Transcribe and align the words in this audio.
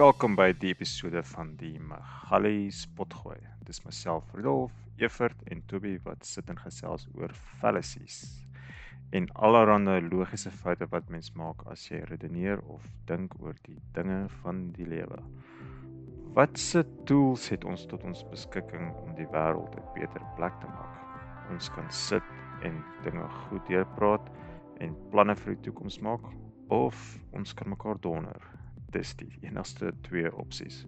Welkom 0.00 0.32
by 0.32 0.54
die 0.56 0.70
episode 0.72 1.20
van 1.34 1.50
die 1.60 1.74
Magali 1.76 2.70
Spotgooi. 2.72 3.36
Dis 3.68 3.82
myself 3.84 4.30
Rudolf, 4.32 4.72
Evert 4.96 5.42
en 5.52 5.58
Toby 5.68 5.98
wat 6.06 6.24
sit 6.24 6.48
en 6.48 6.56
gesels 6.56 7.02
oor 7.18 7.34
fallacies 7.60 8.22
en 9.12 9.26
allerlei 9.36 9.98
logiese 10.06 10.48
foute 10.62 10.88
wat 10.94 11.10
mens 11.12 11.28
maak 11.36 11.60
as 11.68 11.82
jy 11.90 12.00
redeneer 12.08 12.62
of 12.72 12.86
dink 13.10 13.34
oor 13.42 13.58
die 13.66 13.76
dinge 13.98 14.22
van 14.38 14.62
die 14.78 14.86
lewe. 14.88 15.18
Watse 16.38 16.86
tools 17.10 17.50
het 17.52 17.66
ons 17.68 17.84
tot 17.90 18.06
ons 18.08 18.24
beskikking 18.30 18.94
om 19.02 19.12
die 19.18 19.28
wêreld 19.34 19.76
'n 19.76 19.84
beter 19.98 20.24
plek 20.38 20.56
te 20.62 20.70
maak? 20.78 20.96
Ons 21.52 21.68
kan 21.76 21.90
sit 21.90 22.24
en 22.62 22.80
dinge 23.04 23.28
goed 23.42 23.68
deurpraat 23.68 24.32
en 24.80 24.96
planne 25.12 25.36
vir 25.36 25.54
die 25.54 25.62
toekoms 25.68 26.00
maak 26.00 26.24
of 26.70 26.96
ons 27.36 27.52
kan 27.52 27.68
mekaar 27.68 28.00
donder 28.00 28.59
dis 28.90 29.14
die 29.16 29.30
enigste 29.40 29.92
twee 30.06 30.30
opsies. 30.36 30.84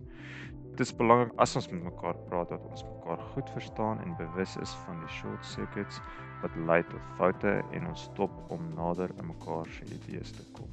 Dit 0.73 0.87
is 0.87 0.95
belangrik 0.97 1.33
as 1.37 1.57
ons 1.57 1.69
met 1.69 1.83
mekaar 1.85 2.17
praat 2.31 2.49
dat 2.49 2.63
ons 2.71 2.85
mekaar 2.85 3.21
goed 3.35 3.51
verstaan 3.53 4.01
en 4.01 4.17
bewus 4.17 4.57
is 4.57 4.73
van 4.87 5.03
die 5.03 5.13
short 5.13 5.45
circuits 5.45 6.01
wat 6.41 6.57
lei 6.69 6.81
tot 6.89 7.13
foute 7.19 7.59
en 7.77 7.87
ons 7.91 8.07
stop 8.09 8.39
om 8.55 8.65
nader 8.79 9.13
aan 9.19 9.29
mekaar 9.35 9.69
se 9.75 9.85
idees 9.85 10.33
te 10.33 10.47
kom. 10.57 10.71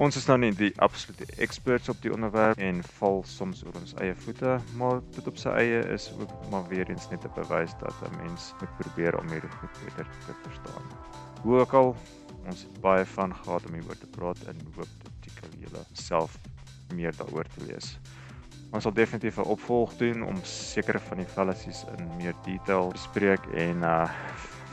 Ons 0.00 0.16
is 0.16 0.24
nou 0.26 0.38
nie 0.40 0.50
die 0.56 0.70
absolute 0.80 1.26
experts 1.44 1.92
op 1.92 2.00
die 2.00 2.12
onderwerp 2.14 2.58
en 2.64 2.80
val 2.96 3.20
soms 3.28 3.60
oor 3.66 3.76
ons 3.82 3.92
eie 4.00 4.14
voete, 4.24 4.54
maar 4.80 5.02
dit 5.18 5.28
op 5.28 5.36
sy 5.38 5.52
eie 5.60 5.82
is 5.94 6.08
ook 6.16 6.32
maar 6.54 6.64
weer 6.72 6.88
eens 6.88 7.10
net 7.12 7.26
'n 7.28 7.34
bewys 7.36 7.76
dat 7.84 7.94
'n 8.08 8.16
mens 8.22 8.54
moet 8.60 8.72
probeer 8.80 9.18
om 9.20 9.28
hierdie 9.28 9.52
goed 9.60 9.84
beter 9.84 10.08
te 10.26 10.34
verstaan. 10.48 10.88
Hoe 11.42 11.60
ook 11.60 11.72
al, 11.72 11.94
ons 12.46 12.62
het 12.62 12.80
baie 12.80 13.04
van 13.04 13.36
gehad 13.36 13.66
om 13.66 13.74
hieroor 13.74 13.98
te 13.98 14.10
praat 14.16 14.40
en 14.48 14.56
hoop 14.74 14.88
dit 15.04 15.12
tikel 15.20 15.48
julle 15.60 15.84
self 15.92 16.40
meer 16.92 17.16
daaroor 17.16 17.48
te 17.54 17.64
lees. 17.66 17.96
Ons 18.72 18.86
sal 18.86 18.94
definitief 18.96 19.38
'n 19.38 19.50
opvolg 19.54 19.96
doen 20.00 20.22
om 20.24 20.38
sekere 20.44 21.00
van 21.08 21.18
die 21.20 21.28
fallacies 21.28 21.84
in 21.96 22.06
meer 22.16 22.34
detail 22.44 22.88
te 22.88 22.98
bespreek 22.98 23.44
en 23.54 23.82
uh 23.82 24.08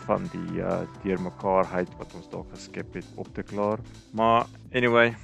van 0.05 0.23
die 0.31 0.61
uh 0.61 0.81
deurmekaarheid 1.03 1.89
wat 1.97 2.13
ons 2.17 2.29
dalk 2.29 2.49
geskep 2.55 2.93
het 2.93 3.05
op 3.15 3.27
te 3.33 3.43
klaar. 3.43 3.79
Maar 4.11 4.45
anyway, 4.73 5.15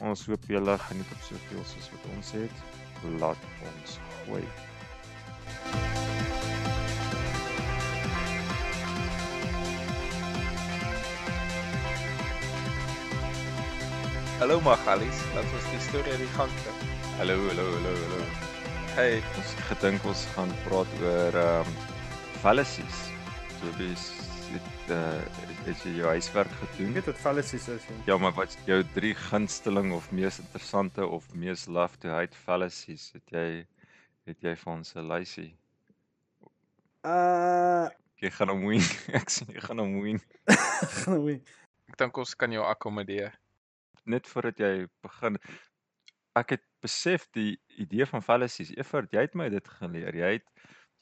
ons 0.00 0.26
hoop 0.26 0.48
julle 0.48 0.78
geniet 0.78 1.12
op 1.12 1.20
soveel 1.28 1.64
soos 1.64 1.90
wat 1.90 2.08
ons 2.16 2.32
het. 2.32 2.64
Laat 3.20 3.42
ons 3.72 4.00
gooi. 4.24 4.65
Hallo 14.40 14.60
Magalies, 14.60 15.18
laat 15.34 15.48
ons 15.56 15.66
die 15.72 15.80
storie 15.86 16.12
aan 16.14 16.20
die 16.22 16.32
gang 16.36 16.52
kry. 16.60 16.74
Hallo, 17.20 17.36
hallo, 17.48 17.64
hallo, 17.76 17.92
hallo. 18.02 18.20
Hey, 18.96 19.18
Ons 19.36 19.50
het 19.54 19.62
gedink 19.70 20.04
ons 20.08 20.22
gaan 20.34 20.52
praat 20.64 20.92
oor 21.02 21.38
ehm 21.40 21.68
um, 21.70 21.76
fallacies. 22.42 22.98
So 23.58 23.72
dis 23.80 24.06
dit 24.52 24.92
uh 24.94 25.70
is 25.72 25.80
jy 25.82 25.96
jou 25.98 26.10
huiswerk 26.12 26.52
Ek 26.52 26.60
gedoen? 26.62 26.92
weet 26.94 27.08
wat 27.10 27.18
fallacies 27.20 27.66
is. 27.72 27.86
Ja. 27.90 27.96
Ja, 28.12 28.18
maar 28.22 28.32
wat 28.36 28.52
is 28.54 28.58
jou 28.68 28.78
drie 28.94 29.14
gunsteling 29.18 29.92
of 29.96 30.10
mees 30.14 30.38
interessante 30.42 31.06
of 31.06 31.26
mees 31.34 31.66
love 31.66 31.98
to 31.98 32.08
hate 32.14 32.36
fallacies? 32.44 33.10
Het 33.16 33.34
jy 33.34 33.48
het 34.30 34.42
jy 34.42 34.54
vir 34.56 34.72
ons 34.72 34.94
'n 34.94 35.08
lysie? 35.08 35.52
Uh, 37.06 37.88
Jy 38.20 38.30
gaan 38.30 38.48
hom 38.48 38.64
win. 38.66 38.80
Ek 39.20 39.28
sien 39.30 39.48
jy 39.52 39.60
gaan 39.60 39.78
hom 39.78 40.00
win. 40.02 40.20
gaan 41.04 41.24
we. 41.24 41.40
ek 41.88 41.96
dink 41.98 42.16
ons 42.18 42.34
kan 42.34 42.52
jou 42.52 42.64
akkommodeer. 42.64 43.32
Net 44.06 44.28
voordat 44.30 44.58
jy 44.62 44.86
begin 45.04 45.38
ek 46.36 46.56
het 46.56 46.64
besef 46.84 47.28
die 47.32 47.56
idee 47.80 48.06
van 48.06 48.22
fallacies. 48.22 48.72
Evert, 48.76 49.12
jy 49.12 49.24
het 49.24 49.36
my 49.38 49.48
dit 49.52 49.68
geleer. 49.78 50.14
Jy 50.14 50.32
het 50.38 50.50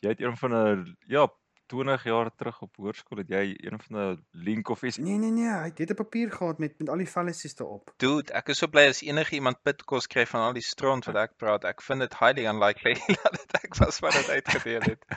jy 0.05 0.13
het 0.13 0.21
een 0.21 0.37
van 0.37 0.55
'n 0.55 0.97
ja, 1.09 1.27
20 1.67 2.05
jaar 2.05 2.31
terug 2.37 2.61
op 2.63 2.77
hoërskool 2.77 3.23
het 3.23 3.31
jy 3.33 3.45
een 3.57 3.81
van 3.81 3.99
'n 4.01 4.25
link 4.31 4.69
of 4.69 4.83
iets 4.83 4.99
Nee 4.99 5.19
nee 5.19 5.31
nee, 5.31 5.49
hy 5.49 5.71
het 5.75 5.91
'n 5.91 5.95
papier 5.95 6.31
gehad 6.33 6.59
met 6.59 6.79
met 6.79 6.89
al 6.89 6.97
die 6.97 7.07
fallacies 7.07 7.55
daarop. 7.55 7.93
Dude, 7.97 8.33
ek 8.33 8.49
is 8.49 8.59
so 8.59 8.67
bly 8.67 8.87
as 8.89 9.03
enige 9.03 9.35
iemand 9.35 9.63
pitkos 9.63 10.07
kry 10.07 10.27
van 10.27 10.41
al 10.41 10.53
die 10.53 10.63
stront 10.63 11.05
wat 11.05 11.17
ek 11.17 11.37
praat. 11.37 11.65
Ek 11.65 11.83
vind 11.83 12.01
dit 12.01 12.19
highly 12.19 12.47
unlikely 12.47 12.95
dat 13.23 13.33
dit 13.33 13.65
ek 13.65 13.75
was 13.75 13.99
wat 13.99 14.13
dit 14.13 14.29
uitgedeel 14.29 14.83
het. 14.83 15.05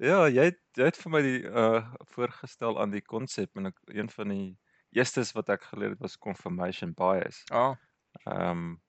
Ja, 0.00 0.28
jy 0.28 0.44
het 0.48 0.60
jy 0.80 0.84
het 0.84 0.96
vir 0.96 1.10
my 1.12 1.20
die 1.22 1.40
uh 1.44 1.80
voorgestel 2.14 2.80
aan 2.80 2.90
die 2.90 3.02
konsep 3.04 3.56
en 3.56 3.66
ek 3.66 3.80
een 3.86 4.08
van 4.10 4.28
die 4.28 4.58
eerstes 4.92 5.32
wat 5.32 5.48
ek 5.48 5.62
geleer 5.72 5.90
het 5.90 6.00
was 6.00 6.16
confirmation 6.18 6.92
bias. 6.94 7.42
Oh, 7.52 7.74
Ehm 8.26 8.50
um, 8.50 8.80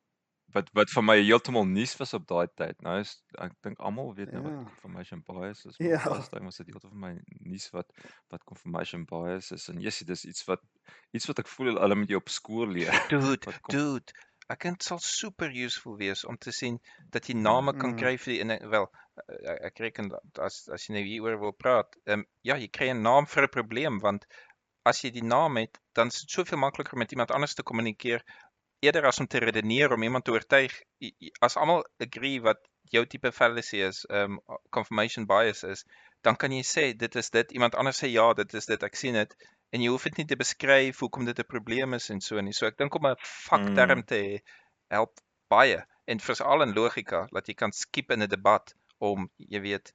wat 0.54 0.68
wat 0.76 0.90
vir 0.92 1.04
my 1.08 1.16
heeltemal 1.22 1.64
nuus 1.66 1.94
was 2.00 2.14
op 2.14 2.26
daai 2.28 2.48
tyd. 2.60 2.82
Nou 2.84 2.98
is 3.00 3.12
ek 3.40 3.54
dink 3.64 3.80
almal 3.80 4.10
weet 4.16 4.32
nou 4.34 4.42
Ja. 4.44 4.50
wat 4.50 4.66
confirmation 4.72 5.22
bias 5.28 5.66
is. 5.66 5.78
Ja. 5.80 6.02
Laas 6.10 6.28
tyd 6.30 6.44
was 6.44 6.58
dit 6.58 6.68
heeltemal 6.68 6.92
vir 6.92 7.04
my 7.06 7.14
nuus 7.52 7.70
wat 7.72 7.88
wat 8.34 8.44
confirmation 8.44 9.06
bias 9.06 9.52
is 9.52 9.70
en 9.70 9.80
jessie 9.80 10.06
dis 10.08 10.26
iets 10.26 10.44
wat 10.50 10.60
iets 11.14 11.28
wat 11.30 11.40
ek 11.40 11.48
voel 11.48 11.78
hulle 11.80 11.96
moet 11.96 12.10
jou 12.10 12.20
op 12.20 12.30
skool 12.30 12.68
leer. 12.68 12.92
dude, 13.14 13.54
dude. 13.70 14.12
Ek 14.50 14.60
dink 14.66 14.80
dit 14.82 14.84
sal 14.90 15.00
super 15.00 15.48
useful 15.56 15.96
wees 15.98 16.26
om 16.28 16.36
te 16.38 16.52
sien 16.52 16.82
dat 17.14 17.30
jy 17.30 17.36
name 17.40 17.72
kan 17.78 17.92
Mm. 17.94 17.98
kry 18.02 18.18
vir 18.18 18.34
die 18.34 18.42
en 18.42 18.70
wel 18.70 18.90
ek 19.70 19.80
reken 19.80 20.12
as 20.42 20.68
as 20.74 20.88
jy 20.90 20.94
nou 20.98 21.04
hieroor 21.06 21.40
wil 21.40 21.54
praat, 21.54 21.96
ehm 22.06 22.20
um, 22.20 22.26
ja, 22.44 22.56
jy 22.58 22.68
kry 22.68 22.90
'n 22.92 23.02
naam 23.04 23.26
vir 23.28 23.44
'n 23.44 23.54
probleem 23.56 24.00
want 24.02 24.26
as 24.84 25.02
jy 25.04 25.12
die 25.12 25.24
naam 25.24 25.58
het, 25.58 25.80
dan 25.94 26.08
is 26.08 26.22
dit 26.22 26.30
soveel 26.32 26.58
makliker 26.58 26.98
met 26.98 27.12
iemand 27.12 27.32
anders 27.32 27.54
te 27.54 27.64
kommunikeer 27.64 28.24
eerder 28.82 29.06
as 29.06 29.20
om 29.20 29.28
te 29.28 29.38
redeneer 29.40 29.94
om 29.94 30.04
iemand 30.04 30.26
te 30.26 30.32
oortuig. 30.32 30.74
As 31.40 31.58
almal 31.58 31.84
agree 32.02 32.42
wat 32.42 32.60
jou 32.92 33.06
tipe 33.06 33.32
fallacy 33.32 33.82
is, 33.86 34.06
um, 34.10 34.40
confirmation 34.70 35.28
bias 35.30 35.64
is, 35.64 35.86
dan 36.26 36.36
kan 36.36 36.52
jy 36.52 36.64
sê 36.66 36.86
dit 36.98 37.16
is 37.16 37.30
dit, 37.30 37.52
iemand 37.52 37.76
anders 37.76 38.02
sê 38.04 38.10
ja, 38.10 38.34
dit 38.34 38.54
is 38.54 38.66
dit, 38.66 38.84
ek 38.84 38.96
sien 38.96 39.14
dit 39.14 39.36
en 39.72 39.82
jy 39.82 39.90
hoef 39.94 40.04
dit 40.10 40.18
nie 40.18 40.28
te 40.28 40.36
beskryf 40.36 41.00
hoekom 41.00 41.26
dit 41.26 41.40
'n 41.40 41.48
probleem 41.48 41.94
is 41.94 42.10
en 42.10 42.22
so 42.22 42.42
nie. 42.42 42.54
So 42.54 42.66
ek 42.68 42.78
dink 42.78 42.96
om 42.96 43.06
'n 43.08 43.16
vakterm 43.22 44.00
Mm. 44.00 44.06
te 44.06 44.16
hê 44.16 44.40
help 44.90 45.20
baie 45.50 45.86
en 46.08 46.20
veral 46.20 46.62
in 46.64 46.74
logika 46.74 47.28
dat 47.32 47.48
jy 47.48 47.54
kan 47.54 47.72
skiep 47.72 48.12
in 48.12 48.24
'n 48.24 48.30
debat 48.30 48.74
om 49.00 49.30
jy 49.38 49.62
weet 49.62 49.94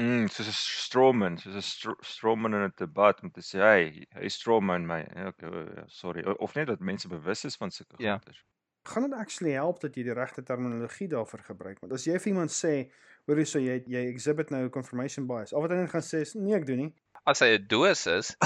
Mm, 0.00 0.28
soos 0.32 0.48
'n 0.48 0.52
strawman, 0.52 1.36
soos 1.38 1.54
'n 1.56 1.62
stro 1.62 1.94
strawman 2.00 2.54
in 2.54 2.62
'n 2.64 2.72
debat 2.76 3.20
om 3.22 3.30
te 3.30 3.40
sê, 3.42 3.58
"Hey, 3.60 4.06
hy 4.14 4.28
strawman 4.28 4.86
my." 4.86 5.00
Ja, 5.16 5.26
Okay, 5.28 5.48
o- 5.48 5.72
ja, 5.76 5.84
sorry. 5.88 6.22
O- 6.24 6.36
Of 6.40 6.54
net 6.54 6.66
dat 6.68 6.80
mense 6.80 7.08
bewus 7.08 7.44
is 7.44 7.56
van 7.56 7.70
sulke 7.70 7.96
Ja. 7.98 8.16
goeters. 8.18 8.44
Gaan 8.88 9.02
dit 9.02 9.12
actually 9.18 9.52
help 9.52 9.80
dat 9.80 9.94
jy 9.94 10.02
die 10.04 10.14
regte 10.14 10.42
terminologie 10.42 11.08
daarvoor 11.08 11.40
gebruik? 11.40 11.80
Want 11.80 11.92
as 11.92 12.04
jy 12.06 12.18
vir 12.18 12.32
iemand 12.32 12.50
sê, 12.50 12.90
hoor 13.26 13.36
jy 13.36 13.44
so 13.44 13.58
jy 13.58 13.82
jy 13.86 14.06
exhibit 14.08 14.50
nou 14.50 14.68
confirmation 14.70 15.26
bias. 15.26 15.52
Al 15.52 15.60
wat 15.60 15.70
hy 15.70 15.76
net 15.76 15.90
gaan 15.90 16.00
sê 16.02 16.20
is, 16.20 16.34
nee 16.34 16.54
ek 16.54 16.66
doen 16.66 16.76
nie. 16.78 16.94
As 17.24 17.42
hy 17.44 17.58
'n 17.58 17.66
doos 17.68 18.06
is. 18.06 18.36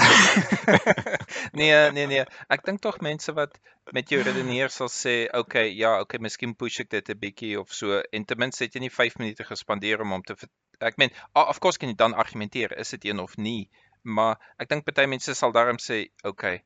nee, 1.59 1.91
nee, 1.91 2.07
nee. 2.07 2.25
Ek 2.49 2.65
dink 2.65 2.81
tog 2.81 2.99
mense 3.01 3.33
wat 3.33 3.57
met 3.93 4.09
jou 4.09 4.21
redeneer 4.21 4.69
sal 4.69 4.89
sê, 4.89 5.25
"Oké, 5.27 5.39
okay, 5.39 5.67
ja, 5.73 5.99
okay, 6.01 6.19
miskien 6.19 6.55
push 6.55 6.79
ek 6.79 6.89
dit 6.89 7.09
'n 7.09 7.19
bietjie 7.19 7.59
of 7.59 7.73
so." 7.73 8.01
En 8.11 8.25
ten 8.25 8.37
minste 8.37 8.63
het 8.63 8.73
jy 8.73 8.79
nie 8.79 8.93
5 8.93 9.17
minute 9.17 9.43
gespandeer 9.43 10.01
om 10.01 10.11
hom 10.11 10.23
te 10.23 10.35
ek 10.79 10.97
meen, 10.97 11.11
of 11.33 11.59
course 11.59 11.77
kan 11.77 11.89
jy 11.89 11.95
dan 11.95 12.13
argumenteer, 12.13 12.77
is 12.77 12.89
dit 12.89 13.05
een 13.05 13.19
of 13.19 13.37
nie, 13.37 13.69
maar 14.03 14.35
ek 14.59 14.69
dink 14.69 14.85
party 14.85 15.05
mense 15.07 15.33
sal 15.33 15.51
daarom 15.51 15.77
sê, 15.77 16.09
"Oké, 16.23 16.29
okay, 16.29 16.63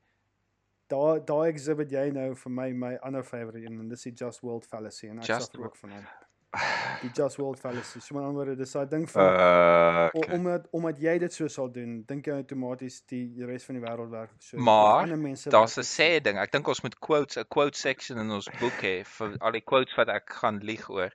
Daar 0.90 1.26
daar 1.26 1.46
exhibit 1.46 1.92
jy 1.92 2.10
nou 2.10 2.36
vir 2.36 2.52
my 2.52 2.72
my 2.74 2.96
ander 3.06 3.24
favourite 3.24 3.66
een 3.66 3.80
en 3.80 3.90
dis 3.90 4.02
die 4.08 4.14
just 4.14 4.42
world 4.42 4.66
fallacy 4.66 5.08
en 5.08 5.20
ek 5.20 5.26
suffer 5.26 5.68
ook 5.68 5.76
van 5.76 5.92
hom. 5.92 6.08
Die 7.02 7.10
just 7.14 7.38
world 7.38 7.60
fallacy. 7.60 8.00
So 8.02 8.16
met 8.16 8.24
ander 8.24 8.36
woorde, 8.42 8.56
dis 8.60 8.72
daai 8.76 8.88
ding 8.90 9.06
van 9.12 9.28
Uh, 9.30 10.08
okay. 10.12 10.36
omdat 10.36 10.68
omdat 10.72 10.98
jy 11.00 11.18
dit 11.22 11.34
so 11.34 11.48
sal 11.48 11.70
doen, 11.72 12.04
dink 12.08 12.26
jy 12.28 12.34
outomaties 12.42 12.98
die 13.12 13.22
die 13.36 13.46
res 13.46 13.64
van 13.68 13.78
die 13.78 13.84
wêreld 13.84 14.10
werk 14.12 14.32
so. 14.44 14.58
Maar, 14.58 15.08
daar's 15.54 15.78
'n 15.78 15.86
sê 15.88 16.10
ding. 16.22 16.40
Ek 16.42 16.52
dink 16.52 16.68
ons 16.68 16.82
moet 16.82 16.98
quotes, 17.00 17.38
'n 17.38 17.46
quote 17.48 17.78
section 17.78 18.18
in 18.18 18.32
ons 18.32 18.50
boek 18.60 18.82
hê 18.82 19.06
vir 19.06 19.38
al 19.40 19.52
die 19.52 19.62
quotes 19.62 19.96
wat 19.96 20.10
ek 20.10 20.34
gaan 20.42 20.60
lieg 20.60 20.90
oor. 20.90 21.14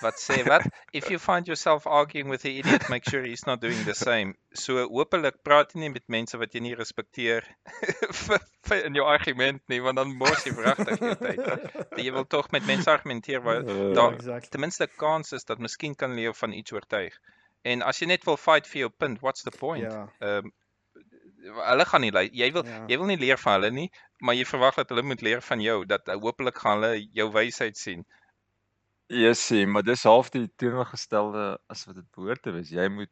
Wat 0.00 0.14
sê 0.20 0.44
wat? 0.46 0.62
If 0.92 1.10
you 1.10 1.18
find 1.18 1.46
yourself 1.46 1.86
arguing 1.86 2.30
with 2.30 2.42
the 2.42 2.58
idiot, 2.58 2.88
make 2.88 3.10
sure 3.10 3.22
he's 3.22 3.46
not 3.46 3.60
doing 3.60 3.84
the 3.84 3.94
same. 3.94 4.34
So 4.52 4.86
hopelik 4.88 5.42
praat 5.42 5.72
jy 5.74 5.80
nie 5.80 5.90
met 5.90 6.08
mense 6.08 6.38
wat 6.38 6.54
jy 6.54 6.60
nie 6.60 6.74
respekteer 6.74 7.42
vir, 8.26 8.40
vir 8.68 8.84
in 8.84 8.94
jou 8.94 9.04
argument 9.04 9.60
nie, 9.68 9.80
want 9.80 9.96
dan 9.96 10.16
mors 10.16 10.44
jy 10.46 10.52
wragtig 10.54 10.98
jou 11.00 11.14
tyd. 11.14 11.40
Jy 12.06 12.12
wil 12.12 12.26
tog 12.28 12.50
met 12.52 12.66
mense 12.66 12.90
argumenteer 12.90 13.40
waar 13.42 13.64
Uh, 13.66 13.94
daar 13.94 14.12
exactly. 14.12 14.48
ten 14.50 14.60
minste 14.60 14.75
kans 14.86 15.32
is 15.32 15.44
dat 15.44 15.58
miskien 15.58 15.94
kan 15.94 16.10
hulle 16.10 16.22
jou 16.28 16.34
van 16.34 16.52
iets 16.52 16.72
oortuig. 16.72 17.16
En 17.64 17.82
as 17.82 17.98
jy 17.98 18.06
net 18.06 18.24
wil 18.24 18.36
fight 18.36 18.66
vir 18.66 18.80
jou 18.80 18.90
punt, 18.90 19.20
what's 19.20 19.42
the 19.42 19.50
point? 19.58 19.82
Ja. 19.82 20.06
Ehm 20.20 20.50
hulle 21.46 21.84
gaan 21.86 22.00
nie 22.00 22.10
lei. 22.10 22.28
Jy 22.32 22.50
wil 22.52 22.64
Ja. 22.66 22.84
jy 22.88 22.96
wil 22.98 23.06
nie 23.06 23.16
leer 23.16 23.38
van 23.38 23.52
hulle 23.60 23.70
nie, 23.70 23.90
maar 24.20 24.34
jy 24.34 24.44
verwag 24.44 24.74
dat 24.74 24.88
hulle 24.88 25.02
moet 25.02 25.20
leer 25.22 25.40
van 25.40 25.60
jou 25.60 25.84
dat 25.86 26.08
uh, 26.08 26.14
hopelik 26.14 26.58
gaan 26.58 26.82
hulle 26.82 27.06
jou 27.14 27.30
wysheid 27.32 27.76
sien. 27.76 28.04
Jessie, 29.06 29.66
maar 29.66 29.82
dis 29.86 30.02
half 30.02 30.30
die 30.30 30.48
teenoorgestelde 30.58 31.58
as 31.70 31.84
wat 31.86 31.94
dit 32.00 32.08
behoort 32.16 32.42
te 32.42 32.50
wees. 32.50 32.70
Jy 32.70 32.88
moet 32.90 33.10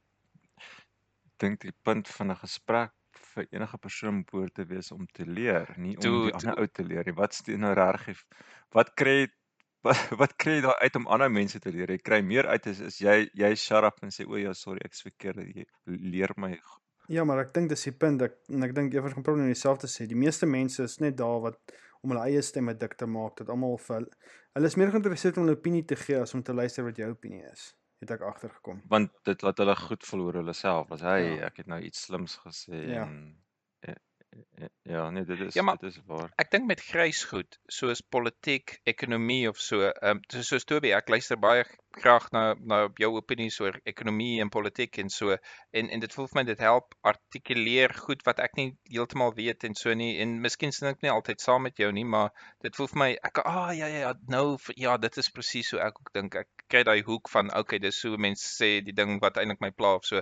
dink 1.39 1.61
die 1.63 1.75
punt 1.87 2.09
van 2.09 2.31
'n 2.33 2.37
gesprek 2.43 2.93
vir 3.35 3.47
enige 3.51 3.79
persoon 3.79 4.25
behoort 4.25 4.55
te 4.55 4.65
wees 4.67 4.91
om 4.93 5.07
te 5.07 5.25
leer, 5.27 5.71
nie 5.77 5.95
om 5.97 6.03
Dude. 6.03 6.25
die 6.27 6.35
ander 6.35 6.59
ou 6.59 6.67
te 6.67 6.85
leer 6.85 7.05
nie. 7.07 7.15
Wat's 7.15 7.43
die 7.43 7.57
nou 7.57 7.73
reg? 7.75 8.25
Wat 8.73 8.95
kry 8.95 9.29
wat 9.85 9.97
wat 10.21 10.37
kry 10.37 10.57
jy 10.59 10.63
daar 10.67 10.79
uit 10.83 10.97
om 10.97 11.07
ander 11.07 11.31
mense 11.31 11.61
te 11.61 11.71
leer? 11.73 11.91
Jy 11.95 11.99
kry 12.03 12.21
meer 12.23 12.47
uit 12.47 12.67
as 12.67 12.81
as 12.81 12.99
jy 13.01 13.29
jy 13.35 13.55
shut 13.55 13.85
up 13.85 14.03
en 14.03 14.11
sê 14.11 14.27
o 14.27 14.37
ja, 14.41 14.53
sorry, 14.55 14.81
ek's 14.85 15.03
verkeerd. 15.07 15.45
Jy 15.55 15.67
leer 15.87 16.33
my 16.37 16.57
Ja, 17.09 17.25
maar 17.25 17.39
ek 17.45 17.53
dink 17.53 17.69
dis 17.69 17.83
die 17.85 17.93
punt 17.93 18.23
ek 18.25 18.39
en 18.49 18.63
ek 18.65 18.75
dink 18.75 18.95
Evers 18.95 19.13
gaan 19.13 19.23
probeer 19.27 19.47
dieselfde 19.53 19.87
sê. 19.93 20.07
Die 20.09 20.17
meeste 20.17 20.47
mense 20.47 20.83
is 20.85 20.99
net 21.01 21.17
daar 21.19 21.41
wat 21.45 21.59
om 22.03 22.11
hulle 22.15 22.25
eie 22.31 22.41
stemme 22.43 22.73
dik 22.75 22.95
te 22.97 23.07
maak 23.07 23.37
dat 23.37 23.49
almal 23.53 23.77
vir 23.79 23.97
hulle 23.99 24.11
hulle 24.57 24.67
is 24.71 24.77
meer 24.77 24.91
geïnteresseerd 24.91 25.37
om 25.39 25.45
'n 25.47 25.51
opinie 25.57 25.85
te 25.85 25.97
gee 25.97 26.17
as 26.21 26.33
om 26.35 26.43
te 26.43 26.55
luister 26.55 26.85
wat 26.85 26.97
jou 26.97 27.11
opinie 27.11 27.45
is. 27.53 27.75
Het 28.01 28.11
ek 28.11 28.21
agtergekom. 28.23 28.83
want 28.89 29.11
dit 29.25 29.43
laat 29.43 29.59
hulle 29.59 29.77
goed 29.77 30.05
voel 30.05 30.21
oor 30.21 30.35
hulle 30.41 30.53
self. 30.55 30.91
As 30.93 31.01
hy 31.01 31.19
Ja. 31.37 31.47
ek 31.47 31.57
het 31.57 31.67
nou 31.67 31.81
iets 31.81 32.03
slims 32.07 32.39
gesê 32.47 32.89
Ja. 32.89 33.03
en 33.05 33.37
ja, 34.83 35.11
nee, 35.11 35.25
dit 35.25 35.41
is 35.41 35.55
Ja, 35.55 35.63
maar- 35.63 35.77
dit 35.81 35.91
is 35.91 36.01
waar. 36.07 36.33
Ek 36.37 36.51
dink 36.51 36.67
met 36.67 36.81
grys 36.81 37.25
goed, 37.25 37.59
soos 37.67 38.01
politiek, 38.01 38.79
ekonomie 38.85 39.49
of 39.49 39.59
so, 39.59 39.81
ehm 39.89 40.19
um, 40.19 40.43
soos 40.43 40.65
Toby, 40.65 40.93
ek 40.93 41.09
luister 41.09 41.39
baie 41.39 41.65
graag 41.95 42.27
na 42.35 42.55
na 42.59 42.89
jou 42.99 43.13
opinies 43.17 43.61
oor 43.61 43.77
ekonomie 43.87 44.41
en 44.43 44.49
politiek 44.51 44.99
en 44.99 45.09
so 45.11 45.37
en 45.71 45.89
en 45.95 46.01
dit 46.03 46.15
voel 46.17 46.27
vir 46.33 46.39
my 46.41 46.45
dit 46.49 46.59
help 46.67 46.95
artikuleer 47.07 47.95
goed 48.07 48.25
wat 48.27 48.41
ek 48.43 48.57
nie 48.59 48.67
heeltemal 48.91 49.35
weet 49.37 49.65
en 49.69 49.75
so 49.79 49.95
nie 49.95 50.19
en 50.25 50.41
miskien 50.43 50.73
sien 50.75 50.89
ek 50.91 51.03
nie 51.03 51.13
altyd 51.13 51.41
saam 51.41 51.63
met 51.69 51.79
jou 51.79 51.93
nie, 51.93 52.05
maar 52.05 52.31
dit 52.67 52.75
voel 52.77 52.91
vir 52.95 52.99
my 53.05 53.11
ek 53.31 53.39
ah 53.45 53.71
ja 53.77 53.87
ja 53.87 54.01
ja 54.09 54.13
nou 54.29 54.57
ja, 54.77 54.97
dit 54.97 55.17
is 55.23 55.31
presies 55.31 55.71
hoe 55.71 55.81
ek 55.81 56.01
ook 56.01 56.13
dink. 56.15 56.35
Ek 56.35 56.49
kry 56.69 56.83
daai 56.83 57.03
hoek 57.07 57.29
van 57.31 57.55
okay, 57.55 57.79
dis 57.79 58.03
hoe 58.03 58.17
mense 58.19 58.45
sê 58.59 58.81
die 58.85 58.93
ding 58.97 59.21
wat 59.23 59.39
eintlik 59.39 59.61
my 59.61 59.71
pla 59.71 59.95
of 60.01 60.05
so. 60.05 60.21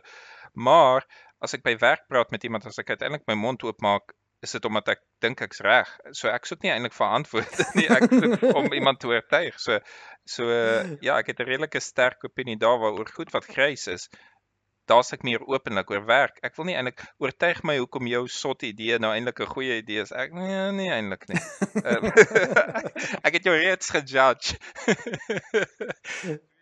Maar 0.54 1.06
as 1.42 1.54
ek 1.56 1.64
by 1.66 1.76
werk 1.82 2.06
praat 2.08 2.30
met 2.34 2.44
iemand 2.46 2.66
as 2.66 2.78
ek 2.78 2.94
uiteindelik 2.94 3.26
my 3.26 3.38
mond 3.38 3.64
oopmaak 3.66 4.14
is 4.42 4.54
dit 4.56 4.64
omdat 4.66 4.90
ek 4.96 5.02
dink 5.22 5.40
ek's 5.44 5.62
reg. 5.62 5.90
So 6.18 6.30
ek 6.30 6.48
soek 6.48 6.64
nie 6.64 6.72
eintlik 6.74 6.96
vir 6.96 7.14
antwoorde 7.18 7.66
nie. 7.78 7.86
Ek 7.86 8.08
soek 8.10 8.42
om 8.58 8.74
iemand 8.74 8.98
te 9.02 9.10
oortuig. 9.12 9.58
So 9.62 9.78
so 10.26 10.50
ja, 11.02 11.16
ek 11.18 11.32
het 11.32 11.42
'n 11.42 11.48
redelike 11.48 11.82
sterk 11.82 12.26
opinie 12.26 12.58
daaroor 12.58 13.10
goed 13.14 13.30
wat 13.34 13.46
grys 13.46 13.86
is. 13.90 14.08
Daar's 14.90 15.12
ek 15.14 15.22
meer 15.22 15.44
openlik 15.46 15.90
oor 15.94 16.02
werk. 16.06 16.40
Ek 16.42 16.56
wil 16.58 16.66
nie 16.66 16.74
eintlik 16.74 17.04
oortuig 17.22 17.62
my 17.62 17.76
hoekom 17.78 18.10
jou 18.10 18.24
sot 18.26 18.66
idee 18.66 18.98
nou 18.98 19.12
eintlik 19.14 19.40
'n 19.40 19.52
goeie 19.54 19.78
idee 19.78 20.02
is. 20.02 20.10
Ek 20.10 20.34
nee, 20.34 20.58
nee 20.74 20.90
eintlik 20.90 21.28
nie. 21.30 21.42
Um, 21.86 22.10
ek 23.26 23.38
het 23.38 23.46
jou 23.46 23.54
reeds 23.54 23.94
gejudge. 23.94 24.58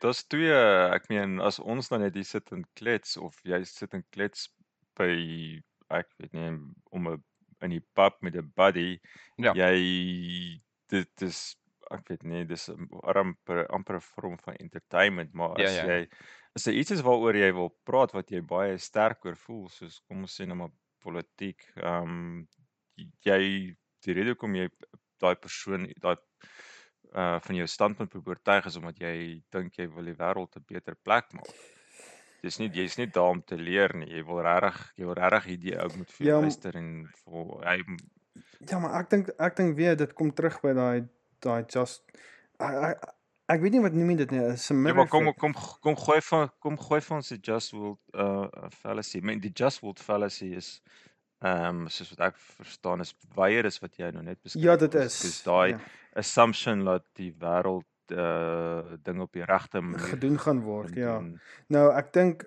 Daar's 0.05 0.25
twee, 0.29 0.61
ek 0.93 1.09
meen 1.09 1.41
as 1.41 1.59
ons 1.61 1.89
dan 1.89 2.05
net 2.05 2.15
hier 2.17 2.29
sit 2.29 2.53
en 2.53 2.69
klets 2.77 3.17
of 3.17 3.41
jy 3.45 3.65
sit 3.65 3.97
en 3.97 4.05
klets 4.13 4.51
by 5.01 5.63
ek 6.01 6.13
weet 6.21 6.33
nie 6.37 6.51
om 6.93 7.09
'n 7.15 7.23
in 7.63 7.71
die 7.77 7.85
pub 7.95 8.21
met 8.23 8.37
'n 8.37 8.53
buddy, 8.57 9.01
Ja. 9.39 9.53
jy 9.55 10.61
dit 10.89 11.23
is 11.23 11.57
ek 11.91 12.09
weet 12.09 12.23
nie, 12.25 12.45
dis 12.47 12.69
'n 12.71 12.87
amper 13.15 13.67
amper 13.75 13.97
'n 13.97 14.01
vorm 14.01 14.39
van 14.45 14.55
entertainment, 14.57 15.33
maar 15.35 15.59
Ja, 15.59 15.67
as 15.67 15.77
ja. 15.77 15.87
jy 15.87 16.09
as 16.57 16.65
daar 16.65 16.75
iets 16.75 16.91
is 16.91 17.03
waaroor 17.03 17.37
jy 17.37 17.53
wil 17.53 17.71
praat 17.85 18.13
wat 18.13 18.31
jy 18.31 18.41
baie 18.43 18.79
sterk 18.79 19.25
oor 19.25 19.37
voel, 19.37 19.69
soos 19.69 20.01
kom 20.09 20.23
ons 20.27 20.35
sê 20.41 20.47
nou 20.47 20.57
maar 20.57 20.73
politiek, 21.03 21.61
ehm 21.77 22.03
um, 22.09 22.49
jy 23.25 23.77
die 24.05 24.13
rede 24.15 24.35
hoekom 24.35 24.55
jy 24.55 24.69
daai 25.21 25.37
persoon 25.37 25.87
daai 26.01 26.17
uh 27.15 27.39
van 27.41 27.57
jou 27.57 27.67
standpunt 27.67 28.11
probeer 28.11 28.37
oortuig 28.37 28.67
is 28.67 28.77
omdat 28.77 28.99
jy 29.01 29.43
dink 29.51 29.75
jy 29.79 29.89
wil 29.91 30.05
die 30.05 30.15
wêreld 30.15 30.57
'n 30.57 30.65
beter 30.67 30.95
plek 30.95 31.33
maak. 31.35 31.51
Dis 32.43 32.59
nie 32.59 32.71
jy's 32.73 32.97
nie 32.99 33.07
daar 33.07 33.35
om 33.35 33.43
te 33.45 33.59
leer 33.61 33.93
nie. 33.97 34.09
Jy 34.09 34.25
wil 34.29 34.43
regtig 34.47 34.81
jy 34.97 35.09
wil 35.09 35.19
regtig 35.19 35.49
hierdie 35.53 35.77
ou 35.83 35.89
moet 35.97 36.17
vir 36.17 36.27
Ja, 36.27 36.41
luister 36.41 36.77
en 36.81 36.91
vir 37.25 37.55
hy 37.67 37.79
Ja, 38.69 38.79
maar 38.79 38.99
ek 39.01 39.11
dink 39.13 39.31
ek 39.39 39.57
dink 39.57 39.77
weer 39.77 39.97
dit 39.97 40.13
kom 40.17 40.33
terug 40.37 40.61
by 40.65 40.75
daai 40.77 41.09
daai 41.45 41.65
just 41.69 42.03
ek, 42.61 42.75
ek, 42.91 43.05
ek 43.55 43.63
weet 43.65 43.77
nie 43.77 43.85
wat 43.85 43.97
noem 43.97 44.11
jy 44.13 44.17
dit 44.23 44.35
nie, 44.37 44.41
'n 44.41 44.57
Ja, 44.57 44.77
mirror 44.77 45.03
maar 45.03 45.13
kom 45.13 45.33
kom 45.35 45.55
kom 45.85 45.97
gooi 45.97 46.21
van 46.31 46.51
kom 46.61 46.77
gooi 46.79 47.01
van 47.01 47.25
die 47.29 47.41
just 47.43 47.73
world 47.73 48.01
uh 48.15 48.69
fallacy. 48.83 49.19
I 49.19 49.23
mean 49.23 49.41
die 49.41 49.53
just 49.55 49.83
world 49.83 50.01
fallacy 50.01 50.53
is 50.57 50.81
ehm 51.41 51.85
um, 51.85 51.89
soos 51.89 52.11
wat 52.13 52.27
ek 52.31 52.37
verstaan 52.37 53.01
is 53.01 53.15
weier 53.37 53.65
is 53.65 53.81
wat 53.81 53.97
jy 53.97 54.11
nou 54.13 54.23
net 54.23 54.41
beskryf. 54.45 54.65
Ja, 54.65 54.77
dit 54.77 54.95
is. 54.95 55.21
Dis 55.25 55.43
daai 55.43 55.73
ja, 55.73 55.79
assumption 56.21 56.85
dat 56.85 57.07
die 57.17 57.31
wêreld 57.33 57.87
uh 58.13 58.83
ding 59.03 59.21
op 59.21 59.33
die 59.33 59.45
regte 59.45 59.81
manier 59.81 59.99
gedoen 60.15 60.39
gaan 60.39 60.61
word, 60.63 60.95
ja. 60.95 61.19
doen. 61.19 61.41
Nou, 61.69 61.93
ek 61.95 62.13
dink 62.13 62.45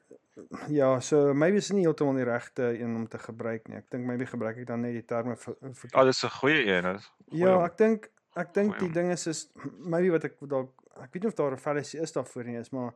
ja, 0.67 0.99
so 0.99 1.33
maybe 1.33 1.57
is 1.57 1.69
nie 1.71 1.83
heeltemal 1.85 2.15
die 2.15 2.23
regte 2.25 2.79
een 2.79 2.95
om 2.95 3.07
te 3.07 3.17
gebruik 3.19 3.67
nie. 3.67 3.77
Ek 3.77 3.89
dink 3.91 4.05
maybe 4.05 4.25
gebruik 4.25 4.57
ek 4.57 4.67
dan 4.67 4.81
net 4.81 4.93
die 4.93 5.05
terme 5.05 5.35
ver- 5.37 5.57
Ah, 5.93 6.03
dis 6.05 6.23
'n 6.23 6.29
goeie 6.29 6.65
een. 6.65 6.93
Dis 6.95 7.11
goeie 7.29 7.43
Ja, 7.45 7.55
om- 7.57 7.63
ek 7.63 7.77
dink 7.77 8.09
ek 8.35 8.53
dink 8.53 8.79
die 8.79 8.89
ding 8.89 9.11
is 9.11 9.27
is 9.27 9.51
maybe 9.79 10.09
wat 10.11 10.23
ek 10.23 10.35
dalk 10.41 10.71
ek 11.03 11.13
weet 11.13 11.23
nie 11.23 11.27
of 11.29 11.35
daar 11.35 11.51
'n 11.51 11.57
fallacy 11.57 11.97
is 11.97 12.11
daarvoor 12.11 12.43
nie 12.45 12.57
is, 12.59 12.69
maar 12.71 12.93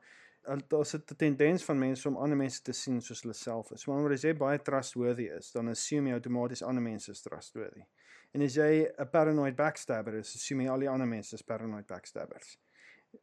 daar's 0.69 0.93
'n 0.95 1.03
tendens 1.17 1.63
van 1.63 1.77
mense 1.79 2.07
om 2.07 2.17
ander 2.17 2.37
mense 2.37 2.61
te 2.63 2.71
sien 2.73 3.01
soos 3.01 3.21
hulle 3.21 3.33
self 3.33 3.71
is. 3.71 3.85
Maar 3.87 4.11
as 4.11 4.21
jy 4.23 4.33
baie 4.33 4.57
trustworthy 4.61 5.29
is, 5.37 5.51
dan 5.51 5.67
assume 5.69 6.09
jy 6.09 6.13
outomaties 6.15 6.63
ander 6.63 6.81
mense 6.83 7.11
is 7.11 7.21
trustworthy. 7.21 7.83
En 8.31 8.41
as 8.41 8.55
jy 8.55 8.85
'n 8.85 9.09
paranoid 9.09 9.55
backstabber 9.55 10.13
is, 10.13 10.35
assume 10.35 10.63
jy 10.63 10.69
al 10.69 10.79
die 10.79 10.89
ander 10.89 11.07
mense 11.07 11.33
is 11.35 11.41
paranoid 11.41 11.87
backstabbers. 11.87 12.57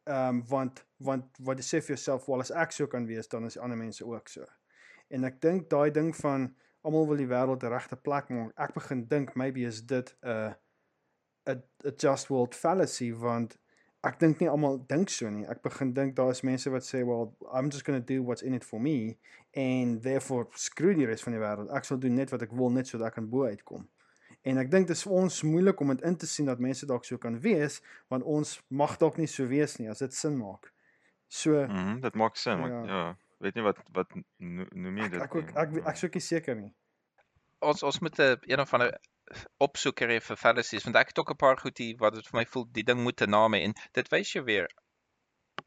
Ehm 0.03 0.27
um, 0.27 0.43
want 0.47 0.85
want 0.97 1.37
wat 1.39 1.57
jy 1.57 1.65
sê 1.65 1.81
vir 1.81 1.95
jouself, 1.95 2.25
wel 2.27 2.39
as 2.39 2.51
ek 2.51 2.71
so 2.71 2.87
kan 2.87 3.05
wees, 3.05 3.27
dan 3.27 3.45
is 3.45 3.57
ander 3.57 3.77
mense 3.77 4.05
ook 4.05 4.27
so. 4.27 4.45
En 5.09 5.23
ek 5.23 5.41
dink 5.41 5.69
daai 5.69 5.91
ding 5.91 6.15
van 6.15 6.55
almal 6.81 7.07
wil 7.07 7.21
die 7.21 7.29
wêreld 7.29 7.63
'n 7.63 7.73
regte 7.73 7.95
plek 7.95 8.29
maak. 8.29 8.51
Ek 8.57 8.73
begin 8.73 9.05
dink 9.07 9.35
maybe 9.35 9.65
is 9.65 9.81
dit 9.81 10.15
'n 10.23 10.55
'n 11.47 11.63
'n 11.85 11.95
just 11.97 12.29
world 12.29 12.55
fallacy 12.55 13.11
want 13.13 13.57
ek 14.03 14.19
dink 14.19 14.39
nie 14.39 14.49
almal 14.49 14.77
dink 14.87 15.09
so 15.09 15.29
nie. 15.29 15.45
Ek 15.45 15.61
begin 15.61 15.93
dink 15.93 16.15
daar 16.15 16.29
is 16.29 16.41
mense 16.41 16.69
wat 16.69 16.83
sê, 16.83 17.03
"Well, 17.05 17.35
I'm 17.51 17.69
just 17.69 17.85
going 17.85 17.99
to 17.99 18.13
do 18.13 18.21
what's 18.23 18.43
in 18.43 18.53
it 18.53 18.63
for 18.63 18.79
me 18.79 19.17
and 19.55 20.01
therefore 20.03 20.47
screw 20.55 20.93
die 20.93 21.05
res 21.05 21.23
van 21.23 21.33
die 21.33 21.39
wêreld. 21.39 21.73
Ek 21.73 21.83
sal 21.83 21.97
doen 21.97 22.15
net 22.15 22.31
wat 22.31 22.41
ek 22.41 22.51
wil 22.51 22.69
net 22.69 22.87
sodat 22.87 23.07
ek 23.07 23.13
kan 23.13 23.29
bo 23.29 23.45
uitkom." 23.45 23.87
En 24.45 24.57
ek 24.61 24.69
dink 24.71 24.87
dit 24.87 24.95
is 24.95 25.03
vir 25.03 25.11
ons 25.17 25.41
moeilik 25.43 25.79
om 25.81 25.87
dit 25.95 26.01
in 26.05 26.15
te 26.21 26.27
sien 26.29 26.45
dat 26.45 26.59
mense 26.61 26.85
dalk 26.85 27.05
so 27.07 27.17
kan 27.17 27.39
wees 27.41 27.79
want 28.13 28.23
ons 28.23 28.59
mag 28.69 28.97
dalk 29.01 29.17
nie 29.17 29.27
so 29.27 29.47
wees 29.49 29.77
nie 29.79 29.89
as 29.89 29.99
dit 30.03 30.13
sin 30.13 30.37
maak. 30.37 30.71
So 31.27 31.65
Mhm, 31.67 32.01
dit 32.01 32.15
maak 32.15 32.37
sin, 32.37 32.59
want 32.61 32.85
Ja. 32.87 32.95
ja, 32.95 33.17
weet 33.41 33.55
nie 33.55 33.63
wat 33.63 33.77
wat 33.93 34.07
no- 34.37 34.67
noem 34.71 34.97
jy 34.97 35.03
ek 35.05 35.11
dit 35.11 35.21
ek 35.21 35.33
nie, 35.33 35.43
ek 35.55 35.71
maar- 35.71 35.87
ek 35.89 35.97
sou 35.97 36.09
nie 36.13 36.21
seker 36.21 36.55
nie. 36.55 36.73
ons 37.61 37.83
ons 37.83 37.99
moet 38.01 38.19
'n 38.19 38.37
een 38.45 38.59
of 38.59 38.73
ander 38.73 38.91
opsoeker 39.59 40.07
hê 40.09 40.21
vir 40.21 40.37
fallacies 40.37 40.83
want 40.83 40.95
ek 40.95 41.07
het 41.07 41.19
ook 41.19 41.31
'n 41.31 41.35
paar 41.37 41.57
goed 41.57 41.77
hier 41.77 41.97
wat 41.97 42.13
dit 42.13 42.27
vir 42.27 42.37
my 42.39 42.45
voel 42.45 42.65
die 42.71 42.83
ding 42.83 43.01
moet 43.01 43.21
'n 43.21 43.29
naam 43.29 43.53
hê 43.53 43.63
en 43.63 43.73
dit 43.93 44.07
wys 44.11 44.33
jou 44.33 44.43
weer 44.45 44.67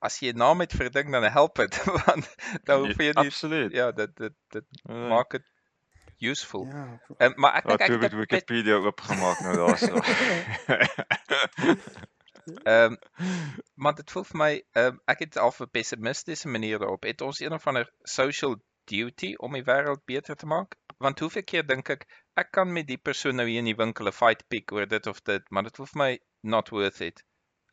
as 0.01 0.21
jy 0.21 0.31
'n 0.33 0.39
naam 0.39 0.61
het 0.61 0.73
vir 0.73 0.87
'n 0.87 0.93
ding 0.93 1.11
dan 1.13 1.25
help 1.25 1.57
dit 1.57 1.75
want 2.07 2.29
dan 2.65 2.87
hoef 2.87 2.97
jy 2.99 3.13
nie 3.17 3.27
Absoluut. 3.27 3.73
ja 3.73 3.91
dit 3.93 4.15
dit 4.17 4.35
dit 4.51 4.65
Ja. 4.87 5.09
maak 5.09 5.31
dit 5.31 5.43
useful. 6.21 6.67
Ja. 6.67 7.01
Um, 7.19 7.33
maar 7.37 7.55
ek 7.55 7.67
dink 7.69 7.81
ek 7.81 7.89
het 7.89 8.13
'n 8.13 8.17
bit- 8.17 8.31
Wikipedia 8.31 8.75
oopgemaak 8.75 9.41
nou 9.41 9.57
daarso. 9.57 9.95
Ehm 12.65 12.97
maar 13.75 13.95
dit 13.95 14.11
voel 14.11 14.25
vir 14.25 14.39
my 14.41 14.53
ehm 14.73 14.97
ek 15.13 15.19
het 15.25 15.37
al 15.37 15.53
'n 15.61 15.69
pessimistiese 15.71 16.49
manier 16.49 16.79
daarop. 16.79 17.03
Het 17.03 17.21
ons 17.21 17.41
een 17.41 17.53
of 17.53 17.67
ander 17.67 17.91
social 18.03 18.57
duty 18.85 19.35
om 19.37 19.53
die 19.53 19.63
wêreld 19.65 20.05
beter 20.05 20.37
te 20.37 20.47
maak? 20.47 20.75
Want 20.99 21.19
hoeveel 21.21 21.45
keer 21.45 21.67
dink 21.67 21.89
ek 21.89 22.07
ek 22.35 22.51
kan 22.51 22.73
met 22.73 22.87
die 22.87 22.97
persoon 22.99 23.37
nou 23.37 23.49
hier 23.49 23.59
in 23.59 23.65
die 23.65 23.77
winkel 23.77 24.07
'n 24.09 24.13
fight 24.13 24.49
pick 24.49 24.73
oor 24.73 24.87
dit 24.87 25.07
of 25.07 25.21
dit, 25.23 25.43
maar 25.51 25.63
dit 25.63 25.77
voel 25.77 25.87
vir 25.87 25.99
my 26.03 26.19
not 26.43 26.69
worth 26.71 27.01
it. 27.01 27.25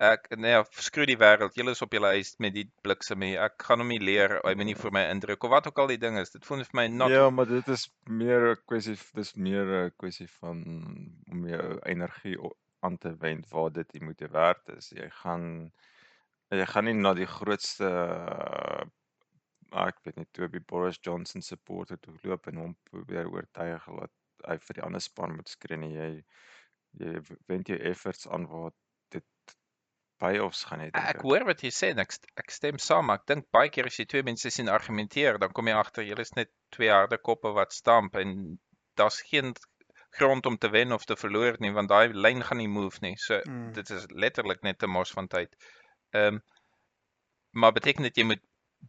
Ek 0.03 0.25
nee, 0.35 0.51
ja, 0.51 0.63
skroei 0.83 1.05
die 1.07 1.19
wêreld. 1.19 1.55
Julle 1.55 1.71
is 1.71 1.81
op 1.81 1.93
julle 1.95 2.09
eis 2.17 2.33
met 2.43 2.51
die 2.51 2.65
bliksem 2.83 3.21
hier. 3.23 3.45
Ek 3.45 3.63
gaan 3.63 3.79
hom 3.79 3.93
nie 3.93 4.01
leer, 4.03 4.41
hy 4.43 4.51
moet 4.59 4.67
nie 4.67 4.75
vir 4.75 4.91
my 4.91 5.05
indruk 5.07 5.47
of 5.47 5.53
wat 5.53 5.69
ook 5.69 5.79
al 5.79 5.93
die 5.93 6.01
ding 6.01 6.19
is. 6.19 6.33
Dit 6.33 6.43
voel 6.47 6.65
vir 6.67 6.79
my 6.81 6.85
not 6.91 7.13
ja, 7.13 7.29
maar 7.31 7.47
dit 7.47 7.69
is 7.71 7.87
meer 8.03 8.49
'n 8.51 8.59
kwessie 8.67 8.97
dis 9.15 9.33
meer 9.35 9.71
'n 9.85 9.95
kwessie 9.95 10.27
van 10.41 10.65
om 11.31 11.47
jou 11.47 11.79
energie 11.93 12.35
aan 12.83 12.97
te 12.97 13.15
wend 13.23 13.47
waar 13.49 13.71
dit 13.71 13.89
die 13.95 14.03
moeite 14.03 14.27
werd 14.27 14.75
is. 14.75 14.91
Jy 14.91 15.09
gaan 15.21 15.71
jy 16.51 16.65
gaan 16.73 16.85
nie 16.85 16.93
na 16.93 17.13
die 17.13 17.31
grootste 17.37 17.87
uh, 17.87 18.83
ek 19.71 20.03
weet 20.03 20.19
nie 20.19 20.27
Toby 20.31 20.59
Boris 20.59 20.99
Johnson 21.01 21.41
supporter 21.41 21.97
toe 21.97 22.15
loop 22.23 22.47
en 22.47 22.57
hom 22.57 22.75
probeer 22.91 23.31
oortuig 23.31 23.87
dat 23.99 24.11
hy 24.45 24.57
vir 24.67 24.77
die 24.77 24.83
ander 24.83 25.01
span 25.01 25.35
moet 25.35 25.49
skree 25.49 25.79
nie. 25.79 25.93
Jy 25.95 26.11
jy 26.99 27.21
wend 27.47 27.71
jou 27.71 27.79
efforts 27.79 28.27
aan 28.27 28.45
waar 28.51 28.75
dit 30.25 30.39
payoffs 30.39 30.63
gaan 30.69 30.79
hê. 30.83 30.89
dink 30.91 31.09
Ek 31.13 31.21
hoor 31.21 31.45
wat 31.45 31.61
jy 31.63 31.71
sê 31.75 31.91
en 31.93 31.99
ek 32.03 32.15
ek 32.41 32.51
stem 32.51 32.77
saam, 32.81 33.05
maar 33.09 33.21
ek 33.21 33.27
dink 33.31 33.45
baie 33.55 33.69
keer 33.69 33.85
as 33.89 33.99
jy 33.99 34.05
twee 34.05 34.23
mense 34.27 34.49
sien 34.51 34.69
argumenteer, 34.69 35.39
dan 35.39 35.51
kom 35.55 35.67
jy 35.71 35.75
agter 35.77 36.03
julle 36.07 36.25
is 36.25 36.33
net 36.35 36.51
twee 36.75 36.89
harde 36.91 37.17
koppe 37.17 37.53
wat 37.55 37.73
stamp 37.73 38.15
en 38.21 38.57
daar's 38.97 39.21
geen 39.29 39.53
grond 40.15 40.45
om 40.45 40.57
te 40.57 40.69
wen 40.71 40.91
of 40.95 41.05
te 41.05 41.15
verloor 41.19 41.57
nie 41.59 41.71
want 41.75 41.89
daai 41.91 42.13
lyn 42.13 42.41
gaan 42.43 42.57
nie 42.57 42.67
move 42.71 42.99
nie. 43.01 43.15
So 43.17 43.41
Mm. 43.45 43.73
dit 43.73 43.89
is 43.89 44.05
letterlik 44.11 44.61
net 44.63 44.83
'n 44.83 44.89
mors 44.89 45.11
van 45.11 45.27
tyd. 45.27 45.55
Ehm 46.13 46.39
maar 47.53 47.71
beteken 47.71 48.03
dit 48.03 48.17
jy 48.17 48.23
moet 48.23 48.41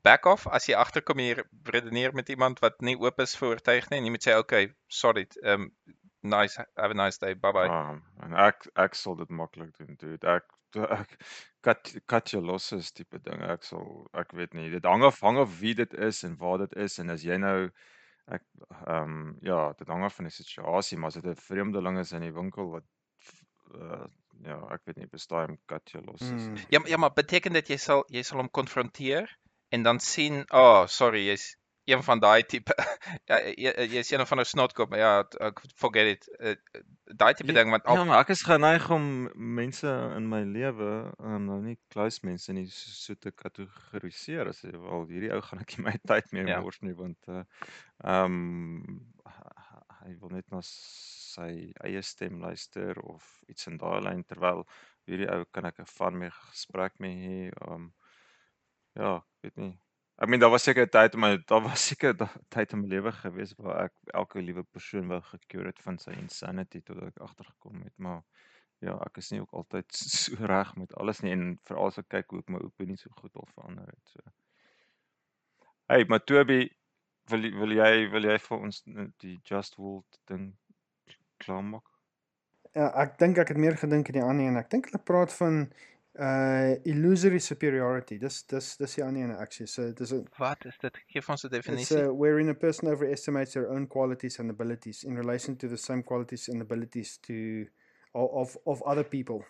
back 0.02 0.26
off 0.26 0.47
as 0.47 0.66
jy 0.66 0.75
agterkom 0.75 1.19
jy 1.19 1.37
redeneer 1.64 2.12
met 2.14 2.28
iemand 2.28 2.59
wat 2.61 2.81
nie 2.81 2.97
oop 2.99 3.21
is 3.21 3.37
vir 3.37 3.49
oortuig 3.49 3.90
nie 3.90 3.99
en 3.99 4.05
jy 4.05 4.11
moet 4.11 4.26
sê 4.26 4.37
okay, 4.38 4.75
sorry, 4.88 5.26
ehm 5.43 5.71
Nice. 6.26 6.57
Have 6.76 6.90
a 6.90 6.95
nice 6.95 7.19
day. 7.19 7.35
Bye 7.35 7.52
bye. 7.52 7.69
Um, 7.71 8.02
en 8.23 8.33
ek 8.35 8.66
ek 8.76 8.95
sal 8.99 9.14
dit 9.16 9.28
maklik 9.31 9.76
doen, 9.78 9.95
dude. 10.00 10.26
Ek 10.26 10.43
ek 11.00 11.16
cut 11.62 11.92
cut 12.06 12.33
your 12.33 12.45
losses 12.45 12.92
tipe 12.92 13.18
ding. 13.18 13.42
Ek 13.42 13.62
sal 13.64 14.06
ek 14.14 14.33
weet 14.33 14.54
nie. 14.54 14.71
Dit 14.71 14.85
hang 14.85 15.02
af 15.04 15.21
hang 15.21 15.38
af 15.38 15.61
wie 15.61 15.75
dit 15.75 15.95
is 15.95 16.23
en 16.25 16.37
waar 16.38 16.59
dit 16.66 16.76
is 16.87 16.99
en 16.99 17.11
as 17.11 17.23
jy 17.26 17.37
nou 17.42 17.71
ek 18.26 18.42
ehm 18.87 19.02
um, 19.02 19.38
ja, 19.42 19.73
dit 19.78 19.88
hang 19.88 20.04
af 20.04 20.14
van 20.18 20.26
die 20.30 20.35
situasie, 20.35 20.99
maar 20.99 21.09
as 21.14 21.18
dit 21.21 21.26
'n 21.26 21.35
vreemdeling 21.49 21.99
is 21.99 22.12
in 22.12 22.23
die 22.26 22.33
winkel 22.35 22.71
wat 22.71 22.85
uh, 23.75 24.06
ja, 24.45 24.59
ek 24.75 24.83
weet 24.87 24.97
nie, 25.00 25.06
bestaan 25.11 25.49
hom 25.54 25.59
cut 25.66 25.90
your 25.95 26.04
losses. 26.06 26.30
Mm. 26.49 26.56
Ja, 26.71 26.78
maar- 26.78 26.88
ja, 26.90 26.97
maar 26.97 27.12
beteken 27.14 27.52
dit 27.52 27.68
jy 27.68 27.76
sal 27.78 28.04
jy 28.09 28.23
sal 28.23 28.38
hom 28.42 28.50
konfronteer 28.50 29.30
en 29.71 29.83
dan 29.83 29.99
sien, 30.00 30.45
"Ag, 30.49 30.61
oh, 30.61 30.87
sorry, 30.87 31.26
jy's 31.26 31.56
een 31.87 32.02
van 32.02 32.21
daai 32.21 32.43
tipe 32.47 32.75
ja, 33.31 33.38
jy 33.57 33.73
jy's 33.95 34.11
een 34.12 34.26
van 34.26 34.40
'n 34.40 34.45
snotkop, 34.45 34.90
maar 34.90 34.99
ja, 34.99 35.25
forget 35.76 36.07
it. 36.16 36.28
Uh, 36.40 36.55
daai 37.16 37.35
tipe 37.35 37.52
Ja, 37.52 37.59
ding 37.59 37.71
want 37.71 37.87
Ja, 37.87 37.90
al 37.99 38.05
maar 38.05 38.21
ek 38.25 38.28
is 38.35 38.43
geneig 38.43 38.90
om 38.90 39.31
mense 39.35 39.87
in 40.16 40.28
my 40.28 40.43
lewe, 40.45 41.12
um, 41.23 41.45
nou 41.47 41.61
nie 41.62 41.78
close 41.95 42.19
mense 42.26 42.52
nie, 42.52 42.66
so, 42.66 42.90
so 42.90 43.14
te 43.14 43.31
kategoriseer 43.31 44.49
as 44.49 44.61
wil. 44.62 45.07
Hierdie 45.07 45.33
ou 45.33 45.40
gaan 45.43 45.61
ek 45.62 45.76
nie 45.78 45.85
my 45.87 45.95
tyd 46.11 46.33
mee 46.33 46.47
Ja. 46.47 46.61
mors 46.62 46.81
nie 46.83 46.95
want 46.95 47.19
uh 47.28 47.45
ehm 48.05 49.00
hy 50.07 50.14
wil 50.21 50.31
net 50.31 50.50
na 50.50 50.61
sy 50.62 51.73
eie 51.85 52.02
stem 52.02 52.40
luister 52.40 52.99
of 53.02 53.43
iets 53.49 53.66
in 53.66 53.78
daai 53.78 54.00
lyn 54.02 54.25
terwyl 54.25 54.64
hierdie 55.07 55.31
ou 55.31 55.45
kan 55.52 55.64
ek 55.66 55.81
'n 55.81 55.87
van 55.99 56.19
mee 56.19 56.31
gesprek 56.31 56.99
mee 56.99 57.16
hê. 57.26 57.40
Um 57.71 57.93
ja, 58.95 59.16
ek 59.16 59.43
weet 59.43 59.57
nie. 59.57 59.75
Ek 60.17 60.31
meen 60.33 60.41
daar 60.41 60.51
was 60.51 60.65
seker 60.65 60.87
'n 60.87 60.93
tyd 60.97 61.15
in 61.15 61.21
my 61.21 61.31
daar 61.45 61.63
was 61.63 61.87
seker 61.91 62.15
'n 62.15 62.29
tyd 62.49 62.73
in 62.73 62.81
my 62.81 62.89
lewe 62.89 63.13
gewees 63.13 63.53
waar 63.59 63.85
ek 63.85 63.95
elke 64.21 64.41
liewe 64.41 64.63
persoon 64.65 65.09
wou 65.13 65.21
gecure 65.21 65.67
het 65.67 65.83
van 65.89 65.99
sy 65.99 66.15
insanity 66.17 66.81
totdat 66.81 67.09
ek 67.13 67.25
agtergekom 67.29 67.83
het, 67.83 67.93
maar 67.99 68.23
ja, 68.81 68.97
ek 69.07 69.21
is 69.23 69.31
nie 69.31 69.41
ook 69.41 69.53
altyd 69.61 69.93
so 70.23 70.49
reg 70.53 70.75
met 70.77 70.95
alles 70.95 71.21
nie 71.21 71.33
en 71.33 71.59
veral 71.69 71.93
as 71.93 71.99
ek 71.99 72.09
kyk 72.17 72.31
hoe 72.33 72.41
ek 72.45 72.53
my 72.55 72.63
opinie 72.65 72.97
so 72.97 73.13
goed 73.21 73.37
al 73.37 73.49
verander 73.55 73.93
het. 73.93 74.15
So. 74.15 74.21
Hey, 75.87 76.05
maar 76.09 76.25
Toby, 76.25 76.63
wil 77.31 77.51
wil 77.61 77.77
jy 77.77 78.09
wil 78.15 78.31
jy 78.31 78.39
vir 78.47 78.57
ons 78.59 78.81
die 79.23 79.37
Just 79.45 79.77
World 79.77 80.21
ding 80.31 80.55
klaarmaak? 81.45 81.85
Ja, 82.77 82.89
ek 83.05 83.19
dink 83.21 83.39
ek 83.41 83.53
het 83.53 83.61
meer 83.61 83.77
gedink 83.81 84.09
in 84.11 84.19
die 84.19 84.25
ander 84.25 84.49
een. 84.49 84.59
Ek 84.61 84.73
dink 84.73 84.91
hulle 84.91 85.01
praat 85.01 85.33
van 85.37 85.67
uh 86.19 86.75
illusory 86.85 87.39
superiority. 87.41 88.19
Dis 88.19 88.43
dis 88.47 88.77
dis 88.77 88.95
die 88.95 89.05
ander 89.05 89.23
een 89.23 89.35
ek 89.37 89.53
sê. 89.53 89.67
So 89.67 89.93
dis 89.93 90.13
'n 90.13 90.27
wat 90.39 90.65
is 90.65 90.79
dit? 90.79 90.97
Gee 91.13 91.21
vir 91.23 91.33
ons 91.33 91.45
'n 91.45 91.47
It's 91.47 91.57
definisie. 91.57 92.03
uh, 92.03 92.13
wherein 92.13 92.49
a 92.49 92.55
person 92.55 92.89
overestimates 92.89 93.53
their 93.53 93.69
own 93.69 93.87
qualities 93.87 94.39
and 94.39 94.51
abilities 94.51 95.05
in 95.05 95.17
relation 95.17 95.57
to 95.57 95.69
the 95.69 95.77
same 95.77 96.03
qualities 96.03 96.49
and 96.49 96.61
abilities 96.63 97.19
to 97.19 97.67
of 98.15 98.57
of, 98.65 98.83
other 98.83 99.05
people. 99.05 99.45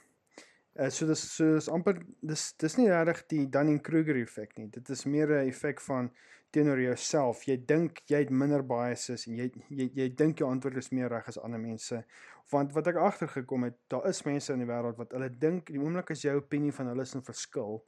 Uh, 0.78 0.90
so 0.90 1.06
dis 1.06 1.20
so 1.36 1.56
is 1.56 1.68
amper 1.68 2.02
dis 2.20 2.52
dis 2.58 2.76
nie 2.76 2.88
regtig 2.88 3.26
die 3.28 3.46
Dunning-Kruger 3.46 4.16
effek 4.16 4.58
nie. 4.58 4.66
Dit 4.68 4.88
is 4.90 5.04
meer 5.06 5.28
'n 5.28 5.48
effek 5.48 5.80
van 5.80 6.10
teenoor 6.56 6.80
jouself. 6.80 7.44
Jy 7.48 7.58
dink 7.68 8.00
jy 8.10 8.22
het 8.24 8.32
minder 8.32 8.64
biases 8.66 9.26
en 9.28 9.36
jy 9.40 9.50
jy 9.68 9.90
jy 10.00 10.08
dink 10.18 10.40
jou 10.42 10.48
antwoord 10.50 10.80
is 10.82 10.92
meer 10.96 11.12
reg 11.12 11.28
as 11.28 11.40
ander 11.42 11.62
mense. 11.62 12.00
Want 12.52 12.72
wat 12.76 12.88
ek 12.92 13.00
agtergekom 13.02 13.68
het, 13.68 13.76
daar 13.92 14.08
is 14.08 14.24
mense 14.24 14.54
in 14.54 14.64
die 14.64 14.70
wêreld 14.70 14.98
wat 15.00 15.12
hulle 15.16 15.28
dink 15.42 15.68
die 15.72 15.82
oomblik 15.82 16.14
as 16.14 16.24
jou 16.24 16.36
opinie 16.38 16.72
van 16.72 16.92
hulle 16.92 17.06
is 17.06 17.14
'n 17.16 17.24
verskil, 17.26 17.84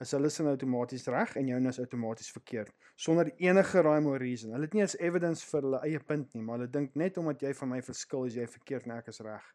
is 0.00 0.12
hulle 0.16 0.30
sin 0.30 0.50
outomaties 0.50 1.06
reg 1.08 1.36
en 1.36 1.48
joune 1.48 1.68
is 1.68 1.80
outomaties 1.80 2.32
verkeerd 2.32 2.72
sonder 3.00 3.32
enige 3.36 3.80
rhyme 3.80 4.08
or 4.08 4.18
reason. 4.18 4.52
Hulle 4.52 4.68
het 4.68 4.74
nie 4.76 4.84
eens 4.84 4.98
evidence 5.00 5.46
vir 5.48 5.64
hulle 5.64 5.80
eie 5.86 6.00
punt 6.04 6.34
nie, 6.34 6.42
maar 6.44 6.58
hulle 6.58 6.72
dink 6.72 6.96
net 7.00 7.16
omdat 7.20 7.46
jy 7.46 7.54
van 7.56 7.72
my 7.72 7.80
verskil 7.86 8.26
is 8.28 8.36
jy 8.36 8.44
verkeerd 8.58 8.88
en 8.88 8.98
ek 8.98 9.08
is 9.12 9.22
reg. 9.24 9.46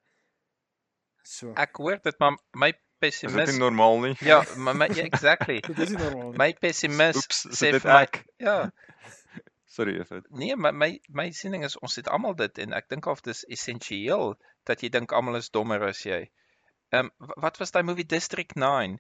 So. 1.25 1.53
Ek 1.61 1.77
hoor 1.81 2.01
dit 2.05 2.17
maar 2.21 2.37
my 2.57 2.71
Is 3.01 3.19
dit 3.21 3.47
nie 3.51 3.59
normaal 3.59 3.99
nie? 3.99 4.13
Ja, 4.25 4.43
maar 4.55 4.75
my 4.75 4.87
ja, 4.95 5.03
exactly. 5.03 5.59
Dit 5.67 5.79
is 5.79 5.89
nie 5.89 5.99
normaal 5.99 6.29
nie. 6.31 6.37
My 6.39 6.53
pessimis 6.53 7.17
Oeps, 7.19 7.45
is 7.51 7.59
sê 7.59 7.71
dit 7.75 7.81
vir 7.83 7.91
my 7.91 8.01
ek? 8.07 8.21
ja, 8.41 8.55
Sorry 9.75 9.97
if 9.99 10.11
it. 10.15 10.23
nee, 10.31 10.55
my 10.55 10.71
my 10.71 10.89
my 11.09 11.25
siening 11.35 11.65
is 11.67 11.75
ons 11.83 11.95
het 11.99 12.07
almal 12.07 12.35
dit 12.39 12.57
en 12.63 12.73
ek 12.73 12.87
dink 12.89 13.05
of 13.11 13.21
dis 13.25 13.43
essensieel 13.51 14.35
dat 14.65 14.81
jy 14.81 14.89
dink 14.89 15.11
almal 15.11 15.35
is 15.41 15.49
dommer 15.51 15.83
as 15.89 15.99
jy. 16.07 16.21
Ehm 16.95 17.11
um, 17.19 17.33
wat 17.43 17.59
was 17.59 17.71
daai 17.75 17.83
movie 17.83 18.05
District 18.07 18.55
9 18.55 18.95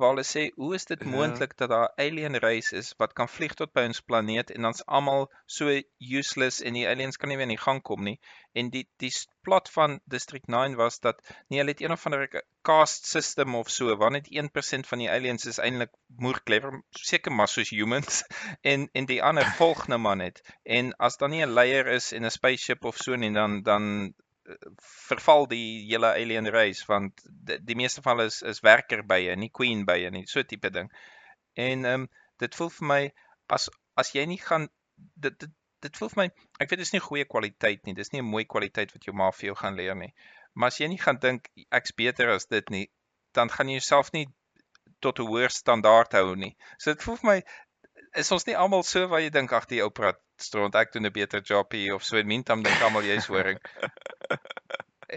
waar 0.00 0.14
hulle 0.14 0.24
sê 0.28 0.42
hoe 0.56 0.74
is 0.78 0.86
dit 0.88 1.02
Ja. 1.04 1.10
moontlik 1.14 1.52
dat 1.60 1.70
daar 1.72 1.92
alien 2.04 2.38
race 2.44 2.76
is 2.76 2.94
wat 2.98 3.12
kan 3.18 3.28
vlieg 3.28 3.54
tot 3.54 3.72
by 3.76 3.84
ons 3.90 4.00
planeet 4.10 4.50
en 4.54 4.62
dan's 4.66 4.84
almal 4.98 5.26
so 5.46 5.74
useless 6.20 6.60
en 6.60 6.78
die 6.78 6.86
aliens 6.88 7.16
kan 7.20 7.28
nie 7.28 7.36
weer 7.40 7.48
in 7.48 7.56
die 7.56 7.64
gang 7.64 7.82
kom 7.82 8.02
nie. 8.08 8.18
En 8.52 8.70
die 8.70 8.86
die 9.02 9.12
plot 9.46 9.68
van 9.70 10.00
District 10.14 10.48
9 10.48 10.76
was 10.76 10.98
dat 11.00 11.20
nee, 11.48 11.58
hulle 11.60 11.70
het 11.74 11.80
een 11.80 11.92
of 11.92 12.06
ander 12.06 12.42
caste 12.62 13.08
system 13.08 13.54
of 13.54 13.70
so 13.70 13.96
waar 13.96 14.10
net 14.10 14.28
1% 14.30 14.88
van 14.92 14.98
die 14.98 15.10
aliens 15.10 15.46
is 15.46 15.58
eintlik 15.58 15.92
moer 16.16 16.40
clever, 16.44 16.82
seker 16.90 17.32
maar 17.32 17.48
soos 17.48 17.70
humans 17.70 18.24
en 18.72 18.88
en 18.92 19.06
die 19.06 19.22
ander 19.22 19.46
volg 19.60 19.86
nou 19.88 20.00
maar 20.00 20.16
net. 20.16 20.42
En 20.64 20.92
as 20.96 21.16
daar 21.16 21.28
nie 21.28 21.44
'n 21.44 21.54
leier 21.60 21.86
is 21.86 22.12
en 22.12 22.24
'n 22.24 22.30
spaceship 22.30 22.84
of 22.84 22.96
so 22.96 23.14
nie, 23.16 23.32
dan 23.32 23.62
dan 23.62 24.14
verval 25.08 25.46
die 25.50 25.86
hele 25.88 26.12
alien 26.12 26.48
race 26.54 26.86
want 26.88 27.22
die, 27.26 27.58
die 27.64 27.76
meeste 27.78 28.02
van 28.02 28.16
hulle 28.16 28.30
is 28.32 28.40
is 28.42 28.62
werker 28.66 29.02
bye, 29.06 29.36
nie 29.36 29.50
queen 29.60 29.84
bye 29.88 30.10
nie, 30.10 30.26
so 30.26 30.42
tipe 30.42 30.70
ding. 30.70 30.90
En 31.54 31.84
ehm 31.84 32.02
um, 32.02 32.08
dit 32.40 32.54
voel 32.56 32.70
vir 32.76 32.86
my 32.92 33.00
as 33.56 33.68
as 34.00 34.14
jy 34.16 34.24
nie 34.26 34.40
gaan 34.40 34.68
dit 34.96 35.38
dit 35.40 35.56
dit 35.84 35.96
voel 35.96 36.12
vir 36.12 36.22
my 36.22 36.28
ek 36.62 36.70
weet 36.70 36.82
dit 36.82 36.86
is 36.88 36.94
nie 36.96 37.04
goeie 37.04 37.26
kwaliteit 37.34 37.86
nie. 37.86 37.96
Dis 37.96 38.12
nie 38.12 38.20
'n 38.22 38.32
mooi 38.34 38.44
kwaliteit 38.44 38.92
wat 38.96 39.04
jou 39.08 39.14
ma 39.16 39.30
vir 39.30 39.50
jou 39.50 39.56
gaan 39.62 39.76
leer 39.80 39.96
nie. 39.96 40.12
Maar 40.54 40.72
as 40.72 40.80
jy 40.80 40.88
nie 40.92 41.00
gaan 41.04 41.18
dink 41.22 41.48
ek's 41.70 41.96
beter 42.02 42.32
as 42.34 42.46
dit 42.46 42.70
nie, 42.70 42.86
dan 43.32 43.50
gaan 43.50 43.68
jy 43.68 43.78
jouself 43.80 44.12
nie 44.12 44.26
tot 45.00 45.20
'n 45.20 45.28
hoër 45.32 45.50
standaard 45.50 46.12
hou 46.12 46.36
nie. 46.36 46.56
So 46.78 46.94
dit 46.94 47.02
voel 47.02 47.20
vir 47.22 47.30
my 47.30 47.38
is 48.22 48.32
ons 48.32 48.46
nie 48.46 48.56
almal 48.56 48.82
so 48.82 49.06
waar 49.08 49.22
jy 49.24 49.30
dink 49.30 49.52
ag 49.52 49.66
die 49.70 49.82
ou 49.82 49.90
praat 49.90 50.20
stront 50.42 50.74
ek 50.74 50.92
doen 50.92 51.06
'n 51.06 51.12
beter 51.12 51.40
job 51.40 51.72
hier 51.72 51.94
of 51.94 52.04
so 52.04 52.16
en 52.16 52.26
mintam 52.26 52.62
dink 52.62 52.82
almal 52.82 53.02
jy's 53.04 53.26
horing. 53.26 53.58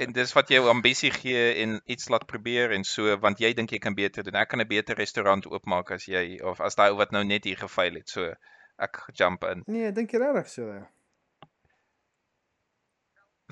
en 0.03 0.13
dis 0.13 0.33
wat 0.33 0.49
jou 0.49 0.67
ambisie 0.69 1.11
gee 1.11 1.53
en 1.63 1.81
iets 1.85 2.09
laat 2.09 2.25
probeer 2.25 2.71
en 2.71 2.83
so 2.83 3.17
want 3.25 3.39
jy 3.39 3.53
dink 3.53 3.71
jy 3.71 3.79
kan 3.79 3.95
beter 3.95 4.23
doen. 4.23 4.35
Ek 4.35 4.49
kan 4.49 4.61
'n 4.61 4.67
beter 4.67 4.95
restaurant 4.95 5.45
oopmaak 5.45 5.91
as 5.91 6.05
jy 6.05 6.39
of 6.41 6.61
as 6.61 6.75
daai 6.75 6.89
ou 6.91 6.97
wat 6.97 7.11
nou 7.11 7.23
net 7.23 7.43
hier 7.43 7.57
gefaal 7.57 7.99
het. 8.01 8.09
So 8.09 8.33
ek 8.77 9.03
jump 9.13 9.43
in. 9.43 9.63
Nee, 9.67 9.87
ek 9.87 9.95
dink 9.95 10.11
jy 10.11 10.19
regtig 10.19 10.49
so. 10.49 10.67
Ja. 10.73 10.87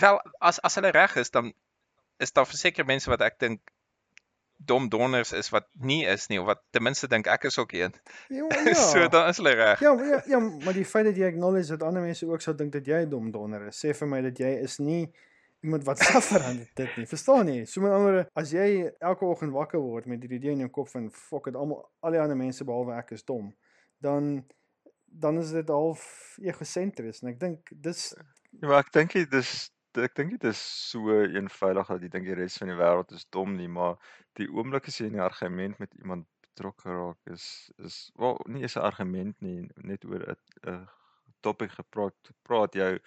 Wel, 0.02 0.22
as 0.40 0.60
as 0.60 0.76
hulle 0.76 0.92
reg 0.92 1.16
is, 1.16 1.30
dan 1.30 1.54
is 2.18 2.32
daar 2.32 2.46
verseker 2.46 2.86
mense 2.86 3.10
wat 3.10 3.22
ek 3.22 3.40
dink 3.40 3.62
dom 4.66 4.90
donners 4.90 5.32
is 5.34 5.50
wat 5.50 5.66
nie 5.80 6.04
is 6.06 6.28
nie 6.30 6.38
of 6.42 6.46
wat 6.46 6.62
ten 6.72 6.84
minste 6.84 7.08
dink 7.08 7.28
ek 7.28 7.44
is 7.50 7.58
ook 7.58 7.74
een. 7.74 7.94
Ja, 8.30 8.46
Ja. 8.66 8.74
so 8.74 9.08
dan 9.08 9.28
is 9.30 9.38
hulle 9.42 9.54
reg. 9.58 9.80
Ja, 9.82 9.92
ja, 10.06 10.22
ja, 10.28 10.40
maar 10.40 10.74
die 10.78 10.86
feit 10.86 11.06
dat 11.06 11.16
jy 11.18 11.26
acknowledge 11.32 11.74
dat 11.78 11.84
ander 11.88 12.02
mense 12.02 12.28
ook 12.28 12.42
sou 12.42 12.56
dink 12.56 12.72
dat 12.74 12.86
jy 12.86 13.02
'n 13.06 13.10
dom 13.10 13.32
donder 13.32 13.68
is, 13.68 13.80
sê 13.86 13.94
vir 13.98 14.08
my 14.08 14.22
dat 14.22 14.38
jy 14.38 14.52
is 14.64 14.78
nie 14.80 15.10
iemand 15.64 15.84
wat 15.86 16.00
suffer 16.12 16.42
aan 16.44 16.62
dit 16.76 16.98
nie. 16.98 17.06
Verstaan 17.06 17.48
jy? 17.48 17.66
So 17.66 17.82
met 17.82 17.92
ander 17.92 18.28
as 18.36 18.52
jy 18.52 18.92
elke 19.00 19.26
oggend 19.26 19.52
wakker 19.54 19.80
word 19.80 20.06
met 20.06 20.22
hierdie 20.22 20.38
idee 20.40 20.52
in 20.52 20.60
jou 20.66 20.70
kop 20.70 20.90
van 20.90 21.10
fok 21.12 21.46
dit 21.46 21.56
almal 21.56 21.84
al 22.02 22.12
die 22.12 22.20
ander 22.22 22.38
mense 22.38 22.64
behalwe 22.66 22.96
ek 22.98 23.12
is 23.12 23.24
dom, 23.24 23.54
dan 24.02 24.44
dan 25.06 25.38
is 25.40 25.52
dit 25.52 25.68
half 25.68 26.38
egosentries 26.42 27.22
en 27.22 27.30
ek 27.34 27.40
dink 27.40 27.70
dis 27.72 28.14
Ja, 28.62 28.68
maar 28.68 28.80
ek 28.84 28.92
dink 28.92 29.14
nie 29.16 29.26
dis 29.26 29.72
ek 29.98 30.16
dink 30.16 30.32
nie 30.32 30.42
dis 30.42 30.60
so 30.92 31.22
eenvoudig 31.24 31.88
dat 31.88 32.02
jy 32.02 32.10
dink 32.10 32.26
die 32.26 32.38
res 32.38 32.58
van 32.62 32.72
die 32.72 32.78
wêreld 32.80 33.12
is 33.12 33.26
dom 33.30 33.56
nie, 33.58 33.68
maar 33.68 33.98
die 34.40 34.48
oomblik 34.50 34.88
as 34.88 35.00
jy 35.00 35.08
in 35.12 35.18
'n 35.20 35.26
argument 35.28 35.80
met 35.80 35.94
iemand 36.00 36.28
betrokke 36.42 36.90
raak 36.90 37.34
is 37.34 37.72
is 37.78 38.12
wel 38.16 38.40
nie 38.48 38.62
eens 38.62 38.78
'n 38.78 38.88
argument 38.92 39.36
nie, 39.42 39.70
net 39.76 40.06
oor 40.06 40.24
'n 40.24 40.38
'n 40.68 40.88
topik 41.42 41.72
gepraat 41.72 42.32
praat 42.44 42.74
jou 42.74 43.00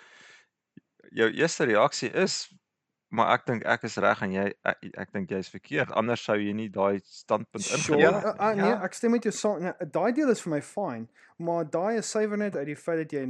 jou 1.12 1.30
eerste 1.30 1.64
reaksie 1.64 2.10
is 2.10 2.48
maar 3.14 3.32
ek 3.34 3.46
dink 3.46 3.64
ek 3.70 3.86
is 3.86 3.96
reg 4.02 4.22
en 4.26 4.32
jy 4.34 4.44
ek, 4.66 4.86
ek 5.04 5.12
dink 5.14 5.30
jy's 5.30 5.50
verkeerd. 5.52 5.92
Anders 5.98 6.24
sou 6.26 6.36
jy 6.40 6.54
nie 6.56 6.68
daai 6.72 7.00
standpunt 7.06 7.64
Sure, 7.64 7.78
ingeneem 7.78 8.14
uh, 8.18 8.22
het. 8.26 8.40
uh, 8.40 8.52
nee, 8.58 8.70
ja. 8.72 8.78
ek 8.86 8.96
stem 8.98 9.14
met 9.14 9.28
jou 9.28 9.34
saam. 9.34 9.62
Nee, 9.62 9.90
daai 9.94 10.12
deel 10.16 10.32
is 10.34 10.42
vir 10.44 10.54
my 10.56 10.62
fyn, 10.64 11.06
maar 11.38 11.68
daai 11.70 12.00
is 12.00 12.10
suiwer 12.10 12.40
net 12.40 12.58
uit 12.58 12.66
die 12.72 12.78
feit 12.78 13.04
dat 13.04 13.14
jy 13.14 13.24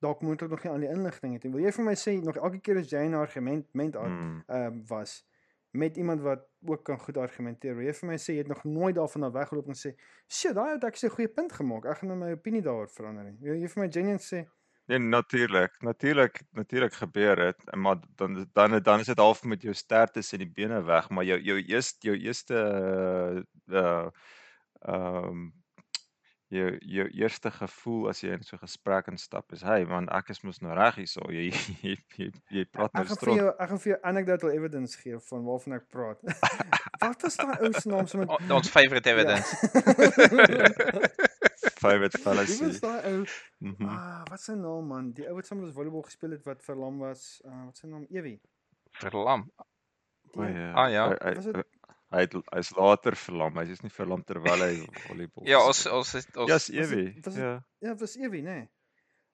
dalk 0.00 0.22
moontlik 0.22 0.50
nog 0.50 0.62
nie 0.62 0.72
aan 0.72 0.80
die 0.80 0.88
inligting 0.88 1.32
het. 1.32 1.44
nie. 1.44 1.52
Wil 1.52 1.64
jy 1.64 1.72
vir 1.72 1.84
my 1.84 1.94
sê 1.94 2.14
nog 2.22 2.36
elke 2.36 2.60
keer 2.60 2.78
as 2.78 2.90
jy 2.90 3.06
'n 3.08 3.14
argument 3.14 3.66
ment 3.74 3.94
nie. 3.94 4.02
ehm 4.02 4.42
Hmm. 4.46 4.56
um, 4.56 4.86
was 4.86 5.24
met 5.70 5.96
iemand 5.96 6.20
wat 6.20 6.46
ook 6.64 6.84
kan 6.84 6.98
goed 6.98 7.16
argumenteer. 7.16 7.76
Wil 7.76 7.86
jy 7.86 7.94
vir 7.94 8.08
my 8.08 8.16
sê 8.16 8.32
jy 8.32 8.38
het 8.38 8.48
nog 8.48 8.64
nooit 8.64 8.94
daarvan 8.94 9.22
af 9.22 9.32
weggeloop 9.32 9.66
en 9.68 9.74
sê, 9.74 9.94
"Shit, 10.28 10.54
daai 10.54 10.72
het 10.74 10.84
ek 10.84 10.96
'n 11.02 11.08
goeie 11.08 11.28
punt 11.28 11.52
gemaak. 11.52 11.84
Ek 11.84 11.98
gaan 11.98 12.08
nou 12.08 12.18
my 12.18 12.32
opinie 12.32 12.62
daaroor 12.62 12.88
verander." 12.88 13.24
nie." 13.24 13.36
Wil 13.40 13.54
jy 13.54 13.68
vir 13.68 13.82
my 13.82 13.90
genuine 13.92 14.18
sê, 14.18 14.46
Nee, 14.88 14.98
natuurlik. 14.98 15.74
Natuurlik 15.80 16.40
natuurlik 16.52 16.94
gebeur 16.94 17.36
dit, 17.36 17.74
maar 17.76 17.96
dan 18.16 18.48
dan 18.52 18.82
dan 18.82 19.00
is 19.00 19.06
dit 19.06 19.18
half 19.18 19.42
met 19.44 19.62
jou 19.62 19.74
sterktes 19.74 20.32
en 20.32 20.38
die 20.38 20.52
bene 20.52 20.82
weg, 20.82 21.10
maar 21.10 21.24
jou 21.24 21.40
jou 21.40 21.58
eerste 21.60 22.06
jou 22.08 22.16
eerste 22.16 22.54
uh 23.66 24.08
ehm 24.80 25.50
jou 26.50 26.78
jou 26.80 27.06
eerste 27.12 27.50
gevoel 27.50 28.08
as 28.08 28.20
jy 28.22 28.30
in 28.32 28.42
so 28.42 28.56
'n 28.56 28.60
gesprek 28.64 29.06
instap 29.08 29.52
is, 29.52 29.62
"Hey 29.62 29.84
man, 29.84 30.08
ek 30.08 30.30
is 30.30 30.40
mos 30.42 30.60
nou 30.60 30.72
reg 30.74 30.94
hierso. 30.96 31.20
Jy 31.30 31.50
jy 31.82 31.96
jy, 32.16 32.30
jy 32.50 32.64
praat 32.64 32.92
nou 32.94 33.02
Ek 33.02 33.08
gaan 33.08 33.16
vir 33.16 33.16
strot." 33.16 33.36
jou 33.36 33.48
ek 33.58 33.68
gaan 33.68 33.78
vir 33.78 33.92
jou 33.92 34.00
anecdotal 34.02 34.50
evidence 34.50 34.96
gee 34.98 35.18
van 35.18 35.44
waarvan 35.44 35.72
ek 35.74 35.88
praat. 35.88 36.18
Wat 37.02 37.22
was 37.22 37.36
daai 37.36 37.58
ou 37.62 37.72
se 37.72 37.88
naam 37.88 38.06
so 38.06 38.18
met 38.18 38.28
O- 38.28 38.54
Ons 38.54 38.68
favorite 38.70 39.06
evidence. 39.06 39.46
Favorite 41.78 42.16
Wie 42.16 42.22
fallacy. 42.24 42.64
was 42.64 42.80
daai 42.80 43.02
ou? 43.12 43.24
Mhm. 43.58 43.84
Ah, 43.86 44.22
wat 44.30 44.40
se 44.40 44.54
naam 44.54 44.86
man? 44.86 45.12
Die 45.12 45.28
ou 45.28 45.34
wat 45.36 45.46
saam 45.46 45.58
met 45.60 45.66
ons 45.68 45.74
volleybal 45.76 46.02
gespeel 46.02 46.30
het 46.34 46.42
wat 46.44 46.62
verlam 46.64 46.98
was. 46.98 47.40
Uh, 47.44 47.64
wat 47.64 47.76
se 47.78 47.86
naam? 47.86 48.06
Ewie. 48.10 48.40
Verlam. 48.98 49.50
Die- 50.34 50.42
ja. 50.52 50.72
Ah, 50.72 50.90
ja. 50.90 51.08
Was 51.34 51.44
dit- 51.44 51.66
Hy 52.10 52.22
het 52.24 52.32
hy's 52.54 52.70
later 52.76 53.16
verlam. 53.16 53.56
Hy's 53.60 53.68
is 53.76 53.82
nie 53.84 53.90
verlam 53.92 54.22
terwyl 54.24 54.62
hy 54.64 54.86
volleybal. 55.06 55.44
Ja, 55.46 55.58
ons 55.66 55.86
ons 55.92 56.14
is- 56.14 56.28
ons 56.36 56.48
Ja, 56.68 56.82
Evie. 56.82 57.12
was 57.22 57.34
dit- 57.34 57.42
Ja. 57.42 57.64
Ja, 57.84 57.94
was 57.94 58.16
Ewie, 58.16 58.42
nê? 58.42 58.44
Nee. 58.44 58.68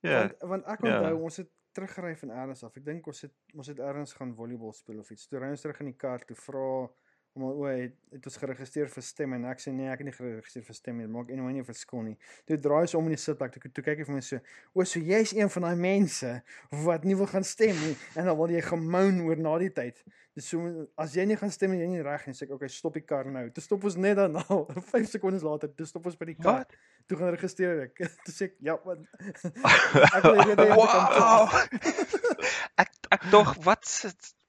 Ja. 0.00 0.18
Want 0.20 0.34
want 0.40 0.66
ek 0.66 0.80
ja. 0.84 0.98
onthou 0.98 1.22
ons 1.22 1.36
het 1.36 1.50
teruggery 1.72 2.16
van 2.16 2.30
ergens 2.30 2.64
af. 2.64 2.76
Ek 2.76 2.84
dink 2.84 3.06
ons 3.06 3.20
het 3.22 3.32
ons 3.54 3.66
het 3.66 3.78
ergens 3.78 4.12
gaan 4.12 4.34
volleybal 4.34 4.72
speel 4.72 4.98
of 4.98 5.10
iets. 5.10 5.26
Toe 5.28 5.38
ry 5.38 5.48
ons 5.50 5.60
terug 5.60 5.80
in 5.80 5.86
die 5.86 5.96
kar 5.96 6.18
toe 6.24 6.36
vra 6.36 6.90
om 7.34 7.42
o, 7.48 7.64
het, 7.66 7.94
het 8.14 8.26
ons 8.30 8.36
geregistreer 8.38 8.88
vir 8.88 9.02
stem 9.02 9.32
en 9.34 9.44
ek 9.50 9.58
sê 9.62 9.72
nee, 9.74 9.88
ek 9.90 9.98
het 10.02 10.06
nie 10.06 10.14
geregistreer 10.14 10.64
vir 10.68 10.76
stem 10.78 11.00
nie. 11.02 11.06
Maak 11.10 11.30
anyway 11.34 11.52
nie 11.52 11.62
'n 11.64 11.66
verskil 11.66 12.02
nie. 12.06 12.16
Toe 12.46 12.56
draai 12.58 12.82
ons 12.86 12.94
om 12.94 13.04
in 13.10 13.16
die 13.16 13.22
sitplek 13.22 13.52
toe, 13.58 13.70
toe 13.74 13.82
kyk 13.84 13.98
hy 13.98 14.04
vir 14.04 14.14
my 14.14 14.20
so, 14.20 14.38
"O, 14.74 14.84
so 14.84 15.00
jy's 15.00 15.32
een 15.34 15.50
van 15.50 15.62
daai 15.62 15.76
mense 15.76 16.42
wat 16.70 17.04
nie 17.04 17.16
wil 17.16 17.26
gaan 17.26 17.42
stem 17.44 17.74
nie 17.74 17.96
en 18.14 18.26
dan 18.26 18.36
wil 18.36 18.48
jy 18.50 18.60
gemoun 18.62 19.20
oor 19.26 19.36
na 19.36 19.58
die 19.58 19.70
tyd." 19.70 20.02
Dis 20.34 20.48
so 20.48 20.86
as 20.98 21.14
jy 21.14 21.24
nie 21.26 21.36
gaan 21.36 21.50
stem 21.50 21.72
en 21.72 21.78
jy 21.78 21.86
nie 21.86 22.02
reg 22.02 22.26
nie, 22.26 22.34
sê 22.34 22.42
ek, 22.42 22.50
"Oké, 22.50 22.68
stop 22.68 22.94
die 22.94 23.02
kar 23.02 23.24
nou." 23.24 23.50
Toe 23.50 23.62
stop 23.62 23.84
ons 23.84 23.96
net 23.96 24.16
daarna, 24.16 24.42
5 24.92 25.08
sekondes 25.08 25.42
later, 25.42 25.68
toe 25.74 25.86
stop 25.86 26.06
ons 26.06 26.16
by 26.16 26.24
die 26.26 26.34
kar. 26.34 26.58
Wat? 26.58 26.72
Toe 27.08 27.18
gaan 27.18 27.30
registreer 27.34 27.82
ek. 27.82 27.96
Toe 28.24 28.34
sê 28.34 28.42
ek, 28.44 28.54
"Ja, 28.60 28.78
wat 28.84 28.98
ek 30.16 30.22
wil 30.22 30.36
jy 30.36 30.46
moet 30.46 30.58
Wow. 30.74 31.50
ek 32.78 32.90
ek 33.10 33.30
dog 33.30 33.54
wat 33.64 33.84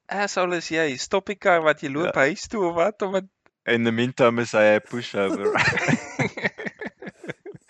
asshole 0.08 0.56
is 0.62 0.70
jy? 0.70 0.96
Stop 0.98 1.26
die 1.26 1.36
kar 1.36 1.62
wat 1.62 1.82
jy 1.82 1.90
loop 1.90 2.14
Ja. 2.16 2.22
huis 2.30 2.48
toe 2.48 2.66
of 2.70 2.76
wat 2.76 3.02
om 3.02 3.14
dit 3.14 3.26
In 3.68 3.84
the 3.84 3.92
meantime 3.92 4.40
is 4.42 4.52
hy 4.52 4.76
'n 4.78 4.82
pushover. 4.90 5.52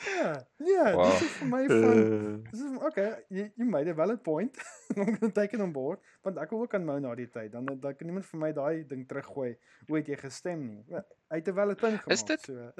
Ja, 0.05 0.45
ja, 0.57 0.91
Wow. 0.93 1.11
dis 1.11 1.21
is 1.21 1.35
vir 1.39 1.47
my 1.47 1.61
van 1.67 2.43
dis 2.51 2.61
is 2.61 2.77
okay, 2.87 3.23
you, 3.29 3.45
you 3.55 3.65
made 3.69 3.89
a 3.89 3.93
valid 3.93 4.21
point. 4.23 4.57
I'm 4.95 5.05
going 5.05 5.19
to 5.19 5.31
take 5.31 5.55
it 5.55 5.61
on 5.63 5.71
board, 5.71 5.99
want 6.23 6.37
ek 6.37 6.49
wil 6.53 6.61
ook 6.65 6.73
aan 6.77 6.85
mou 6.85 6.99
na 6.99 7.15
die 7.15 7.27
tyd. 7.31 7.51
Dan 7.53 7.65
dan 7.65 7.95
kan 7.95 8.05
niemand 8.07 8.25
vir 8.29 8.39
my 8.39 8.51
daai 8.53 8.83
ding 8.89 9.05
teruggooi. 9.07 9.55
Hoe 9.87 9.97
het 9.97 10.07
jy 10.11 10.17
gestem 10.19 10.65
nie? 10.67 10.83
Wel, 10.91 11.03
Hy 11.31 11.39
het 11.41 11.47
'n 11.49 11.55
valid 11.55 11.77
punt 11.79 11.99
gemaak. 12.01 12.11
Is 12.17 12.23
dit- 12.23 12.41
so? 12.41 12.71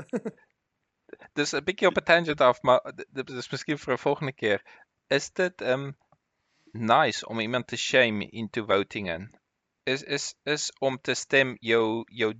Dis 1.33 1.53
'n 1.53 1.63
bietjie 1.63 1.87
op 1.87 1.97
'n 1.97 2.03
tangent 2.03 2.41
af, 2.41 2.61
maar 2.61 2.81
dit 3.11 3.29
is 3.29 3.49
miskien 3.51 3.77
vir 3.77 3.93
'n 3.93 3.97
volgende 3.97 4.33
keer. 4.33 4.61
Is 5.09 5.31
dit 5.31 5.61
um 5.61 5.95
nice 6.73 7.25
om 7.27 7.39
iemand 7.39 7.67
te 7.67 7.77
shame 7.77 8.29
into 8.29 8.65
voting 8.65 9.09
in? 9.09 9.29
Is 9.85 10.03
is 10.03 10.35
is 10.43 10.71
om 10.79 10.97
te 11.01 11.13
stem 11.13 11.57
jou 11.61 12.05
jou 12.21 12.33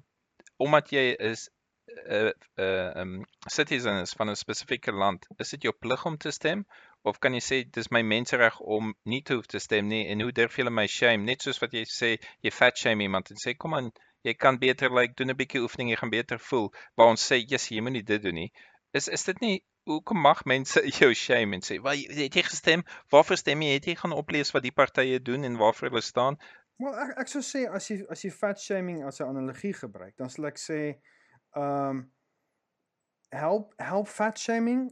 omdat 0.57 0.89
jy 0.89 1.03
is 1.31 1.49
'n 1.93 2.13
uh, 2.15 2.31
'n 2.31 2.63
uh, 2.63 3.01
um 3.01 3.11
citizen 3.55 3.99
is 4.05 4.13
van 4.17 4.29
'n 4.31 4.35
spesifieke 4.35 4.91
land, 4.91 5.27
is 5.43 5.49
dit 5.53 5.61
jou 5.67 5.73
plig 5.85 6.05
om 6.05 6.17
te 6.17 6.31
stem? 6.31 6.65
Of 7.03 7.19
kan 7.19 7.37
jy 7.37 7.43
sê 7.47 7.57
dis 7.77 7.91
my 7.97 8.01
mensereg 8.01 8.57
om 8.77 8.95
nie 9.13 9.21
te 9.21 9.37
hoef 9.37 9.45
te 9.53 9.59
stem 9.59 9.87
nie 9.93 10.07
en 10.07 10.21
hoe 10.25 10.31
durf 10.39 10.57
julle 10.57 10.73
my 10.79 10.87
shame? 10.87 11.27
Net 11.29 11.45
soos 11.45 11.61
wat 11.61 11.77
jy 11.77 11.83
sê 11.97 12.09
jy 12.41 12.51
fat 12.51 12.81
shame 12.83 13.05
iemand 13.05 13.29
en 13.29 13.41
sê 13.43 13.53
kom 13.53 13.77
aan 13.77 13.91
jy 14.25 14.33
kan 14.33 14.57
beter 14.65 14.89
like 14.97 15.13
doen 15.13 15.29
'n 15.29 15.39
bietjie 15.43 15.61
oefening 15.67 15.93
jy 15.93 16.01
gaan 16.01 16.15
beter 16.17 16.39
voel. 16.49 16.67
Waar 16.97 17.13
ons 17.13 17.29
sê 17.31 17.37
yes 17.53 17.69
jy 17.69 17.85
moenie 17.85 18.05
dit 18.11 18.21
doen 18.25 18.39
nie. 18.41 18.51
Is 18.97 19.07
is 19.19 19.23
dit 19.29 19.41
nie 19.45 19.55
hoekom 19.85 20.17
mag 20.17 20.45
mense 20.49 20.81
jou 20.99 21.13
shame 21.13 21.59
en 21.59 21.61
sê 21.69 21.77
waar 21.77 21.95
het 21.95 22.39
jy 22.41 22.47
gestem? 22.49 22.83
Waarvoor 23.13 23.37
stem 23.37 23.61
jy? 23.61 23.73
Het 23.77 23.91
jy 23.91 23.95
gaan 24.01 24.17
oplees 24.23 24.53
wat 24.57 24.65
die 24.65 24.77
partye 24.81 25.21
doen 25.21 25.43
en 25.43 25.61
waarvoor 25.61 25.91
hulle 25.91 26.01
staan 26.01 26.41
Wel 26.77 26.95
ek 26.99 27.17
ek 27.23 27.27
sou 27.31 27.41
sê 27.41 27.65
as 27.71 27.87
jy 27.89 28.01
as 28.11 28.21
jy 28.25 28.31
fat 28.31 28.59
shaming 28.59 29.03
as 29.07 29.19
'n 29.21 29.27
analogie 29.31 29.73
gebruik, 29.73 30.15
dan 30.17 30.29
sal 30.29 30.45
ek 30.45 30.57
sê 30.59 30.99
um 31.55 32.11
help 33.31 33.73
help 33.79 34.07
fat 34.07 34.37
shaming 34.39 34.89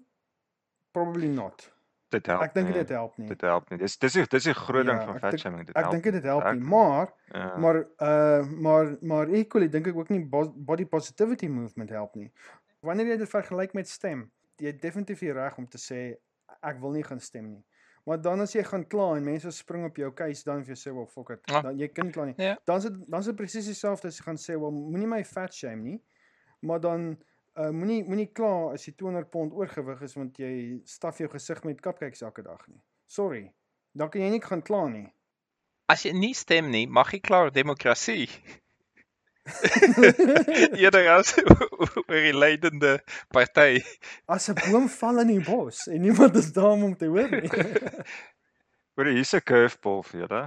probably 0.93 1.27
not. 1.27 1.69
dit 2.13 2.27
help. 2.27 2.43
Ek 2.43 2.53
dink 2.53 2.67
nie. 2.69 2.73
dit 2.77 2.89
help 2.89 3.17
nie. 3.17 3.27
Dit 3.27 3.41
help 3.41 3.69
nie. 3.71 3.77
Dis 3.81 3.97
dis 3.97 4.13
dis 4.13 4.43
die 4.43 4.53
groot 4.53 4.85
ding 4.85 4.99
Ja, 4.99 5.05
van 5.05 5.15
ek 5.15 5.21
fat 5.21 5.39
shaming. 5.39 5.65
Dit 5.65 5.75
Ek 5.75 5.83
help. 5.87 5.93
dink 5.95 6.03
dit 6.13 6.23
help 6.23 6.43
Ek- 6.43 6.53
nie, 6.55 6.61
maar 6.63 7.13
Ja. 7.33 7.57
Maar 7.57 7.75
uh 7.99 8.45
maar 8.61 8.97
maar 9.01 9.27
equally 9.33 9.67
dink 9.67 9.87
ek 9.87 9.95
ook 9.95 10.09
nie 10.09 10.19
bo- 10.23 10.53
body 10.55 10.85
positivity 10.85 11.47
movement 11.47 11.89
help 11.89 12.15
nie. 12.15 12.31
Wanneer 12.83 13.07
jy 13.07 13.17
dit 13.17 13.29
vergelyk 13.29 13.73
met 13.73 13.87
stem, 13.87 14.31
jy 14.59 14.67
het 14.67 14.81
definitief 14.81 15.19
die 15.19 15.31
reg 15.33 15.57
om 15.57 15.67
te 15.67 15.77
sê 15.79 16.15
ek 16.61 16.79
wil 16.79 16.91
nie 16.91 17.03
gaan 17.03 17.19
stem 17.19 17.49
nie. 17.49 17.63
Maar 18.03 18.21
dan 18.21 18.43
as 18.43 18.53
jy 18.53 18.63
gaan 18.67 18.87
kla 18.87 19.13
en 19.15 19.23
mense 19.23 19.51
spring 19.51 19.85
op 19.87 19.97
jou 19.97 20.09
case 20.13 20.43
dan 20.43 20.65
vir 20.65 20.75
jou 20.75 20.79
sê 20.81 20.95
wel 20.95 21.07
fuck 21.07 21.29
it. 21.37 21.43
Ja. 21.51 21.61
Dan 21.61 21.77
jy 21.79 21.87
kan 21.87 22.05
nie 22.09 22.13
kla 22.15 22.25
nie. 22.25 22.35
Ja. 22.37 22.57
Dan 22.67 22.77
is 22.77 22.89
dit 22.89 22.97
dan 23.07 23.19
is 23.19 23.29
dit 23.31 23.35
presies 23.39 23.69
dieselfde 23.71 24.11
as 24.11 24.19
jy 24.19 24.27
gaan 24.27 24.41
sê 24.41 24.57
wel 24.59 24.71
moenie 24.75 25.07
my 25.07 25.23
fat 25.23 25.53
shame 25.55 25.81
nie. 25.83 25.99
Maar 26.61 26.79
dan 26.83 27.09
uh 27.59 27.69
moenie 27.69 28.03
moenie 28.03 28.31
kla 28.35 28.73
as 28.73 28.87
jy 28.87 28.95
200 28.99 29.29
pond 29.31 29.53
oorgewig 29.53 30.01
is 30.01 30.15
want 30.19 30.37
jy 30.41 30.81
staf 30.85 31.19
jou 31.21 31.29
gesig 31.29 31.63
met 31.63 31.81
cupcakes 31.81 32.21
elke 32.21 32.43
dag 32.43 32.67
nie. 32.67 32.81
Sorry. 33.07 33.51
Dan 33.93 34.09
kan 34.09 34.21
jy 34.21 34.29
nie 34.29 34.41
gaan 34.41 34.61
kla 34.61 34.87
nie. 34.87 35.07
as 35.93 36.05
jy 36.05 36.13
nie 36.15 36.33
stem 36.33 36.71
nie 36.71 36.85
mag 36.87 37.11
jy 37.13 37.19
klaar 37.19 37.51
demokrasie 37.53 38.27
eerder 40.81 41.07
as 41.17 41.33
oor 42.07 42.21
die 42.23 42.33
leidende 42.35 42.99
party 43.33 43.81
As 44.31 44.49
'n 44.49 44.55
boom 44.69 44.87
val 44.89 45.19
in 45.23 45.27
die 45.33 45.43
bos 45.43 45.87
en 45.87 46.01
niemand 46.01 46.35
is 46.39 46.51
daar 46.55 46.77
om 46.77 46.95
te 46.97 47.05
hoor 47.11 47.29
nie. 47.29 47.49
Hoor 48.95 49.07
jy, 49.09 49.15
hier's 49.19 49.33
'n 49.33 49.41
curveball 49.41 50.03
vir 50.03 50.19
julle. 50.25 50.41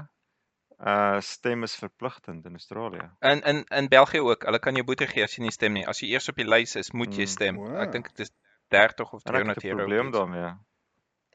Uh 0.79 1.21
stem 1.25 1.63
is 1.65 1.75
verpligtend 1.77 2.45
in 2.47 2.53
Australië. 2.53 3.11
in 3.21 3.41
in 3.43 3.65
in 3.69 3.89
België 3.89 4.21
ook 4.21 4.45
hulle 4.45 4.59
kan 4.59 4.75
jou 4.75 4.85
boete 4.85 5.07
gee 5.07 5.23
as 5.25 5.37
jy 5.37 5.43
nie 5.43 5.51
stem 5.53 5.73
nie 5.73 5.87
as 5.89 6.01
jy 6.01 6.09
eers 6.13 6.29
op 6.29 6.37
die 6.37 6.45
lys 6.49 6.77
is 6.77 6.93
moet 6.93 7.15
jy 7.17 7.23
Mm. 7.25 7.33
stem 7.37 7.57
Wow. 7.57 7.81
ek 7.81 7.93
dink 7.93 8.09
dit 8.17 8.21
is 8.29 8.31
30 8.69 9.13
of 9.13 9.23
En 9.25 9.35
ek 9.35 9.47
het 9.47 9.57
300 9.57 9.65
'n 9.65 9.67
euro 9.69 9.77
probleem 9.79 10.11
daarmee. 10.13 10.55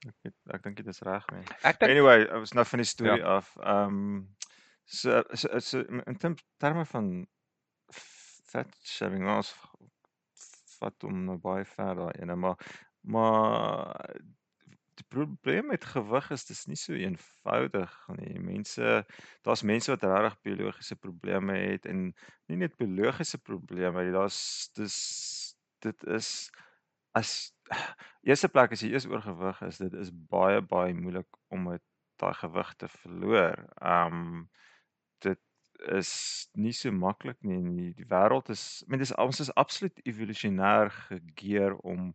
Ek 0.08 0.16
weet, 0.24 0.34
ek 0.54 0.64
dink 0.64 0.78
dit 0.78 0.88
is 0.88 1.02
reg 1.02 1.26
nie. 1.32 1.44
ek 1.64 1.80
dink 1.80 1.92
Anyway, 1.92 2.26
was 2.40 2.54
nou 2.54 2.66
van 2.66 2.80
die 2.80 2.86
storie 2.86 3.20
Ja. 3.22 3.36
af. 3.38 3.56
Ehm 3.58 3.88
um, 3.88 4.36
so 4.86 5.24
so, 5.34 5.60
so 5.60 5.80
in 6.06 6.18
term, 6.18 6.36
terme 6.58 6.86
van 6.86 7.28
fat 8.52 8.76
shaming 8.84 9.28
ons 9.32 9.54
vat 10.82 11.06
hom 11.06 11.26
nou 11.28 11.38
baie 11.42 11.66
ver 11.76 11.96
daai 12.00 12.14
ene, 12.22 12.36
maar 12.36 12.72
maar 13.02 14.12
die 15.00 15.06
probleem 15.10 15.72
met 15.72 15.86
gewig 15.86 16.30
is 16.36 16.46
dis 16.46 16.66
nie 16.70 16.78
so 16.78 16.94
eenvoudig 16.94 17.94
nie. 18.18 18.40
Mense 18.44 19.02
daar's 19.46 19.64
mense 19.66 19.92
wat 19.94 20.04
regtig 20.06 20.38
biologiese 20.48 20.98
probleme 21.00 21.58
het 21.58 21.88
en 21.90 22.10
nie 22.52 22.60
net 22.62 22.78
biologiese 22.78 23.40
probleme. 23.42 24.12
Daar's 24.14 24.70
dis 24.78 24.98
dit 25.82 26.04
is 26.18 26.52
as 27.18 27.54
eerste 28.28 28.50
plek 28.52 28.76
as 28.76 28.84
jy 28.84 28.92
eers 28.94 29.08
oorgewig 29.10 29.62
is, 29.68 29.80
dit 29.82 29.96
is 30.04 30.12
baie 30.14 30.62
baie 30.62 30.94
moeilik 30.94 31.40
om 31.50 31.72
daai 32.22 32.34
gewig 32.44 32.76
te 32.78 32.92
verloor. 33.02 33.66
Um 33.82 34.46
dit 34.46 34.71
is 35.90 36.50
nie 36.54 36.74
so 36.74 36.92
maklik 36.92 37.42
nie. 37.42 37.58
En 37.58 37.76
Die, 37.76 37.94
die 37.98 38.08
wêreld 38.10 38.50
is, 38.54 38.82
ek 38.84 38.94
meen 38.94 39.02
dis 39.02 39.16
ons 39.18 39.40
is 39.40 39.54
absoluut 39.60 40.02
evolusionêr 40.06 40.92
gegeer 41.08 41.76
om 41.82 42.12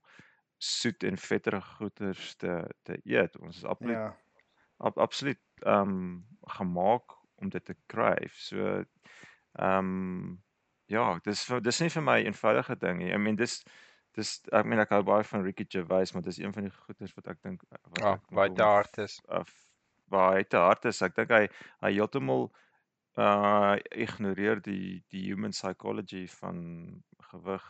soet 0.62 1.04
en 1.04 1.18
vetterige 1.20 1.74
goeders 1.78 2.34
te 2.36 2.62
te 2.82 3.00
eet. 3.04 3.36
Ons 3.40 3.56
is 3.62 3.64
absoluut 3.64 3.96
ja. 3.96 4.16
ab, 4.76 4.98
absoluut 4.98 5.40
um 5.66 6.24
gemaak 6.58 7.16
om 7.36 7.48
dit 7.48 7.64
te 7.64 7.76
kry. 7.86 8.16
So 8.32 8.84
um 9.60 10.42
ja, 10.86 11.18
dis 11.24 11.44
dis 11.62 11.80
nie 11.82 11.90
vir 11.90 12.02
my 12.02 12.20
'n 12.20 12.32
eenvoudige 12.32 12.76
ding 12.76 12.98
nie. 12.98 13.12
I 13.12 13.18
mean 13.18 13.36
dis 13.36 13.64
dis 14.16 14.40
ek 14.52 14.64
meen 14.64 14.80
ek 14.80 14.94
hou 14.94 15.02
baie 15.02 15.24
van 15.24 15.42
Ricky 15.44 15.66
Gervais, 15.68 16.12
maar 16.12 16.22
dis 16.22 16.38
een 16.38 16.52
van 16.52 16.62
die 16.62 16.72
goeders 16.72 17.14
wat 17.14 17.28
ek 17.28 17.42
dink 17.42 17.62
wat 17.70 18.00
ja 18.00 18.12
ek 18.14 18.30
baie 18.30 18.52
te 18.52 18.62
hard 18.62 18.98
is 18.98 19.20
of 19.28 19.52
waar 20.08 20.36
hy 20.36 20.44
te 20.44 20.56
hard 20.56 20.84
is. 20.84 21.02
Ek 21.02 21.16
dink 21.16 21.30
hy 21.30 21.48
hy 21.82 21.92
heeltemal 21.92 22.48
uh 23.16 23.76
ignoreer 23.90 24.60
die 24.62 25.02
die 25.12 25.22
human 25.28 25.50
psychology 25.56 26.26
van 26.40 26.58
gewig 27.30 27.64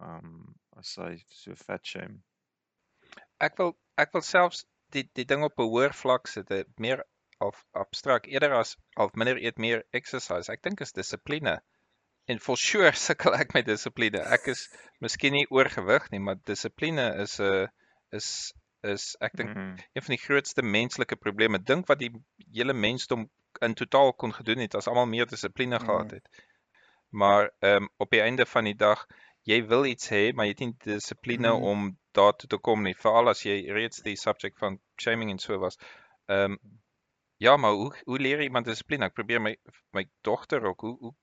um 0.00 0.54
as 0.78 0.96
hy 0.96 1.16
so 1.28 1.54
fat 1.54 1.86
shame. 1.86 2.22
ek 3.40 3.56
wil 3.58 3.74
ek 3.98 4.12
wil 4.14 4.22
selfs 4.22 4.64
die 4.94 5.04
die 5.18 5.24
ding 5.24 5.42
op 5.44 5.58
'n 5.58 5.68
hoër 5.72 5.92
vlak 6.02 6.26
sit, 6.28 6.48
dit 6.48 6.68
meer 6.78 7.02
of 7.40 7.64
abstrakt 7.72 8.26
eerder 8.30 8.54
as 8.54 8.76
of 8.96 9.14
minder 9.14 9.36
eet 9.42 9.58
meer 9.58 9.82
exercise. 9.90 10.52
Ek 10.52 10.62
dink 10.62 10.80
is 10.80 10.92
dissipline. 10.92 11.56
En 12.30 12.38
for 12.38 12.56
sure 12.56 12.92
sukkel 12.92 13.34
ek 13.34 13.54
met 13.54 13.66
dissipline. 13.66 14.20
Ek 14.36 14.46
is 14.54 14.68
miskien 15.00 15.32
nie 15.32 15.46
oorgewig 15.50 16.10
nie, 16.12 16.20
maar 16.20 16.36
dissipline 16.46 17.06
is 17.24 17.38
'n 17.40 17.44
uh, 17.44 17.66
is 18.12 18.28
is 18.82 19.16
ek 19.20 19.36
dink 19.36 19.56
Mm. 19.56 19.76
een 19.94 20.02
van 20.02 20.14
die 20.16 20.24
grootste 20.26 20.62
menslike 20.62 21.16
probleme. 21.16 21.58
Dink 21.58 21.86
wat 21.88 21.98
die 21.98 22.12
hele 22.52 22.72
mensdom 22.74 23.28
in 23.60 23.74
totaal 23.74 24.12
kon 24.14 24.32
gedoen 24.34 24.58
het 24.58 24.74
as 24.74 24.86
almal 24.88 25.06
meer 25.06 25.26
dissipline 25.26 25.78
Mhm. 25.78 25.84
gehad 25.84 26.10
het. 26.10 26.28
Maar 27.08 27.50
ehm 27.58 27.82
um, 27.82 27.88
op 27.96 28.10
die 28.10 28.20
einde 28.20 28.46
van 28.46 28.64
die 28.64 28.74
dag, 28.76 29.06
jy 29.42 29.66
wil 29.66 29.84
iets 29.84 30.08
hê, 30.10 30.32
maar 30.34 30.44
jy 30.44 30.50
het 30.50 30.58
nie 30.60 30.74
dissipline 30.78 31.52
Mhm. 31.52 31.62
om 31.62 31.98
daartoe 32.12 32.48
te 32.48 32.58
kom 32.58 32.82
nie, 32.82 32.94
veral 32.96 33.28
as 33.28 33.42
jy 33.42 33.72
reeds 33.72 34.02
die 34.02 34.16
subject 34.16 34.58
van 34.58 34.80
shaming 35.00 35.30
en 35.30 35.38
so 35.38 35.58
was. 35.58 35.76
Ehm 36.26 36.52
um, 36.52 36.58
ja, 37.36 37.56
maar 37.56 37.72
hoe 37.72 37.94
hoe 38.04 38.18
leer 38.18 38.42
iemand 38.42 38.64
dissipline? 38.66 39.04
Ek 39.04 39.14
probeer 39.14 39.40
my 39.42 39.56
my 39.92 40.08
dogter 40.20 40.64
ook 40.64 40.80
hoe 40.80 40.96
hoe 40.98 41.14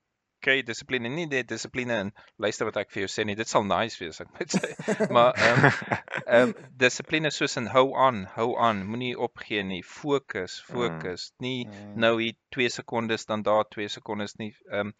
jy 0.46 0.62
dissipline? 0.66 1.10
Nie 1.12 1.26
net 1.30 1.48
dissipline 1.50 1.96
en 2.04 2.12
luister 2.42 2.68
wat 2.68 2.78
ek 2.80 2.90
vir 2.94 3.04
jou 3.04 3.10
sê 3.12 3.26
nie. 3.26 3.36
Dit 3.38 3.50
sal 3.50 3.66
nice 3.68 4.00
wees 4.00 4.20
ek 4.24 4.32
moet 4.38 4.56
sê. 4.56 4.72
maar 5.16 5.36
ehm 5.36 5.64
um, 5.68 5.78
ehm 6.26 6.42
um, 6.48 6.54
dissipline 6.80 7.30
soos 7.34 7.56
in 7.60 7.70
hou 7.74 7.86
aan, 8.08 8.24
hou 8.36 8.50
aan, 8.58 8.84
moenie 8.88 9.14
opgee 9.28 9.62
nie. 9.66 9.82
Fokus, 9.86 10.60
fokus. 10.66 11.30
Mm. 11.30 11.46
Nie 11.46 11.64
mm. 11.66 11.94
nou 12.06 12.14
hier 12.22 12.36
2 12.56 12.68
sekondes 12.80 13.26
dan 13.30 13.42
daar 13.46 13.66
2 13.76 13.88
sekondes 14.00 14.36
nie. 14.42 14.52
Ehm 14.70 14.92
um, 14.92 14.94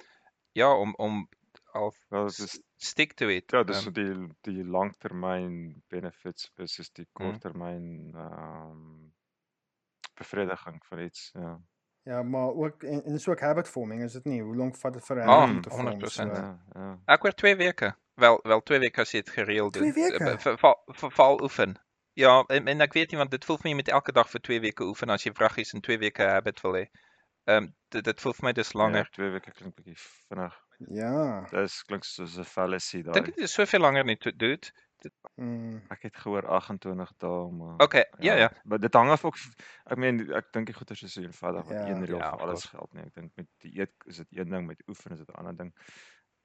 ja, 0.59 0.73
om 0.75 0.95
om 0.99 1.29
al 1.73 1.95
wel 2.09 2.27
dit 2.27 2.39
is 2.39 2.61
stick 2.77 3.15
to 3.15 3.29
it. 3.29 3.51
ja, 3.51 3.63
dis 3.63 3.87
um, 3.87 3.93
die 3.95 4.15
die 4.47 4.65
langtermyn 4.65 5.83
benefits 5.89 6.51
versus 6.57 6.91
die 6.91 7.07
Mm. 7.07 7.15
korttermyn 7.23 7.87
ehm 8.15 8.71
um, 8.71 9.13
bevrediging 10.21 10.81
vir 10.89 11.05
iets, 11.07 11.31
ja. 11.35 11.55
Ja, 12.03 12.23
maar 12.23 12.49
ook 12.55 12.83
en, 12.83 13.05
en 13.05 13.13
dis 13.13 13.29
ook 13.29 13.41
habit 13.41 13.69
forming, 13.69 14.03
is 14.03 14.13
dit 14.13 14.25
nie? 14.25 14.43
Hoe 14.43 14.57
lank 14.57 14.77
vat 14.77 14.93
dit 14.93 15.05
vir 15.07 15.17
'n 15.17 15.21
Ah, 15.21 15.27
habit 15.41 15.55
om 15.55 15.61
te 15.63 15.71
vorm? 15.71 15.87
100%. 15.87 16.11
So, 16.13 16.23
Ja, 16.43 16.59
ja. 16.75 16.99
Ek 17.07 17.25
oor 17.25 17.33
2 17.35 17.57
weke. 17.57 17.95
Wel 18.15 18.41
wel 18.43 18.61
2 18.63 18.79
weke 18.79 19.01
as 19.01 19.11
jy 19.13 19.21
dit 19.23 19.31
gereeld 19.31 19.73
doen. 19.73 19.93
Twee 19.93 20.11
weke? 20.11 20.25
Eh, 20.31 20.39
ver- 20.39 20.59
Val 20.59 20.83
ver- 20.87 21.11
val 21.11 21.41
oefen. 21.43 21.77
Ja, 22.13 22.45
en, 22.49 22.67
en 22.69 22.81
ek 22.81 22.93
weet 22.93 23.11
nie 23.11 23.19
want 23.19 23.31
dit 23.31 23.45
voel 23.45 23.57
vir 23.57 23.65
my 23.65 23.71
jy 23.71 23.77
moet 23.77 23.89
elke 23.89 24.13
dag 24.13 24.29
vir 24.31 24.41
2 24.41 24.61
weke 24.61 24.85
oefen 24.85 25.11
as 25.11 25.23
jy 25.25 25.33
vraggies 25.33 25.73
in 25.75 25.81
2 25.81 25.99
weke 25.99 26.23
habit 26.23 26.61
wil 26.61 26.73
hê. 26.75 26.87
Ehm 27.45 27.57
um, 27.65 27.75
dit 27.89 28.05
dit 28.05 28.21
voel 28.21 28.33
vir 28.33 28.45
my 28.45 28.53
dis 28.53 28.73
Ja, 28.73 28.79
langer. 28.79 29.09
2 29.13 29.31
weke 29.31 29.51
klink 29.53 29.75
bietjie 29.77 29.97
vinnig. 30.29 30.55
ja. 30.89 31.47
Dis 31.51 31.83
klink 31.83 32.05
soos 32.05 32.37
'n 32.39 32.45
fallacy 32.45 33.03
Dink 33.03 33.15
daai. 33.15 33.25
dit 33.25 33.39
is 33.39 33.53
soveel 33.53 33.81
langer 33.81 34.05
nie 34.05 34.17
to 34.17 34.31
do. 34.37 34.57
Mm. 35.37 35.81
Ek 35.89 36.03
het 36.03 36.17
gehoor 36.17 36.47
28 36.47 37.13
dae, 37.19 37.51
maar 37.51 37.75
Okay, 37.87 38.05
ja 38.19 38.35
ja. 38.37 38.51
Maar 38.65 38.79
dit 38.81 38.95
hang 38.95 39.11
af 39.11 39.25
ook 39.25 39.37
ek 39.87 39.97
meen 39.97 40.21
ek 40.35 40.53
dink 40.53 40.67
die 40.67 40.75
goeie 40.75 40.93
is 41.05 41.13
so 41.13 41.21
eenvoudig 41.21 41.65
wat 41.65 41.77
Ja. 41.79 41.87
een 41.89 42.05
reël 42.05 42.19
Ja, 42.19 42.31
vir 42.31 42.41
alles 42.41 42.69
course. 42.69 42.69
geld 42.77 42.93
nie. 42.93 43.03
Ek 43.05 43.15
dink 43.15 43.31
met 43.37 43.47
die 43.65 43.81
eet 43.81 43.93
is 44.07 44.17
dit 44.17 44.27
een 44.31 44.51
ding, 44.51 44.67
met 44.67 44.83
oefen 44.89 45.13
is 45.13 45.19
dit 45.19 45.29
'n 45.29 45.39
ander 45.39 45.57
ding. 45.57 45.75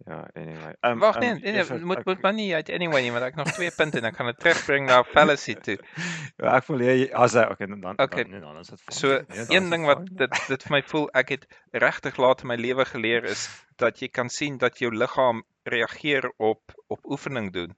Ja, 0.05 0.27
anyway. 0.35 0.75
Um, 0.81 0.99
Wag 0.99 1.15
um, 1.15 1.21
nee, 1.21 1.33
nee, 1.33 1.41
nee 1.51 1.61
Evert, 1.61 1.81
moet 1.83 1.97
ek- 1.97 2.05
moet 2.05 2.21
maar 2.21 2.33
nie 2.33 2.53
uit 2.55 2.69
anyway 2.69 3.01
nie, 3.01 3.11
want 3.11 3.23
ek 3.23 3.35
nog 3.35 3.47
2 3.51 3.71
punte 3.71 3.97
en 3.97 4.03
ek 4.05 4.15
gaan 4.15 4.25
dit 4.25 4.39
terugbring 4.39 4.85
na 4.87 5.03
fallacy 5.03 5.53
toe. 5.55 5.77
Ja, 6.43 6.55
ek 6.57 6.65
wil 6.67 6.79
hê 6.79 7.11
as 7.13 7.33
hy 7.33 7.45
okay, 7.51 7.67
dan 7.67 7.79
dan 7.79 7.95
Okay. 7.99 8.23
dan, 8.23 8.31
nee, 8.31 8.39
dan 8.41 8.57
is 8.59 8.67
dit. 8.67 8.81
So 8.91 9.07
Nee, 9.07 9.23
dan 9.45 9.45
een 9.55 9.69
ding 9.69 9.85
wat 9.85 10.05
dit 10.05 10.47
dit 10.47 10.63
vir 10.63 10.71
my 10.71 10.81
voel 10.83 11.09
ek 11.13 11.29
het 11.29 11.45
regtig 11.71 12.17
laat 12.17 12.41
in 12.41 12.47
my 12.47 12.55
lewe 12.55 12.85
geleer 12.85 13.23
is 13.23 13.47
dat 13.77 13.99
jy 13.99 14.07
kan 14.09 14.29
sien 14.29 14.57
dat 14.57 14.77
jou 14.79 14.91
liggaam 14.95 15.43
reageer 15.63 16.33
op 16.37 16.61
op 16.87 16.99
oefening 17.05 17.53
doen. 17.53 17.75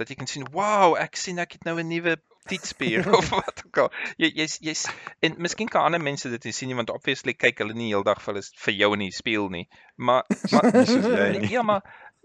Dat 0.00 0.08
jy 0.08 0.16
kan 0.16 0.30
sien, 0.30 0.46
"Wow, 0.54 0.96
ek 0.96 1.16
sien 1.20 1.38
ek 1.38 1.52
het 1.58 1.64
nou 1.68 1.76
'n 1.78 1.88
nuwe 1.88 2.16
tietspier 2.48 3.04
of 3.18 3.28
wat 3.30 3.62
ook 3.66 3.78
al." 3.84 3.90
Jy 4.16 4.32
jy's 4.40 4.56
jy's 4.64 4.86
en 5.20 5.36
miskien 5.38 5.68
kan 5.68 5.84
ander 5.84 6.00
mense 6.00 6.30
dit 6.30 6.44
nie 6.44 6.56
sien 6.56 6.68
nie 6.72 6.78
want 6.78 6.90
obviously 6.90 7.34
kyk 7.34 7.58
hulle 7.60 7.76
nie 7.76 7.92
heeldag 7.92 8.22
vir 8.24 8.34
hulle 8.34 8.46
vir 8.64 8.74
jou 8.74 8.92
in 8.96 9.04
die 9.04 9.12
spieël 9.12 9.50
nie. 9.52 9.68
Maar 9.96 10.24
maar 10.52 10.72
Nie 11.40 11.52
ja, 11.52 11.62
maar 11.62 11.84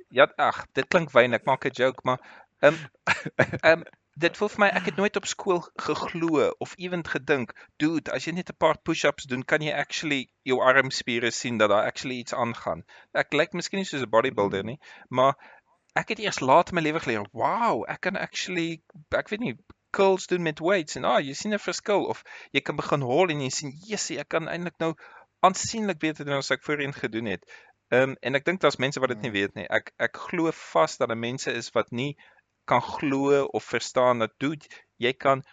ja, 0.10 0.32
ag, 0.38 0.66
dit 0.74 0.88
klink 0.88 1.12
wyn, 1.12 1.34
ek 1.34 1.46
maak 1.46 1.66
'n 1.66 1.76
joke, 1.76 2.02
maar 2.04 2.20
ehm 2.64 2.80
ehm 3.62 3.84
dit 4.16 4.38
voel 4.40 4.50
vir 4.52 4.62
my 4.64 4.68
ek 4.80 4.86
het 4.88 5.00
nooit 5.00 5.18
op 5.20 5.26
skool 5.28 5.58
geglo 5.86 6.46
of 6.64 6.76
ewent 6.80 7.10
gedink, 7.12 7.52
dude, 7.84 8.12
as 8.16 8.28
jy 8.28 8.32
net 8.38 8.52
'n 8.54 8.62
paar 8.64 8.78
push-ups 8.90 9.28
doen, 9.32 9.44
kan 9.44 9.66
jy 9.66 9.74
actually 9.76 10.30
jou 10.48 10.62
armspiere 10.64 11.32
sien 11.32 11.58
dat 11.58 11.70
daar 11.70 11.90
actually 11.90 12.20
iets 12.24 12.34
aangaan. 12.34 12.86
Ek 13.12 13.34
lyk 13.34 13.52
miskien 13.54 13.84
nie 13.84 13.90
soos 13.90 14.08
'n 14.08 14.14
bodybuilder 14.16 14.64
nie, 14.64 14.80
maar 15.10 15.36
ek 15.96 16.14
het 16.14 16.20
eers 16.20 16.42
laat 16.44 16.72
in 16.72 16.80
my 16.80 16.84
lewe 16.84 17.02
geleer, 17.04 17.28
wow, 17.32 17.84
ek 17.90 18.02
kan 18.08 18.20
actually 18.20 18.82
ek 19.16 19.32
weet 19.32 19.44
nie 19.44 19.56
curls 19.96 20.28
doen 20.28 20.44
met 20.44 20.60
weights 20.60 20.98
en 21.00 21.08
ah, 21.08 21.22
jy 21.24 21.34
sien 21.40 21.56
'n 21.56 21.62
verskil 21.62 22.10
of 22.12 22.24
jy 22.52 22.62
kan 22.62 22.76
begin 22.76 23.06
hol 23.10 23.32
en 23.32 23.44
jy 23.46 23.52
sien, 23.58 23.72
"Jessie, 23.90 24.20
ek 24.20 24.30
kan 24.36 24.50
eintlik 24.52 24.80
nou 24.84 24.94
aansienlik 25.48 26.00
beter 26.00 26.26
doen 26.26 26.42
as 26.42 26.52
ek 26.52 26.64
voorheen 26.68 26.94
gedoen 26.94 27.32
het." 27.32 27.46
Ehm 27.94 28.10
um, 28.10 28.16
en 28.22 28.36
ek 28.36 28.46
dink 28.46 28.62
daar's 28.62 28.82
mense 28.82 29.00
wat 29.00 29.14
dit 29.14 29.22
nie 29.22 29.32
weet 29.32 29.56
nie. 29.56 29.68
Ek 29.70 29.94
ek 30.08 30.18
glo 30.28 30.52
vas 30.52 30.98
dat 30.98 31.10
daar 31.10 31.18
mense 31.18 31.52
is 31.54 31.72
wat 31.78 31.92
nie 31.92 32.18
kan 32.66 32.82
glo 32.82 33.44
of 33.46 33.64
verstaan 33.64 34.20
dat 34.20 34.34
dude, 34.40 34.66
jy 34.98 35.14
kan 35.14 35.44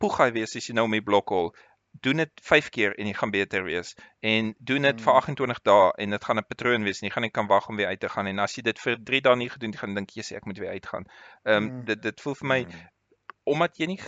poegai 0.00 0.30
wees 0.32 0.56
as 0.56 0.66
jy 0.66 0.74
nou 0.74 0.88
mee 0.88 1.04
blokhol. 1.04 1.52
Doen 1.92 2.16
dit 2.16 2.30
5 2.42 2.68
keer 2.70 2.94
en 2.98 3.06
jy 3.06 3.12
gaan 3.14 3.30
beter 3.30 3.64
wees. 3.64 3.94
En 4.20 4.54
doen 4.58 4.82
dit 4.82 5.00
vir 5.00 5.12
Mm. 5.12 5.16
28 5.18 5.62
dae 5.62 5.90
en 5.98 6.10
dit 6.10 6.24
gaan 6.24 6.38
'n 6.38 6.44
patroon 6.48 6.82
wees 6.84 7.00
en 7.02 7.08
jy 7.08 7.12
gaan 7.12 7.22
nie 7.22 7.30
kan 7.30 7.46
wag 7.46 7.68
om 7.68 7.76
weer 7.76 7.86
uit 7.88 8.00
te 8.00 8.08
gaan 8.08 8.26
en 8.26 8.38
as 8.38 8.54
jy 8.56 8.62
dit 8.62 8.78
vir 8.78 8.96
3 9.04 9.20
dae 9.20 9.36
nie 9.36 9.48
gedoen 9.50 9.70
het, 9.70 9.80
gaan 9.80 9.94
dink 9.94 10.10
jy 10.10 10.22
sê 10.22 10.36
ek 10.36 10.46
moet 10.46 10.58
weer 10.58 10.70
uitgaan. 10.70 11.04
Ehm 11.44 11.56
um, 11.56 11.64
Mm. 11.64 11.84
dit 11.84 12.02
dit 12.02 12.20
voel 12.20 12.34
vir 12.34 12.48
my 12.48 12.60
Mm. 12.64 12.88
omdat 13.44 13.76
jy 13.78 13.86
nie 13.86 14.00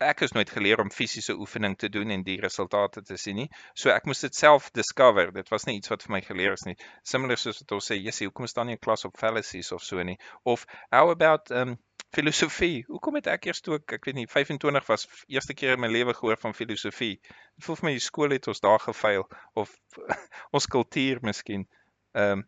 ek 0.00 0.20
is 0.22 0.32
nooit 0.32 0.50
geleer 0.50 0.80
om 0.80 0.90
fisiese 0.90 1.34
oefening 1.34 1.76
te 1.76 1.88
doen 1.88 2.10
en 2.10 2.22
die 2.22 2.40
resultate 2.40 3.02
te 3.02 3.16
sien 3.16 3.34
nie. 3.36 3.48
So 3.74 3.90
ek 3.90 4.04
moes 4.06 4.20
dit 4.20 4.34
self 4.34 4.70
discover. 4.70 5.32
Dit 5.32 5.48
was 5.48 5.64
nie 5.66 5.76
iets 5.76 5.88
wat 5.88 6.02
vir 6.02 6.12
my 6.12 6.20
geleer 6.20 6.52
is 6.52 6.62
nie. 6.66 6.76
Similar 7.02 7.36
soos 7.36 7.58
wat 7.58 7.72
ons 7.72 7.90
sê, 7.90 7.96
Jessie, 8.00 8.26
hoekom 8.28 8.46
staan 8.46 8.68
jy 8.68 8.72
in 8.72 8.78
klas 8.78 9.04
op 9.04 9.18
fallacies 9.18 9.72
of 9.72 9.82
so 9.82 10.02
nie? 10.02 10.16
Of 10.44 10.66
how 10.92 11.10
about 11.10 11.50
um 11.50 11.78
filosofie? 12.16 12.84
Hoekom 12.88 13.18
het 13.20 13.26
ek 13.30 13.48
eers 13.50 13.60
toe 13.60 13.78
ek, 13.78 13.98
ek 13.98 14.08
weet 14.08 14.16
nie 14.16 14.28
25 14.28 14.86
was 14.88 15.08
eerste 15.26 15.54
keer 15.54 15.76
in 15.76 15.82
my 15.84 15.90
lewe 15.92 16.14
gehoor 16.16 16.38
van 16.40 16.56
filosofie? 16.56 17.16
Dit 17.56 17.66
voel 17.66 17.80
vir 17.80 17.88
my 17.88 17.96
die 17.96 18.04
skool 18.04 18.36
het 18.36 18.48
ons 18.48 18.64
daar 18.64 18.80
gefaal 18.80 19.26
of 19.54 19.74
ons 20.56 20.70
kultuur 20.70 21.20
miskien. 21.22 21.68
Um 22.12 22.46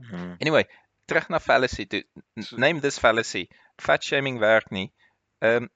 Mm. 0.00 0.36
Anyway, 0.38 0.68
terug 1.04 1.28
na 1.28 1.40
fallacy 1.40 1.86
toe. 1.86 2.04
Name 2.50 2.80
this 2.80 2.98
fallacy. 2.98 3.48
Fat 3.76 4.04
shaming 4.04 4.38
werk 4.38 4.70
nie. 4.70 4.92
Ehm 5.38 5.64
um, 5.64 5.70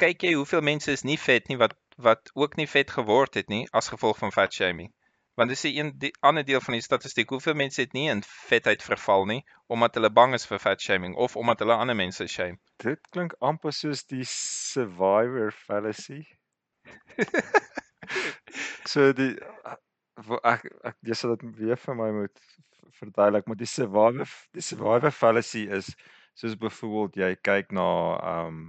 kyk 0.00 0.22
jy 0.24 0.32
hoeveel 0.32 0.62
mense 0.64 0.92
is 0.92 1.04
nie 1.04 1.18
vet 1.20 1.48
nie 1.48 1.58
wat 1.60 1.74
wat 2.00 2.30
ook 2.32 2.54
nie 2.56 2.68
vet 2.74 2.90
geword 2.90 3.34
het 3.36 3.50
nie 3.52 3.66
as 3.76 3.90
gevolg 3.92 4.18
van 4.18 4.32
fat 4.32 4.54
shaming. 4.54 4.92
Want 5.40 5.52
dis 5.52 5.62
'n 5.64 5.76
een 5.76 5.90
die 5.98 6.14
ander 6.20 6.44
deel 6.44 6.60
van 6.60 6.74
die 6.74 6.82
statistiek. 6.82 7.30
Hoeveel 7.30 7.54
mense 7.54 7.80
het 7.80 7.92
nie 7.92 8.08
in 8.10 8.22
vetheid 8.22 8.82
verval 8.82 9.24
nie 9.24 9.44
omdat 9.66 9.94
hulle 9.94 10.10
bang 10.12 10.34
is 10.34 10.44
vir 10.46 10.58
fat 10.58 10.80
shaming 10.80 11.14
of 11.16 11.36
omdat 11.36 11.58
hulle 11.58 11.74
ander 11.74 11.96
mense 11.96 12.26
shame. 12.26 12.58
Dit 12.76 13.08
klink 13.08 13.32
amper 13.38 13.72
soos 13.72 14.02
die 14.04 14.24
survivor 14.24 15.52
fallacy. 15.52 16.26
so 18.92 19.12
die 19.12 19.30
ek 20.52 20.66
ek 20.90 20.98
jy 21.08 21.16
sal 21.16 21.32
dit 21.36 21.56
weer 21.62 21.80
vir 21.86 21.96
my 22.02 22.10
moet 22.18 22.44
verduidelik, 22.98 23.48
maar 23.48 23.60
die 23.62 23.70
survivor 23.76 24.36
die 24.52 24.66
survivor 24.68 25.16
fallacy 25.22 25.64
is 25.78 25.88
soos 26.34 26.58
byvoorbeeld 26.66 27.16
jy 27.16 27.32
kyk 27.48 27.72
na 27.80 27.88
um, 28.34 28.60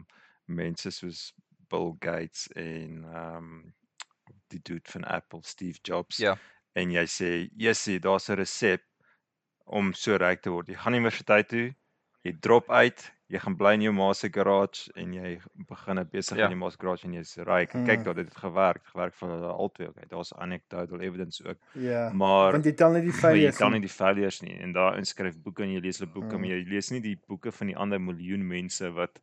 mense 0.48 0.96
soos 1.02 1.34
Bill 1.68 1.92
Gates 2.00 2.48
en 2.56 3.04
um, 3.26 3.52
die 4.56 4.64
dude 4.64 4.96
van 4.96 5.04
Apple, 5.04 5.44
Steve 5.44 5.80
Jobs. 5.84 6.18
Ja. 6.18 6.38
En 6.76 6.92
jy 6.92 7.04
sê, 7.06 7.50
"Jessie, 7.58 8.00
daar's 8.00 8.30
'n 8.30 8.36
resep 8.38 8.82
om 9.66 9.94
so 9.94 10.16
ryk 10.18 10.42
te 10.42 10.50
word. 10.50 10.68
Jy 10.68 10.76
gaan 10.76 10.94
universiteit 10.94 11.48
toe, 11.50 11.74
jy 12.24 12.32
drop 12.40 12.70
uit, 12.70 13.12
jy 13.30 13.40
gaan 13.40 13.56
bly 13.58 13.74
in 13.74 13.82
jou 13.82 13.94
ma 13.94 14.14
se 14.14 14.30
garage 14.30 14.92
en 14.96 15.14
jy 15.14 15.40
begin 15.70 15.98
'n 16.00 16.10
besigheid 16.12 16.40
Ja. 16.40 16.46
in 16.46 16.52
jou 16.52 16.60
ma 16.60 16.70
se 16.70 16.78
garage 16.80 17.06
en 17.06 17.14
jy's 17.14 17.38
ryk. 17.38 17.74
Mm. 17.74 17.86
Kyk 17.86 18.04
daar, 18.04 18.14
dit 18.16 18.26
het 18.28 18.38
gewerk, 18.38 18.86
gewerk 18.86 19.14
vir 19.16 19.30
hulle 19.30 19.48
albei. 19.54 19.88
Okay, 19.88 20.04
daar's 20.10 20.34
anecdotal 20.34 21.00
evidence 21.02 21.44
ook. 21.46 21.58
Ja. 21.74 22.10
Maar 22.14 22.52
Want 22.52 22.66
jy 22.66 22.72
tel 22.74 22.92
net 22.92 23.04
die 23.04 23.12
maar 23.12 23.22
jy 23.22 23.52
failures. 23.52 23.58
kan 23.58 23.72
nie. 23.72 23.80
nie 23.80 23.88
die 23.88 23.96
failures 23.96 24.42
nie 24.42 24.60
en 24.60 24.74
daar 24.74 24.98
inskryf 24.98 25.38
boeke 25.42 25.64
en 25.64 25.72
jy 25.72 25.80
lees 25.80 26.00
hulle 26.00 26.12
boeke, 26.12 26.36
Mm. 26.36 26.40
maar 26.42 26.50
jy 26.50 26.64
lees 26.68 26.92
nie 26.92 27.02
die 27.02 27.20
boeke 27.28 27.52
van 27.52 27.68
die 27.68 27.78
ander 27.78 28.00
miljoen 28.02 28.48
mense 28.48 28.92
wat 28.94 29.20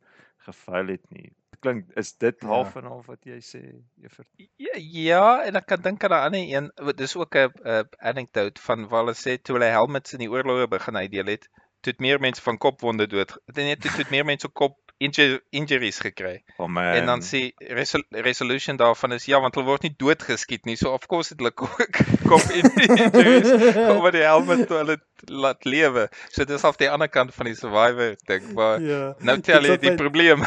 gefaal 0.49 0.87
het 0.95 1.05
nie. 1.15 1.29
Klink 1.59 1.89
is 1.99 2.13
dit 2.17 2.37
Ja. 2.41 2.47
half 2.47 2.75
en 2.79 2.85
half 2.87 3.07
wat 3.11 3.25
jy 3.27 3.39
sê, 3.43 3.61
Juffrou? 4.01 4.25
Ja, 4.57 4.75
ja, 4.79 5.23
en 5.43 5.55
ek 5.59 5.65
kan 5.67 5.81
dink 5.81 6.03
aan 6.03 6.11
'n 6.11 6.25
ander 6.25 6.45
een. 6.55 6.95
Dis 6.95 7.15
ook 7.15 7.35
'n 7.35 7.89
anecdote 7.99 8.61
van 8.61 8.87
waar 8.87 9.03
hulle 9.03 9.15
sê 9.15 9.35
toe 9.41 9.55
hulle 9.57 9.71
helmets 9.71 10.13
in 10.13 10.19
die 10.23 10.29
oorloë 10.31 10.67
begin 10.71 10.95
uitdeel 10.97 11.25
het, 11.35 11.49
toe 11.81 11.91
het 11.91 11.99
meer 11.99 12.19
mense 12.19 12.41
van 12.41 12.57
kopwonde 12.57 13.07
dood. 13.07 13.37
Nee, 13.55 13.75
toe 13.77 13.91
toe 13.91 13.99
het 13.99 14.09
meer 14.09 14.25
mense 14.25 14.47
kop 14.47 14.77
inju 14.99 15.39
injuries 15.55 15.99
gekry. 16.03 16.41
Oh 16.59 16.67
man. 16.67 16.93
En 16.99 17.05
dan 17.07 17.21
sê 17.23 17.41
resol 17.71 18.03
resolution 18.25 18.77
daarvan 18.79 19.13
is 19.15 19.25
ja, 19.31 19.39
want 19.39 19.55
hulle 19.55 19.65
word 19.69 19.85
nie 19.87 19.93
doodgeskiet 19.95 20.65
nie. 20.67 20.75
So 20.79 20.91
of 20.93 21.07
course 21.07 21.31
het 21.33 21.39
hulle 21.39 21.51
ko- 21.55 21.71
kop 22.29 22.43
injuries 22.51 23.47
omdat 23.95 24.17
die 24.17 24.25
helmet 24.27 24.65
toe 24.67 24.81
hulle 24.81 24.97
laat 25.31 25.63
lewe. 25.65 26.07
So 26.35 26.43
dis 26.49 26.63
af 26.67 26.77
die 26.81 26.89
ander 26.91 27.07
kant 27.11 27.33
van 27.35 27.47
die 27.51 27.55
survivor 27.55 28.15
ding, 28.27 28.51
maar 28.59 28.81
Ja. 28.83 29.01
nou 29.19 29.39
tel 29.41 29.65
jy 29.71 29.77
die 29.85 29.93
my- 29.95 30.01
probleem. 30.03 30.43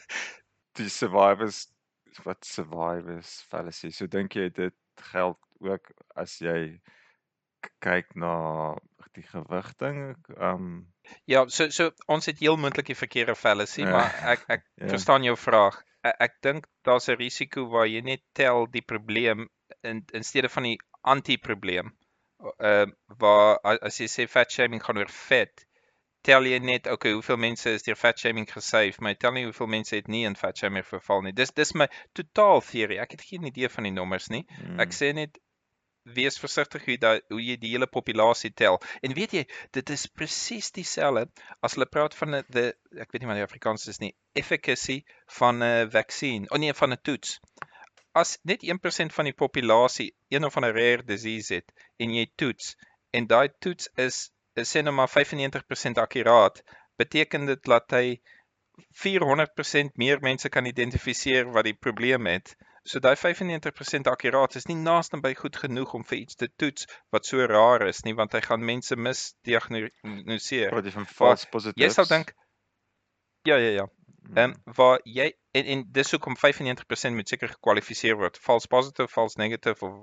die 0.80 0.88
survivors 0.92 1.66
wat 2.24 2.44
survivors 2.44 3.40
fallacy. 3.48 3.90
So 3.96 4.06
dink 4.06 4.36
jy 4.36 4.50
dit 4.52 4.76
geld 5.12 5.38
ook 5.64 5.88
as 6.20 6.36
jy 6.40 6.80
kyk 7.84 8.12
na 8.16 8.76
die 9.16 9.24
gewigting? 9.26 10.14
Um 10.36 10.86
Ja, 11.26 11.44
so 11.48 11.68
so 11.70 11.90
ons 12.06 12.26
het 12.26 12.38
heel 12.38 12.56
moontlik 12.56 12.86
die 12.86 12.94
verkeerde 12.98 13.34
fallacy, 13.34 13.82
Ja. 13.82 13.90
maar 13.90 14.14
ek 14.34 14.44
ek 14.48 14.62
Ja. 14.76 14.88
verstaan 14.88 15.22
jou 15.24 15.36
vraag. 15.36 15.82
Ek, 16.02 16.16
ek 16.20 16.34
dink 16.42 16.66
daar's 16.84 17.08
'n 17.08 17.16
risiko 17.16 17.68
waar 17.68 17.86
jy 17.86 18.00
net 18.00 18.22
tel 18.32 18.66
die 18.66 18.82
probleem 18.82 19.48
in 19.82 20.04
in 20.12 20.22
steede 20.24 20.48
van 20.48 20.62
die 20.62 20.78
anti-probleem. 21.02 21.92
Ehm 22.58 22.88
uh, 22.88 22.92
waar 23.18 23.58
as 23.82 23.98
jy 24.00 24.06
sê 24.08 24.28
fat 24.28 24.50
shaming 24.52 24.82
gaan 24.82 24.98
oor 24.98 25.08
vet, 25.28 25.66
tel 26.22 26.44
jy 26.46 26.58
net 26.58 26.86
okay, 26.86 27.12
hoeveel 27.12 27.36
mense 27.36 27.70
is 27.70 27.82
deur 27.82 27.96
fat 27.96 28.18
shaming 28.18 28.46
gesave, 28.52 29.00
maar 29.00 29.14
tel 29.16 29.32
nie 29.32 29.44
hoeveel 29.44 29.66
mense 29.66 29.96
het 29.96 30.08
nie 30.08 30.24
in 30.26 30.36
fat 30.36 30.56
shaming 30.58 30.84
verval 30.84 31.22
nie. 31.22 31.32
Dis 31.32 31.50
dis 31.52 31.74
my 31.74 31.88
totaal 32.14 32.60
teorie. 32.60 32.98
Ek 33.00 33.10
het 33.10 33.22
geen 33.22 33.44
idee 33.44 33.68
van 33.68 33.84
die 33.84 33.92
nommers 33.92 34.28
nie. 34.28 34.46
Mm. 34.62 34.80
Ek 34.80 34.92
sê 34.92 35.12
net 35.14 35.38
wees 36.02 36.38
versigtig 36.40 36.84
hoe 36.84 36.94
jy 36.94 37.00
da, 37.00 37.12
hoe 37.28 37.40
jy 37.42 37.56
die 37.60 37.72
hele 37.74 37.86
populasie 37.86 38.50
tel. 38.56 38.78
En 39.04 39.14
weet 39.16 39.34
jy, 39.36 39.44
dit 39.76 39.92
is 39.94 40.06
presies 40.06 40.70
dieselfde 40.76 41.28
as 41.60 41.76
hulle 41.76 41.86
praat 41.86 42.14
van 42.14 42.34
'n 42.34 42.44
ek 43.04 43.12
weet 43.12 43.20
nie 43.20 43.30
wat 43.30 43.40
die 43.40 43.48
Afrikaans 43.48 43.86
is 43.92 44.00
nie, 44.00 44.14
efficacy 44.34 45.04
van 45.38 45.62
'n 45.62 45.90
vaksin, 45.90 46.48
of 46.50 46.58
nee, 46.58 46.72
van 46.72 46.92
'n 46.92 47.02
toets. 47.02 47.40
As 48.12 48.38
net 48.42 48.62
1% 48.62 49.12
van 49.12 49.24
die 49.24 49.36
populasie 49.44 50.14
een 50.28 50.44
of 50.44 50.56
ander 50.56 50.74
rare 50.74 51.04
disease 51.04 51.54
het 51.54 51.72
en 51.98 52.14
jy 52.14 52.26
toets 52.36 52.76
en 53.12 53.26
daai 53.26 53.48
toets 53.60 53.88
is, 53.96 54.30
is 54.56 54.74
sê 54.74 54.82
nou 54.82 54.94
maar 54.94 55.08
95% 55.08 55.98
akkuraat, 55.98 56.62
beteken 56.96 57.46
dit 57.46 57.62
dat 57.64 57.90
hy 57.90 58.20
400% 59.04 59.94
meer 59.94 60.20
mense 60.20 60.48
kan 60.48 60.66
identifiseer 60.66 61.50
wat 61.54 61.64
die 61.64 61.76
probleem 61.86 62.26
het. 62.26 62.56
So 62.88 63.00
daai 63.04 63.16
95% 63.16 64.08
akkuraat 64.08 64.56
is 64.56 64.66
nie 64.70 64.78
naaste 64.80 65.20
by 65.20 65.34
goed 65.36 65.56
genoeg 65.60 65.92
om 65.98 66.04
vir 66.08 66.22
iets 66.22 66.38
te 66.40 66.48
toets 66.56 66.86
wat 67.12 67.26
so 67.28 67.44
raar 67.46 67.84
is 67.86 68.00
nie, 68.06 68.14
want 68.16 68.32
hy 68.32 68.40
gaan 68.46 68.64
mense 68.64 68.96
misdiagnoseer. 68.96 70.72
Praat 70.72 70.88
jy 70.88 70.94
van 70.94 71.08
false 71.10 71.50
positives? 71.52 71.84
Jy 71.84 71.90
sal 71.98 72.08
dink 72.08 72.32
Ja, 73.48 73.56
ja, 73.56 73.68
ja. 73.68 73.88
Mm. 74.28 74.36
Ehm 74.36 74.50
um, 74.50 74.74
waar 74.76 75.00
jy 75.04 75.30
en 75.52 75.64
en 75.64 75.84
dis 75.92 76.10
hoekom 76.10 76.36
95% 76.36 77.14
moet 77.14 77.28
seker 77.28 77.48
gekwalifiseer 77.48 78.16
word. 78.16 78.38
False 78.38 78.68
positive, 78.68 79.08
false 79.08 79.38
negative 79.38 79.84
of 79.84 79.94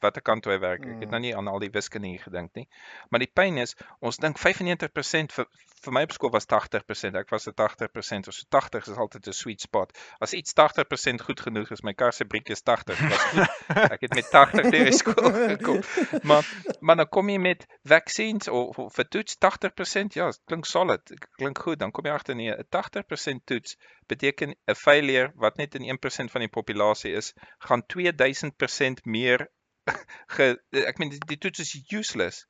watter 0.00 0.22
kant 0.22 0.42
toe 0.42 0.52
hy 0.52 0.58
werk. 0.58 0.84
Ek 0.84 1.00
het 1.00 1.04
Mm. 1.04 1.10
nou 1.10 1.20
nie 1.20 1.36
aan 1.36 1.48
al 1.48 1.58
die 1.58 1.70
wiskunde 1.70 2.08
hier 2.08 2.20
gedink 2.22 2.54
nie. 2.54 2.68
Maar 3.10 3.20
die 3.20 3.30
pyn 3.32 3.56
is, 3.58 3.76
ons 4.00 4.16
dink 4.16 4.38
95% 4.38 5.32
vir 5.32 5.46
vir 5.82 5.92
my 5.92 6.02
op 6.06 6.12
skool 6.12 6.30
was 6.30 6.46
80%. 6.46 7.16
Ek 7.16 7.30
was 7.30 7.46
'n 7.48 7.54
80% 7.54 8.28
of 8.28 8.34
so 8.34 8.44
80 8.48 8.86
is 8.86 8.96
altyd 8.96 9.26
'n 9.26 9.32
sweet 9.32 9.60
spot. 9.60 9.98
As 10.20 10.32
iets 10.32 10.52
80% 10.54 11.20
goed 11.22 11.40
genoeg 11.40 11.70
is, 11.70 11.82
my 11.82 11.92
kar 11.92 12.12
se 12.12 12.24
briek 12.24 12.48
is 12.48 12.62
80. 12.62 13.00
Was 13.10 13.22
goed. 13.22 13.48
Ek 13.96 14.00
het 14.00 14.14
met 14.14 14.30
80 14.30 14.70
deur 14.70 14.84
die 14.84 14.92
skool 14.92 15.32
gekom. 15.32 15.80
Maar 16.22 16.44
maar 16.80 16.96
dan 16.96 17.08
kom 17.08 17.28
jy 17.28 17.38
met 17.38 17.66
vaksins 17.84 18.48
of, 18.48 18.78
of 18.78 18.94
vir 18.94 19.08
toets 19.08 19.36
80%, 19.38 20.14
ja, 20.14 20.30
klink 20.46 20.64
solid, 20.66 21.00
klink 21.36 21.58
goed. 21.58 21.78
Dan 21.78 21.90
kom 21.90 22.04
jy 22.04 22.12
agter 22.12 22.34
nee, 22.34 22.50
'n 22.54 22.66
80% 22.70 23.40
toets 23.46 23.76
beteken 24.06 24.54
'n 24.66 24.74
failure 24.84 25.32
wat 25.36 25.56
net 25.60 25.74
in 25.78 25.84
1% 25.96 26.32
van 26.34 26.40
die 26.44 26.48
populasie 26.50 27.12
is, 27.18 27.32
gaan 27.68 27.82
2000% 27.94 29.04
meer 29.04 29.46
ge 30.36 30.56
ek 30.86 30.98
meen 30.98 31.10
die, 31.10 31.18
die 31.26 31.38
toets 31.38 31.60
is 31.64 31.72
useless. 31.92 32.44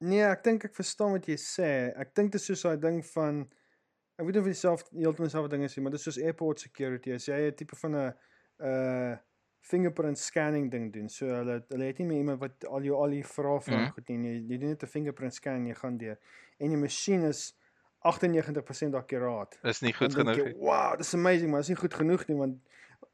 Nee, 0.00 0.24
ek 0.24 0.42
dink 0.44 0.64
ek 0.64 0.74
verstaan 0.76 1.12
wat 1.16 1.26
jy 1.28 1.36
sê. 1.40 1.70
Ek 2.00 2.14
dink 2.16 2.32
dit 2.32 2.40
is 2.40 2.46
soos 2.50 2.62
daai 2.66 2.80
ding 2.80 3.00
van 3.14 3.42
ek 4.20 4.26
weet 4.26 4.36
nie 4.36 4.40
of 4.42 4.48
dit 4.50 4.58
self 4.60 4.84
heeltemal 4.92 5.28
dieselfde 5.30 5.50
ding 5.54 5.64
is 5.64 5.76
nie, 5.76 5.82
maar 5.84 5.92
dit 5.94 6.00
is 6.00 6.04
soos 6.08 6.18
airport 6.20 6.60
security. 6.60 7.12
As 7.16 7.26
jy 7.28 7.38
'n 7.48 7.54
tipe 7.56 7.76
van 7.76 7.96
'n 7.96 8.12
uh 8.60 9.16
fingerprint 9.62 10.16
scanning 10.18 10.70
ding 10.72 10.86
doen. 10.92 11.08
So 11.08 11.26
hulle 11.28 11.58
hulle 11.68 11.84
het 11.90 11.98
nie 12.00 12.06
meer 12.08 12.18
iemand 12.22 12.40
wat 12.40 12.64
al 12.64 12.80
jou 12.82 12.96
al 12.96 13.10
die 13.12 13.24
vrae 13.24 13.60
vra 13.60 13.76
Mhm. 13.80 13.90
goed 13.92 14.08
nie. 14.08 14.16
Jy, 14.24 14.36
jy 14.48 14.58
doen 14.58 14.68
net 14.72 14.82
'n 14.82 14.86
fingerprint 14.88 15.34
scan 15.34 15.66
jy 15.66 15.74
gaan 15.74 15.98
deur. 15.98 16.16
En 16.58 16.68
die 16.70 16.76
masjien 16.80 17.22
is 17.28 17.52
98% 18.00 18.94
akkuraat. 18.96 19.58
Is 19.62 19.80
nie 19.80 19.92
goed 19.92 20.14
genoeg. 20.14 20.36
Nie. 20.36 20.54
wow, 20.56 20.96
dis 20.96 21.14
amazing, 21.14 21.50
maar 21.50 21.64
dis 21.64 21.72
nie 21.74 21.80
goed 21.80 21.94
genoeg 21.94 22.26
nie 22.26 22.36
want 22.36 22.58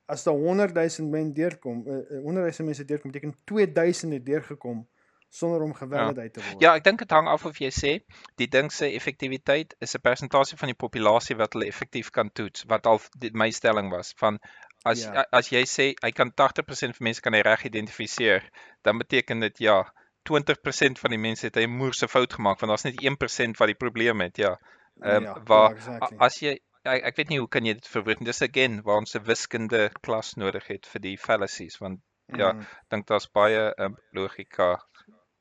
as 0.06 0.22
daar 0.22 0.34
100 0.38 0.74
000 0.74 1.08
mense 1.10 1.32
deurkom, 1.34 1.82
uh, 1.86 1.96
uh, 2.10 2.22
100 2.22 2.58
000 2.58 2.68
mense 2.68 2.84
deurkom, 2.84 3.10
beteken 3.10 3.34
2000 3.44 4.12
het 4.12 4.26
deurgekom 4.26 4.84
sonder 5.28 5.62
om 5.62 5.74
gevalidate 5.74 6.30
te 6.30 6.42
word. 6.42 6.62
Ja, 6.62 6.74
ek 6.78 6.84
dink 6.86 7.02
dit 7.02 7.10
hang 7.10 7.28
af 7.28 7.44
of 7.48 7.58
jy 7.60 7.70
sê 7.74 7.92
die 8.40 8.48
ding 8.50 8.70
se 8.72 8.88
effektiwiteit 8.94 9.74
is 9.82 9.96
'n 9.96 10.04
persentasie 10.04 10.58
van 10.58 10.70
die 10.72 10.78
populasie 10.78 11.36
wat 11.36 11.52
hulle 11.56 11.66
effektief 11.66 12.10
kan 12.10 12.30
toets, 12.30 12.64
wat 12.70 12.86
al 12.86 13.02
die, 13.18 13.32
my 13.34 13.50
stelling 13.50 13.90
was 13.90 14.14
van 14.22 14.38
as 14.84 15.02
Ja. 15.02 15.12
ja. 15.12 15.26
as 15.32 15.50
jy 15.50 15.64
sê 15.66 15.86
hy 16.02 16.12
kan 16.12 16.30
80% 16.30 16.96
van 16.96 17.08
mense 17.10 17.20
kan 17.20 17.34
hy 17.34 17.42
reg 17.42 17.64
identifiseer, 17.64 18.50
dan 18.82 18.98
beteken 18.98 19.40
dit 19.40 19.58
ja, 19.58 19.82
20% 20.28 20.98
van 20.98 21.10
die 21.10 21.18
mense 21.18 21.46
het 21.46 21.56
hy 21.56 21.64
'n 21.66 21.76
moerse 21.80 22.08
fout 22.08 22.32
gemaak 22.38 22.60
want 22.60 22.70
daar's 22.70 22.84
net 22.84 23.02
1% 23.02 23.58
wat 23.58 23.66
die 23.72 23.74
probleem 23.84 24.20
het, 24.20 24.36
ja. 24.36 24.56
Ehm 25.02 25.22
Ja, 25.22 25.34
ja, 25.34 25.40
waar 25.44 25.70
exactly. 25.70 26.16
a- 26.18 26.24
as 26.26 26.40
jy 26.42 26.52
ek, 26.84 27.02
ek 27.04 27.16
weet 27.16 27.28
nie 27.28 27.38
hoe 27.38 27.48
kan 27.48 27.64
jy 27.66 27.74
dit 27.74 27.88
verwoord 27.88 28.20
nie. 28.20 28.26
Dis 28.26 28.42
again 28.42 28.82
waar 28.82 28.96
ons 29.02 29.14
'n 29.16 29.24
wiskunde 29.24 29.90
klas 30.02 30.34
nodig 30.36 30.66
het 30.66 30.86
vir 30.86 31.00
die 31.00 31.16
fallacies 31.18 31.78
want 31.80 32.00
ja, 32.36 32.48
ek 32.50 32.90
dink 32.90 33.06
daar's 33.06 33.26
baie 33.32 33.72
um, 33.78 33.96
logika 34.12 34.80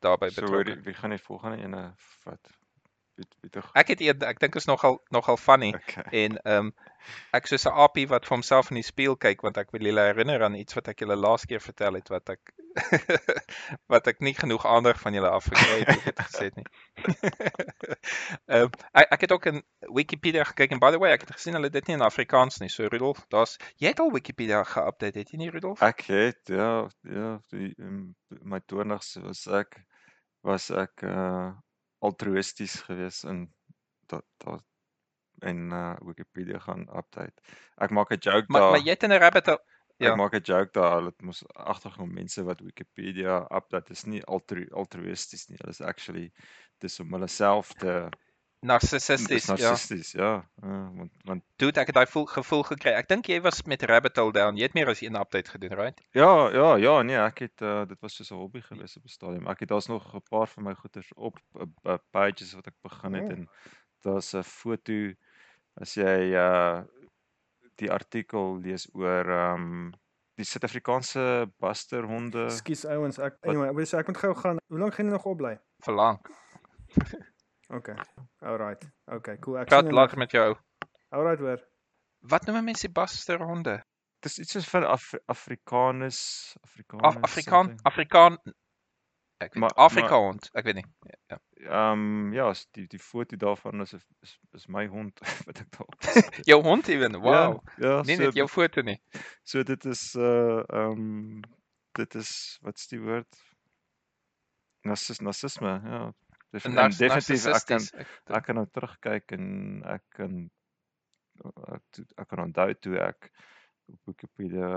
daarbey 0.02 0.30
So 0.30 0.42
betrokke. 0.42 0.76
wie, 0.76 0.82
wie 0.86 0.94
gaan 0.94 1.10
die 1.10 1.18
volgende 1.20 1.58
ene 1.64 1.94
vat? 2.24 2.40
Wie 3.16 3.26
wie 3.42 3.50
tog? 3.50 3.70
Ek 3.74 3.88
het 3.94 4.02
een, 4.04 4.24
ek 4.28 4.40
dink 4.44 4.56
is 4.60 4.68
nogal 4.68 5.00
nogal 5.16 5.38
funny 5.40 5.72
Okay. 5.76 6.04
en 6.26 6.38
ehm 6.42 6.68
um, 6.68 6.74
ek 7.38 7.48
soos 7.48 7.68
'n 7.70 7.78
appie 7.86 8.08
wat 8.10 8.26
vir 8.26 8.34
homself 8.34 8.72
in 8.74 8.80
die 8.80 8.86
spieël 8.86 9.16
kyk 9.26 9.44
want 9.46 9.60
ek 9.62 9.72
wil 9.76 9.86
julle 9.88 10.06
herinner 10.08 10.44
aan 10.44 10.58
iets 10.58 10.74
wat 10.78 10.88
ek 10.92 11.04
julle 11.04 11.16
laas 11.16 11.46
keer 11.46 11.62
vertel 11.62 12.00
het 12.00 12.10
wat 12.10 12.32
ek 12.34 12.54
wat 13.94 14.10
ek 14.12 14.20
nie 14.28 14.34
genoeg 14.36 14.66
aandag 14.68 15.00
van 15.00 15.16
julle 15.16 15.32
afgekry 15.32 15.78
het, 15.86 16.04
dit 16.10 16.22
gesê 16.26 16.50
het 16.50 16.58
nie. 16.60 16.68
Ehm 18.52 18.68
um, 18.68 18.72
ek, 18.92 19.12
ek 19.18 19.26
het 19.28 19.36
ook 19.38 19.48
in 19.54 19.62
Wikipedia 20.00 20.44
gekyk 20.52 20.76
en 20.76 20.84
by 20.84 20.92
the 20.92 21.00
way, 21.00 21.14
ek 21.16 21.28
het 21.28 21.36
gesien 21.38 21.56
hulle 21.56 21.72
het 21.72 21.78
dit 21.80 21.88
nie 21.92 22.00
in 22.00 22.08
Afrikaans 22.08 22.60
nie. 22.64 22.72
So 22.74 22.90
Rudolf, 22.92 23.24
daar's 23.32 23.56
jy 23.80 23.94
het 23.94 24.04
al 24.04 24.12
Wikipedia 24.12 24.64
geupdate, 24.68 25.24
het 25.24 25.32
jy 25.32 25.44
nie 25.46 25.52
Rudolf? 25.54 25.86
Ek 25.86 26.04
het 26.10 26.52
ja, 26.52 26.72
ja, 27.08 27.36
die 27.56 27.72
in 27.78 28.16
my 28.42 28.60
20's 28.74 29.16
was 29.24 29.46
ek 29.62 29.80
was 30.44 30.68
ek 30.74 31.06
uh 31.08 31.54
altruïsties 32.06 32.80
geweest 32.88 33.28
in 33.32 33.46
dat 34.12 34.26
dat 34.44 34.64
en 35.44 35.72
uh 35.72 35.96
Wikipedia 36.08 36.60
gaan 36.64 36.88
update. 36.98 37.42
Ek 37.76 37.92
maak 37.92 38.12
'n 38.12 38.22
joke 38.28 38.46
maar 38.48 38.62
daar. 38.62 38.72
maar 38.72 38.86
jy 38.86 38.94
het 38.96 39.04
in 39.04 39.12
'n 39.14 39.20
rabbit 39.26 39.46
hole 39.52 39.64
Ek 39.98 40.12
ja. 40.12 40.16
maak 40.20 40.34
'n 40.36 40.44
joke 40.44 40.72
daar, 40.76 40.94
hulle 40.98 41.12
het 41.14 41.22
mos 41.22 41.44
agtergekom 41.56 42.14
mense 42.14 42.44
wat 42.44 42.60
Wikipedia 42.60 43.36
update 43.50 43.92
is 43.96 44.04
nie 44.06 44.24
altru 44.24 44.66
altruïsties 44.72 45.48
nie. 45.48 45.58
Hulle 45.62 45.72
is 45.72 45.82
actually 45.82 46.32
dis 46.84 47.00
om 47.00 47.14
hulle 47.16 47.28
self 47.28 47.74
te 47.80 47.94
narcissisties, 48.66 49.46
ja. 49.46 49.56
narcissisties, 49.56 50.12
ja. 50.18 50.32
ja. 50.62 50.78
want 50.98 51.12
want 51.30 51.44
Dude, 51.62 51.80
ek 51.80 51.92
het 51.92 51.96
daai 51.96 52.26
gevoel, 52.32 52.64
gekry. 52.68 52.94
Ek 52.98 53.08
dink 53.12 53.30
jy 53.32 53.40
was 53.46 53.62
met 53.70 53.84
rabbit 53.90 54.18
hole 54.22 54.34
down. 54.36 54.60
Jy 54.60 54.70
het 54.70 54.78
meer 54.78 54.92
as 54.92 55.02
een 55.06 55.18
update 55.20 55.54
gedoen, 55.56 55.76
right? 55.80 56.02
ja, 56.18 56.50
ja, 56.54 56.76
ja, 56.82 56.96
nee, 57.02 57.20
ek 57.22 57.46
het 57.46 57.66
uh, 57.66 57.84
dit 57.90 58.00
was 58.02 58.16
soos 58.16 58.32
'n 58.32 58.42
hobby 58.42 58.62
gewees 58.66 58.98
op 58.98 59.06
'n 59.06 59.16
stadium. 59.18 59.48
Ek 59.48 59.66
het 59.66 59.70
daar's 59.70 59.88
nog 59.92 60.14
'n 60.16 60.24
paar 60.30 60.48
van 60.48 60.64
my 60.64 60.74
goeders 60.74 61.14
op 61.16 61.40
uh, 61.56 61.70
uh, 61.84 61.98
pages 62.12 62.54
wat 62.54 62.68
ek 62.68 62.78
begin 62.82 63.14
het 63.14 63.24
Oh. 63.26 63.38
en 63.38 63.50
daar's 64.04 64.34
'n 64.34 64.44
foto 64.44 65.14
as 65.82 65.96
jy 65.96 66.34
uh 66.36 66.84
die 67.82 67.92
artikel 67.92 68.60
lees 68.64 68.88
oor 68.94 69.30
ehm 69.30 69.62
um, 69.62 69.94
die 70.36 70.46
Suid-Afrikaanse 70.46 71.52
busterhonde. 71.64 72.46
Ekskuus 72.52 72.86
ouens, 72.92 73.20
ek 73.20 73.38
anyway, 73.48 73.70
ek 73.70 73.76
wil 73.76 73.88
sê 73.88 74.00
ek 74.00 74.12
moet 74.12 74.20
gou 74.24 74.34
gaan. 74.36 74.60
Hoe 74.68 74.80
lank 74.80 74.98
gaan 74.98 75.08
jy 75.08 75.12
nog 75.12 75.28
opbly? 75.32 75.56
Verlang. 75.88 76.20
Okay. 77.74 77.96
Alright. 78.42 78.84
Okay, 79.12 79.38
cool. 79.42 79.58
Ek 79.58 79.68
Praat 79.68 79.92
later 79.92 80.18
met 80.18 80.32
jou. 80.32 80.56
Alright 81.10 81.40
hoor. 81.40 81.62
Wat 82.20 82.46
noem 82.46 82.64
mense 82.64 82.88
die 82.88 82.94
baster 82.94 83.42
honde? 83.42 83.80
Dis 84.26 84.40
iets 84.40 84.52
soos 84.56 84.68
van 84.70 84.84
Af 84.90 85.12
Afrikanus, 85.30 86.20
Af 86.62 86.70
Afrikanus. 86.70 87.16
Afrikaan 87.22 87.66
something. 87.68 87.82
Afrikaan 87.86 88.38
ek 89.44 89.54
weet 89.54 89.60
Maar- 89.62 89.74
Afrika 89.76 90.16
hond, 90.18 90.50
ek 90.56 90.64
weet 90.66 90.76
nie. 90.76 90.86
Ja. 91.30 91.40
Ehm 91.66 92.34
ja, 92.34 92.54
s- 92.54 92.68
die 92.72 92.88
die 92.88 93.00
foto 93.00 93.36
daarvan 93.38 93.82
is 93.82 93.94
is, 94.22 94.40
is 94.54 94.66
my 94.68 94.86
hond 94.88 95.20
wat 95.46 95.60
ek 95.60 95.70
daar. 95.78 96.14
Jou 96.50 96.62
hond 96.64 96.88
ewen. 96.88 97.20
Wow. 97.22 97.60
Ja, 97.78 97.88
ja 97.88 98.02
Nee 98.02 98.16
so, 98.16 98.24
net 98.24 98.34
jou 98.40 98.48
foto 98.48 98.82
nie. 98.82 99.02
so 99.44 99.64
dit 99.64 99.86
is 99.86 100.16
uh 100.16 100.64
ehm 100.70 101.42
dit 102.00 102.16
is 102.16 102.58
wat's 102.62 102.88
die 102.88 103.00
woord? 103.02 103.42
Narcis 104.86 105.20
narcisme, 105.20 105.80
ja. 105.84 106.14
Def, 106.56 106.66
en 106.70 106.78
Nar- 106.78 106.94
definitief 106.96 107.46
ek 107.52 107.66
kan. 107.68 107.86
Ek- 108.04 108.46
kan 108.48 108.56
nou 108.62 108.66
terugkyk 108.72 109.34
en 109.36 109.48
ek 109.96 110.04
kan 110.16 110.38
ek, 111.76 111.84
toe- 111.92 112.08
ek 112.18 112.28
kan 112.32 112.40
onthou 112.46 112.74
toe 112.80 113.00
ek 113.04 113.30
op 113.92 114.00
Wikipedia 114.10 114.70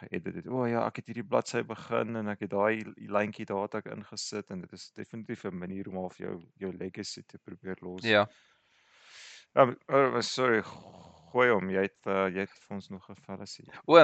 geëdit 0.00 0.40
het. 0.40 0.46
O 0.50 0.62
oh, 0.62 0.68
ja, 0.68 0.80
ek 0.88 0.96
het 1.02 1.10
hierdie 1.12 1.26
bladsy 1.28 1.60
begin 1.68 2.16
en 2.22 2.32
ek 2.32 2.46
het 2.46 2.50
daai 2.56 2.80
lyntjie 2.96 3.46
daar 3.46 3.66
het 3.68 3.76
ek 3.82 3.90
ingesit 3.92 4.50
en 4.54 4.64
dit 4.64 4.72
is 4.72 4.88
definitief 4.96 5.44
'n 5.44 5.58
manier 5.58 5.88
om 5.92 6.00
half 6.00 6.18
jou 6.18 6.40
jou 6.58 6.72
legacy 6.72 7.22
te 7.22 7.38
probeer 7.38 7.76
los. 7.84 8.02
Ja. 8.02 8.26
Ja, 9.54 9.68
oh, 9.88 10.20
sorry, 10.20 10.62
gooi 11.32 11.48
hom. 11.50 11.70
Jy 11.70 11.82
het 11.86 12.06
uh, 12.06 12.26
jy 12.34 12.40
het 12.46 12.50
vir 12.66 12.74
ons 12.76 12.88
nog 12.90 13.08
'n 13.10 13.16
fallacy. 13.26 13.64
O, 13.86 13.98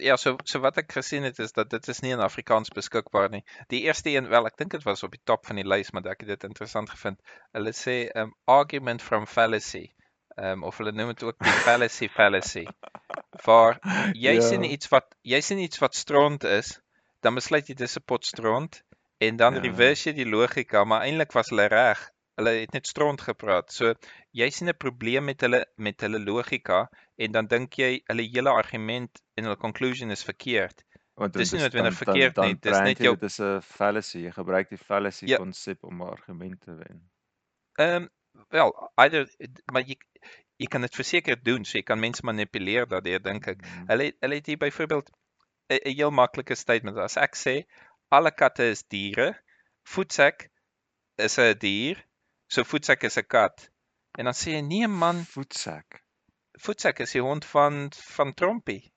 ja, 0.00 0.16
so 0.16 0.36
so 0.44 0.60
wat 0.60 0.78
ek 0.78 0.92
gesien 0.92 1.22
het 1.28 1.38
is 1.38 1.52
dat 1.52 1.70
dit 1.70 1.88
is 1.88 2.00
nie 2.02 2.12
in 2.12 2.20
Afrikaans 2.20 2.68
beskikbaar 2.70 3.30
nie. 3.30 3.44
Die 3.68 3.82
eerste 3.82 4.10
een, 4.10 4.28
wel, 4.28 4.46
ek 4.46 4.56
dink 4.56 4.70
dit 4.70 4.82
was 4.84 5.02
op 5.02 5.10
die 5.10 5.20
top 5.24 5.46
van 5.46 5.56
die 5.56 5.66
lys, 5.68 5.90
maar 5.92 6.06
ek 6.06 6.20
het 6.20 6.28
dit 6.28 6.44
interessant 6.44 6.90
gevind. 6.90 7.20
Hulle 7.52 7.72
sê 7.72 8.10
um 8.16 8.34
argument 8.46 9.02
from 9.02 9.26
fallacy. 9.26 9.90
Um 10.36 10.62
of 10.64 10.78
hulle 10.78 10.92
noem 10.92 11.08
dit 11.14 11.22
ook 11.22 11.38
die 11.38 11.52
fallacy 11.66 12.08
fallacy. 12.08 12.66
Waar 13.46 13.78
jy 14.14 14.34
Ja. 14.34 14.40
sien 14.40 14.64
iets 14.64 14.88
wat 14.88 15.14
jy 15.22 15.40
sien 15.40 15.58
iets 15.58 15.78
wat 15.78 15.94
stront 15.94 16.44
is, 16.44 16.80
dan 17.20 17.34
besluit 17.34 17.66
jy 17.68 17.74
dis 17.74 17.96
'n 17.98 18.02
pot 18.06 18.24
stront 18.24 18.82
en 19.18 19.36
dan 19.36 19.54
Ja. 19.54 19.60
reverse 19.60 20.08
jy 20.08 20.14
die 20.14 20.30
logika, 20.30 20.84
maar 20.84 21.02
eintlik 21.04 21.32
was 21.32 21.50
hulle 21.50 21.66
reg 21.68 22.10
hulle 22.40 22.54
het 22.62 22.72
net 22.76 22.86
stront 22.88 23.20
gepraat. 23.20 23.72
So 23.72 23.94
jy 24.32 24.48
sien 24.50 24.68
'n 24.72 24.76
probleem 24.76 25.24
met 25.28 25.40
hulle 25.44 25.64
met 25.76 26.00
hulle 26.00 26.18
logika 26.24 26.88
en 27.18 27.32
dan 27.32 27.46
dink 27.46 27.74
jy 27.78 28.00
hulle 28.08 28.22
hele 28.32 28.50
argument 28.50 29.10
en 29.36 29.44
hulle 29.44 29.56
conclusion 29.56 30.10
is 30.10 30.24
verkeerd. 30.24 30.84
Want 31.20 31.34
Dis 31.34 31.52
nie 31.52 31.60
dan- 31.60 31.68
noodwendig 31.68 31.98
dan- 31.98 32.04
verkeerd 32.06 32.34
dan 32.34 32.46
nie, 32.46 32.54
dis 32.60 32.78
net 32.80 32.98
jou- 32.98 33.14
dit 33.16 33.28
is 33.30 33.38
'n 33.40 33.60
fallacy. 33.60 34.18
Jy 34.24 34.30
gebruik 34.32 34.68
die 34.68 34.78
fallacy 34.78 35.26
Ja. 35.26 35.36
konsep 35.36 35.84
om 35.84 36.00
'n 36.02 36.08
argument 36.08 36.60
te 36.60 36.72
wen. 36.74 37.10
Ehm 37.78 38.02
um, 38.02 38.08
wel, 38.48 38.90
either 38.96 39.28
maar 39.72 39.82
jy 39.82 39.96
jy 40.60 40.66
kan 40.66 40.80
dit 40.82 40.94
verseker 40.94 41.42
doen, 41.42 41.64
so 41.64 41.78
jy 41.78 41.82
kan 41.82 41.98
mense 42.00 42.20
manipuleer 42.24 42.86
daardeur 42.86 43.22
dink 43.22 43.46
ek. 43.46 43.62
Mm. 43.64 43.86
Hulle 43.88 44.04
het- 44.04 44.16
hulle 44.20 44.34
het 44.34 44.46
hier 44.46 44.56
byvoorbeeld 44.58 45.10
'n 45.70 45.88
heel 45.96 46.10
maklike 46.10 46.54
statement. 46.54 46.96
As 46.98 47.16
ek 47.16 47.34
sê 47.36 47.64
alle 48.10 48.30
katte 48.30 48.64
is 48.70 48.82
diere, 48.88 49.34
voetsak 49.84 50.48
is 51.16 51.38
'n 51.38 51.54
dier, 51.58 52.04
so 52.50 52.64
voetsak 52.66 53.04
is 53.08 53.16
'n 53.18 53.26
kat. 53.28 53.68
En 54.18 54.24
dan 54.26 54.34
sê 54.34 54.56
jy 54.56 54.60
nee 54.66 54.88
man, 54.88 55.24
Voetsak. 55.24 56.00
voetsak 56.60 56.98
is 57.00 57.12
die 57.12 57.22
hond 57.22 57.44
van 57.44 57.90
van 58.16 58.34
Trompie. 58.34 58.92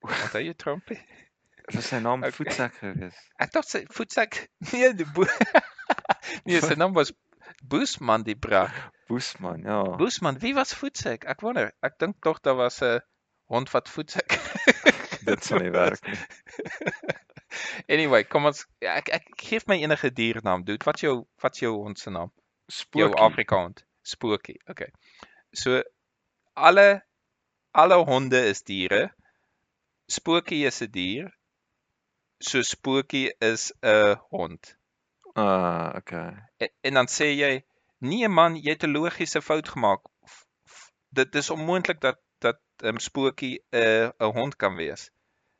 Wat 0.00 0.32
hy 0.36 0.52
Trompie? 0.54 1.00
Was 1.74 1.88
sy 1.88 1.98
naam 2.02 2.20
Okay. 2.22 2.32
Voetsak 2.36 2.74
gewees? 2.80 3.16
Ek 3.38 3.52
dink 3.54 3.64
sy 3.64 3.84
voetsak 3.96 4.38
nee, 4.72 4.92
die 4.94 5.06
boe 5.14 5.26
Nee, 6.46 6.60
sy 6.60 6.74
naam 6.74 6.92
was 6.94 7.12
Boesman 7.62 8.24
die 8.26 8.34
brak. 8.34 8.74
Boesman, 9.08 9.62
ja. 9.62 9.82
Boesman, 10.00 10.38
wie 10.42 10.54
was 10.54 10.74
voetsak? 10.74 11.24
Ek 11.30 11.42
wonder. 11.46 11.70
Ek 11.82 11.94
dink 12.02 12.16
tog 12.22 12.40
daar 12.42 12.56
was 12.58 12.80
'n 12.82 13.00
hond 13.46 13.70
wat 13.70 13.88
voetsak. 13.88 14.34
Dit 15.24 15.44
sal 15.44 15.60
nie 15.62 15.70
werk 15.70 16.02
nie. 16.06 16.18
anyway, 17.88 18.24
kom 18.24 18.46
ons 18.50 18.64
ek 18.80 19.08
ek 19.08 19.26
gee 19.38 19.60
my 19.66 19.78
enige 19.82 20.10
diernaam, 20.10 20.64
dude. 20.64 20.84
Wat's 20.84 21.02
jou 21.06 21.26
wat's 21.42 21.60
jou 21.62 21.72
hond 21.84 21.98
se 21.98 22.10
naam? 22.10 22.32
Jou 22.92 23.08
Spookie. 23.08 23.20
Afrikaans. 23.24 23.84
Spookie. 24.02 24.58
Okay. 24.70 24.90
So 25.52 25.82
alle 26.54 27.02
alle 27.70 27.94
honde 28.04 28.40
is 28.48 28.62
diere. 28.62 29.12
Spookie 30.08 30.64
is 30.66 30.80
'n 30.82 30.90
dier. 30.90 31.30
So 32.40 32.62
Spookie 32.62 33.34
is 33.40 33.72
'n 33.82 34.16
hond. 34.30 34.76
Ah, 35.34 35.94
okay. 35.96 36.32
En, 36.58 36.68
en 36.80 36.94
dan 36.94 37.06
sê 37.08 37.30
jy, 37.36 37.64
nee 38.00 38.28
man, 38.28 38.56
jy 38.56 38.70
het 38.74 38.82
'n 38.84 38.92
logiese 38.92 39.40
fout 39.42 39.68
gemaak. 39.68 40.00
F- 40.28 40.44
f- 40.68 40.90
Dit 41.08 41.34
is 41.34 41.50
onmoontlik 41.50 42.00
dat 42.00 42.18
dat 42.38 42.58
'n 42.82 42.86
um, 42.86 42.98
Spookie 42.98 43.62
'n 43.72 43.76
uh, 43.78 44.08
'n 44.20 44.32
hond 44.38 44.56
kan 44.56 44.74
wees. 44.76 45.10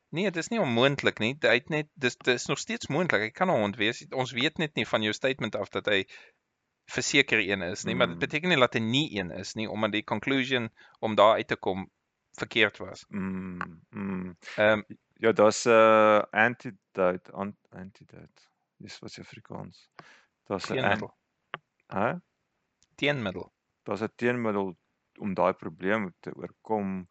Nee, 0.09 0.25
dit 0.25 0.35
is 0.43 0.47
nie 0.49 0.59
onmoontlik 0.61 1.19
nie. 1.19 1.35
Hy 1.41 1.53
het 1.57 1.69
net 1.69 1.87
dis 1.93 2.17
dis 2.17 2.45
nog 2.45 2.59
steeds 2.59 2.87
moontlik. 2.87 3.21
Hy 3.21 3.29
kan 3.31 3.49
'n 3.49 3.59
hond 3.61 3.75
wees. 3.75 4.05
Ons 4.11 4.31
weet 4.31 4.57
net 4.57 4.75
nie 4.75 4.85
van 4.87 5.01
jou 5.01 5.13
statement 5.13 5.55
af 5.55 5.69
dat 5.69 5.85
hy 5.85 6.05
verseker 6.85 7.39
een 7.39 7.61
is 7.61 7.83
nie, 7.83 7.95
maar 7.95 8.07
dit 8.07 8.15
Mm. 8.15 8.19
beteken 8.19 8.49
nie 8.49 8.57
dat 8.57 8.73
hy 8.73 8.79
nie 8.79 9.19
een 9.19 9.31
is 9.31 9.53
nie 9.53 9.69
omdat 9.69 9.91
die 9.91 10.03
conclusion 10.03 10.69
om 10.99 11.15
daar 11.15 11.35
uit 11.35 11.47
te 11.47 11.55
kom 11.55 11.89
verkeerd 12.31 12.77
was. 12.77 13.05
Mm, 13.09 13.81
mm. 13.89 14.37
Ehm 14.55 14.79
um, 14.79 14.85
Ja, 15.23 15.31
daar's 15.31 15.65
'n 15.65 15.69
uh, 15.69 16.21
antidote, 16.31 17.31
an 17.31 17.57
antidote. 17.69 18.41
Dis 18.77 18.99
wat 18.99 19.11
se 19.11 19.21
Afrikaans. 19.21 19.89
Daar's 20.43 20.69
'n. 20.69 20.99
Hæ? 21.87 22.19
Teenmiddel. 22.95 23.53
Daar's 23.83 24.01
'n 24.01 24.11
teenmiddel 24.15 24.77
om 25.19 25.33
daai 25.33 25.53
probleem 25.53 26.13
te 26.19 26.35
oorkom. 26.35 27.09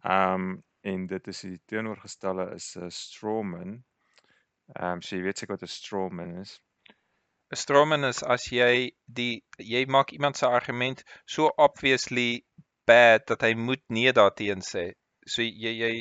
Ehm 0.00 0.34
um, 0.34 0.64
en 0.80 1.06
dit 1.06 1.26
is 1.26 1.40
die 1.40 1.60
teenoorgestelde 1.64 2.54
is 2.54 2.76
'n 2.78 2.90
strawman. 2.90 3.84
Ehm 4.72 4.92
um, 4.92 5.02
so 5.02 5.16
jy 5.16 5.22
weet 5.22 5.38
seker 5.38 5.54
wat 5.54 5.62
'n 5.62 5.74
strawman 5.74 6.38
is. 6.40 6.60
'n 7.52 7.56
Strawman 7.56 8.04
is 8.04 8.22
as 8.22 8.44
jy 8.52 8.90
die 9.06 9.42
jy 9.58 9.84
maak 9.86 10.12
iemand 10.12 10.36
se 10.36 10.46
argument 10.46 11.02
so 11.26 11.50
obviously 11.58 12.44
bad 12.86 13.26
dat 13.26 13.42
hy 13.42 13.54
moet 13.54 13.82
nee 13.88 14.12
daarteen 14.12 14.60
sê. 14.62 14.92
So 15.26 15.42
jy 15.42 15.72
jy 15.82 15.92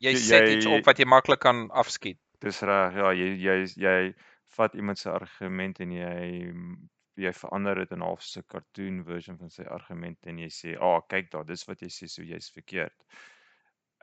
jy 0.00 0.12
Jy- 0.12 0.16
set 0.16 0.48
iets 0.48 0.64
jy- 0.66 0.78
op 0.78 0.86
wat 0.86 0.98
jy 0.98 1.04
maklik 1.06 1.40
kan 1.40 1.68
afskiet. 1.70 2.18
Dis 2.40 2.60
reg. 2.62 2.94
Ja, 2.94 3.12
jy 3.12 3.36
jy 3.38 3.66
jy 3.76 4.14
vat 4.56 4.74
iemand 4.74 4.98
se 4.98 5.10
argument 5.10 5.80
en 5.80 5.90
jy 5.90 6.52
jy 7.16 7.32
verander 7.32 7.74
dit 7.76 7.90
in 7.92 7.98
'n 7.98 8.06
half 8.06 8.22
'n 8.36 8.42
cartoon 8.48 9.04
version 9.04 9.38
van 9.38 9.50
sy 9.50 9.62
argument 9.64 10.18
en 10.26 10.38
jy 10.38 10.48
sê, 10.48 10.74
"Ag, 10.74 10.82
oh, 10.82 11.00
kyk 11.08 11.30
daar, 11.30 11.44
dis 11.44 11.64
wat 11.68 11.80
jy 11.82 11.88
sê, 11.88 12.08
so 12.08 12.22
jy's 12.22 12.50
verkeerd." 12.50 12.94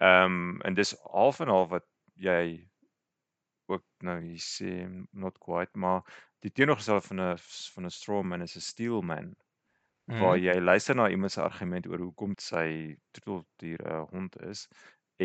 Ehm 0.02 0.26
um, 0.26 0.62
en 0.65 0.74
dis 0.74 0.96
half 1.12 1.39
en 1.42 1.48
half 1.48 1.70
wat 1.70 1.86
jy 2.15 2.65
ook 3.68 3.84
nou 4.02 4.20
hier 4.22 4.39
sê 4.39 5.06
not 5.13 5.38
quite, 5.39 5.72
maar 5.78 6.02
die 6.45 6.52
teenoorgestelde 6.52 7.08
van 7.08 7.19
'n 7.21 7.38
van 7.75 7.86
'n 7.86 7.91
strawman 7.99 8.41
is 8.47 8.56
'n 8.58 8.62
steelman 8.71 9.36
waar 10.19 10.38
Mhm. 10.38 10.41
jy 10.41 10.56
luister 10.62 10.95
na 10.95 11.10
iemand 11.10 11.32
se 11.32 11.41
argument 11.41 11.88
oor 11.88 11.99
hoekom 11.99 12.34
sy 12.38 12.97
troeteldier 13.12 13.82
'n 13.88 14.08
hond 14.13 14.38
is 14.52 14.67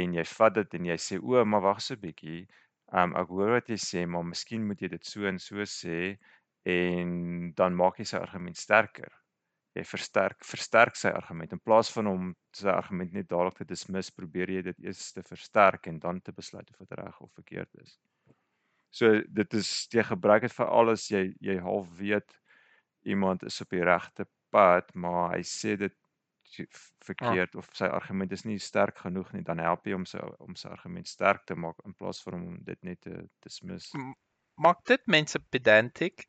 en 0.00 0.14
jy 0.14 0.24
vat 0.24 0.54
dit 0.54 0.74
en 0.74 0.84
jy 0.84 0.96
sê 1.06 1.18
o, 1.22 1.44
maar 1.44 1.60
wag 1.62 1.80
so 1.82 1.94
'n 1.94 2.00
bietjie. 2.00 2.48
Um 2.92 3.16
ek 3.16 3.28
hoor 3.28 3.50
wat 3.56 3.68
jy 3.68 3.76
sê, 3.90 4.06
maar 4.08 4.24
miskien 4.24 4.66
moet 4.66 4.80
jy 4.82 4.88
dit 4.88 5.04
so 5.06 5.26
en 5.26 5.38
so 5.38 5.56
sê 5.64 6.18
en 6.64 7.52
dan 7.54 7.74
maak 7.76 7.98
jy 7.98 8.04
sy 8.04 8.18
argument 8.18 8.56
sterker. 8.56 9.12
Jy 9.76 9.84
versterk 9.84 10.44
versterk 10.44 10.96
sy 10.96 11.10
argument 11.10 11.52
in 11.52 11.60
plaas 11.60 11.90
van 11.96 12.06
om 12.06 12.34
sy 12.56 12.68
argument 12.68 13.12
net 13.12 13.28
dadelik 13.28 13.56
te 13.58 13.64
dismiss, 13.64 14.10
probeer 14.10 14.50
jy 14.50 14.62
dit 14.62 14.78
eers 14.84 15.12
te 15.12 15.22
versterk 15.22 15.86
en 15.86 15.98
dan 16.00 16.20
te 16.20 16.32
besluit 16.32 16.70
of 16.70 16.78
dit 16.78 16.92
reg 16.98 17.20
of 17.20 17.32
verkeerd 17.34 17.74
is. 17.82 17.98
So 18.94 19.10
dit 19.34 19.54
is 19.58 19.68
jy 19.92 20.04
gebruik 20.06 20.44
dit 20.46 20.52
vir 20.54 20.68
alles 20.70 21.08
jy 21.10 21.24
jy 21.42 21.56
half 21.64 21.88
weet 21.98 22.36
iemand 23.10 23.42
is 23.48 23.60
op 23.64 23.70
die 23.74 23.82
regte 23.84 24.26
pad, 24.54 24.92
maar 24.94 25.32
hy 25.34 25.42
sê 25.42 25.74
dit 25.80 25.94
v- 26.54 26.92
verkeerd 27.08 27.56
of 27.58 27.68
sy 27.74 27.88
argument 27.90 28.32
is 28.32 28.44
nie 28.46 28.58
sterk 28.62 28.98
genoeg 29.02 29.32
nie, 29.34 29.42
dan 29.42 29.58
help 29.58 29.86
jy 29.86 29.94
om 29.98 30.04
sy 30.06 30.20
om 30.38 30.54
sy 30.56 30.68
argument 30.70 31.08
sterk 31.10 31.42
te 31.46 31.56
maak 31.58 31.80
in 31.84 31.94
plaas 31.98 32.22
van 32.22 32.34
om 32.38 32.58
dit 32.64 32.82
net 32.86 33.00
te 33.02 33.16
dismiss. 33.42 33.90
Maak 34.62 34.84
dit 34.86 35.02
mense 35.10 35.38
pedantic? 35.50 36.28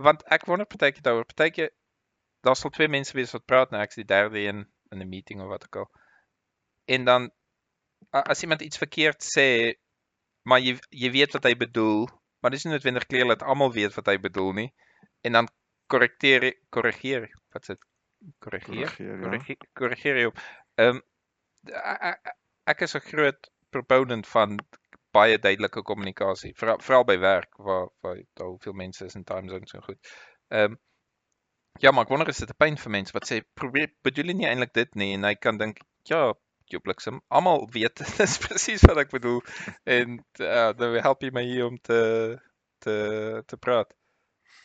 Want 0.00 0.22
ek 0.32 0.46
wonder 0.48 0.66
partykeer 0.66 1.02
daaroor. 1.04 1.26
Partykeer 1.28 1.70
daar 2.46 2.56
sal 2.56 2.70
twee 2.70 2.88
mense 2.88 3.12
wees 3.16 3.32
wat 3.36 3.44
praat 3.46 3.72
en 3.72 3.80
ek's 3.82 3.96
die 4.00 4.04
derde 4.08 4.38
een 4.40 4.64
in 4.92 5.02
'n 5.02 5.08
meeting 5.08 5.40
of 5.42 5.48
wat 5.52 5.64
ook 5.68 5.76
al. 5.76 5.90
En 6.88 7.04
dan 7.04 7.30
as 8.12 8.42
iemand 8.42 8.62
iets 8.62 8.78
verkeerd 8.78 9.20
sê, 9.22 9.74
maar 10.46 10.62
jy 10.62 10.76
jy 10.94 11.10
weet 11.14 11.34
wat 11.36 11.48
hy 11.48 11.54
bedoel, 11.58 12.06
maar 12.42 12.54
dis 12.54 12.64
nie 12.66 12.72
noodwendig 12.76 13.06
kleer 13.10 13.26
dat 13.32 13.42
almal 13.42 13.72
weet 13.74 13.94
wat 13.98 14.06
hy 14.12 14.16
bedoel 14.22 14.52
nie. 14.60 14.68
En 15.26 15.32
dan 15.40 15.48
korrekteer 15.90 16.52
korrigeer, 16.74 17.28
wat 17.54 17.66
dit? 17.72 17.78
Korrigeer? 18.42 18.88
Korrigeer, 19.22 19.58
ja. 19.58 19.66
Korrigeer 19.80 20.16
jy 20.20 20.24
hom. 20.30 20.40
Ehm 20.82 21.00
ek- 21.72 22.32
ek- 22.66 22.82
is 22.86 22.94
'n 22.96 23.00
groot 23.10 23.50
proponent 23.70 24.26
van 24.26 24.58
baie 25.12 25.38
duidelike 25.38 25.82
kommunikasie, 25.82 26.52
veral 26.54 26.78
veral 26.80 27.04
by 27.04 27.18
werk 27.18 27.56
waar 27.58 27.88
waar 28.02 28.18
daar 28.34 28.48
hoeveel 28.52 28.72
mense 28.72 29.04
is 29.04 29.14
in 29.14 29.24
time 29.24 29.48
zones 29.48 29.70
so 29.70 29.80
goed. 29.80 29.98
Ehm 30.50 30.76
ja, 31.80 31.90
maar 31.90 32.04
ek 32.04 32.08
wonder 32.08 32.28
is 32.28 32.38
dit 32.38 32.50
'n 32.50 32.56
pyn 32.64 32.76
vir 32.76 32.90
mense 32.90 33.12
wat 33.12 33.26
sê 33.30 33.40
probeer 33.54 33.90
bedoel 34.02 34.26
jy 34.32 34.34
nie 34.34 34.46
eintlik 34.48 34.72
dit 34.72 34.94
nie 34.94 35.12
en 35.14 35.24
hy 35.24 35.34
kan 35.34 35.58
dink 35.58 35.78
ja, 36.08 36.32
jou 36.72 36.80
bliksem, 36.82 37.20
almal 37.28 37.68
weet 37.72 38.02
dis 38.18 38.38
presies 38.42 38.84
wat 38.88 39.04
ek 39.04 39.14
bedoel 39.14 39.42
en 39.84 40.18
uh, 40.40 40.72
dan 40.76 40.98
help 41.04 41.22
jy 41.22 41.30
my 41.34 41.44
hier 41.46 41.66
om 41.66 41.78
te 41.78 42.00
te 42.84 42.96
te 43.46 43.56
praat. 43.56 43.94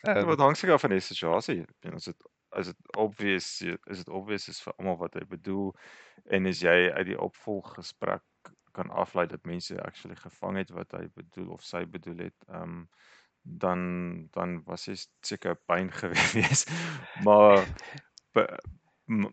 Ja, 0.02 0.16
Ehm 0.16 0.26
wat 0.26 0.38
hang 0.42 0.56
seker 0.56 0.74
af 0.74 0.80
van 0.80 0.90
die 0.90 1.00
situasie. 1.00 1.62
En 1.86 1.94
as 1.94 2.10
dit 2.10 2.28
as 2.52 2.68
dit 2.68 2.96
obvious 2.98 3.48
is 3.62 4.02
dit 4.02 4.08
obvious 4.08 4.48
is 4.48 4.60
vir 4.60 4.74
almal 4.76 4.98
wat 5.00 5.14
hy 5.16 5.24
bedoel 5.28 5.70
en 6.36 6.46
as 6.50 6.60
jy 6.60 6.90
uit 6.92 7.06
die 7.08 7.18
opvolggesprek 7.18 8.52
kan 8.76 8.90
aflei 8.90 9.26
dat 9.26 9.44
mense 9.48 9.76
actually 9.82 10.16
gevang 10.16 10.56
het 10.60 10.70
wat 10.76 10.92
hy 10.96 11.06
bedoel 11.14 11.52
of 11.56 11.64
sy 11.64 11.84
bedoel 11.88 12.28
het, 12.28 12.36
ehm 12.48 12.62
um, 12.62 12.86
dan 13.42 13.80
dan 14.30 14.60
was 14.64 14.86
hy 14.86 14.94
seker 15.26 15.56
pyn 15.66 15.90
gewees. 16.02 16.66
maar 17.26 17.64
be, 18.32 18.46
m, 19.10 19.26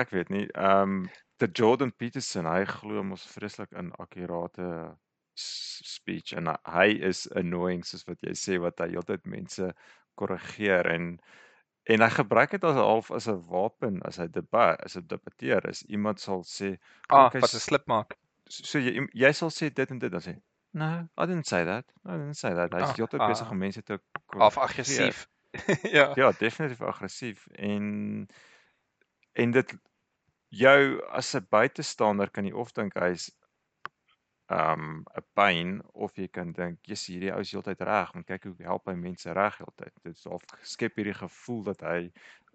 ek 0.00 0.14
weet 0.16 0.32
nie, 0.34 0.46
ehm 0.52 0.98
um, 0.98 1.04
die 1.40 1.48
Jordan 1.52 1.92
Peterson, 1.92 2.46
hy 2.46 2.64
glo 2.66 3.02
mos 3.02 3.24
vreeslik 3.26 3.72
in 3.72 3.92
akkurate 3.98 4.96
speech 5.36 6.32
en 6.38 6.46
hy- 6.64 7.00
is 7.10 7.24
annoying 7.34 7.82
soos 7.84 8.04
wat 8.06 8.20
jy 8.22 8.34
sê 8.38 8.58
wat 8.62 8.78
hy 8.78 8.88
heeltyd 8.94 9.24
mense 9.26 9.72
korrigeer 10.14 10.86
en 10.92 11.18
en 11.90 12.00
hy 12.00 12.08
gebruik 12.14 12.50
dit 12.54 12.64
as 12.64 12.76
half 12.78 13.10
as 13.10 13.26
'n 13.28 13.40
wapen 13.50 14.00
as 14.06 14.16
hy 14.22 14.28
debat 14.28 14.80
as 14.84 14.94
hy 14.94 15.02
debatteer 15.02 15.66
is 15.68 15.82
iemand 15.90 16.20
sal 16.20 16.42
sê 16.44 16.78
ah, 17.10 17.30
"Kyk, 17.30 17.42
wat 17.42 17.54
'n 17.54 17.58
slip 17.60 17.86
maak. 17.86 18.16
so 18.48 18.78
jy 18.78 19.06
jy 19.14 19.32
sal 19.32 19.50
sê 19.50 19.70
dit 19.74 19.90
en 19.90 19.98
dit 19.98 20.10
dan 20.12 20.20
sê 20.20 20.36
no 20.72 21.08
I 21.18 21.26
didn't 21.26 21.46
say 21.46 21.64
that 21.64 21.84
I 22.06 22.12
didn't 22.16 22.34
say 22.38 22.54
that 22.54 22.72
hy's 22.72 22.90
Ah, 22.90 22.94
heeltyd 22.96 23.20
ah. 23.20 23.28
besig 23.30 23.50
om 23.50 23.58
mense 23.58 23.82
te 23.82 23.98
korrigeer. 24.26 24.56
aggressief. 24.64 25.26
ja. 25.98 26.14
Ja, 26.16 26.32
definitief 26.32 26.80
aggressief 26.82 27.46
en 27.58 28.26
en 29.34 29.50
dit 29.50 29.74
jou 30.58 31.00
as 31.10 31.34
'n 31.34 31.46
buitestander 31.50 32.30
kan 32.30 32.46
jy 32.46 32.52
of 32.52 32.72
dink 32.72 32.94
hy's 32.98 33.30
um 34.52 35.04
'n 35.16 35.24
pyn 35.34 35.80
of 35.94 36.16
jy 36.18 36.28
kan 36.28 36.52
dink, 36.52 36.78
"Jesus, 36.82 37.06
hierdie 37.08 37.32
ou 37.32 37.40
is 37.40 37.52
heeltyd 37.52 37.80
reg, 37.80 38.12
want 38.12 38.26
kyk 38.26 38.44
hoe 38.44 38.56
help 38.68 38.86
hy 38.86 38.94
mense 38.94 39.32
reg 39.32 39.56
heeltyd." 39.58 39.94
Dit 40.02 40.16
is 40.16 40.26
of 40.26 40.42
skep 40.62 40.96
hierdie 40.96 41.16
gevoel 41.16 41.62
dat 41.62 41.80
hy 41.80 42.12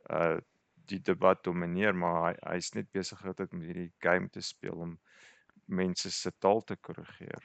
uh 0.10 0.40
die 0.90 1.00
debat 1.06 1.44
domineer, 1.44 1.94
maar 1.94 2.34
hy 2.34 2.56
hy's 2.56 2.74
net 2.74 2.92
besig 2.92 3.20
heeltyd 3.22 3.52
met 3.54 3.68
hierdie 3.68 3.92
game 4.02 4.30
te 4.30 4.42
speel 4.42 4.74
om 4.88 5.00
mense 5.68 6.12
se 6.12 6.32
taal 6.40 6.64
te 6.66 6.76
korrigeer. 6.76 7.44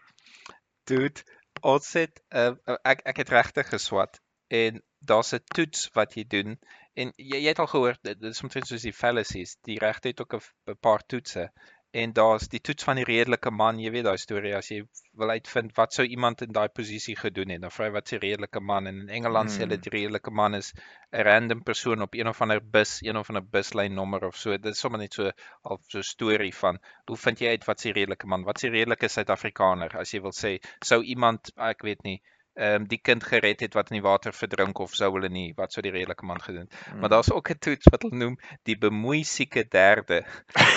Dude, 0.88 1.20
ons 1.62 1.92
het 1.92 2.22
uh, 2.32 2.54
ek 2.84 3.02
ek 3.04 3.16
het 3.16 3.28
regtig 3.28 3.68
geswat 3.68 4.20
en 4.48 4.80
daar's 5.10 5.34
'n 5.34 5.44
toets 5.56 5.88
wat 5.98 6.16
jy 6.18 6.24
doen 6.36 6.58
en 6.94 7.12
jy, 7.16 7.38
jy 7.44 7.48
het 7.52 7.62
al 7.62 7.72
gehoor 7.74 7.96
dit 8.02 8.22
is 8.32 8.42
omtrent 8.42 8.66
soos 8.70 8.86
die 8.88 8.98
fallacies, 9.04 9.56
die 9.70 9.78
regte 9.86 10.12
het 10.12 10.20
ook 10.20 10.40
'n 10.40 10.78
paar 10.88 11.06
toetse 11.06 11.50
en 11.94 12.12
daar's 12.12 12.48
die 12.50 12.60
toets 12.60 12.84
van 12.84 12.98
die 12.98 13.04
redelike 13.06 13.50
man, 13.54 13.78
jy 13.78 13.90
weet 13.94 14.06
daai 14.08 14.18
storie 14.18 14.54
as 14.58 14.68
jy 14.72 14.80
wil 15.20 15.30
uitvind 15.30 15.76
wat 15.76 15.94
sou 15.94 16.06
iemand 16.16 16.42
in 16.42 16.50
daai 16.56 16.66
posisie 16.78 17.14
gedoen 17.20 17.52
het, 17.54 17.60
dan 17.62 17.70
vra 17.74 17.86
jy 17.86 17.94
wat 17.94 18.10
se 18.10 18.18
redelike 18.18 18.62
man 18.70 18.90
en 18.90 18.98
in 19.04 19.12
Engeland 19.18 19.52
sê 19.54 19.62
hulle 19.62 19.78
hmm. 19.78 19.84
die 19.84 19.92
redelike 19.94 20.32
man 20.40 20.58
is 20.58 20.72
'n 21.12 21.22
random 21.28 21.62
persoon 21.68 22.02
op 22.02 22.18
een 22.18 22.30
of 22.32 22.42
ander 22.42 22.62
bus, 22.76 22.96
een 23.06 23.20
of 23.20 23.30
ander 23.30 23.46
buslyn 23.56 23.94
nommer 23.94 24.26
of 24.26 24.36
so. 24.36 24.56
Dit 24.58 24.74
is 24.74 24.82
sommer 24.82 24.98
net 25.04 25.14
so 25.14 25.30
al 25.62 25.78
so 25.86 25.98
'n 26.02 26.10
storie 26.10 26.54
van 26.62 26.82
hoe 27.06 27.20
vind 27.26 27.44
jy 27.44 27.54
uit 27.54 27.70
wat 27.70 27.80
se 27.80 27.92
redelike 27.92 28.26
man? 28.26 28.48
Wat 28.50 28.58
se 28.58 28.74
redelike 28.74 29.08
Suid-Afrikaner 29.08 29.96
as 30.02 30.14
jy 30.14 30.20
wil 30.26 30.34
sê 30.34 30.58
sou 30.82 31.02
iemand 31.02 31.52
ek 31.56 31.86
weet 31.86 32.02
nie 32.02 32.20
ehm 32.54 32.82
um, 32.82 32.84
die 32.88 33.00
kind 33.02 33.24
gered 33.24 33.60
het 33.60 33.74
wat 33.74 33.90
in 33.90 33.96
die 33.98 34.04
water 34.06 34.32
verdrink 34.32 34.78
of 34.78 34.94
sou 34.94 35.08
hulle 35.16 35.28
nie 35.28 35.48
wat 35.56 35.72
sou 35.72 35.82
die 35.82 35.90
redelike 35.94 36.26
man 36.26 36.42
gedoen. 36.42 36.68
Mm. 36.68 37.00
Maar 37.00 37.10
daar's 37.14 37.32
ook 37.32 37.50
'n 37.50 37.58
toets 37.58 37.90
wat 37.90 38.02
hulle 38.02 38.16
noem 38.16 38.36
die 38.62 38.78
bemoeisieke 38.78 39.64
derde 39.68 40.22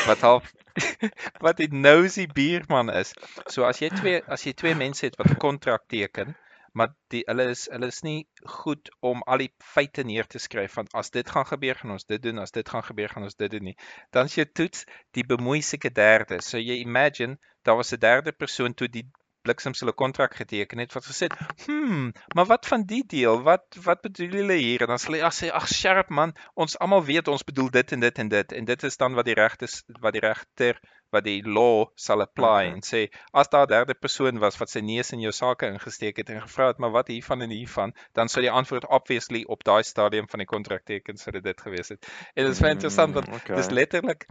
wat 0.07 0.21
half 0.21 0.53
wat 1.45 1.59
'n 1.59 1.82
nosy 1.82 2.25
buurman 2.28 2.89
is. 2.89 3.13
So 3.45 3.63
as 3.63 3.80
jy 3.80 3.89
twee 3.89 4.23
as 4.25 4.43
jy 4.43 4.53
twee 4.53 4.75
mense 4.75 5.05
het 5.05 5.15
wat 5.21 5.30
'n 5.30 5.38
kontrak 5.45 5.88
teken, 5.88 6.36
maar 6.73 6.95
die 7.13 7.23
hulle 7.25 7.45
is 7.53 7.67
hulle 7.71 7.88
is 7.93 8.01
nie 8.01 8.28
goed 8.57 8.89
om 8.99 9.21
al 9.25 9.38
die 9.38 9.51
feite 9.73 10.03
neer 10.03 10.28
te 10.28 10.39
skryf 10.39 10.73
van 10.80 10.89
as 10.93 11.09
dit 11.13 11.30
gaan 11.30 11.45
gebeur 11.45 11.75
gaan 11.75 11.91
ons 11.91 12.05
dit 12.05 12.21
doen, 12.21 12.41
as 12.43 12.51
dit 12.57 12.69
gaan 12.69 12.84
gebeur 12.89 13.09
gaan 13.13 13.30
ons 13.30 13.36
dit 13.36 13.51
doen 13.51 13.69
nie. 13.69 13.78
Dan 14.11 14.25
is 14.25 14.36
jy 14.38 14.45
toets 14.45 14.86
die 15.17 15.25
bemoeisieke 15.25 15.93
derde. 15.93 16.41
So 16.41 16.57
jy 16.57 16.82
imagine 16.82 17.38
daar 17.63 17.80
was 17.82 17.93
'n 17.93 17.99
derde 17.99 18.32
persoon 18.32 18.73
toe 18.73 18.89
die 18.89 19.05
Bliksems 19.47 19.81
hulle 19.83 19.95
kontrak 19.95 20.35
geteken 20.39 20.83
het 20.83 20.93
wat 20.95 21.07
gesê 21.07 21.29
het, 21.29 21.37
"Hm, 21.65 22.11
maar 22.35 22.45
wat 22.51 22.67
van 22.67 22.83
die 22.83 23.03
deel? 23.15 23.41
Wat 23.47 23.79
wat 23.87 24.01
bedoel 24.01 24.37
julle 24.41 24.59
hier?" 24.59 24.81
En 24.81 24.93
dan 24.93 25.01
sê 25.01 25.11
hulle, 25.11 25.23
"Ag, 25.23 25.41
ag 25.61 25.67
skerp 25.67 26.09
man, 26.09 26.35
ons 26.53 26.77
almal 26.79 27.03
weet 27.05 27.27
ons 27.27 27.43
bedoel 27.43 27.69
dit 27.71 27.91
en 27.91 27.99
dit 27.99 28.19
en 28.19 28.27
dit." 28.27 28.51
En 28.51 28.65
dit 28.65 28.83
is 28.83 28.97
dan 28.97 29.13
wat 29.13 29.25
die 29.25 29.33
regte 29.33 29.67
wat 30.01 30.13
die 30.13 30.21
regter 30.21 30.79
wat 31.15 31.23
die 31.23 31.41
law 31.43 31.87
sal 31.95 32.21
apply 32.21 32.67
okay. 32.67 32.73
en 32.75 32.81
sê 32.83 33.01
as 33.31 33.49
daar 33.49 33.65
'n 33.65 33.69
derde 33.69 33.93
persoon 33.93 34.39
was 34.39 34.57
wat 34.59 34.69
sy 34.69 34.79
neus 34.79 35.11
in 35.11 35.21
jou 35.21 35.31
sake 35.31 35.67
ingesteek 35.67 36.17
het 36.17 36.29
en 36.29 36.41
gevra 36.41 36.67
het 36.67 36.77
maar 36.77 36.91
wat 36.91 37.07
hiervan 37.07 37.41
en 37.41 37.49
hiervan 37.49 37.93
dan 38.13 38.27
sou 38.27 38.41
die 38.41 38.51
antwoord 38.51 38.87
obviously 38.99 39.43
op 39.47 39.63
daai 39.63 39.83
stadium 39.83 40.27
van 40.27 40.39
die 40.39 40.51
kontrak 40.55 40.83
teken 40.83 41.17
sou 41.17 41.31
dit 41.39 41.61
gewees 41.61 41.89
het. 41.89 42.11
En 42.35 42.43
dit 42.43 42.53
is 42.53 42.59
baie 42.59 42.73
interessant 42.73 43.13
want 43.13 43.27
mm, 43.27 43.33
okay. 43.33 43.55
dis 43.55 43.69
letterlik 43.69 44.27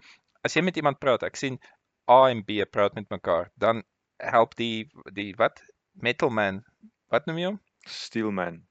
as 0.47 0.55
jy 0.55 0.63
met 0.63 0.77
iemand 0.77 1.01
praat, 1.03 1.25
ek 1.27 1.37
sien 1.41 1.59
A 2.11 2.29
en 2.31 2.45
B 2.47 2.63
praat 2.71 2.95
met 2.95 3.09
mekaar, 3.11 3.51
dan 3.59 3.83
help 4.19 4.57
die 4.57 4.91
die 5.13 5.35
wat? 5.37 5.63
Metalman 5.93 6.65
wat 7.11 7.27
noem 7.27 7.39
jy 7.39 7.53
hom? 7.53 7.61
Steelman 7.87 8.65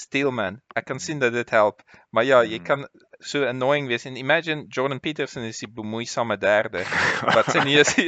steelman 0.00 0.60
ek 0.78 0.86
kan 0.90 1.00
sien 1.02 1.18
dat 1.18 1.32
dit 1.32 1.50
help. 1.50 1.82
Maar 2.10 2.24
ja 2.24 2.42
jy 2.44 2.58
hmm. 2.60 2.66
kan 2.66 2.86
so 3.20 3.44
annoying 3.44 3.88
wees 3.90 4.06
en 4.08 4.16
imagine 4.16 4.66
Jordan 4.68 5.00
Peterson 5.00 5.44
is 5.44 5.60
die 5.60 5.68
bemoeisame 5.68 6.38
derde. 6.40 6.84
Wat 7.36 7.50
sy 7.52 7.64
nie 7.66 7.76
is 7.80 7.92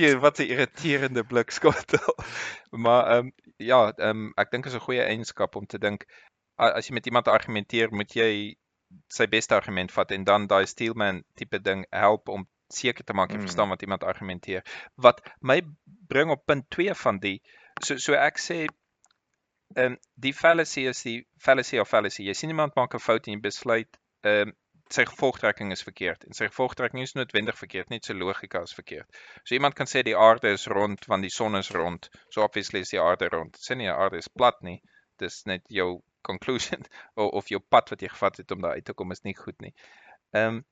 hier 0.00 0.18
wat 0.20 0.40
'n 0.40 0.48
irriterende 0.48 1.24
blik 1.24 1.54
skottel 1.54 2.14
maar 2.84 3.06
ehm 3.12 3.30
um, 3.30 3.32
ja 3.56 3.80
ehm 3.92 4.08
um, 4.08 4.32
ek 4.36 4.50
dink 4.50 4.66
is 4.66 4.74
'n 4.74 4.86
goeie 4.86 5.04
eienskap 5.04 5.56
om 5.56 5.66
te 5.66 5.78
dink 5.78 6.06
as 6.56 6.88
jy 6.88 6.94
met 6.94 7.06
iemand 7.06 7.28
argumenteer 7.28 7.92
moet 7.92 8.12
jy 8.16 8.56
sy 9.08 9.26
beste 9.30 9.54
argument 9.54 9.92
vat 9.92 10.10
en 10.10 10.24
dan 10.24 10.46
daai 10.46 10.66
steelman 10.66 11.22
tipe 11.34 11.60
ding 11.62 11.86
help 11.90 12.28
om 12.28 12.48
seker 12.74 13.04
te 13.04 13.16
maak 13.16 13.32
jy 13.32 13.40
mm. 13.40 13.46
verstaan 13.48 13.72
wat 13.72 13.82
iemand 13.82 14.04
argumenteer. 14.04 14.64
Wat 14.94 15.20
my 15.40 15.60
bring 16.08 16.30
op 16.30 16.46
punt 16.46 16.70
2 16.70 16.94
van 16.94 17.18
die 17.22 17.38
so 17.82 17.96
so 17.96 18.14
ek 18.14 18.38
sê 18.38 18.66
ehm 19.76 19.92
um, 19.92 19.98
die 20.14 20.34
fallacy 20.34 20.86
is 20.90 21.02
die 21.06 21.18
fallacy 21.38 21.78
of 21.78 21.88
fallacy. 21.88 22.24
Jy 22.26 22.34
sien 22.34 22.50
iemand 22.50 22.74
maak 22.74 22.94
'n 22.94 23.06
fout 23.06 23.26
en 23.26 23.36
jy 23.36 23.40
besluit 23.40 24.00
ehm 24.26 24.50
um, 24.50 24.56
sy 24.90 25.04
gevolgtrekking 25.06 25.70
is 25.72 25.84
verkeerd 25.86 26.24
en 26.26 26.34
sy 26.34 26.48
gevolgtrekking 26.48 27.04
is 27.04 27.14
noodwendig 27.14 27.58
verkeerd, 27.58 27.90
net 27.92 28.08
sy 28.08 28.16
logika 28.18 28.62
is 28.66 28.74
verkeerd. 28.74 29.06
So 29.44 29.54
iemand 29.54 29.76
kan 29.78 29.86
sê 29.86 30.02
die 30.02 30.16
aarde 30.18 30.50
is 30.56 30.66
rond 30.66 31.06
want 31.12 31.26
die 31.26 31.30
son 31.34 31.58
is 31.58 31.70
rond. 31.70 32.08
So 32.34 32.42
obviously 32.42 32.82
is 32.86 32.90
die 32.90 33.02
aarde 33.02 33.30
rond. 33.30 33.58
Sê 33.62 33.78
nie 33.78 33.86
die 33.86 33.94
aarde 33.94 34.18
is 34.18 34.28
plat 34.28 34.58
nie. 34.66 34.80
Dis 35.22 35.44
net 35.46 35.62
jou 35.70 36.02
conclusion 36.26 36.82
of, 37.20 37.30
of 37.42 37.54
jou 37.54 37.60
pad 37.60 37.94
wat 37.94 38.02
jy 38.02 38.10
gevat 38.10 38.42
het 38.42 38.50
om 38.50 38.66
daar 38.66 38.80
uit 38.80 38.84
te 38.90 38.96
kom 38.98 39.14
is 39.14 39.22
nie 39.22 39.36
goed 39.38 39.58
nie. 39.62 39.74
Ehm 40.34 40.60
um, 40.60 40.62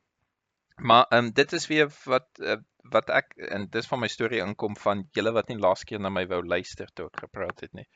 Maar 0.78 1.06
ehm 1.08 1.24
um, 1.24 1.32
dit 1.32 1.52
is 1.52 1.66
weer 1.66 1.88
wat 2.04 2.28
uh, 2.38 2.56
wat 2.90 3.10
ek 3.10 3.34
en 3.36 3.66
dis 3.70 3.86
van 3.86 4.00
my 4.00 4.08
storie 4.08 4.40
inkom 4.40 4.76
van 4.76 5.04
julle 5.12 5.32
wat 5.36 5.48
nie 5.48 5.58
laas 5.58 5.84
keer 5.84 6.00
na 6.00 6.08
my 6.08 6.24
wou 6.30 6.40
luister 6.46 6.90
toe 6.94 7.06
ek 7.10 7.24
gepraat 7.26 7.60
het 7.66 7.72
nie. 7.72 7.88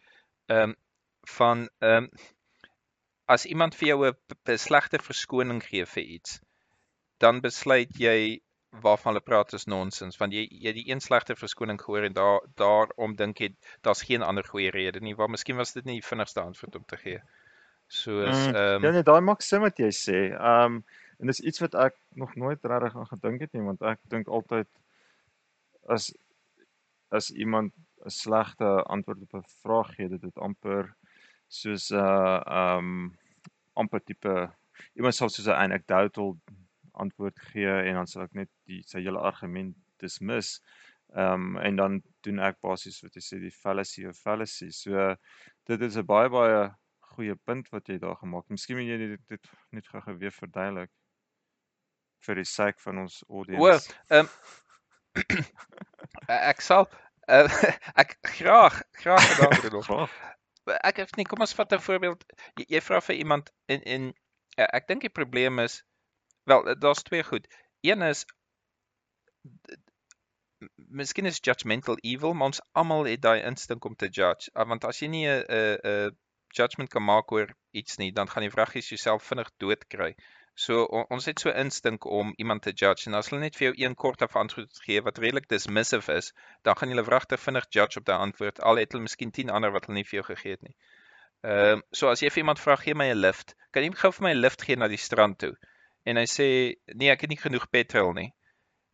Ehm 0.46 0.72
um, 0.72 0.78
van 1.36 1.68
ehm 1.78 2.08
um, 2.08 2.08
as 3.32 3.46
iemand 3.46 3.74
vir 3.78 3.88
jou 3.88 3.98
'n 4.06 4.58
slegte 4.58 4.98
verskoning 4.98 5.62
gee 5.64 5.86
vir 5.86 6.02
iets, 6.02 6.40
dan 7.18 7.40
besluit 7.40 7.94
jy 7.98 8.40
waarvan 8.80 9.12
hulle 9.12 9.24
praat 9.24 9.52
is 9.52 9.66
nonsens 9.66 10.16
want 10.16 10.32
jy 10.32 10.46
jy 10.64 10.72
die 10.72 10.88
een 10.90 11.00
slegte 11.00 11.36
verskoning 11.36 11.80
gehoor 11.80 12.08
en 12.08 12.16
daar 12.16 12.40
daarom 12.56 13.14
dink 13.16 13.40
jy 13.44 13.54
daar's 13.80 14.02
geen 14.02 14.22
ander 14.22 14.44
goeie 14.44 14.70
rede 14.70 15.00
nie. 15.00 15.14
Waar 15.14 15.30
miskien 15.30 15.56
was 15.56 15.72
dit 15.72 15.84
nie 15.84 16.00
die 16.00 16.08
vinnigste 16.08 16.40
antwoord 16.40 16.76
om 16.76 16.84
te 16.84 16.96
gee. 16.96 17.22
Soos 17.86 18.46
mm, 18.46 18.54
ehm 18.54 18.74
um, 18.76 18.82
Ja 18.82 18.90
nee, 18.90 19.02
daai 19.02 19.20
maak 19.20 19.42
sin 19.42 19.60
wat 19.60 19.78
jy 19.78 19.92
sê. 19.92 20.20
Ehm 20.32 20.80
um, 20.80 20.84
En 21.22 21.30
dis 21.30 21.40
iets 21.40 21.60
wat 21.62 21.74
ek 21.78 21.94
nog 22.18 22.34
nooit 22.34 22.64
regtig 22.66 22.96
aan 22.98 23.06
gedink 23.06 23.44
het 23.44 23.52
nie, 23.54 23.62
want 23.62 23.82
ek 23.86 24.00
dink 24.10 24.26
altyd 24.26 24.66
as 25.94 26.08
as 27.14 27.28
iemand 27.44 27.74
'n 28.06 28.10
slegte 28.10 28.70
antwoord 28.94 29.20
op 29.26 29.34
'n 29.38 29.50
vraag 29.62 29.92
gee, 29.94 30.08
dit 30.08 30.22
het 30.22 30.38
amper 30.46 30.88
soos 31.46 31.90
'n 31.90 32.00
uh, 32.00 32.40
ehm 32.60 32.78
um, 32.78 33.18
amper 33.82 34.02
tipe 34.04 34.34
iemand 34.98 35.14
sal 35.14 35.30
soos 35.30 35.46
'n 35.46 35.60
anecdotal 35.64 36.34
antwoord 37.04 37.38
gee 37.50 37.74
en 37.88 37.94
dan 37.94 38.06
sal 38.06 38.22
ek 38.22 38.34
net 38.40 38.50
die 38.66 38.82
sy 38.82 39.04
hele 39.06 39.22
argument 39.30 39.76
dismiss. 40.02 40.50
Ehm 41.14 41.54
um, 41.54 41.58
en 41.68 41.76
dan 41.76 42.02
doen 42.26 42.38
ek 42.38 42.58
basies 42.66 42.98
wat 43.04 43.14
jy 43.14 43.22
sê 43.28 43.38
die 43.38 43.58
fallacy 43.62 44.06
of 44.10 44.18
fallacy. 44.18 44.70
So 44.70 45.14
dit 45.70 45.80
is 45.80 45.96
'n 45.96 46.06
baie 46.06 46.28
baie 46.28 46.74
goeie 47.14 47.36
punt 47.36 47.68
wat 47.68 47.86
jy 47.86 47.98
daar 47.98 48.16
gemaak. 48.16 48.48
Miskien 48.48 48.76
moet 48.76 48.90
jy 48.90 48.98
dit 48.98 49.48
net 49.70 49.86
gou-gou 49.86 50.16
weer 50.18 50.34
verduidelik 50.42 50.90
vir 52.26 52.40
die 52.42 52.48
sake 52.48 52.80
van 52.82 53.04
ons 53.04 53.22
audience. 53.28 53.62
O, 53.62 53.94
ehm 54.16 54.26
um, 54.26 55.46
ek 56.52 56.62
sal 56.64 56.86
uh, 57.28 57.48
ek 58.02 58.16
graag 58.38 58.82
graag 59.02 59.24
gedagte 59.32 59.72
nog. 59.74 60.10
ek 60.80 61.02
het 61.02 61.16
nie 61.18 61.26
kom 61.28 61.42
ons 61.44 61.54
vat 61.58 61.72
'n 61.72 61.82
voorbeeld. 61.86 62.24
Jy, 62.60 62.66
jy 62.76 62.80
vra 62.80 63.00
vir 63.00 63.18
iemand 63.24 63.50
en 63.66 63.82
en 63.96 64.12
uh, 64.58 64.68
ek 64.68 64.88
dink 64.88 65.04
die 65.08 65.16
probleem 65.20 65.58
is 65.58 65.82
wel 66.44 66.64
daar's 66.78 67.02
twee 67.02 67.22
goed. 67.22 67.46
Een 67.80 68.02
is 68.02 68.24
miskien 70.76 71.26
is 71.26 71.40
judgmental 71.42 71.98
evil, 72.00 72.34
maar 72.34 72.52
ons 72.52 72.62
almal 72.72 73.08
het 73.10 73.22
daai 73.22 73.42
instink 73.42 73.84
om 73.84 73.96
te 73.96 74.08
judge. 74.08 74.50
Uh, 74.54 74.66
want 74.68 74.84
as 74.84 75.00
jy 75.02 75.08
nie 75.08 75.26
'n 75.26 75.44
'n 75.48 75.78
'n 75.84 76.16
judgment 76.52 76.90
kan 76.90 77.02
maak 77.02 77.32
oor 77.32 77.54
iets 77.70 77.96
nie, 77.96 78.12
dan 78.12 78.28
gaan 78.28 78.42
jy 78.42 78.50
vragies 78.50 78.88
jouself 78.88 79.24
vinnig 79.24 79.50
dood 79.58 79.86
kry. 79.88 80.14
So 80.55 80.84
on, 80.84 81.07
ons 81.09 81.24
het 81.24 81.40
so 81.40 81.50
instink 81.50 82.05
om 82.05 82.32
iemand 82.36 82.62
te 82.62 82.72
judge 82.72 83.09
en 83.09 83.14
as 83.16 83.30
hulle 83.30 83.40
net 83.40 83.57
vir 83.57 83.70
jou 83.70 83.74
een 83.80 83.94
kort 83.94 84.22
af 84.22 84.36
antwoord 84.36 84.82
gee 84.84 85.00
wat 85.03 85.18
redelik 85.18 85.48
dismissive 85.48 86.12
is, 86.20 86.32
dan 86.62 86.76
gaan 86.76 86.92
jy 86.92 87.05
wragtig 87.07 87.40
vinnig 87.40 87.68
judge 87.70 87.98
op 87.98 88.05
daai 88.05 88.18
antwoord 88.26 88.61
al 88.61 88.76
het 88.76 88.92
hulle 88.92 89.07
miskien 89.07 89.32
10 89.32 89.50
ander 89.50 89.72
wat 89.72 89.88
hulle 89.88 90.00
nie 90.00 90.09
vir 90.11 90.20
jou 90.20 90.26
gegee 90.28 90.59
het 90.59 90.62
nie. 90.68 90.76
Ehm 91.42 91.78
um, 91.78 91.82
so 91.90 92.11
as 92.12 92.20
jy 92.22 92.28
vir 92.30 92.44
iemand 92.44 92.61
vra 92.61 92.76
gee 92.76 92.94
my 92.94 93.09
'n 93.11 93.20
lift, 93.20 93.57
kan 93.72 93.82
jy 93.82 93.90
gou 94.03 94.12
vir 94.12 94.28
my 94.28 94.34
'n 94.34 94.42
lift 94.44 94.62
gee 94.68 94.76
na 94.76 94.88
die 94.88 95.00
strand 95.00 95.38
toe? 95.38 95.55
En 96.05 96.16
hy 96.20 96.26
sê 96.26 96.46
nee, 96.94 97.11
ek 97.11 97.24
het 97.24 97.30
nie 97.30 97.40
genoeg 97.40 97.66
petrol 97.70 98.12
nie. 98.12 98.30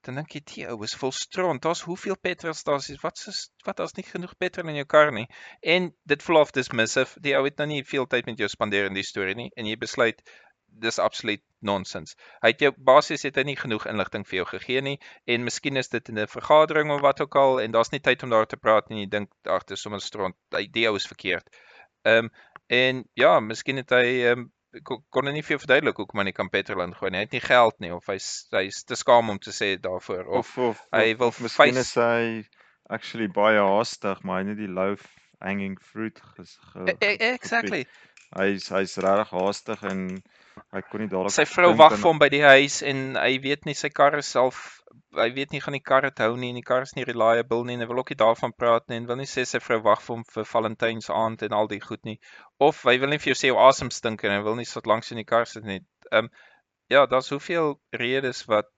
Dan 0.06 0.14
dink 0.14 0.32
jy, 0.32 0.40
"Die 0.52 0.66
ou 0.70 0.82
is 0.84 0.94
vol 0.94 1.12
stront. 1.12 1.62
Daar's 1.62 1.82
hoeveel 1.82 2.16
petrolstasies? 2.16 3.02
Wat 3.02 3.18
is 3.26 3.50
wat 3.66 3.80
as 3.80 3.96
nie 3.96 4.06
genoeg 4.06 4.36
petrol 4.38 4.68
in 4.68 4.76
jou 4.76 4.86
kar 4.86 5.12
nie?" 5.12 5.26
En 5.62 5.92
dit 6.06 6.22
voel 6.22 6.40
of 6.40 6.50
dismissive. 6.52 7.20
Die 7.20 7.36
ou 7.36 7.44
het 7.44 7.58
nou 7.58 7.66
nie 7.66 7.84
veel 7.84 8.06
tyd 8.06 8.26
met 8.26 8.38
jou 8.38 8.48
spandeer 8.48 8.86
in 8.86 8.94
die 8.94 9.02
storie 9.02 9.34
nie 9.34 9.50
en 9.56 9.66
jy 9.66 9.76
besluit 9.76 10.22
dis 10.68 10.98
absoluut 10.98 11.42
nonsens. 11.60 12.16
Hy 12.42 12.52
het 12.52 12.60
jou 12.60 12.72
basies 12.76 13.24
het 13.26 13.36
hy 13.36 13.44
nie 13.48 13.56
genoeg 13.56 13.86
inligting 13.90 14.26
vir 14.26 14.40
jou 14.40 14.46
gegee 14.52 14.82
nie 14.84 14.98
en 15.26 15.44
miskien 15.46 15.76
is 15.76 15.88
dit 15.88 16.08
in 16.08 16.18
'n 16.18 16.26
vergadering 16.26 16.90
of 16.94 17.00
wat 17.00 17.20
ook 17.20 17.36
al 17.36 17.60
en 17.60 17.72
daar's 17.72 17.90
nie 17.92 18.00
tyd 18.00 18.22
om 18.22 18.30
daar 18.30 18.46
te 18.46 18.56
praat 18.56 18.88
nie. 18.88 19.00
Jy 19.04 19.08
dink 19.08 19.30
ag, 19.44 19.64
dis 19.64 19.80
sommer 19.82 20.00
stront. 20.00 20.36
Die 20.50 20.68
idee 20.68 20.94
is 20.94 21.06
verkeerd. 21.06 21.48
Ehm 22.04 22.24
um, 22.24 22.30
en 22.68 23.04
ja, 23.14 23.40
miskien 23.40 23.76
het 23.76 23.90
hy 23.90 24.06
ehm 24.22 24.38
um, 24.38 24.52
kon 25.08 25.26
hy 25.26 25.32
nie 25.32 25.42
vir 25.42 25.56
jou 25.56 25.60
verduidelik 25.64 25.96
hoekom 25.96 26.20
hy 26.20 26.24
nie 26.28 26.36
kan 26.36 26.50
petrol 26.52 26.82
ingooi 26.84 27.10
nie. 27.10 27.18
Hy 27.22 27.24
het 27.24 27.32
nie 27.32 27.40
geld 27.40 27.78
nie 27.80 27.92
of 27.94 28.06
hy's 28.06 28.48
hy's 28.52 28.82
te 28.84 28.96
skaam 29.00 29.30
om 29.32 29.38
te 29.38 29.50
sê 29.50 29.76
daarvoor 29.80 30.26
of, 30.26 30.58
of, 30.58 30.58
of 30.68 30.82
hy 30.92 31.14
wil 31.16 31.32
miskien 31.40 31.80
is 31.80 31.94
hy 31.96 32.44
actually 32.88 33.28
baie 33.28 33.60
haastig, 33.60 34.22
maar 34.22 34.42
hy 34.42 34.44
het 34.44 34.50
net 34.52 34.60
die 34.60 34.74
low 34.74 34.96
hanging 35.40 35.78
fruit 35.80 36.20
ges, 36.34 36.58
ge, 36.72 36.94
E- 37.00 37.14
e- 37.14 37.32
Exactly. 37.32 37.86
Hy's 38.36 38.68
hy's 38.68 38.96
regtig 39.00 39.30
haastig 39.32 39.82
en 39.88 40.22
hy 40.74 40.82
kon 40.90 41.04
nie 41.04 41.10
dadelik 41.12 41.34
Sy 41.34 41.46
vrou 41.48 41.72
wag 41.78 41.96
vir 41.96 42.10
hom 42.10 42.18
by 42.22 42.28
die 42.32 42.44
huis 42.44 42.82
en 42.86 43.16
hy 43.16 43.38
weet 43.44 43.64
nie 43.68 43.76
sy 43.78 43.90
kar 43.94 44.18
is 44.18 44.32
self 44.36 44.78
hy 45.16 45.28
weet 45.36 45.52
nie 45.52 45.60
gaan 45.64 45.76
die 45.76 45.84
kar 45.90 46.04
dit 46.04 46.20
hou 46.24 46.34
nie 46.40 46.50
en 46.52 46.58
die 46.60 46.66
kar 46.70 46.84
is 46.86 46.94
nie 46.96 47.06
reliable 47.08 47.64
nie 47.68 47.76
en 47.76 47.84
hy 47.84 47.88
wil 47.90 48.02
ook 48.02 48.12
nie 48.12 48.20
daarvan 48.22 48.54
praat 48.62 48.86
nie 48.88 48.98
en 49.00 49.08
wil 49.10 49.20
nie 49.20 49.28
sê 49.30 49.44
sy 49.48 49.60
vrou 49.64 49.80
wag 49.86 50.02
vir 50.04 50.14
hom 50.14 50.24
vir 50.34 50.48
Valentynsaand 50.52 51.44
en 51.46 51.56
al 51.60 51.70
die 51.72 51.80
goed 51.84 52.04
nie. 52.08 52.18
Of 52.68 52.84
hy 52.88 52.98
wil 53.02 53.12
nie 53.12 53.20
vir 53.22 53.32
jou 53.32 53.38
sê 53.40 53.52
hoe 53.52 53.64
asem 53.68 53.92
stink 53.94 54.24
en 54.24 54.36
hy 54.36 54.42
wil 54.46 54.58
nie 54.60 54.68
sit 54.68 54.88
langs 54.90 55.12
in 55.14 55.20
die 55.20 55.28
kar 55.32 55.48
sit 55.50 55.66
nie. 55.68 55.80
Ehm 56.12 56.28
um, 56.28 56.30
ja, 56.88 57.04
daar's 57.06 57.28
hoeveel 57.34 57.74
redes 58.02 58.46
wat 58.48 58.68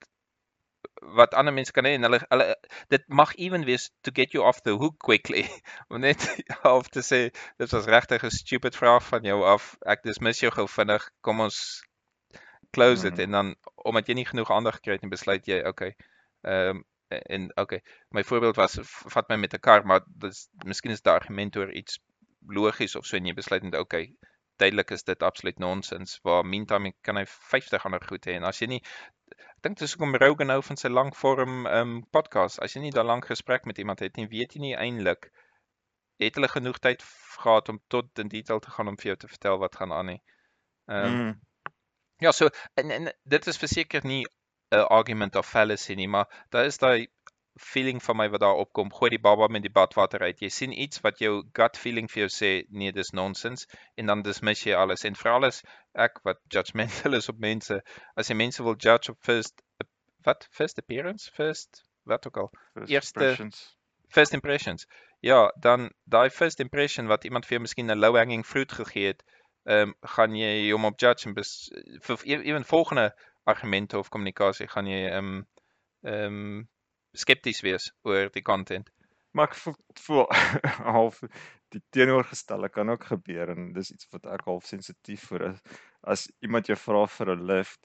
wat 1.17 1.33
ander 1.33 1.53
mense 1.53 1.71
kan 1.73 1.85
hê 1.85 1.93
en 1.97 2.03
hulle 2.07 2.19
hulle 2.29 2.47
dit 2.93 3.03
mag 3.21 3.33
ewen 3.35 3.65
wees 3.65 3.89
to 4.01 4.11
get 4.13 4.31
you 4.33 4.43
off 4.43 4.61
the 4.61 4.75
hook 4.83 4.97
quickly. 4.99 5.45
Om 5.89 5.99
net 6.01 6.21
half 6.65 6.89
te 6.89 7.01
sê 7.01 7.21
dit 7.57 7.71
was 7.71 7.85
regtig 7.85 8.23
'n 8.23 8.31
stupid 8.41 8.75
vraag 8.75 9.03
van 9.07 9.23
jou 9.23 9.43
af. 9.55 9.75
Ek 9.85 10.03
dismiss 10.03 10.41
jou 10.45 10.51
gou 10.51 10.67
vinnig. 10.67 11.09
Kom 11.21 11.39
ons 11.41 11.81
close 12.71 13.01
dit 13.01 13.13
Mhm. 13.13 13.21
en 13.23 13.31
dan 13.31 13.55
omdat 13.75 14.07
jy 14.07 14.13
nie 14.13 14.25
genoeg 14.25 14.51
aandag 14.51 14.75
gekry 14.79 14.93
het 14.93 15.01
nie 15.01 15.11
besluit 15.11 15.47
jy 15.47 15.61
okay 15.67 15.95
ehm 16.43 16.77
um, 16.77 16.83
en 17.11 17.49
okay 17.59 17.81
my 18.15 18.23
voorbeeld 18.23 18.55
was 18.55 18.77
vat 19.13 19.29
my 19.29 19.35
met 19.35 19.53
'n 19.53 19.59
kar 19.59 19.85
maar 19.85 20.01
dis 20.07 20.47
miskien 20.65 20.91
is 20.91 21.01
die 21.01 21.11
argument 21.11 21.57
oor 21.57 21.71
iets 21.81 21.99
logies 22.47 22.95
of 22.95 23.05
so 23.05 23.17
en 23.17 23.25
jy 23.25 23.33
besluit 23.33 23.63
net 23.63 23.75
okay 23.75 24.05
duidelik 24.61 24.91
is 24.91 25.03
dit 25.03 25.23
absoluut 25.23 25.59
nonsens. 25.59 26.19
Waar 26.23 26.45
meantime 26.45 26.93
kan 27.01 27.17
hy 27.17 27.25
50 27.27 27.85
ander 27.85 28.03
goed 28.07 28.25
hê 28.29 28.35
en 28.37 28.43
as 28.43 28.59
jy 28.61 28.67
nie 28.67 28.81
ek 29.37 29.61
dink 29.67 29.79
dis 29.79 29.93
hoekom 29.93 30.17
Rogan 30.23 30.51
nou 30.53 30.61
van 30.69 30.77
sy 30.77 30.89
lang 30.89 31.13
vorm 31.15 31.65
um 31.67 31.93
podcast 32.17 32.59
as 32.65 32.75
jy 32.75 32.81
nie 32.81 32.95
daai 32.95 33.05
lank 33.05 33.29
gesprek 33.31 33.65
met 33.65 33.77
iemand 33.77 34.03
het 34.05 34.17
nie 34.17 34.27
weet 34.31 34.55
jy 34.55 34.61
nie 34.65 34.75
eintlik 34.75 35.31
het 36.21 36.35
hulle 36.37 36.47
genoeg 36.47 36.79
tyd 36.79 37.03
gehad 37.43 37.69
om 37.69 37.79
tot 37.87 38.19
in 38.19 38.29
detail 38.29 38.59
te 38.59 38.71
gaan 38.71 38.91
om 38.91 38.97
vir 38.97 39.13
jou 39.13 39.17
te 39.23 39.31
vertel 39.31 39.57
wat 39.61 39.75
gaan 39.75 39.93
aan 39.93 40.13
nie. 40.13 40.21
Ehm 40.89 41.05
um, 41.05 41.21
Mm, 41.21 41.39
ja, 42.21 42.31
so 42.31 42.49
en, 42.73 42.91
en 42.91 43.11
dit 43.23 43.47
is 43.47 43.57
verseker 43.57 44.05
nie 44.05 44.25
'n 44.71 44.85
argument 44.97 45.35
of 45.35 45.47
fallacy 45.49 45.95
nie, 45.99 46.07
maar 46.07 46.45
daar 46.49 46.65
is 46.65 46.77
daai 46.77 47.07
feeling 47.59 48.03
van 48.03 48.17
my 48.17 48.29
wat 48.29 48.39
daar 48.39 48.55
opkom. 48.55 48.93
Gooi 48.93 49.09
die 49.09 49.19
baba 49.19 49.47
met 49.47 49.61
die 49.61 49.71
badwater 49.71 50.21
uit. 50.21 50.39
Jy 50.39 50.49
sien 50.49 50.71
iets 50.81 51.01
wat 51.01 51.19
jou 51.19 51.43
gut 51.53 51.77
feeling 51.77 52.07
vir 52.11 52.21
jou 52.25 52.29
sê 52.29 52.51
nee, 52.69 52.91
dis 52.91 53.11
nonsens 53.11 53.67
en 53.95 54.05
dan 54.05 54.21
dismiss 54.21 54.63
jy 54.65 54.73
alles. 54.75 55.03
En 55.03 55.15
veral 55.15 55.45
as 55.45 55.63
ek 55.93 56.19
wat 56.23 56.39
judgmental 56.47 57.13
is 57.19 57.29
op 57.29 57.39
mense, 57.39 57.81
as 58.15 58.29
jy 58.29 58.35
mense 58.35 58.63
wil 58.63 58.75
judge 58.77 59.11
op 59.11 59.17
first 59.21 59.61
wat 60.23 60.47
first 60.51 60.77
appearance, 60.79 61.31
first 61.33 61.83
wat 62.05 62.27
ook 62.27 62.37
al 62.37 62.51
first 62.73 62.89
eerste- 62.91 63.19
impressions. 63.19 63.77
first 64.09 64.33
impressions. 64.33 64.87
Ja, 65.19 65.51
dan 65.59 65.91
daai 66.03 66.29
first 66.29 66.59
impression 66.59 67.07
wat 67.07 67.23
iemand 67.23 67.45
vir 67.45 67.57
jou 67.57 67.61
miskien 67.61 67.89
'n 67.91 67.99
low 67.99 68.15
hanging 68.17 68.45
fruit 68.45 68.71
gegee 68.71 69.07
het, 69.07 69.23
ehm 69.65 69.89
um, 69.89 69.93
gaan 70.01 70.35
jy 70.35 70.71
hom 70.71 70.85
op 70.85 70.99
judge 70.99 71.27
en 71.27 71.33
bes, 71.33 71.69
vir 72.01 72.17
e- 72.25 72.41
ewen 72.49 72.65
volgende 72.65 73.11
argumente 73.43 73.97
of 73.97 74.09
kommunikasie 74.09 74.67
gaan 74.67 74.87
jy 74.87 75.07
ehm 75.09 75.17
um, 75.25 75.47
ehm 76.03 76.23
um, 76.25 76.69
skepties 77.13 77.61
wees 77.61 77.91
oor 78.03 78.29
die 78.33 78.41
content. 78.43 78.89
Maar 79.33 79.47
ek 79.51 79.55
voel, 79.55 79.75
voel 80.05 80.25
half 80.97 81.21
die 81.71 81.81
teenoorgestelde 81.95 82.69
kan 82.69 82.89
ook 82.89 83.03
gebeur 83.13 83.49
en 83.53 83.71
dis 83.73 83.91
iets 83.91 84.07
wat 84.11 84.25
ek 84.25 84.43
half 84.45 84.65
sensitief 84.67 85.29
vir 85.31 85.51
is. 85.53 85.61
As 86.03 86.27
iemand 86.43 86.67
jou 86.67 86.75
vra 86.77 87.05
vir 87.07 87.35
'n 87.35 87.45
lift 87.47 87.79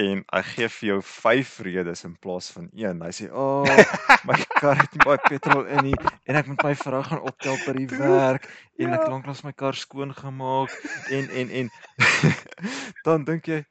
en 0.00 0.22
hy 0.32 0.42
gee 0.42 0.68
vir 0.68 0.86
jou 0.88 1.00
5 1.02 1.58
redes 1.66 2.04
in 2.04 2.14
plaas 2.24 2.50
van 2.54 2.68
1. 2.72 3.02
Hy 3.02 3.10
sê, 3.12 3.26
"O, 3.32 3.62
oh, 3.62 3.64
my 4.28 4.36
kar 4.60 4.76
het 4.78 4.92
nie 4.94 5.04
baie 5.04 5.18
petrol 5.28 5.66
in 5.66 5.84
nie 5.90 5.96
en 6.26 6.36
ek 6.36 6.46
moet 6.46 6.62
my 6.64 6.74
vrou 6.74 7.02
gaan 7.04 7.20
optel 7.20 7.58
by 7.66 7.72
die 7.72 7.88
werk 7.98 8.48
en 8.78 8.94
ek 8.94 9.04
Ja. 9.04 9.10
lanklaas 9.10 9.42
my 9.44 9.52
kar 9.52 9.74
skoon 9.74 10.14
gemaak 10.14 10.70
en 11.10 11.28
en 11.30 11.50
en 11.50 11.70
dan 13.04 13.24
dink 13.24 13.46
jy 13.46 13.64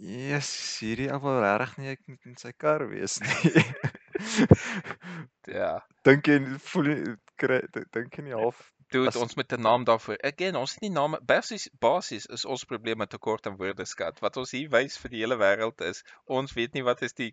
Yes, 0.00 0.48
hierdie 0.80 1.10
ou 1.12 1.18
wil 1.20 1.40
regtig 1.44 1.76
nie 1.78 1.90
ek 1.92 2.00
moet 2.08 2.24
in 2.30 2.36
sy 2.40 2.52
kar 2.56 2.86
wees 2.88 3.18
nie. 3.20 3.64
Ja. 5.50 5.80
dink 6.06 6.28
jy 6.28 6.36
voel 6.70 6.88
jy 6.92 6.98
kry 7.40 7.58
dink 7.94 8.16
jy 8.18 8.24
nie 8.28 8.36
half 8.36 8.60
Dude, 8.90 9.06
As- 9.12 9.16
ons 9.22 9.36
moet 9.38 9.52
'n 9.54 9.62
naam 9.62 9.84
daarvoor. 9.86 10.16
Again, 10.26 10.56
ons 10.58 10.72
het 10.74 10.80
nie 10.82 10.90
name 10.90 11.20
basies 11.22 11.68
basies 11.84 12.24
is 12.26 12.44
ons 12.44 12.64
probleme 12.66 13.06
tekort 13.06 13.46
aan 13.46 13.54
woordeskat. 13.60 14.18
Wat 14.24 14.36
ons 14.36 14.50
hier 14.50 14.68
wys 14.72 14.96
vir 14.98 15.10
die 15.12 15.20
hele 15.22 15.36
wêreld 15.38 15.80
is, 15.86 16.02
ons 16.26 16.52
weet 16.58 16.74
nie 16.74 16.82
wat 16.82 17.02
is 17.06 17.12
die 17.14 17.30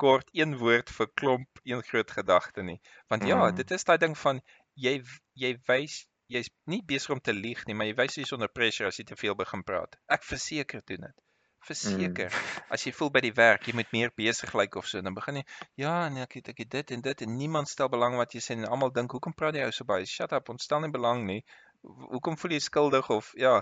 kort 0.00 0.30
een 0.32 0.56
woord 0.62 0.88
vir 0.90 1.10
klomp 1.20 1.60
een 1.64 1.82
groot 1.82 2.10
gedagte 2.10 2.62
nie. 2.62 2.80
Want 3.12 3.26
ja, 3.28 3.36
Mm. 3.50 3.54
dit 3.56 3.70
is 3.70 3.84
daai 3.84 3.98
ding 3.98 4.16
van 4.16 4.40
jy 4.76 5.02
jy 5.36 5.52
wys 5.68 6.06
jy's 6.30 6.48
nie 6.66 6.80
besig 6.82 7.10
om 7.10 7.20
te 7.20 7.34
lieg 7.34 7.66
nie, 7.66 7.74
maar 7.74 7.86
jy 7.86 7.94
wys 8.00 8.16
jy's 8.16 8.32
onder 8.32 8.48
pressure 8.48 8.88
as 8.88 8.96
jy 8.96 9.04
te 9.04 9.16
veel 9.16 9.34
begin 9.34 9.62
praat. 9.62 9.96
Ek 10.08 10.24
verseker 10.24 10.80
doen 10.86 11.00
dit. 11.10 11.20
Verseker. 11.64 12.32
As 12.70 12.84
jy 12.84 12.92
voel 12.92 13.10
by 13.10 13.20
die 13.24 13.32
werk, 13.32 13.66
jy 13.66 13.74
moet 13.74 13.92
meer 13.92 14.10
besig 14.16 14.52
lyk 14.54 14.76
of 14.76 14.86
so, 14.86 15.00
dan 15.00 15.14
begin 15.14 15.36
jy 15.40 15.44
ja, 15.76 16.08
nee, 16.12 16.22
ek 16.22 16.34
het 16.40 16.48
ek 16.52 16.58
het 16.64 16.70
dit 16.70 16.90
en 16.96 17.00
dit 17.00 17.22
en 17.26 17.36
niemand 17.36 17.68
stel 17.68 17.88
belang 17.88 18.16
wat 18.20 18.34
jy 18.36 18.40
sê 18.40 18.52
en 18.58 18.66
almal 18.68 18.92
dink 18.92 19.12
hoekom 19.16 19.32
praat 19.34 19.54
jy 19.56 19.64
ou 19.64 19.72
so 19.72 19.84
baie? 19.84 20.04
Shut 20.06 20.32
up, 20.32 20.48
ons 20.52 20.62
stel 20.64 20.80
nie 20.84 20.90
belang 20.92 21.24
nie. 21.26 21.40
Ho- 21.82 22.10
Hoekom 22.16 22.36
voel 22.36 22.52
jy 22.56 22.60
skuldig 22.60 23.08
of 23.10 23.32
ja, 23.36 23.56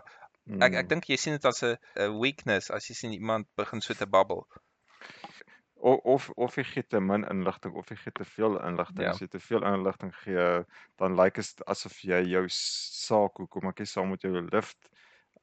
ek 0.60 0.74
ek 0.74 0.84
Mm. 0.84 0.88
dink 0.88 1.04
jy 1.08 1.16
sien 1.16 1.32
dit 1.38 1.44
as 1.44 1.62
'n 1.62 1.78
weakness 2.18 2.70
as 2.70 2.88
jy 2.90 2.94
sien 2.94 3.12
iemand 3.12 3.46
begin 3.56 3.80
so 3.80 3.94
te 3.94 4.06
babbel. 4.06 4.46
of 5.84 5.98
of 6.04 6.30
of 6.36 6.56
jy 6.56 6.62
gee 6.64 6.82
te 6.82 7.00
min 7.00 7.24
inligting 7.30 7.74
of 7.74 7.88
jy 7.90 7.96
gee 7.96 8.12
te 8.14 8.24
veel 8.24 8.58
inligting. 8.66 9.02
Ja. 9.02 9.10
As 9.10 9.18
jy 9.20 9.26
te 9.28 9.40
veel 9.40 9.64
inligting 9.66 10.12
gee, 10.22 10.64
dan 10.98 11.16
lyk 11.18 11.34
dit 11.40 11.62
asof 11.66 11.96
jy 12.06 12.20
jou 12.30 12.44
saak 12.48 13.36
hoekom 13.42 13.68
ek 13.72 13.78
jy 13.82 13.86
saam 13.90 14.10
met 14.10 14.22
jou 14.22 14.32
lift 14.52 14.78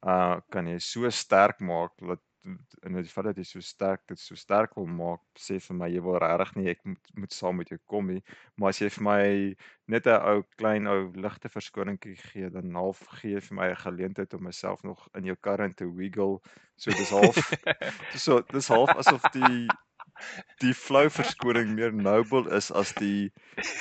uh 0.08 0.40
kan 0.50 0.68
jy 0.68 0.78
so 0.80 1.10
sterk 1.10 1.60
maak 1.60 1.92
dat 2.00 2.22
in 2.48 2.94
die 2.96 3.04
geval 3.04 3.30
dat 3.30 3.38
jy 3.38 3.44
so 3.48 3.62
sterk 3.64 4.06
dit 4.08 4.20
so 4.20 4.36
sterk 4.40 4.76
wil 4.78 4.88
maak, 4.88 5.22
sê 5.38 5.60
vir 5.64 5.78
my 5.82 5.90
jy 5.92 6.02
wil 6.06 6.18
regtig 6.24 6.54
nie 6.56 6.70
ek 6.74 6.84
moet 6.88 7.12
moet 7.24 7.36
saam 7.36 7.60
met 7.60 7.72
jou 7.74 7.80
kom 7.92 8.08
nie, 8.14 8.22
maar 8.56 8.74
as 8.74 8.80
jy 8.82 8.90
vir 8.96 9.06
my 9.08 9.24
net 9.92 10.08
'n 10.08 10.22
ou 10.32 10.44
klein 10.58 10.88
ou 10.88 11.12
ligte 11.26 11.50
verskoningkie 11.50 12.16
gee, 12.16 12.50
dan 12.50 12.76
half 12.76 13.04
gee 13.20 13.40
vir 13.40 13.56
my 13.60 13.70
'n 13.72 13.84
geleentheid 13.84 14.34
om 14.34 14.44
myself 14.44 14.84
nog 14.84 15.08
in 15.16 15.26
jou 15.26 15.36
kar 15.36 15.62
in 15.66 15.74
te 15.74 15.86
wiggle. 15.86 16.40
So 16.78 16.92
dis 16.92 17.12
half 17.12 17.36
so 18.26 18.42
dis 18.42 18.68
half 18.68 18.96
asof 18.96 19.28
die 19.36 19.68
die 20.62 20.74
flou 20.74 21.10
verskoning 21.10 21.76
meer 21.76 21.92
noble 21.94 22.50
is 22.58 22.72
as 22.72 22.94
die 23.00 23.30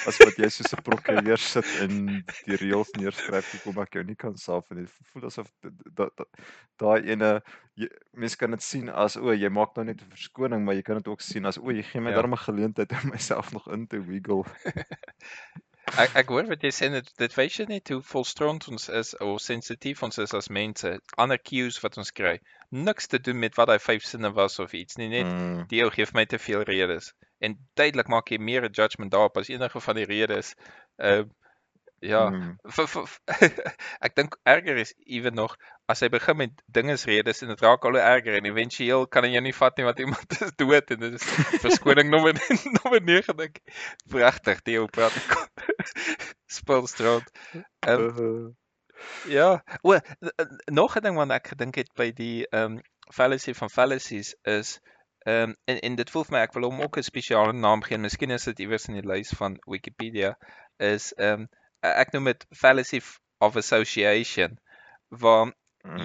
as 0.07 0.19
wat 0.25 0.37
jy 0.39 0.49
soos 0.51 0.73
'n 0.75 0.83
prokureur 0.83 1.39
sit 1.39 1.67
en 1.83 2.23
die 2.47 2.57
reëls 2.57 2.93
neerskryf 2.99 3.51
hoekom 3.53 3.83
ek 3.83 3.95
jou 3.95 4.05
nie 4.05 4.17
kan 4.17 4.37
saaf 4.37 4.71
en 4.71 4.83
dit 4.85 4.91
voel 5.13 5.27
asof 5.31 5.51
daai 5.99 6.11
daai 6.79 7.01
ene 7.13 7.41
jy- 7.77 7.91
mens 8.15 8.37
kan 8.37 8.51
dit 8.51 8.63
sien 8.63 8.89
as 8.89 9.17
o 9.17 9.33
jy 9.33 9.49
maak 9.51 9.77
nou 9.77 9.85
net 9.85 10.01
'n 10.03 10.11
verskoning 10.11 10.65
maar 10.65 10.75
jy 10.75 10.83
kan 10.83 10.97
dit 10.97 11.09
ook 11.09 11.21
sien 11.21 11.47
as 11.47 11.59
o 11.59 11.71
jy 11.71 11.83
gee 11.83 12.01
my 12.01 12.11
Ja. 12.11 12.17
darm 12.23 12.33
'n 12.35 12.45
geleentheid 12.47 12.93
om 12.93 13.11
myself 13.11 13.53
nog 13.53 13.69
in 13.73 13.87
te 13.87 13.99
wiggle 14.01 14.45
Ek 15.97 16.17
ek 16.21 16.31
hoor 16.35 16.49
wat 16.51 16.65
jy 16.67 16.71
sê 16.75 16.89
dit 16.93 17.09
dit 17.23 17.35
wys 17.39 17.57
jy 17.61 17.67
net 17.71 17.93
hoe 17.93 18.01
volstrond 18.11 18.67
ons 18.73 18.89
is 19.01 19.15
of 19.25 19.41
sensitief 19.41 20.03
ons 20.07 20.21
is 20.25 20.35
as 20.37 20.51
mense. 20.59 20.93
Ander 21.25 21.41
cues 21.51 21.81
wat 21.85 21.99
ons 22.03 22.13
kry. 22.21 22.37
Niks 22.71 23.09
te 23.13 23.21
doen 23.23 23.39
met 23.39 23.57
wat 23.57 23.71
daai 23.73 23.81
vyf 23.81 24.05
sinne 24.05 24.33
was 24.37 24.59
of 24.65 24.75
iets 24.77 24.99
nie, 25.01 25.09
net 25.15 25.27
mm, 25.27 25.67
die 25.73 25.83
ou 25.85 25.91
gee 25.95 26.09
vir 26.11 26.21
my 26.21 26.27
te 26.29 26.43
veel 26.43 26.67
redes. 26.69 27.13
En 27.41 27.57
duidelik 27.81 28.13
maak 28.13 28.31
jy 28.35 28.39
meer 28.51 28.69
'n 28.69 28.75
judgement 28.81 29.13
daarop 29.15 29.39
as 29.39 29.49
enige 29.49 29.81
van 29.81 30.01
die 30.03 30.09
redes. 30.13 30.55
Ehm 30.99 31.29
uh, 31.29 31.35
ja, 32.01 32.29
mm, 32.31 32.59
v, 32.63 32.87
v, 32.87 33.03
v, 33.07 33.49
ek 34.07 34.15
dink 34.15 34.37
erger 34.47 34.77
is 34.79 34.95
ewen 35.07 35.35
nog 35.35 35.57
as 35.91 36.03
hy 36.05 36.09
begin 36.13 36.37
met 36.39 36.63
dingesredes 36.71 37.43
en 37.43 37.51
dit 37.53 37.65
raak 37.65 37.85
al 37.89 37.97
hoe 37.97 38.05
erger 38.05 38.37
en 38.39 38.47
éventueel 38.51 39.07
kan 39.11 39.27
hy 39.27 39.33
jou 39.35 39.43
nie 39.43 39.55
vat 39.57 39.79
nie 39.79 39.87
want 39.89 40.03
iemand 40.05 40.37
is 40.37 40.55
dood 40.61 40.93
en 40.95 41.03
dit 41.03 41.17
is 41.19 41.27
verskoning 41.65 42.13
nommer 42.13 42.39
nommer 42.79 43.03
9 43.03 43.37
dink. 43.41 43.59
Pragtig, 44.13 44.63
die 44.69 44.79
ou 44.79 44.87
praat 44.87 45.17
spulstraat. 46.59 47.27
Ehm 47.81 48.09
uh, 48.19 48.49
ja, 49.25 49.63
o 49.83 49.99
nog 50.65 50.97
'n 50.97 51.03
ding 51.03 51.17
wat 51.17 51.31
ek 51.31 51.49
gedink 51.55 51.75
het 51.75 51.91
by 51.95 52.11
die 52.13 52.47
ehm 52.49 52.79
um, 52.79 52.81
fallacy 53.15 53.55
van 53.55 53.71
fallacies 53.71 54.35
is 54.43 54.81
ehm 55.27 55.51
um, 55.51 55.57
en 55.65 55.81
en 55.81 55.95
dit 55.97 56.11
voel 56.11 56.25
vir 56.25 56.37
my 56.37 56.43
ek 56.47 56.57
wil 56.57 56.69
hom 56.71 56.83
ook 56.83 56.99
'n 56.99 57.03
spesiale 57.11 57.53
naam 57.53 57.83
gee. 57.83 57.95
en 57.95 58.01
Miskien 58.07 58.31
is 58.31 58.49
dit 58.51 58.59
iewers 58.59 58.89
in 58.89 58.99
die 59.01 59.09
lys 59.13 59.31
van 59.41 59.59
Wikipedia 59.67 60.35
is 60.77 61.13
ehm 61.15 61.47
um, 61.47 61.49
ek 61.81 62.13
noem 62.13 62.25
dit 62.33 62.47
fallacy 62.63 63.01
of 63.39 63.57
association 63.57 64.59
waar 65.09 65.53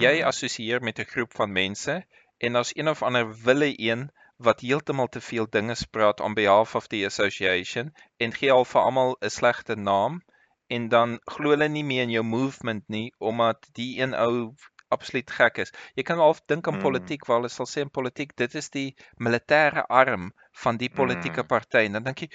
jy 0.00 0.14
mm, 0.20 0.26
assosieer 0.30 0.82
met 0.82 0.98
'n 0.98 1.10
groep 1.14 1.34
van 1.34 1.52
mense 1.52 2.04
en 2.38 2.56
as 2.56 2.74
een 2.76 2.88
of 2.88 3.02
ander 3.02 3.26
wille 3.44 3.72
een 3.76 4.10
wat 4.36 4.60
heeltemal 4.60 5.08
te 5.08 5.20
veel 5.20 5.46
dinge 5.50 5.74
spraak 5.74 6.20
on 6.20 6.34
behalf 6.34 6.74
of 6.74 6.86
the 6.88 7.04
association 7.06 7.92
en 8.18 8.32
gee 8.32 8.52
al 8.52 8.64
vir 8.64 8.80
almal 8.82 9.16
'n 9.20 9.30
slegte 9.30 9.76
naam 9.76 10.22
en 10.68 10.88
dan 10.88 11.18
glo 11.24 11.50
hulle 11.50 11.68
nie 11.68 11.84
meer 11.84 12.02
in 12.02 12.10
jou 12.10 12.22
movement 12.24 12.88
nie 12.88 13.12
omdat 13.18 13.68
die 13.72 14.00
een 14.00 14.14
ou 14.14 14.54
absoluut 14.88 15.30
gek 15.30 15.58
is. 15.58 15.72
Jy 15.96 16.02
kan 16.02 16.18
half 16.18 16.40
dink 16.46 16.68
aan 16.68 16.74
Mm. 16.76 16.82
politiek 16.82 17.26
waar 17.26 17.36
hulle 17.40 17.48
sal 17.48 17.66
sê 17.66 17.80
in 17.80 17.90
politiek 17.90 18.36
dit 18.36 18.54
is 18.54 18.70
die 18.70 18.96
militêre 19.18 19.86
arm 19.88 20.32
van 20.52 20.76
die 20.76 20.88
politieke 20.90 21.42
Mm. 21.42 21.46
party 21.46 21.78
en 21.86 21.92
dan 21.92 22.02
dink 22.02 22.18
jy 22.20 22.28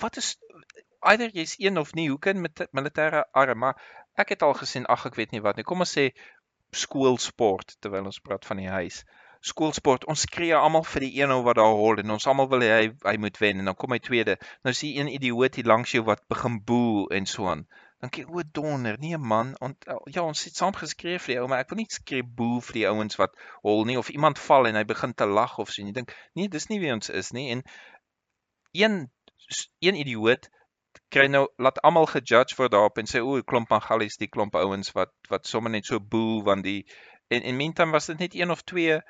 wat 0.00 0.16
is 0.16 0.36
either 1.02 1.30
jy's 1.30 1.54
een 1.58 1.78
of 1.78 1.94
nie, 1.94 2.08
hoe 2.08 2.18
kan 2.18 2.40
met 2.40 2.68
militêre 2.72 3.24
arm, 3.32 3.58
maar 3.58 3.76
ek 4.16 4.28
het 4.28 4.42
al 4.42 4.54
gesien, 4.54 4.86
ag 4.86 5.06
ek 5.06 5.14
weet 5.14 5.32
nie 5.32 5.40
wat 5.40 5.56
nie. 5.56 5.64
Kom 5.64 5.80
ons 5.80 5.92
sê 5.98 6.10
skoolsport 6.72 7.76
terwyl 7.80 8.04
ons 8.10 8.20
praat 8.20 8.44
van 8.44 8.56
die 8.56 8.68
huis. 8.68 9.04
Skoolsport, 9.46 10.04
ons 10.10 10.24
skree 10.26 10.54
almal 10.58 10.84
vir 10.90 11.04
die 11.06 11.12
een 11.20 11.32
ou 11.34 11.42
wat 11.46 11.58
daar 11.60 11.76
hol 11.78 12.00
en 12.02 12.14
ons 12.16 12.26
almal 12.26 12.48
wil 12.50 12.64
hy 12.66 12.86
hy 13.04 13.16
moet 13.22 13.36
wen. 13.42 13.62
En 13.62 13.70
dan 13.70 13.78
kom 13.78 13.94
hy 13.94 14.00
tweede. 14.02 14.38
Nou 14.66 14.74
sien 14.74 14.98
een 14.98 15.12
idioot 15.18 15.58
hier 15.58 15.68
langs 15.70 15.92
jou 15.94 16.02
wat 16.08 16.24
begin 16.32 16.58
boe 16.70 17.06
en 17.14 17.28
so 17.30 17.46
aan. 17.52 17.66
Dan 18.02 18.12
kyk 18.12 18.28
o 18.28 18.42
donder, 18.58 18.98
nee 19.00 19.16
man, 19.16 19.54
ont, 19.64 19.86
ja, 20.12 20.22
ons 20.22 20.42
het 20.44 20.58
saam 20.58 20.74
geskree 20.76 21.20
vir 21.22 21.32
die 21.32 21.38
ou, 21.40 21.46
maar 21.48 21.62
ek 21.64 21.70
wil 21.72 21.80
nie 21.80 21.88
skree 21.88 22.26
boe 22.40 22.58
vir 22.66 22.76
die 22.76 22.84
ouens 22.90 23.16
wat 23.16 23.38
hol 23.64 23.86
nie 23.88 23.96
of 23.96 24.10
iemand 24.12 24.42
val 24.48 24.68
en 24.68 24.76
hy 24.76 24.84
begin 24.84 25.14
te 25.16 25.28
lag 25.30 25.56
of 25.62 25.72
so 25.72 25.80
en 25.80 25.88
jy 25.88 25.96
dink, 25.96 26.12
nee, 26.36 26.50
dis 26.52 26.68
nie 26.68 26.80
wie 26.82 26.92
ons 26.92 27.08
is 27.22 27.32
nie. 27.36 27.48
En 27.54 27.64
een 28.76 29.06
een 29.80 29.96
idioot 30.02 30.50
kry 31.14 31.26
nou 31.30 31.46
laat 31.62 31.78
almal 31.86 32.08
gejudge 32.10 32.56
word 32.58 32.74
daarop 32.74 32.98
en 33.00 33.08
sê 33.08 33.22
o, 33.22 33.38
klomp 33.52 33.72
Angalies, 33.72 34.18
die 34.20 34.28
klomp 34.32 34.56
ouens 34.58 34.92
wat 34.96 35.12
wat 35.32 35.46
sommer 35.48 35.72
net 35.72 35.88
so 35.88 36.00
boel 36.00 36.42
want 36.44 36.66
die 36.66 36.80
en 37.32 37.42
en 37.42 37.56
meantime 37.56 37.96
was 37.96 38.10
dit 38.10 38.18
net 38.18 38.34
een 38.34 38.50
of 38.50 38.62
twee 38.62 39.00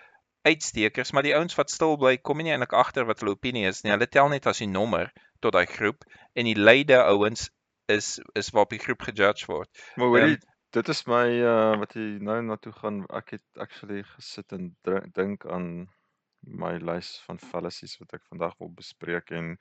uitstekers, 0.46 1.12
maar 1.12 1.26
die 1.26 1.34
ouens 1.36 1.56
wat 1.58 1.72
stil 1.74 1.96
bly, 2.00 2.16
kom 2.22 2.40
nie 2.42 2.52
eintlik 2.54 2.74
agter 2.76 3.06
wat 3.08 3.22
hulle 3.22 3.34
opinie 3.36 3.66
is 3.68 3.82
nie. 3.82 3.92
Hulle 3.94 4.08
tel 4.08 4.30
net 4.32 4.46
as 4.46 4.62
die 4.62 4.70
nommer 4.70 5.10
tot 5.44 5.56
daai 5.56 5.66
groep 5.70 6.06
en 6.38 6.48
die 6.48 6.58
leide 6.58 7.02
ouens 7.02 7.48
is 7.92 8.16
is 8.38 8.50
waarop 8.54 8.74
die 8.74 8.82
groep 8.82 9.02
gejudge 9.08 9.46
word. 9.50 9.70
Maar 9.96 10.12
hoorie, 10.14 10.38
um, 10.38 10.54
dit 10.76 10.88
is 10.94 11.02
my 11.10 11.26
uh 11.42 11.74
wat 11.82 11.94
jy 11.98 12.06
nou 12.30 12.38
na 12.46 12.56
toe 12.62 12.72
gaan. 12.78 13.04
Ek 13.14 13.36
het 13.36 13.62
actually 13.66 14.02
gesit 14.14 14.54
en 14.56 14.72
dink 15.18 15.46
aan 15.46 15.68
my 16.46 16.76
lys 16.78 17.16
van 17.26 17.42
fallacies 17.42 17.96
wat 17.98 18.18
ek 18.18 18.24
vandag 18.30 18.54
wil 18.62 18.70
bespreek 18.74 19.32
en 19.34 19.56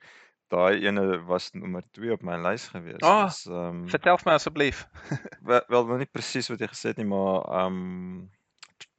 daai 0.54 0.86
ene 0.86 1.18
was 1.26 1.50
nommer 1.54 1.82
2 1.98 2.12
op 2.14 2.22
my 2.22 2.36
lys 2.38 2.68
gewees. 2.70 3.02
Oh, 3.02 3.24
dus, 3.26 3.46
um, 3.50 3.82
vertel 3.90 4.18
my 4.24 4.36
asseblief. 4.38 4.84
wel, 5.50 5.62
wel 5.68 6.02
nie 6.02 6.10
presies 6.10 6.50
wat 6.52 6.62
jy 6.62 6.70
gesê 6.70 6.92
het 6.92 7.02
nie, 7.02 7.08
maar 7.10 7.42
um 7.64 8.30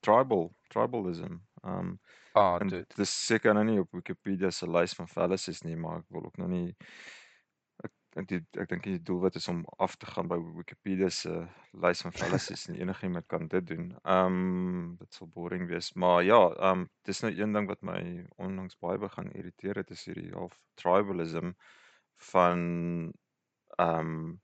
tribal, 0.03 0.49
tribalism. 0.73 1.39
Um 1.67 1.99
Ah, 2.37 2.59
oh, 2.61 2.69
dit 2.69 2.99
is 3.01 3.11
seker 3.25 3.55
nou 3.57 3.63
nie 3.65 3.79
op 3.81 3.95
Wikipedia 3.97 4.51
se 4.53 4.67
lys 4.69 4.91
van 4.93 5.07
fallacies 5.09 5.63
nie, 5.65 5.73
maar 5.75 6.03
ek 6.03 6.11
wil 6.13 6.27
ook 6.27 6.35
nou 6.37 6.49
nie 6.51 6.67
ek 8.17 8.27
die, 8.29 8.39
ek 8.61 8.69
dink 8.71 8.85
die 8.85 8.97
doelwit 9.05 9.37
is 9.37 9.47
om 9.51 9.63
af 9.83 9.95
te 10.01 10.07
gaan 10.09 10.29
by 10.29 10.37
Wikipedia 10.57 11.09
se 11.13 11.33
lys 11.85 12.01
van 12.05 12.15
fallacies 12.17 12.65
en 12.69 12.77
enigiemand 12.79 13.27
kan 13.33 13.47
dit 13.51 13.67
doen. 13.69 13.91
Ehm 14.03 14.37
um, 14.37 14.95
dit 15.01 15.17
sal 15.17 15.29
boring 15.33 15.67
wees, 15.69 15.91
maar 15.93 16.23
ja, 16.25 16.39
ehm 16.55 16.83
um, 16.83 16.87
dis 17.09 17.21
nou 17.25 17.31
een 17.33 17.53
ding 17.57 17.69
wat 17.69 17.85
my 17.85 18.01
onlangs 18.37 18.77
baie 18.81 18.97
begin 19.01 19.31
irriteer 19.33 19.81
het, 19.81 19.93
is 19.93 20.05
hierdie 20.09 20.33
half 20.33 20.57
tribalism 20.81 21.53
van 22.33 22.59
ehm 23.77 24.13
um, 24.13 24.41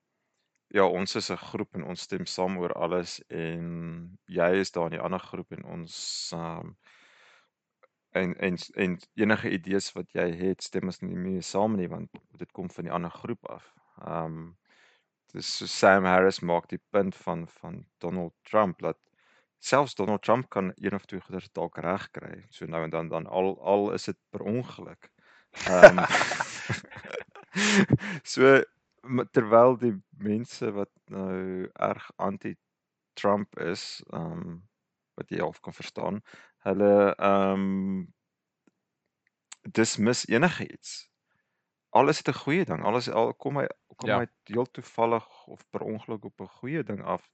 ja, 0.74 0.86
ons 0.86 1.16
is 1.16 1.30
'n 1.32 1.38
groep 1.38 1.76
en 1.78 1.84
ons 1.94 2.02
stem 2.02 2.26
saam 2.26 2.58
oor 2.58 2.74
alles 2.74 3.20
en 3.30 4.18
jy 4.26 4.52
is 4.62 4.72
daar 4.72 4.90
in 4.90 4.98
die 4.98 5.06
ander 5.06 5.22
groep 5.22 5.52
en 5.52 5.66
ons 5.78 5.96
ehm 6.34 6.74
um, 6.74 6.78
en 8.14 8.38
en 8.38 8.58
en 8.74 9.00
enige 9.14 9.50
idees 9.50 9.92
wat 9.98 10.12
jy 10.18 10.28
het 10.42 10.64
stem 10.64 10.92
ons 10.92 11.02
nie 11.02 11.18
mee 11.18 11.42
saam 11.42 11.78
nie 11.80 11.90
want 11.92 12.10
dit 12.42 12.52
kom 12.52 12.70
van 12.74 12.90
die 12.90 12.94
ander 12.94 13.14
groep 13.22 13.50
af. 13.58 13.72
Ehm 14.02 14.26
um, 14.26 14.52
dis 15.34 15.50
so 15.58 15.66
Sam 15.66 16.06
Harris 16.06 16.44
maak 16.46 16.68
die 16.70 16.82
punt 16.94 17.16
van 17.26 17.48
van 17.48 17.86
Donald 18.06 18.34
Trump 18.50 18.82
dat 18.86 19.00
selfs 19.60 19.96
Donald 19.96 20.22
Trump 20.22 20.50
kan 20.50 20.72
een 20.76 20.94
of 20.94 21.06
twee 21.06 21.22
goeders 21.22 21.52
dalk 21.52 21.78
reg 21.78 22.10
kry. 22.12 22.46
So 22.50 22.66
nou 22.66 22.84
en 22.84 22.90
dan 22.90 23.10
dan 23.10 23.28
al 23.28 23.58
al 23.62 23.92
is 23.94 24.06
dit 24.12 24.18
per 24.30 24.42
ongeluk. 24.42 25.10
Ehm 25.66 26.00
um, 26.00 26.06
so 28.34 28.62
terwyl 29.32 29.78
die 29.78 29.96
mense 30.18 30.72
wat 30.72 30.92
nou 31.12 31.68
erg 31.74 32.12
anti-Trump 32.16 33.60
is, 33.60 34.04
ehm 34.12 34.46
um, 34.46 34.62
wat 35.14 35.30
jy 35.30 35.42
half 35.42 35.60
kan 35.62 35.74
verstaan, 35.74 36.22
hulle 36.64 37.16
ehm 37.16 37.66
um, 37.66 38.14
dismiss 39.64 40.26
enigiets. 40.28 41.10
Alles 41.90 42.18
het 42.18 42.30
'n 42.30 42.40
goeie 42.40 42.66
ding. 42.66 42.84
Alles 42.84 43.10
al 43.10 43.34
kom 43.34 43.58
hy 43.58 43.68
kom 43.96 44.10
ja. 44.10 44.18
hy 44.20 44.28
heel 44.44 44.66
toevallig 44.72 45.28
of 45.48 45.70
per 45.70 45.82
ongeluk 45.82 46.26
op 46.26 46.42
'n 46.42 46.56
goeie 46.60 46.84
ding 46.84 47.04
af 47.04 47.30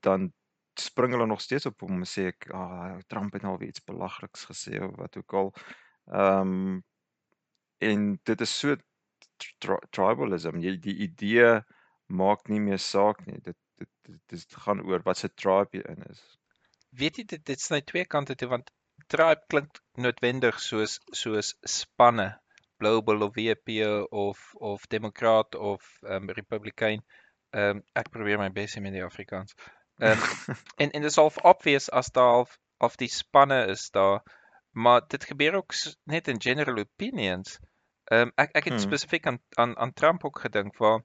dan 0.00 0.32
spring 0.80 1.12
hulle 1.12 1.26
nog 1.26 1.40
steeds 1.40 1.66
op 1.66 1.80
hom 1.80 2.00
en 2.02 2.08
sê 2.08 2.26
ek 2.32 2.48
ah 2.50 2.62
oh, 2.62 2.98
Trump 3.06 3.32
het 3.32 3.42
nou 3.42 3.56
weer 3.58 3.68
iets 3.68 3.84
belagliks 3.84 4.46
gesê 4.50 4.80
of 4.82 4.96
wat 4.96 5.16
ook 5.16 5.32
al. 5.32 5.52
Ehm 6.06 6.40
um, 6.40 6.84
en 7.78 8.20
dit 8.22 8.40
is 8.40 8.58
so 8.58 8.76
tri 9.58 9.76
tribalism. 9.90 10.60
Jy 10.62 10.76
die 10.78 10.96
idee 11.08 11.60
maak 12.06 12.48
nie 12.48 12.60
meer 12.60 12.78
saak 12.78 13.26
nie. 13.26 13.40
Dit 13.40 13.58
dit 13.76 14.20
dit 14.26 14.54
gaan 14.64 14.80
oor 14.86 15.02
wat 15.02 15.18
se 15.18 15.28
tribe 15.34 15.78
jy 15.78 15.82
in 15.90 16.02
is 16.10 16.22
weet 17.00 17.18
jy 17.18 17.24
dit 17.24 17.44
dit 17.48 17.60
sny 17.60 17.80
twee 17.88 18.04
kante 18.04 18.34
toe 18.36 18.48
want 18.52 18.70
tribe 19.12 19.44
klink 19.52 19.80
noodwendig 20.04 20.60
soos 20.60 20.98
soos 21.22 21.54
spanne. 21.76 22.32
Global 22.82 23.22
of 23.22 23.36
WP 23.36 23.78
of 24.10 24.38
of 24.70 24.86
demokraat 24.94 25.54
of 25.54 25.86
um, 26.02 26.30
republikein. 26.30 27.04
Um, 27.54 27.82
ek 27.94 28.10
probeer 28.10 28.40
my 28.40 28.50
bes 28.50 28.76
met 28.80 28.96
die 28.96 29.04
afrikaans. 29.04 29.54
Um, 30.02 30.18
en 30.82 30.90
en 30.90 31.04
dit 31.06 31.10
is 31.10 31.18
al 31.18 31.32
obvious 31.54 31.88
as 31.90 32.10
daar 32.10 32.46
of 32.78 32.96
die 32.96 33.10
spanne 33.12 33.66
is 33.70 33.90
daar 33.90 34.22
maar 34.72 35.02
dit 35.08 35.24
gebeur 35.24 35.60
ook 35.60 35.74
net 36.04 36.28
in 36.28 36.40
general 36.40 36.78
opinions. 36.78 37.58
Um, 38.12 38.32
ek 38.36 38.56
ek 38.58 38.64
het 38.64 38.74
hmm. 38.74 38.86
spesifiek 38.88 39.26
aan, 39.26 39.38
aan 39.60 39.76
aan 39.76 39.92
Trump 39.92 40.24
ook 40.24 40.40
gedink 40.44 40.76
waar 40.76 41.04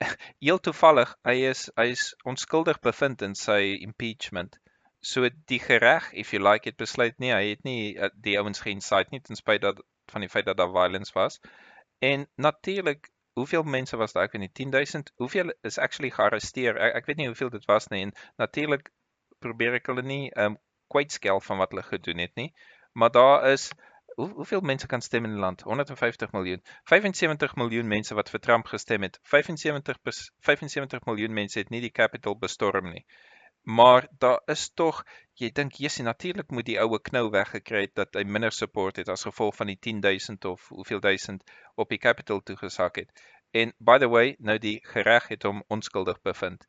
heel 0.44 0.60
toevallig 0.60 1.14
hy 1.28 1.36
is 1.52 1.68
hy 1.76 1.92
is 1.94 2.10
onskuldig 2.24 2.80
bevind 2.80 3.22
in 3.22 3.36
sy 3.38 3.60
impeachment 3.78 4.58
so 5.00 5.28
die 5.48 5.58
gereg 5.58 6.12
if 6.12 6.32
you 6.32 6.42
like 6.42 6.68
het 6.68 6.76
besluit 6.76 7.18
nie 7.18 7.32
hy 7.32 7.44
het 7.50 7.64
nie 7.64 7.96
uh, 7.96 8.10
die 8.14 8.36
ouens 8.38 8.60
geinsight 8.60 9.10
nie 9.10 9.20
ten 9.24 9.36
spyte 9.36 9.70
dat 9.70 9.80
van 10.12 10.20
die 10.20 10.28
feit 10.28 10.44
dat 10.44 10.56
daar 10.56 10.72
violence 10.72 11.12
was. 11.14 11.40
En 11.98 12.28
natuurlik 12.34 13.10
hoeveel 13.32 13.62
mense 13.62 13.96
was 13.96 14.12
daar? 14.12 14.24
Ek 14.28 14.32
weet 14.32 14.40
nie 14.40 14.52
10000 14.52 15.12
hoeveel 15.16 15.52
is 15.62 15.78
actually 15.78 16.10
gearresteer? 16.10 16.76
Ek, 16.76 16.94
ek 17.00 17.06
weet 17.06 17.16
nie 17.16 17.26
hoeveel 17.26 17.50
dit 17.50 17.64
was 17.64 17.88
nie. 17.88 18.02
En 18.02 18.12
natuurlik 18.36 18.90
probeer 19.38 19.78
ek 19.80 19.86
hulle 19.86 20.02
nie 20.02 20.26
um 20.36 20.58
kwytskel 20.92 21.40
van 21.40 21.62
wat 21.62 21.72
hulle 21.72 21.86
gedoen 21.86 22.18
het 22.18 22.34
nie. 22.34 22.50
Maar 22.92 23.10
daar 23.14 23.48
is 23.52 23.70
hoe, 24.16 24.28
hoeveel 24.28 24.60
mense 24.60 24.86
kan 24.86 25.00
stem 25.00 25.24
in 25.24 25.36
die 25.38 25.40
land? 25.40 25.62
150 25.62 26.32
miljoen. 26.32 26.64
75 26.84 27.54
miljoen 27.56 27.88
mense 27.88 28.14
wat 28.14 28.30
vir 28.30 28.40
Trump 28.40 28.66
gestem 28.66 29.06
het. 29.06 29.20
75 29.22 30.00
75 30.50 31.04
miljoen 31.06 31.32
mense 31.32 31.58
het 31.58 31.70
nie 31.70 31.80
die 31.80 31.94
capital 32.02 32.36
bestorm 32.36 32.90
nie 32.90 33.06
Maar 33.62 34.08
daar 34.18 34.40
is 34.46 34.70
tog, 34.74 35.02
jy 35.32 35.50
dink 35.52 35.72
Jessie 35.72 36.04
natuurlik 36.04 36.50
moet 36.50 36.66
die 36.66 36.78
oue 36.80 37.00
knou 37.00 37.28
weggekry 37.30 37.82
het 37.86 37.94
dat 37.94 38.14
hy 38.14 38.24
minder 38.24 38.52
support 38.52 38.96
het 38.96 39.08
as 39.08 39.26
gevolg 39.28 39.56
van 39.56 39.66
die 39.72 39.78
10000 39.78 40.44
of 40.44 40.68
hoeveel 40.68 41.00
duisend 41.00 41.44
op 41.74 41.88
die 41.88 41.98
capital 41.98 42.40
toegesak 42.40 42.96
het. 42.96 43.12
En 43.50 43.72
by 43.78 43.98
the 43.98 44.08
way, 44.08 44.36
nou 44.38 44.58
die 44.58 44.78
gereg 44.86 45.28
het 45.28 45.42
hom 45.42 45.62
onskuldig 45.68 46.20
bevind. 46.22 46.66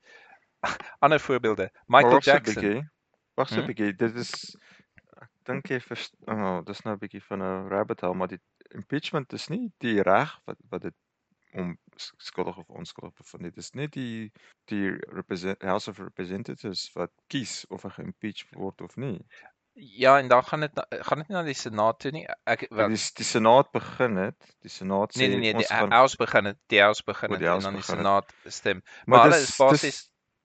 Ander 1.04 1.20
voorbeelde, 1.20 1.72
Michael 1.86 2.20
Wacht 2.20 2.26
Jackson. 2.26 2.90
Wag 3.36 3.48
so 3.48 3.56
'n 3.56 3.60
hm? 3.60 3.68
bietjie, 3.68 3.94
dit 3.96 4.16
is 4.16 4.32
ek 5.22 5.30
dink 5.50 5.70
jy 5.70 5.80
vir 5.80 6.02
oh, 6.28 6.60
dis 6.66 6.82
nou 6.86 6.96
'n 6.96 7.00
bietjie 7.00 7.24
van 7.30 7.44
'n 7.44 7.70
rabbit 7.70 8.02
hole, 8.02 8.18
maar 8.18 8.28
die 8.28 8.42
impeachment 8.76 9.34
is 9.34 9.48
nie 9.50 9.72
die 9.78 10.02
reg 10.02 10.34
wat 10.46 10.60
wat 10.70 10.82
dit 10.82 10.98
om 11.54 11.78
skuldig 12.18 12.58
of 12.58 12.70
onskuldig 12.70 13.14
bevind. 13.14 13.44
Dit 13.44 13.58
is 13.58 13.72
net 13.72 13.94
die 13.94 14.32
die 14.72 14.98
House 15.60 15.90
of 15.90 16.00
Representatives 16.00 16.90
wat 16.94 17.12
kies 17.28 17.66
of 17.70 17.84
hy 17.88 17.96
geimpeach 17.98 18.46
word 18.52 18.82
of 18.82 18.96
nie. 18.96 19.18
Ja, 19.74 20.18
en 20.20 20.28
dan 20.28 20.44
gaan 20.44 20.60
dit 20.60 20.86
gaan 20.90 21.18
dit 21.18 21.28
nie 21.28 21.38
na 21.38 21.44
die 21.48 21.56
Senaat 21.56 22.00
toe 22.04 22.12
nie. 22.12 22.26
Ek 22.44 22.66
wel 22.70 22.92
die, 22.92 23.00
die 23.16 23.28
Senaat 23.28 23.72
begin 23.72 24.18
het. 24.20 24.56
Die 24.60 24.72
Senaat 24.72 25.16
nee, 25.16 25.28
sê 25.28 25.32
nee 25.32 25.40
nee 25.40 25.54
nee, 25.54 25.64
die 25.64 25.70
gaan, 25.72 25.92
House 25.96 26.20
begin 26.20 26.52
het. 26.52 26.60
Die 26.74 26.82
House 26.84 27.04
begin 27.08 27.32
het 27.32 27.42
en 27.42 27.68
dan 27.68 27.80
die 27.80 27.88
Senaat 27.88 28.34
stem. 28.46 28.82
Maar, 28.84 29.06
maar 29.06 29.30
hulle 29.30 29.42
is 29.42 29.56
basies 29.56 29.82
dis 29.82 30.02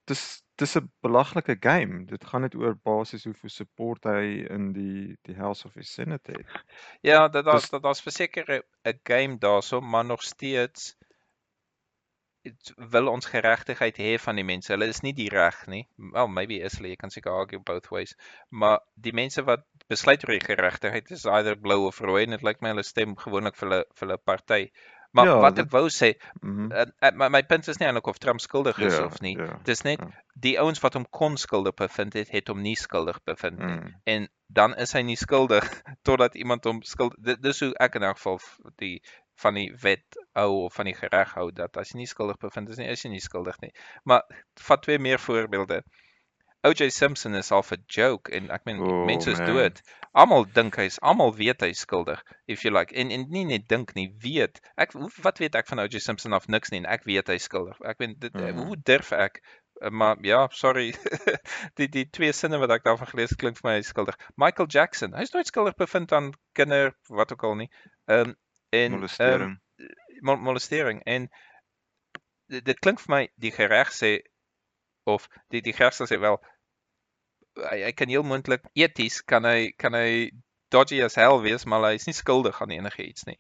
dis 0.07 0.27
'n 0.63 0.91
belaglike 1.05 1.57
game. 1.61 2.05
Dit 2.07 2.25
gaan 2.25 2.41
net 2.41 2.55
oor 2.55 2.77
basies 2.89 3.25
hoeveel 3.25 3.51
support 3.51 4.05
hy 4.05 4.47
in 4.51 4.73
die 4.73 5.17
die 5.29 5.37
House 5.37 5.67
of 5.67 5.73
the 5.73 5.83
Senate 5.83 6.33
het. 6.33 6.63
Ja, 7.01 7.29
dat 7.29 7.45
daar's 7.45 7.71
dat 7.71 7.83
daar's 7.83 8.01
verseker 8.01 8.63
'n 8.85 9.01
game 9.05 9.39
daarso, 9.39 9.81
maar 9.81 10.05
nog 10.05 10.23
steeds 10.23 10.97
wil 12.93 13.09
ons 13.11 13.27
geregtigheid 13.27 13.97
hê 13.99 14.19
van 14.23 14.39
die 14.39 14.45
mense. 14.45 14.73
Hulle 14.73 14.89
is 14.93 15.03
nie 15.05 15.13
die 15.17 15.29
reg 15.33 15.59
nie. 15.73 15.83
Well, 15.97 16.29
maybe 16.29 16.61
is 16.69 16.77
hulle, 16.79 16.93
jy 16.93 16.99
kan 17.01 17.11
seker 17.11 17.33
argue 17.33 17.61
both 17.71 17.91
ways. 17.95 18.15
Maar 18.51 18.81
die 18.95 19.13
mense 19.13 19.43
wat 19.49 19.65
besluit 19.93 20.27
oor 20.27 20.37
die 20.37 20.45
geregtigheid 20.45 21.11
is 21.11 21.27
either 21.39 21.57
blou 21.57 21.87
of 21.89 22.01
rooi 22.01 22.25
en 22.25 22.37
dit 22.37 22.47
lyk 22.47 22.63
my 22.63 22.75
hulle 22.75 22.87
stem 22.87 23.17
gewoonlik 23.23 23.59
vir 23.61 23.69
hulle 23.69 23.83
vir 23.95 24.07
hulle 24.07 24.19
party. 24.31 24.61
Maar 25.11 25.27
ja, 25.27 25.37
wat 25.41 25.57
dit, 25.57 25.65
ek 25.65 25.71
wou 25.71 25.89
sê, 25.89 26.13
mm 26.41 26.57
-hmm. 26.57 26.73
uh, 26.73 27.11
my, 27.15 27.29
my 27.29 27.43
punt 27.43 27.69
is 27.69 27.77
nie 27.77 27.87
eintlik 27.87 28.07
of 28.07 28.19
Trump 28.19 28.41
skuldig 28.41 28.79
is 28.79 28.97
ja, 28.97 29.05
of 29.05 29.21
nie. 29.21 29.37
Ja, 29.39 29.59
Dis 29.65 29.83
net 29.83 30.01
ja. 30.01 30.25
die 30.35 30.59
ouens 30.61 30.81
wat 30.81 30.95
hom 30.95 31.07
kon 31.11 31.37
skuldig 31.37 31.75
bevind 31.75 32.13
het, 32.13 32.31
het 32.31 32.49
hom 32.49 32.61
nie 32.61 32.77
skuldig 32.77 33.23
bevind 33.25 33.59
nie. 33.59 33.77
Mm. 33.77 33.95
En 34.05 34.29
dan 34.47 34.77
is 34.77 34.93
hy 34.93 35.01
nie 35.01 35.17
skuldig 35.17 35.83
totdat 36.09 36.35
iemand 36.35 36.65
hom 36.65 36.83
skuld 36.83 37.15
dis 37.19 37.61
hoe 37.61 37.75
ek 37.75 37.95
in 37.95 38.03
elk 38.03 38.17
geval 38.17 38.41
die 38.77 39.03
van 39.37 39.55
die 39.55 39.75
wet 39.83 40.17
hou 40.33 40.65
of 40.65 40.75
van 40.75 40.89
die 40.89 40.97
reg 41.01 41.35
hou 41.37 41.51
dat 41.53 41.77
as 41.77 41.93
jy 41.93 42.03
nie 42.03 42.11
skuldig 42.11 42.39
bevind 42.41 42.69
is 42.73 42.81
nie, 42.81 42.89
is 42.89 43.05
jy 43.05 43.11
nie 43.13 43.21
skuldig 43.21 43.59
nie. 43.61 43.73
Maar 44.05 44.25
vat 44.69 44.83
twee 44.83 44.99
meer 44.99 45.21
voorbeelde. 45.21 45.83
O.J. 46.67 46.89
Simpson 46.91 47.35
is 47.35 47.53
al 47.53 47.63
'n 47.63 47.85
joke 47.87 48.33
en 48.33 48.51
ek 48.51 48.65
meen 48.65 48.81
Oh, 48.81 49.05
mense 49.07 49.31
is 49.31 49.39
man. 49.39 49.47
dood. 49.47 49.83
Almal 50.17 50.47
dink 50.57 50.79
hy's 50.81 50.97
almal 51.05 51.35
weet 51.37 51.61
hy's 51.61 51.83
skuldig 51.85 52.23
if 52.49 52.65
you 52.65 52.73
like. 52.73 52.95
En 52.97 53.11
en 53.13 53.27
nie 53.31 53.45
net 53.45 53.67
dink 53.69 53.93
nie, 53.99 54.09
weet. 54.23 54.61
Ek 54.81 54.95
wat 55.23 55.39
weet 55.43 55.55
ek 55.61 55.69
van 55.69 55.83
O.J. 55.85 56.01
Simpson 56.01 56.33
of 56.37 56.49
niks 56.49 56.73
nie 56.73 56.81
en 56.81 56.89
ek 56.97 57.05
weet 57.05 57.29
hy's 57.29 57.45
skuldig. 57.51 57.77
Ek 57.85 58.01
meen 58.01 58.17
dit 58.19 58.35
Mhm. 58.35 58.65
hoe 58.67 58.77
durf 58.83 59.13
ek 59.13 59.43
Uh, 59.77 59.91
maar 59.91 60.17
ja, 60.25 60.49
sorry. 60.57 60.95
die 61.77 61.89
die 61.93 62.07
twee 62.09 62.33
sinne 62.33 62.57
wat 62.63 62.71
ek 62.73 62.85
daarvan 62.87 63.11
gelees 63.11 63.35
het, 63.35 63.39
klink 63.43 63.59
vir 63.59 63.67
my 63.69 63.75
hy's 63.77 63.91
skuldig. 63.93 64.17
Michael 64.41 64.71
Jackson, 64.73 65.13
hy's 65.13 65.35
nooit 65.35 65.51
skuldig 65.51 65.77
bevind 65.77 66.13
aan 66.17 66.31
kinder 66.57 66.95
wat 67.13 67.33
ook 67.35 67.45
al 67.45 67.59
nie. 67.61 67.69
Ehm 68.09 68.33
en 68.73 68.81
ehm, 68.81 68.95
molestering. 68.97 69.53
mol 70.25 70.41
molestering 70.49 71.03
en 71.05 71.29
dit, 72.49 72.65
dit 72.65 72.79
klink 72.81 73.01
vir 73.05 73.13
my 73.13 73.21
die 73.37 73.53
gereg 73.53 73.93
sê 73.93 74.15
of 75.05 75.29
die 75.53 75.61
die 75.61 75.77
reg 75.77 75.93
sal 75.95 76.09
sê 76.09 76.19
wel 76.25 76.41
hy, 77.57 77.79
hy 77.89 77.93
kan 77.93 78.13
heel 78.13 78.27
moontlik 78.27 78.67
eties 78.75 79.23
kan 79.25 79.45
hy 79.49 79.73
kan 79.77 79.95
hy 79.95 80.31
dodgy 80.75 80.99
as 81.07 81.15
hell 81.21 81.39
wees 81.45 81.65
maar 81.65 81.85
hy's 81.91 82.09
nie 82.09 82.17
skuldig 82.17 82.59
aan 82.63 82.75
enige 82.75 83.05
iets 83.07 83.27
nie 83.29 83.37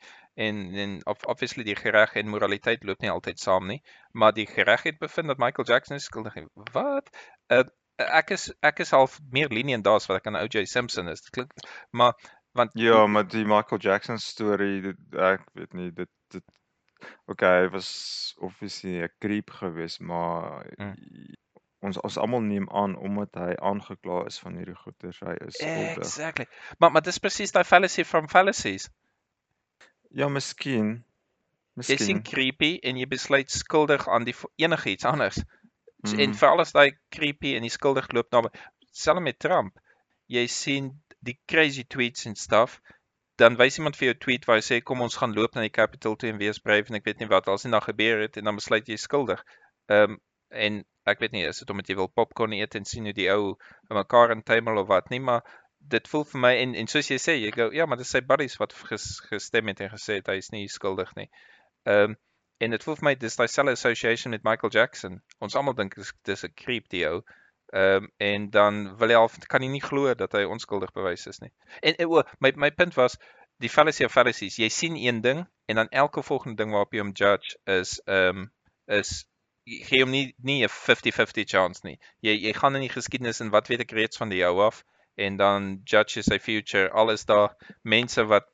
en 0.46 0.60
en 0.84 0.98
obviously 1.06 1.64
die 1.66 1.78
gereg 1.78 2.14
en 2.16 2.30
moraliteit 2.30 2.84
loop 2.84 3.02
nie 3.02 3.10
altyd 3.10 3.42
saam 3.42 3.66
nie 3.72 3.80
maar 4.12 4.36
die 4.36 4.46
gereg 4.46 4.86
het 4.90 4.98
bevind 5.02 5.32
dat 5.32 5.42
Michael 5.42 5.68
Jackson 5.68 5.96
is 5.96 6.06
skuldig 6.10 6.38
wat 6.76 7.10
uh, 7.50 7.64
ek 7.96 8.30
is 8.36 8.50
ek 8.60 8.80
is 8.84 8.92
half 8.94 9.18
meer 9.32 9.48
lenient 9.48 9.84
daar's 9.84 10.06
wat 10.08 10.20
ek 10.20 10.26
aan 10.30 10.38
O.J. 10.40 10.66
Simpson 10.68 11.08
is 11.08 11.24
dit 11.24 11.32
klink 11.38 11.66
maar 11.90 12.14
want 12.56 12.70
Ja, 12.74 13.06
maar 13.06 13.26
die 13.28 13.44
Michael 13.44 13.80
Jackson 13.80 14.18
storie, 14.18 14.80
dit 14.80 15.18
ek 15.20 15.44
weet 15.54 15.74
nie, 15.76 15.90
dit 15.92 16.10
dit 16.32 16.44
okay, 17.28 17.64
hy 17.64 17.72
was 17.74 17.90
obviously 18.40 19.02
'n 19.02 19.12
creep 19.20 19.50
geweest, 19.50 20.00
maar 20.00 20.64
Mm. 20.78 20.94
Ons 21.82 21.98
ons 22.00 22.16
almal 22.18 22.40
neem 22.40 22.68
aan 22.72 22.96
omdat 22.96 23.34
hy 23.34 23.54
aangekla 23.60 24.24
is 24.26 24.38
van 24.38 24.56
hierdie 24.56 24.74
goeters, 24.74 25.20
hy 25.20 25.34
is 25.46 25.54
skuldig. 25.60 25.96
exactly 25.98 26.46
maar 26.78 26.90
maar 26.92 27.02
dis 27.02 27.18
presies 27.18 27.52
daai 27.52 27.64
fallacy 27.64 28.04
from 28.04 28.28
fallacies 28.28 28.88
Ja, 30.16 30.28
miskien. 30.28 31.04
Jy 31.76 31.82
sien 31.98 32.16
Miskien. 32.16 32.22
creepy 32.22 32.78
en 32.88 32.96
jy 32.96 33.06
besluit 33.10 33.50
skuldig 33.50 34.06
aan 34.08 34.24
die 34.24 34.34
enigiets 34.56 35.04
anders. 35.04 35.36
Mm. 36.06 36.20
En 36.20 36.28
Mm. 36.30 36.34
veral 36.34 36.60
as 36.60 36.72
daai 36.72 36.92
creepy 37.10 37.54
en 37.56 37.62
die 37.66 37.70
skuldig 37.74 38.06
loop 38.12 38.30
naby. 38.32 38.48
Selfs 38.92 39.20
met 39.20 39.38
Trump. 39.38 39.76
Jy 40.26 40.46
sien 40.46 41.02
die 41.20 41.36
crazy 41.46 41.84
tweets 41.84 42.24
en 42.26 42.34
stuff. 42.36 42.80
Dan 43.36 43.56
wys 43.60 43.76
iemand 43.78 43.96
vir 43.96 44.06
jou 44.12 44.14
tweet 44.18 44.46
waar 44.46 44.56
hy 44.56 44.62
sê 44.64 44.80
kom 44.82 45.00
ons 45.04 45.16
gaan 45.20 45.34
loop 45.36 45.54
na 45.54 45.60
die 45.66 45.74
Capitol 45.74 46.16
toe 46.16 46.30
en 46.30 46.38
wees 46.38 46.58
braaf 46.62 46.88
en 46.88 46.94
ek 46.96 47.04
weet 47.04 47.18
nie 47.20 47.28
wat 47.28 47.48
als 47.48 47.64
nie 47.66 47.72
dan 47.72 47.82
gebeur 47.84 48.20
het 48.24 48.36
en 48.36 48.44
dan 48.44 48.56
besluit 48.56 48.88
jy 48.88 48.96
skuldig. 48.96 49.44
Ehm 49.90 50.12
um, 50.16 50.20
en 50.50 50.84
ek 51.06 51.22
weet 51.22 51.32
nie 51.32 51.44
is 51.48 51.62
dit 51.62 51.70
omdat 51.70 51.88
jy 51.90 51.96
wil 52.00 52.10
popcorn 52.12 52.54
eet 52.56 52.74
en 52.78 52.84
sien 52.84 53.06
hoe 53.08 53.14
die 53.16 53.28
ou 53.32 53.54
mekaar 53.94 54.34
intuimel 54.34 54.82
of 54.82 54.88
wat 54.90 55.10
nie, 55.10 55.20
maar 55.20 55.42
dit 55.94 56.08
voel 56.10 56.24
vir 56.32 56.42
my 56.42 56.52
en 56.62 56.74
en 56.82 56.88
soos 56.90 57.10
jy 57.10 57.18
sê, 57.22 57.36
jy 57.38 57.52
go 57.54 57.68
ja, 57.74 57.86
maar 57.86 58.00
dis 58.00 58.10
sy 58.14 58.22
buddies 58.26 58.58
wat 58.60 58.74
ges, 58.90 59.06
gestem 59.30 59.70
het 59.70 59.82
en 59.84 59.92
gesê 59.94 60.20
het 60.20 60.30
hy 60.32 60.38
is 60.42 60.52
nie 60.54 60.66
skuldig 60.72 61.12
nie. 61.18 61.28
Ehm 61.86 62.16
um, 62.16 62.16
en 62.64 62.72
dit 62.72 62.84
voel 62.86 62.96
vir 62.96 63.04
my 63.04 63.12
dis 63.20 63.34
daai 63.36 63.50
selfe 63.52 63.72
association 63.76 64.32
met 64.32 64.44
Michael 64.48 64.72
Jackson. 64.72 65.18
Ons 65.44 65.56
almal 65.60 65.74
dink 65.76 65.98
dis 66.24 66.44
'n 66.44 66.54
creep 66.56 66.88
die 66.94 67.04
ou. 67.08 67.20
Ehm 67.72 68.06
um, 68.06 68.10
en 68.28 68.50
dan 68.50 68.96
wil 68.98 69.12
hy 69.12 69.18
al 69.20 69.30
kan 69.52 69.62
hy 69.62 69.68
nie 69.68 69.84
glo 69.84 70.14
dat 70.14 70.32
hy 70.32 70.44
onskuldig 70.44 70.94
bewys 70.96 71.26
is 71.26 71.42
nie. 71.44 71.52
En, 71.82 71.94
en 71.94 72.06
o, 72.08 72.22
my 72.40 72.52
my 72.56 72.70
punt 72.70 72.96
was 72.96 73.18
die 73.60 73.68
fallacy 73.68 74.04
of 74.04 74.12
fallacies. 74.12 74.56
Jy 74.56 74.68
sien 74.68 74.96
een 74.96 75.20
ding 75.20 75.46
en 75.66 75.76
dan 75.82 75.88
elke 75.88 76.22
volgende 76.22 76.62
ding 76.62 76.72
waarop 76.72 76.92
jy 76.94 77.04
hom 77.04 77.12
judge 77.12 77.58
is 77.64 78.00
ehm 78.06 78.46
um, 78.46 78.52
is 78.86 79.26
gee 79.66 80.02
hom 80.02 80.10
nie 80.10 80.34
nie 80.42 80.62
'n 80.64 80.68
50-50 80.68 81.44
chance 81.50 81.80
nie. 81.84 81.98
Jy 82.22 82.34
jy 82.46 82.52
gaan 82.52 82.74
in 82.76 82.82
die 82.86 82.92
geskiedenis 82.92 83.40
en 83.40 83.50
wat 83.50 83.68
weet 83.68 83.80
ek 83.80 83.92
reeds 83.92 84.16
van 84.16 84.28
die 84.28 84.44
ou 84.46 84.60
af 84.66 84.84
en 85.16 85.36
dan 85.36 85.80
judge 85.84 86.18
jy 86.20 86.22
sy 86.22 86.38
future. 86.38 86.90
Alles 86.90 87.24
daar 87.24 87.54
mense 87.82 88.24
wat 88.24 88.46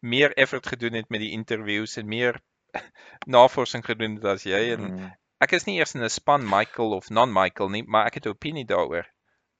meer 0.00 0.32
effort 0.36 0.66
gedoen 0.66 0.92
het 0.94 1.10
met 1.10 1.20
die 1.20 1.32
interviews 1.32 1.96
en 1.96 2.06
meer 2.08 2.40
navorsing 3.36 3.84
gedoen 3.84 4.14
het 4.14 4.24
as 4.24 4.44
jy 4.44 4.72
en 4.72 4.80
Mm. 4.80 5.12
ek 5.40 5.52
is 5.52 5.66
nie 5.66 5.78
eers 5.78 5.94
in 5.94 6.02
'n 6.02 6.08
span 6.10 6.44
Michael 6.48 6.92
of 6.92 7.10
non-Michael 7.10 7.68
nie, 7.68 7.82
maar 7.86 8.06
ek 8.06 8.14
het 8.14 8.26
'n 8.26 8.28
opinie 8.36 8.64
daaroor. 8.64 9.06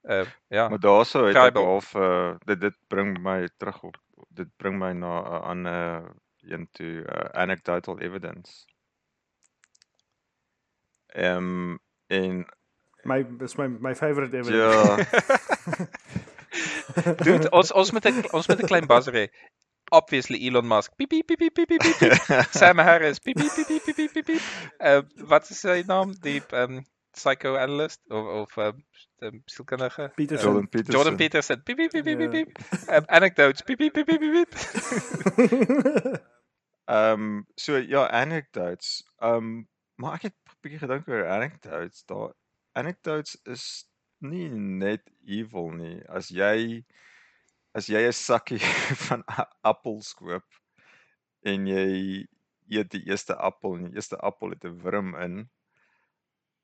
Uh 0.09 0.24
ja. 0.49 0.68
Maar 0.68 0.78
daarso 0.80 1.26
het 1.26 1.36
ek 1.36 1.57
half 1.57 1.94
uh 1.94 2.36
dit 2.47 2.61
dit 2.61 2.74
bring 2.88 3.18
my 3.18 3.49
terug 3.59 3.82
op 3.82 3.97
dit 4.30 4.49
bring 4.57 4.78
my 4.78 4.92
na 4.92 5.20
'n 5.20 5.42
ander 5.42 6.14
een 6.47 6.68
toe 6.72 7.03
uh, 7.03 7.28
anecdotal 7.42 7.99
evidence. 8.01 8.64
Ehm 11.16 11.36
um, 11.36 11.78
en 12.06 12.44
My 13.06 13.24
is 13.40 13.54
my 13.56 13.66
my 13.68 13.94
favorite 13.94 14.36
ever. 14.36 14.56
ja, 14.56 14.96
Dude, 17.24 17.50
ons 17.50 17.72
ons 17.72 17.92
moet 17.92 18.04
'n 18.04 18.24
ons 18.32 18.48
moet 18.48 18.60
'n 18.62 18.66
klein 18.66 18.86
buzzer 18.86 19.14
hê. 19.14 19.26
Obviously 19.90 20.38
Elon 20.46 20.66
Musk. 20.66 20.96
Piep 20.96 21.08
piep 21.08 21.26
piep 21.26 21.38
piep 21.38 21.54
piep 21.54 21.68
piep. 21.68 21.98
piep. 21.98 22.12
Sam 22.50 22.78
Harris. 22.78 23.18
Piep 23.18 23.36
piep 23.38 23.54
piep 23.54 23.82
piep 23.84 24.12
piep 24.12 24.26
piep. 24.26 24.42
Uh 24.80 25.02
wat 25.30 25.50
is 25.50 25.60
sy 25.60 25.82
naam? 25.86 26.14
Die 26.22 26.42
um 26.52 26.84
psychoanalyst 27.16 28.00
of 28.10 28.26
of 28.26 28.58
um, 28.58 28.82
um 29.22 29.42
sielkundige? 29.46 30.10
Peterson. 30.16 30.44
Jordan 30.44 30.68
Peterson. 30.68 30.94
Jordan 30.94 31.16
Peterson. 31.16 31.62
Piep 31.62 31.76
piep 31.76 31.90
piep 31.92 32.04
piep 32.04 32.18
piep. 32.18 32.32
Ja. 32.32 32.36
piep. 32.36 32.48
Um, 32.90 33.04
anecdotes. 33.08 33.62
Piep 33.62 33.78
piep 33.78 33.92
piep 33.94 34.06
piep 34.06 34.20
piep. 34.20 34.50
Ehm 36.86 37.20
um, 37.20 37.46
so 37.56 37.76
ja, 37.76 38.06
anecdotes. 38.06 39.02
Ehm 39.22 39.34
um, 39.34 39.68
maar 39.96 40.14
ek 40.14 40.22
het 40.22 40.34
bietjie 40.66 40.82
gedink 40.82 41.08
oor 41.08 41.26
anecdotes. 41.30 42.02
Daar 42.10 42.32
anecdotes 42.74 43.36
is 43.46 43.66
nie 44.18 44.48
net 44.50 45.04
evil 45.22 45.70
nie. 45.78 46.00
As 46.10 46.30
jy 46.34 46.82
as 47.76 47.90
jy 47.92 48.02
'n 48.08 48.16
sakkie 48.16 48.58
van 49.06 49.22
appels 49.62 50.14
koop 50.18 50.46
en 51.46 51.66
jy 51.70 52.26
eet 52.72 52.90
die 52.90 53.04
eerste 53.06 53.36
appel 53.36 53.76
en 53.76 53.90
die 53.90 54.00
eerste 54.00 54.18
appel 54.18 54.56
het 54.56 54.64
'n 54.64 54.80
wurm 54.82 55.14
in, 55.22 55.48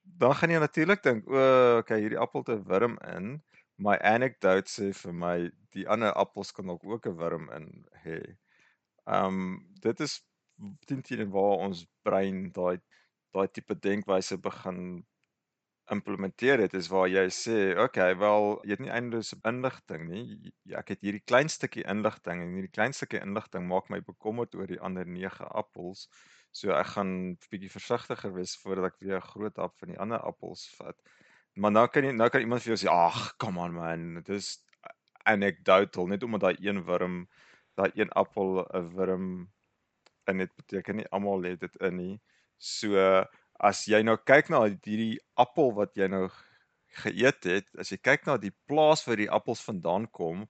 dan 0.03 0.35
gaan 0.35 0.51
jy 0.51 0.59
natuurlik 0.59 1.03
dink, 1.03 1.29
o, 1.29 1.79
okay, 1.79 2.01
hierdie 2.01 2.19
appel 2.19 2.43
het 2.43 2.57
'n 2.59 2.67
wurm 2.67 2.99
in. 3.15 3.43
My 3.79 3.97
anecdote 4.03 4.71
sê 4.71 4.93
vir 4.93 5.15
my 5.15 5.37
die 5.77 5.87
ander 5.89 6.13
appels 6.13 6.53
kan 6.53 6.67
dalk 6.67 6.85
ook 6.85 7.07
'n 7.07 7.19
wurm 7.23 7.51
in 7.55 7.87
hê. 8.05 8.19
Ehm 9.07 9.27
um, 9.27 9.69
dit 9.81 10.01
is 10.01 10.23
teen 10.87 11.03
teen 11.03 11.31
waar 11.31 11.63
ons 11.69 11.87
brein 12.03 12.51
daai 12.53 12.81
daai 13.33 13.49
tipe 13.49 13.75
denkwyse 13.75 14.39
begin 14.39 15.05
implementeer 15.93 16.61
het 16.63 16.75
is 16.79 16.89
waar 16.93 17.09
jy 17.11 17.25
sê, 17.35 17.57
okay, 17.81 18.15
wel 18.19 18.55
jy 18.65 18.77
het 18.77 18.83
nie 18.85 18.93
eindelose 18.95 19.37
inligting 19.49 20.05
nie. 20.09 20.53
Ek 20.79 20.93
het 20.95 21.03
hierdie 21.05 21.25
klein 21.27 21.51
stukkie 21.53 21.85
inligting 21.91 22.43
en 22.45 22.55
hierdie 22.57 22.73
klein 22.73 22.95
stukkie 22.97 23.21
inligting 23.21 23.67
maak 23.69 23.91
my 23.93 24.01
bekommerd 24.07 24.55
oor 24.57 24.71
die 24.71 24.81
ander 24.81 25.09
9 25.09 25.51
appels. 25.51 26.07
So 26.53 26.73
ek 26.77 26.95
gaan 26.95 27.13
bietjie 27.51 27.73
versigtiger 27.73 28.33
wees 28.37 28.55
voordat 28.63 28.93
ek 28.93 29.01
weer 29.01 29.19
'n 29.19 29.31
groot 29.33 29.57
hap 29.57 29.77
van 29.81 29.95
die 29.95 29.99
ander 29.99 30.21
appels 30.21 30.69
vat. 30.79 30.97
Maar 31.57 31.73
nou 31.73 31.87
kan 31.89 32.05
jy 32.05 32.13
nou 32.13 32.29
kan 32.31 32.41
iemand 32.41 32.63
vir 32.63 32.77
jou 32.77 32.81
sê, 32.87 32.89
"Ag, 32.91 33.37
come 33.39 33.61
on 33.61 33.75
man, 33.75 34.15
dit 34.15 34.29
is 34.29 34.65
anecdotal 35.25 36.07
net 36.07 36.23
omdat 36.23 36.41
daai 36.41 36.57
een 36.61 36.85
wurm, 36.85 37.29
daai 37.75 37.91
een 37.95 38.11
appel 38.13 38.65
'n 38.65 38.95
wurm 38.95 39.51
in 40.31 40.39
dit 40.39 40.55
beteken 40.57 40.97
nie 40.97 41.09
almal 41.09 41.43
het 41.43 41.61
dit 41.61 41.77
in 41.77 41.97
nie. 41.97 42.21
So 42.63 42.95
as 43.59 43.85
jy 43.91 44.03
nou 44.07 44.17
kyk 44.31 44.51
na 44.53 44.63
hierdie 44.71 45.19
appel 45.45 45.73
wat 45.75 45.97
jy 45.99 46.07
nou 46.13 46.29
geëet 47.03 47.49
het, 47.51 47.67
as 47.83 47.91
jy 47.91 47.99
kyk 47.99 48.27
na 48.29 48.37
die 48.39 48.53
plaas 48.71 49.03
waar 49.07 49.19
die 49.19 49.31
appels 49.31 49.63
vandaan 49.67 50.07
kom, 50.15 50.47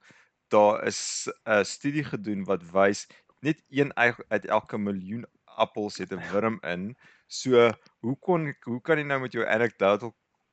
daar 0.53 0.85
is 0.89 1.29
'n 1.49 1.65
studie 1.65 2.05
gedoen 2.05 2.45
wat 2.45 2.65
wys 2.75 3.07
net 3.41 3.63
een 3.71 3.93
uit 3.97 4.45
elke 4.47 4.79
miljoen 4.79 5.25
appels 5.57 5.97
het 5.99 6.13
'n 6.13 6.21
wurm 6.33 6.59
in. 6.63 6.95
So 7.29 7.73
hoe 8.05 8.17
kon 8.21 8.55
hoe 8.65 8.81
kan 8.81 8.99
jy 8.99 9.05
nou 9.05 9.21
met 9.21 9.33
jou 9.33 9.47
anecdotal 9.47 10.13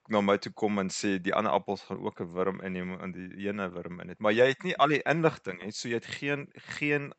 na 0.10 0.22
my 0.22 0.38
toe 0.38 0.54
kom 0.54 0.80
en 0.80 0.90
sê 0.90 1.20
die 1.22 1.34
ander 1.34 1.52
appels 1.52 1.82
gaan 1.82 2.00
ook 2.00 2.22
'n 2.22 2.34
wurm 2.34 2.62
inneem 2.62 3.00
en 3.00 3.12
die 3.12 3.48
ene 3.48 3.70
wurm 3.70 4.00
in 4.02 4.10
het. 4.10 4.20
Maar 4.20 4.34
jy 4.34 4.48
het 4.48 4.64
nie 4.64 4.78
al 4.78 4.88
die 4.88 5.04
inligting 5.06 5.62
nie, 5.62 5.72
so 5.72 5.88
jy 5.90 5.96
het 5.96 6.06
geen 6.06 6.48
geen 6.80 7.14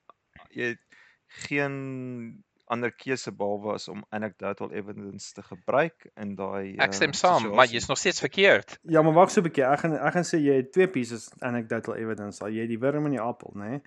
jy 0.50 0.64
het 0.74 0.84
geen 1.26 2.44
ander 2.70 2.92
keuse 2.94 3.32
behalwe 3.34 3.74
as 3.74 3.88
om 3.92 4.04
anecdotal 4.14 4.70
evidence 4.72 5.32
te 5.36 5.42
gebruik 5.42 6.06
in 6.16 6.34
daai 6.38 6.76
Ek 6.78 6.94
stem 6.96 7.10
uh, 7.14 7.18
saam, 7.22 7.42
maar 7.42 7.50
situasie. 7.66 7.74
jy's 7.78 7.88
nog 7.90 7.98
steeds 7.98 8.20
verkeerd. 8.26 8.78
Ja, 8.82 9.02
maar 9.02 9.12
wag 9.18 9.30
so 9.30 9.40
'n 9.40 9.44
bietjie. 9.48 9.64
Ek 9.66 9.80
gaan 9.84 9.94
ek 9.98 10.12
gaan 10.18 10.24
sê 10.28 10.38
jy 10.38 10.54
het 10.62 10.72
twee 10.72 10.88
pieces 10.88 11.30
anecdotal 11.40 11.94
evidence. 11.96 12.44
Al 12.44 12.50
jy 12.54 12.60
het 12.66 12.72
die 12.72 12.78
wurm 12.78 13.04
in 13.10 13.18
die 13.18 13.20
appel, 13.20 13.50
né? 13.54 13.70
Nee? 13.70 13.80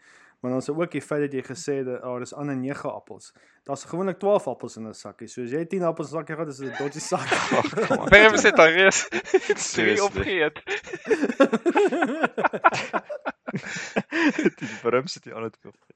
Maar 0.44 0.52
dan 0.52 0.62
is 0.62 0.68
daar 0.68 0.76
ook 0.76 0.92
die 0.92 1.02
feit 1.02 1.22
dat 1.22 1.32
jy 1.34 1.42
gesê 1.48 1.74
het 1.80 1.86
dat 1.86 2.04
oh, 2.04 2.20
dis 2.20 2.34
ander 2.34 2.56
9 2.56 2.94
appels. 2.94 3.34
Daar's 3.64 3.84
gewoonlik 3.88 4.20
12 4.20 4.48
appels 4.48 4.76
in 4.76 4.88
'n 4.88 4.94
sakkie. 4.94 5.28
So 5.28 5.42
as 5.44 5.50
jy 5.52 5.66
10 5.66 5.84
appels 5.84 6.12
in 6.12 6.18
'n 6.18 6.20
sakkie 6.20 6.36
gehad, 6.36 6.52
is 6.52 6.58
dit 6.58 6.72
'n 6.72 6.78
dodgy 6.84 7.00
sak. 7.00 7.28
On. 8.00 8.10
Waarom 8.10 8.38
sit 8.38 8.56
daar 8.56 8.72
reus? 8.72 9.08
Drie 9.08 9.58
Seriously. 9.72 10.06
opgeëet. 10.06 10.60
die 14.60 14.70
wurm 14.84 15.08
sit 15.08 15.24
die 15.24 15.34
ander 15.34 15.52
twee. 15.52 15.72
Okay. 15.72 15.93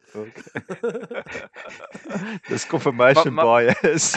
Dis 2.50 2.66
confirmation 2.68 3.34
Maar- 3.34 3.46
maar- 3.46 3.76
bias. 3.82 4.16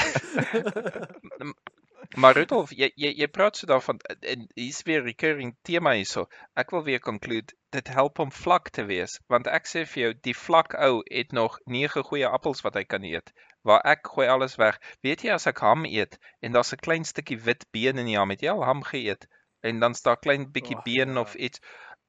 Maar 2.16 2.34
Rudolf, 2.34 2.70
jy 2.74 2.88
jy 2.99 3.12
jy 3.22 3.26
praat 3.30 3.57
so 3.57 3.66
daarvan 3.70 4.01
en 4.26 4.47
hier's 4.59 4.82
weer 4.82 5.01
'n 5.01 5.05
recurring 5.07 5.53
tema 5.62 5.93
hierso. 5.95 6.26
Ek 6.59 6.70
wil 6.74 6.82
weer 6.84 6.99
conclude 7.01 7.55
dit 7.70 7.88
help 7.88 8.18
om 8.18 8.32
vlak 8.32 8.70
te 8.70 8.82
wees 8.84 9.20
want 9.28 9.47
ek 9.47 9.66
sê 9.70 9.84
vir 9.86 10.03
jou 10.03 10.14
die 10.26 10.34
vlak 10.34 10.74
ou 10.74 11.03
het 11.11 11.32
nog 11.32 11.59
9 11.66 12.03
goeie 12.03 12.26
appels 12.26 12.61
wat 12.66 12.74
hy 12.74 12.84
kan 12.84 13.03
eet. 13.05 13.30
Waar 13.62 13.80
ek 13.84 14.07
gooi 14.14 14.26
alles 14.26 14.57
weg. 14.57 14.78
Weet 15.03 15.22
jy 15.22 15.30
as 15.32 15.47
ek 15.47 15.59
ham 15.62 15.84
eet 15.84 16.18
en 16.43 16.53
daar's 16.53 16.72
'n 16.72 16.82
klein 16.82 17.05
stukkie 17.05 17.38
wit 17.38 17.64
been 17.70 17.99
in 17.99 18.07
die 18.07 18.16
ham, 18.18 18.30
het 18.30 18.41
jy 18.43 18.49
al 18.51 18.64
ham 18.64 18.82
geëet 18.82 19.26
en 19.62 19.78
dan 19.80 19.95
staan 19.95 20.16
klein 20.20 20.51
bietjie 20.51 20.76
Ag, 20.76 20.82
been 20.84 21.14
ja. 21.14 21.20
of 21.20 21.34
iets. 21.34 21.61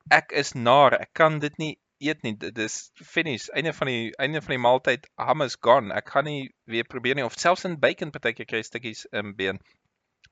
Ek 0.09 0.31
is 0.31 0.53
naar, 0.53 0.93
ek 0.93 1.09
kan 1.13 1.39
dit 1.39 1.57
nie 1.57 1.77
eet 2.01 2.23
nie. 2.23 2.33
Dit 2.37 2.57
is 2.57 2.91
finish. 3.03 3.47
Einde 3.53 3.73
van 3.73 3.87
die 3.87 4.11
einde 4.17 4.41
van 4.41 4.55
die 4.55 4.61
maaltyd, 4.65 5.07
ham 5.17 5.41
is 5.41 5.55
gone. 5.61 5.93
Ek 5.93 6.09
gaan 6.09 6.25
nie 6.25 6.49
weer 6.65 6.83
probeer 6.83 7.15
nie 7.15 7.25
of 7.25 7.37
selfs 7.39 7.65
in 7.65 7.79
bacon 7.79 8.11
partykeer 8.11 8.45
kry 8.49 8.61
stukkies 8.63 9.05
um, 9.13 9.35
been. 9.35 9.59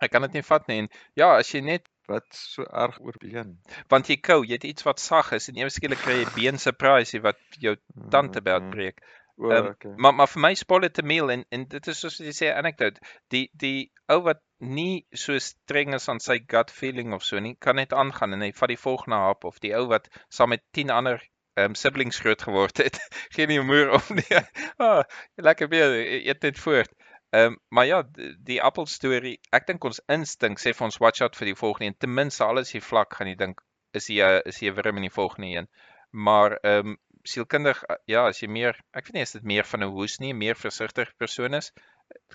Ek 0.02 0.12
kan 0.12 0.22
dit 0.22 0.34
nie 0.40 0.44
vat 0.48 0.68
nie 0.68 0.80
en 0.86 0.90
ja, 1.16 1.36
as 1.38 1.54
jy 1.54 1.62
net 1.62 1.88
Wat 2.10 2.26
so 2.34 2.64
erg 2.74 2.96
oor 3.06 3.14
been. 3.22 3.60
want 3.94 4.08
jy 4.10 4.16
kou, 4.18 4.40
jy 4.44 4.54
het 4.58 4.64
iets 4.66 4.84
wat 4.88 5.00
sag 5.00 5.28
is 5.38 5.48
en 5.52 5.58
ewe 5.62 5.70
skielik 5.70 6.00
kry 6.02 6.16
jy 6.24 6.26
been 6.36 6.58
surprise 6.58 7.20
wat 7.22 7.38
jou 7.62 7.76
tande 8.10 8.42
by 8.42 8.56
Okay. 8.58 8.70
breek. 8.72 9.04
O, 9.38 9.52
Ehm, 9.52 9.68
okay. 9.76 9.92
Maar 9.98 10.14
maar 10.16 10.28
vir 10.28 10.42
my 10.42 10.54
spoil 10.56 10.82
dit 10.88 10.98
'n 11.04 11.06
meal 11.08 11.30
en 11.32 11.46
en 11.52 11.66
dit 11.70 11.88
is 11.88 12.00
soos 12.00 12.18
jy 12.18 12.34
sê 12.34 12.50
'n 12.50 12.58
anecdote. 12.64 13.00
Die 13.30 13.50
die 13.54 13.92
ou 14.10 14.22
wat 14.24 14.42
nie 14.60 15.06
so 15.14 15.38
streng 15.38 15.94
is 15.94 16.10
aan 16.10 16.20
sy 16.20 16.40
gut 16.48 16.72
feeling 16.72 17.14
of 17.14 17.24
so 17.24 17.40
nie, 17.40 17.56
kan 17.62 17.76
net 17.76 17.94
aangaan 17.94 18.34
en 18.34 18.42
hy 18.42 18.52
vat 18.52 18.70
die 18.70 18.78
volgende 18.88 19.16
hap 19.16 19.44
of 19.46 19.60
die 19.60 19.76
ou 19.76 19.86
wat 19.88 20.10
saam 20.30 20.50
met 20.50 20.64
10 20.74 20.90
ander 20.90 21.22
um, 21.64 21.76
siblings 21.76 22.20
groot 22.20 22.42
geword 22.42 22.78
het. 22.78 23.00
Geen 23.36 23.50
humor 23.50 23.92
of 23.98 24.10
nie. 24.10 24.26
Ah, 24.78 25.04
lekker 25.36 25.68
weer, 25.70 25.96
eet 26.28 26.42
net 26.42 26.60
voort. 26.60 26.92
Ehm 27.30 27.46
um, 27.54 27.60
maar 27.70 27.86
ja, 27.86 28.02
d- 28.04 28.36
die 28.46 28.62
appel 28.64 28.86
storie, 28.90 29.36
ek 29.54 29.68
dink 29.68 29.84
ons 29.86 30.02
instink 30.10 30.60
sê 30.60 30.74
vir 30.74 30.86
ons 30.88 30.98
watch 31.04 31.22
out 31.22 31.36
vir 31.38 31.52
die 31.52 31.56
volgende 31.60 31.86
een. 31.92 31.98
Ten 32.00 32.14
minste 32.14 32.44
al 32.46 32.58
is 32.64 32.72
jy 32.74 32.82
vlak 32.82 33.14
gaan 33.20 33.28
jy 33.30 33.36
dink 33.36 33.62
is 33.94 34.08
jy 34.10 34.30
is 34.50 34.62
jy 34.64 34.72
wurm 34.74 34.98
in 34.98 35.06
die 35.10 35.14
volgende 35.20 35.48
een. 35.58 35.70
Maar 36.12 36.58
ehm 36.64 36.88
um, 36.96 36.98
sielkundig 37.28 37.84
ja, 38.08 38.26
as 38.32 38.40
jy 38.42 38.48
meer, 38.50 38.78
ek 38.96 39.06
weet 39.10 39.14
nie 39.20 39.22
is 39.28 39.36
dit 39.36 39.44
meer 39.44 39.66
van 39.68 39.84
'n 39.84 39.90
hoes 39.94 40.18
nie, 40.24 40.34
meer 40.34 40.56
versigtig 40.56 41.12
persoon 41.18 41.54
is, 41.54 41.72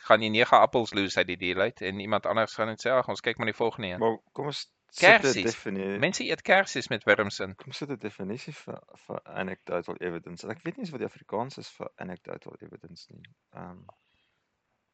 gaan 0.06 0.22
jy 0.22 0.28
9 0.34 0.58
appels 0.60 0.92
lose 0.94 1.18
uit 1.18 1.26
die 1.26 1.36
deal 1.40 1.60
uit 1.66 1.80
en 1.82 2.00
iemand 2.00 2.26
anders 2.26 2.54
gaan 2.54 2.68
net 2.70 2.82
sê 2.84 2.90
ag 2.92 3.08
ons 3.08 3.20
kyk 3.24 3.38
maar 3.38 3.50
die 3.50 3.56
volgende 3.60 3.88
een. 3.88 3.98
Maar 3.98 4.18
kom 4.32 4.46
ons 4.52 4.60
Kersies. 4.98 5.56
Mense 5.98 6.24
eet 6.24 6.42
kersies 6.42 6.88
met 6.88 7.04
wurms 7.04 7.40
in. 7.40 7.54
Kom 7.56 7.72
sit 7.72 7.90
'n 7.90 7.98
definisie 7.98 8.54
vir 8.54 8.80
vir 9.06 9.20
anecdotal 9.42 9.96
evidence. 10.00 10.46
Ek 10.48 10.62
weet 10.62 10.76
nie 10.76 10.84
eens 10.84 10.90
wat 10.94 11.00
die 11.00 11.08
Afrikaans 11.08 11.58
is 11.58 11.70
vir 11.78 11.90
anecdotal 11.96 12.56
evidence 12.60 13.06
nie. 13.10 13.34
Ehm 13.54 13.70
um, 13.70 13.84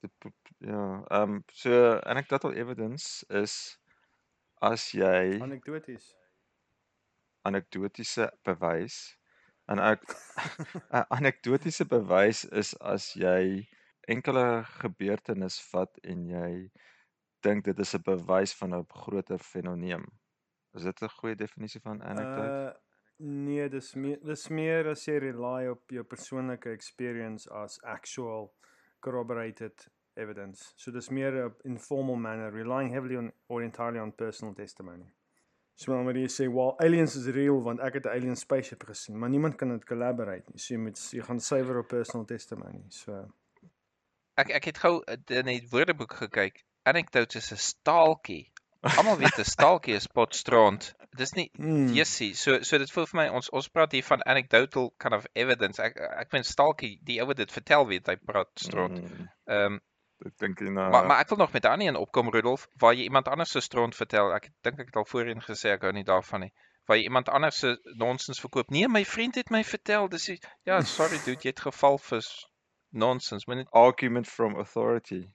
dit 0.01 0.33
ja, 0.59 1.05
ehm 1.11 1.23
um, 1.35 1.45
so 1.53 1.99
anecdotal 2.15 2.53
evidence 2.53 3.27
is 3.29 3.79
as 4.61 4.91
jy 4.93 5.41
Anekdoties. 5.41 6.15
anekdotiese 7.43 8.31
bewys 8.45 9.17
en 9.67 9.79
ek 9.79 10.03
'n 10.97 11.05
anekdotiese 11.19 11.85
bewys 11.85 12.45
is 12.45 12.75
as 12.81 13.13
jy 13.15 13.69
enkele 14.09 14.65
gebeurtenis 14.81 15.61
vat 15.73 16.01
en 16.03 16.27
jy 16.29 16.53
dink 17.41 17.65
dit 17.65 17.79
is 17.79 17.95
'n 17.95 18.03
bewys 18.03 18.55
van 18.55 18.75
'n 18.75 18.87
groter 18.89 19.39
fenomeen. 19.39 20.05
Is 20.75 20.83
dit 20.83 21.03
'n 21.03 21.09
goeie 21.09 21.37
definisie 21.37 21.81
van 21.81 22.03
anecdote? 22.03 22.49
Uh 22.49 22.73
nee, 23.17 23.69
dis 23.69 23.95
meer 23.95 24.19
dis 24.25 24.49
meer 24.49 24.89
as 24.89 25.05
jy 25.05 25.19
rely 25.19 25.69
op 25.69 25.91
jou 25.91 26.05
persoonlike 26.05 26.71
experience 26.71 27.51
as 27.51 27.83
actual 27.83 28.55
corroborated 29.01 29.89
evidence. 30.15 30.73
So 30.77 30.91
dis 30.91 31.09
meer 31.09 31.33
'n 31.33 31.55
informal 31.65 32.17
manner 32.17 32.53
relying 32.53 32.93
heavily 32.93 33.17
on 33.17 33.33
or 33.47 33.63
entirely 33.63 34.01
on 34.01 34.15
personal 34.15 34.55
testimony. 34.55 35.13
So 35.75 35.93
wanneer 35.93 36.17
jy 36.17 36.29
sê, 36.29 36.53
"Well, 36.53 36.75
aliens 36.79 37.17
is 37.17 37.27
real 37.27 37.63
want 37.63 37.81
ek 37.81 37.95
het 37.95 38.05
'n 38.05 38.09
alien 38.09 38.37
spaceship 38.37 38.83
gesien," 38.83 39.19
maar 39.19 39.31
niemand 39.31 39.57
kan 39.57 39.69
dit 39.69 39.85
collaborate 39.85 40.45
nie. 40.51 40.59
So 40.59 40.75
jy 40.75 40.81
moet 40.81 41.11
jy 41.13 41.23
gaan 41.23 41.41
suiwer 41.41 41.79
op 41.79 41.89
personal 41.89 42.27
testimony. 42.27 42.85
So 42.89 43.29
Ek 44.35 44.51
ek 44.51 44.65
het 44.65 44.79
gou 44.79 45.03
uh, 45.05 45.17
in 45.27 45.47
die 45.47 45.67
woordeboek 45.71 46.13
gekyk. 46.13 46.65
Anecdotes 46.83 47.37
is 47.37 47.53
'n 47.53 47.57
staaltjie. 47.57 48.53
Almal 48.81 49.19
weet 49.19 49.39
'n 49.39 49.45
staaltjie 49.45 49.95
is 49.95 50.07
potstront. 50.07 50.95
Dis 51.17 51.33
nie 51.35 51.51
mm, 51.59 51.93
Jessie, 51.93 52.35
so 52.35 52.63
so 52.63 52.79
dit 52.79 52.91
voel 52.95 53.07
vir 53.11 53.19
my 53.19 53.27
ons 53.29 53.51
ons 53.51 53.69
praat 53.69 53.93
hier 53.93 54.07
van 54.07 54.23
anecdotal 54.25 54.93
kind 54.97 55.15
of 55.15 55.27
evidence. 55.33 55.83
Ek 55.83 55.99
ek 55.99 56.33
meen 56.33 56.47
stalkie, 56.47 56.99
die 57.05 57.19
ou 57.21 57.27
wat 57.27 57.41
dit 57.43 57.53
vertel 57.53 57.87
weet 57.91 58.07
hy 58.07 58.17
praat 58.17 58.51
stront. 58.55 59.01
Mm, 59.03 59.29
Ehm 59.51 59.73
um, 59.73 59.81
ek 60.27 60.37
dink 60.45 60.61
jy 60.61 60.69
nou 60.71 60.91
maar 60.93 61.07
maar 61.09 61.21
ek 61.25 61.33
wil 61.33 61.41
nog 61.43 61.53
met 61.53 61.67
ander 61.67 61.89
een 61.89 61.97
opkom 61.97 62.31
Rudolf 62.31 62.69
waar 62.79 62.95
jy 62.95 63.09
iemand 63.09 63.29
anders 63.29 63.51
se 63.51 63.61
stront 63.61 63.97
vertel. 63.97 64.33
Ek 64.37 64.49
dink 64.63 64.79
ek 64.81 64.93
het 64.93 64.97
al 64.97 65.09
voorheen 65.13 65.43
gesê 65.45 65.75
ek 65.75 65.83
hou 65.89 65.93
nie 65.93 66.05
daarvan 66.05 66.47
nie. 66.47 66.53
Waar 66.87 66.97
jy 66.97 67.09
iemand 67.09 67.29
anders 67.29 67.59
se 67.59 67.75
nonsens 67.97 68.41
verkoop. 68.41 68.71
Nee, 68.71 68.89
my 68.89 69.05
vriend 69.05 69.35
het 69.35 69.51
my 69.51 69.65
vertel. 69.65 70.09
Dis 70.09 70.31
ja, 70.65 70.81
sorry 70.81 71.19
dude, 71.25 71.41
jy 71.43 71.53
het 71.53 71.61
geval 71.61 71.99
vir 71.99 72.25
nonsens. 72.91 73.47
Moet 73.47 73.57
net 73.57 73.71
argument 73.71 74.29
from 74.29 74.57
authority. 74.57 75.27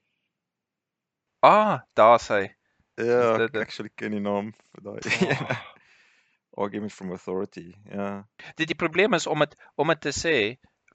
Ah, 1.45 1.79
daar's 1.99 2.27
hy. 2.33 2.43
Ja, 2.95 3.37
dit 3.37 3.57
actually 3.59 3.91
ken 3.99 4.15
die 4.15 4.23
naam 4.23 4.53
vir 4.73 4.85
daai. 4.89 5.01
Oh. 6.55 6.63
argument 6.63 6.93
from 6.93 7.11
authority. 7.11 7.75
Ja. 7.91 8.27
Dit 8.55 8.67
die 8.67 8.75
probleem 8.79 9.13
is 9.13 9.27
om 9.27 9.39
dit 9.43 9.55
om 9.75 9.91
dit 9.91 10.01
te 10.01 10.13
sê 10.15 10.35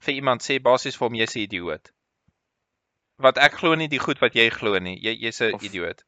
vir 0.01 0.13
iemand 0.17 0.41
sê 0.41 0.57
basies 0.61 0.97
vir 0.97 1.07
hom 1.07 1.17
jy's 1.19 1.35
'n 1.35 1.43
idioot. 1.45 1.91
Want 3.21 3.37
ek 3.37 3.59
glo 3.61 3.75
nie 3.75 3.87
die 3.87 4.01
goed 4.01 4.19
wat 4.21 4.33
jy 4.33 4.49
glo 4.49 4.79
nie. 4.79 4.97
Jy 4.97 5.13
jy's 5.25 5.41
'n 5.41 5.59
idioot. 5.61 6.01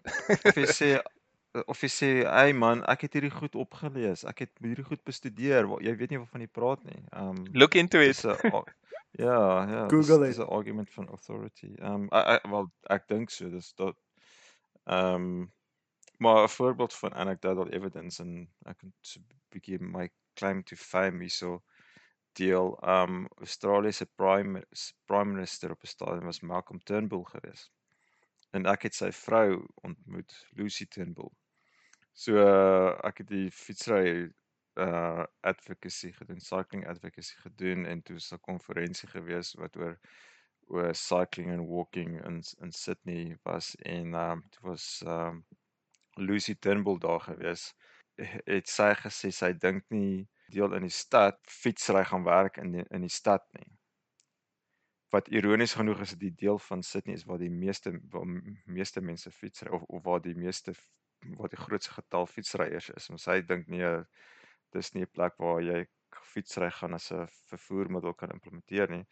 Of 0.46 0.58
jy 0.58 0.66
sê 0.66 0.89
of 1.72 1.82
jy 1.86 1.89
sê, 1.89 2.10
"Hey 2.26 2.54
man, 2.54 2.84
ek 2.89 3.06
het 3.06 3.14
hierdie 3.14 3.32
goed 3.32 3.56
opgelees. 3.56 4.26
Ek 4.26 4.39
het 4.39 4.52
hierdie 4.60 4.86
goed 4.86 5.04
bestudeer." 5.04 5.70
Jy 5.82 5.96
weet 5.98 6.10
nie 6.10 6.18
waarvan 6.18 6.41
jy 6.41 6.48
praat 6.48 6.84
nie. 6.84 7.04
Um 7.14 7.46
Look 7.54 7.76
into 7.76 8.00
it. 8.02 8.18
dis 8.22 8.26
Ja, 9.14 9.70
ja, 9.70 9.88
dis 9.88 9.94
Google 9.94 10.26
dis 10.26 10.38
it. 10.38 10.48
'n 10.48 10.50
argument 10.50 10.89
van 10.89 11.08
authority. 11.10 11.76
Um 11.80 12.10
ek 12.12 12.26
ek 12.41 12.50
wel 12.50 12.72
ek 12.89 13.08
dink 13.08 13.30
so. 13.30 13.50
Dis 13.50 13.74
dat 13.78 13.96
um 14.86 15.51
maar 16.17 16.43
'n 16.43 16.49
voorbeeld 16.49 16.93
van 16.93 17.13
anecdotal 17.13 17.69
evidence 17.69 18.23
en 18.23 18.49
ek 18.63 18.77
kan 18.77 18.93
'n 19.17 19.25
bietjie 19.49 19.79
my 19.79 20.09
claim 20.34 20.63
to 20.63 20.75
fame 20.75 21.19
hierso 21.19 21.63
deel. 22.34 22.79
Um 22.84 23.27
Australië 23.38 23.91
se 23.91 24.05
prime 24.05 24.65
prime 25.05 25.31
minister 25.34 25.71
op 25.71 25.84
'n 25.84 25.88
stadium 25.88 26.25
was 26.25 26.39
Malcolm 26.41 26.84
Turnbull 26.84 27.23
geweest. 27.23 27.71
En 28.51 28.65
ek 28.65 28.81
het 28.81 28.95
sy 28.95 29.11
vrou 29.11 29.65
ontmoet, 29.81 30.47
Lucy 30.51 30.86
Turnbull. 30.88 31.31
So 32.13 32.38
uh, 32.38 32.93
ek 33.03 33.23
het 33.23 33.27
die 33.27 33.51
fietsry 33.51 34.31
uh 34.77 35.25
advocacy 35.45 36.11
gedoen, 36.13 36.39
cycling 36.41 36.88
advocacy 36.89 37.36
gedoen 37.41 37.86
en 37.86 38.01
toe 38.01 38.15
was 38.15 38.31
'n 38.34 38.39
konferensie 38.39 39.09
gewees 39.09 39.53
wat 39.53 39.77
oor 39.77 39.99
oor 40.68 40.93
cycling 40.95 41.51
and 41.51 41.68
walking 41.68 42.20
in 42.26 42.41
in 42.61 42.72
Sydney 42.72 43.38
was 43.45 43.76
en 43.86 44.14
um 44.16 44.43
toe 44.51 44.70
was 44.70 45.03
um 45.05 45.45
Lucy 46.18 46.55
Turnbull 46.55 46.99
daar 46.99 47.20
gewees. 47.22 47.74
He- 48.18 48.41
Het 48.45 48.68
sy 48.70 48.93
gesê 48.95 49.32
sy 49.32 49.53
dink 49.53 49.84
nie 49.89 50.28
deel 50.53 50.74
in 50.74 50.84
die 50.84 50.89
stad 50.93 51.39
fietsry 51.49 52.03
gaan 52.05 52.24
werk 52.24 52.57
in 52.57 52.72
die, 52.72 52.86
in 52.91 53.01
die 53.01 53.09
stad 53.09 53.43
nie. 53.53 53.72
Wat 55.14 55.28
ironies 55.30 55.74
genoeg 55.78 55.99
is 56.01 56.09
dit 56.16 56.20
die 56.20 56.36
deel 56.45 56.59
van 56.59 56.82
Sydney 56.84 57.16
is 57.16 57.26
waar 57.30 57.39
die 57.41 57.49
meeste 57.51 57.93
waar 58.11 58.26
meeste 58.66 59.01
mense 59.01 59.32
fietsry 59.32 59.70
of, 59.70 59.84
of 59.84 60.03
waar 60.03 60.22
die 60.22 60.36
meeste 60.36 60.74
waar 61.38 61.49
die 61.49 61.57
grootste 61.66 61.93
getal 61.93 62.26
fietsryers 62.28 62.89
is. 62.89 63.09
Ons 63.09 63.26
hy 63.32 63.41
dink 63.41 63.68
nee, 63.72 63.91
dis 64.76 64.91
nie 64.93 65.03
'n 65.05 65.11
plek 65.14 65.38
waar 65.38 65.61
jy 65.61 65.86
fietsry 66.34 66.70
gaan 66.72 66.93
as 66.97 67.11
'n 67.11 67.28
vervoermiddel 67.51 68.14
kan 68.14 68.32
implementeer 68.32 68.89
nie. 68.89 69.05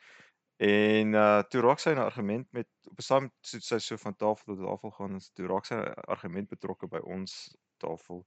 En 0.61 1.13
uh 1.17 1.41
toe 1.49 1.61
raak 1.65 1.79
sy 1.81 1.91
'n 1.95 1.97
argument 2.03 2.47
met 2.53 2.67
op 2.91 2.99
'n 2.99 3.01
saam 3.09 3.29
so 3.41 3.59
sy 3.59 3.77
so 3.79 3.97
van 3.97 4.15
tafel 4.15 4.55
tot 4.55 4.65
tafel 4.65 4.91
gaan, 4.97 5.13
en 5.17 5.21
toe 5.33 5.47
raak 5.49 5.65
sy 5.65 5.75
'n 5.75 5.93
argument 6.15 6.49
betrokke 6.49 6.87
by 6.87 7.01
ons 7.15 7.33
tafel 7.81 8.25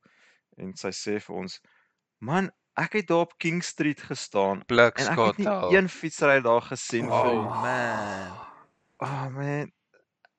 en 0.59 0.74
sy 0.76 0.91
sê 0.91 1.20
vir 1.26 1.37
ons: 1.37 1.61
"Man, 2.18 2.51
ek 2.76 2.93
het 2.99 3.07
daar 3.09 3.26
op 3.28 3.39
King 3.39 3.62
Street 3.64 4.01
gestaan 4.03 4.64
en 4.95 5.07
ek 5.07 5.24
het 5.24 5.39
nie 5.39 5.47
Blikskottel. 5.47 5.70
een 5.76 5.89
fietsry 5.89 6.41
daar 6.43 6.62
gesien 6.62 7.11
vir 7.11 7.47
Oh 7.47 7.62
man. 7.62 8.39
Oh 9.03 9.28
man. 9.30 9.72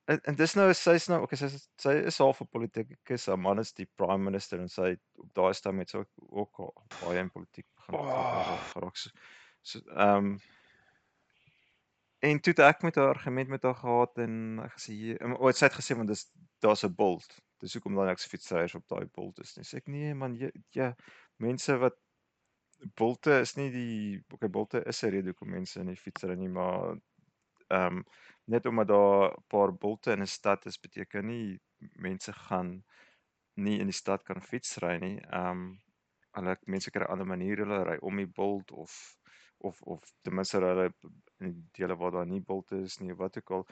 En, 0.06 0.20
en 0.22 0.34
dis 0.38 0.54
nou 0.54 0.72
sy's 0.74 1.08
nou 1.08 1.22
okay 1.24 1.36
sy 1.38 1.48
sy 1.82 1.92
is 2.10 2.18
half 2.18 2.40
'n 2.42 2.48
politikus. 2.52 3.26
Haar 3.26 3.38
man 3.38 3.58
is 3.58 3.72
die 3.72 3.88
prime 3.96 4.24
minister 4.24 4.60
en 4.60 4.68
sy 4.68 4.96
op 5.18 5.30
daai 5.34 5.54
stadium 5.54 5.80
het 5.80 5.90
sy 5.90 5.98
ook, 5.98 6.60
ook 6.60 6.84
baie 7.00 7.18
in 7.18 7.30
politiek 7.30 7.66
begin 7.76 7.98
Oh. 7.98 8.58
geraak. 8.72 8.96
So 8.96 9.10
so 9.62 9.78
ehm 9.96 10.16
um, 10.16 10.38
en 12.20 12.40
toe 12.40 12.52
het 12.56 12.62
ek 12.64 12.82
met 12.82 12.94
haar 12.96 13.08
argument 13.14 13.48
met 13.48 13.62
haar 13.62 13.74
gehad 13.74 14.18
en 14.18 14.60
ek 14.64 14.72
gesê 14.78 15.16
en 15.20 15.36
o, 15.36 15.50
sy 15.52 15.66
het 15.68 15.78
gesê 15.78 15.96
want 15.96 16.08
dis 16.08 16.26
daar's 16.64 16.84
'n 16.84 16.94
bult. 16.94 17.38
Dis 17.60 17.72
hoekom 17.74 17.94
dan 17.94 18.08
ek 18.08 18.18
se 18.18 18.28
fietsryers 18.28 18.74
op 18.74 18.86
daai 18.88 19.06
bult 19.06 19.40
is. 19.40 19.54
Dis 19.54 19.74
ek 19.74 19.86
nee 19.88 20.14
man 20.14 20.34
jy, 20.36 20.50
ja 20.70 20.94
mense 21.38 21.76
wat 21.78 21.96
bulte 22.96 23.40
is 23.40 23.56
nie 23.56 23.70
die 23.70 24.22
okay 24.32 24.48
bulte 24.48 24.82
is 24.86 25.02
'n 25.04 25.10
rede 25.10 25.32
hoekom 25.32 25.50
mense 25.50 25.80
in 25.80 25.86
die 25.92 25.96
fietsry 25.96 26.34
nie 26.36 26.48
maar 26.48 26.96
ehm 27.68 27.96
um, 27.98 28.04
net 28.44 28.66
omdat 28.66 28.88
daar 28.88 29.32
'n 29.32 29.44
paar 29.48 29.72
bolte 29.74 30.12
in 30.12 30.22
'n 30.22 30.26
stad 30.26 30.66
is 30.66 30.78
beteken 30.80 31.26
nie 31.26 31.60
mense 31.78 32.32
gaan 32.32 32.84
nie 33.54 33.78
in 33.80 33.86
die 33.86 34.00
stad 34.02 34.22
kan 34.24 34.42
fietsry 34.42 34.98
nie. 34.98 35.18
Ehm 35.20 35.50
um, 35.50 35.80
hulle 36.36 36.56
mense 36.66 36.90
kry 36.90 37.04
ander 37.04 37.26
maniere 37.26 37.64
hulle 37.64 37.84
ry 37.84 37.96
om 38.00 38.16
die 38.16 38.26
bult 38.40 38.72
of 38.72 39.16
of 39.58 39.82
of 39.82 40.00
ten 40.22 40.34
minste 40.34 40.60
hulle 40.60 40.90
in 41.40 41.52
die 41.52 41.68
dele 41.78 41.96
waar 41.96 42.10
daar 42.12 42.26
nie 42.26 42.40
bulte 42.40 42.76
is 42.82 42.98
nie 43.00 43.14
wat 43.14 43.36
ook 43.38 43.50
al 43.50 43.66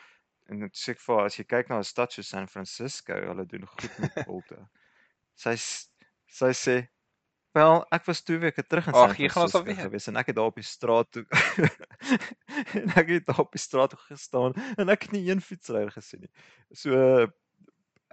en 0.52 0.60
dit 0.60 0.76
sê 0.76 0.92
ek 0.92 1.00
vir 1.00 1.20
as 1.24 1.38
jy 1.38 1.44
kyk 1.44 1.68
na 1.68 1.78
'n 1.78 1.84
stad 1.84 2.12
so 2.12 2.22
San 2.22 2.48
Francisco, 2.48 3.14
hulle 3.14 3.46
doen 3.46 3.66
goed 3.66 3.98
met 3.98 4.12
bulte. 4.26 4.68
sy 5.34 5.56
sy 6.28 6.52
sê 6.52 6.76
Wel, 7.54 7.84
ek 7.94 8.04
was 8.08 8.22
2 8.26 8.38
weke 8.42 8.62
terug 8.66 8.88
in 8.90 8.94
San 8.94 9.10
Ag, 9.10 9.16
jy 9.18 9.28
gaan 9.30 9.46
Francisco 9.46 9.58
alweer. 9.60 9.76
gewees 9.86 10.08
en 10.10 10.16
ek 10.16 10.26
het 10.26 10.36
daar 10.36 10.50
op 10.50 10.56
die 10.58 10.64
straat 10.66 11.10
toe 11.14 11.24
en 12.80 12.90
ek 12.98 13.08
het 13.08 13.26
daar 13.26 13.40
op 13.44 13.52
die 13.54 13.62
straat 13.62 13.94
gestaan 14.08 14.54
en 14.76 14.88
ek 14.90 15.02
het 15.06 15.12
nie 15.14 15.22
een 15.30 15.40
fietsryer 15.40 15.90
gesien 15.94 16.20
nie. 16.26 16.30
So 16.74 17.28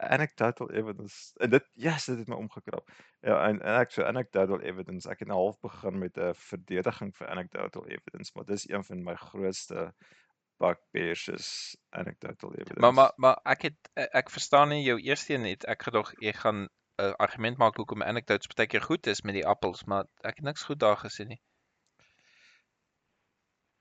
anecdotal 0.02 0.72
evidence 0.72 1.34
en 1.38 1.49
dit 1.49 1.68
ja, 1.74 1.91
yes, 1.91 2.06
dit 2.06 2.18
het 2.18 2.28
my 2.28 2.36
omgekrap. 2.36 2.89
Ja, 3.20 3.38
en, 3.47 3.62
en 3.62 3.80
ek 3.82 3.91
so 3.91 4.04
anecdotal 4.04 4.62
evidence, 4.62 5.10
ek 5.10 5.24
het 5.24 5.30
nou 5.30 5.39
half 5.39 5.60
begin 5.60 5.99
met 6.02 6.18
'n 6.18 6.34
verdediging 6.34 7.14
vir 7.18 7.28
anecdotal 7.28 7.88
evidence, 7.88 8.32
maar 8.36 8.45
dis 8.45 8.70
een 8.70 8.84
van 8.84 9.04
my 9.04 9.16
grootste 9.16 9.91
bugbears 10.62 11.28
is 11.28 11.78
anecdotal 11.89 12.54
evidence. 12.54 12.80
Maar 12.80 12.93
maar 12.93 13.14
maar 13.16 13.39
ek 13.43 13.62
het 13.62 13.91
ek, 13.93 14.12
ek 14.24 14.30
verstaan 14.30 14.70
nie 14.70 14.84
jou 14.84 14.99
eerste 14.99 15.34
een 15.34 15.41
net. 15.41 15.66
Ek 15.66 15.84
gedog 15.89 16.14
jy 16.20 16.34
gaan 16.34 16.66
'n 16.66 16.70
uh, 17.04 17.14
argument 17.26 17.58
maak 17.58 17.76
hoekom 17.76 18.02
anecdotes 18.02 18.52
baie 18.56 18.68
keer 18.68 18.82
goed 18.82 19.08
is 19.08 19.22
met 19.22 19.34
die 19.34 19.47
appels, 19.47 19.84
maar 19.84 20.06
ek 20.22 20.41
het 20.41 20.45
niks 20.45 20.64
goed 20.64 20.80
daar 20.80 20.97
gesien 20.97 21.28
nie. 21.28 21.41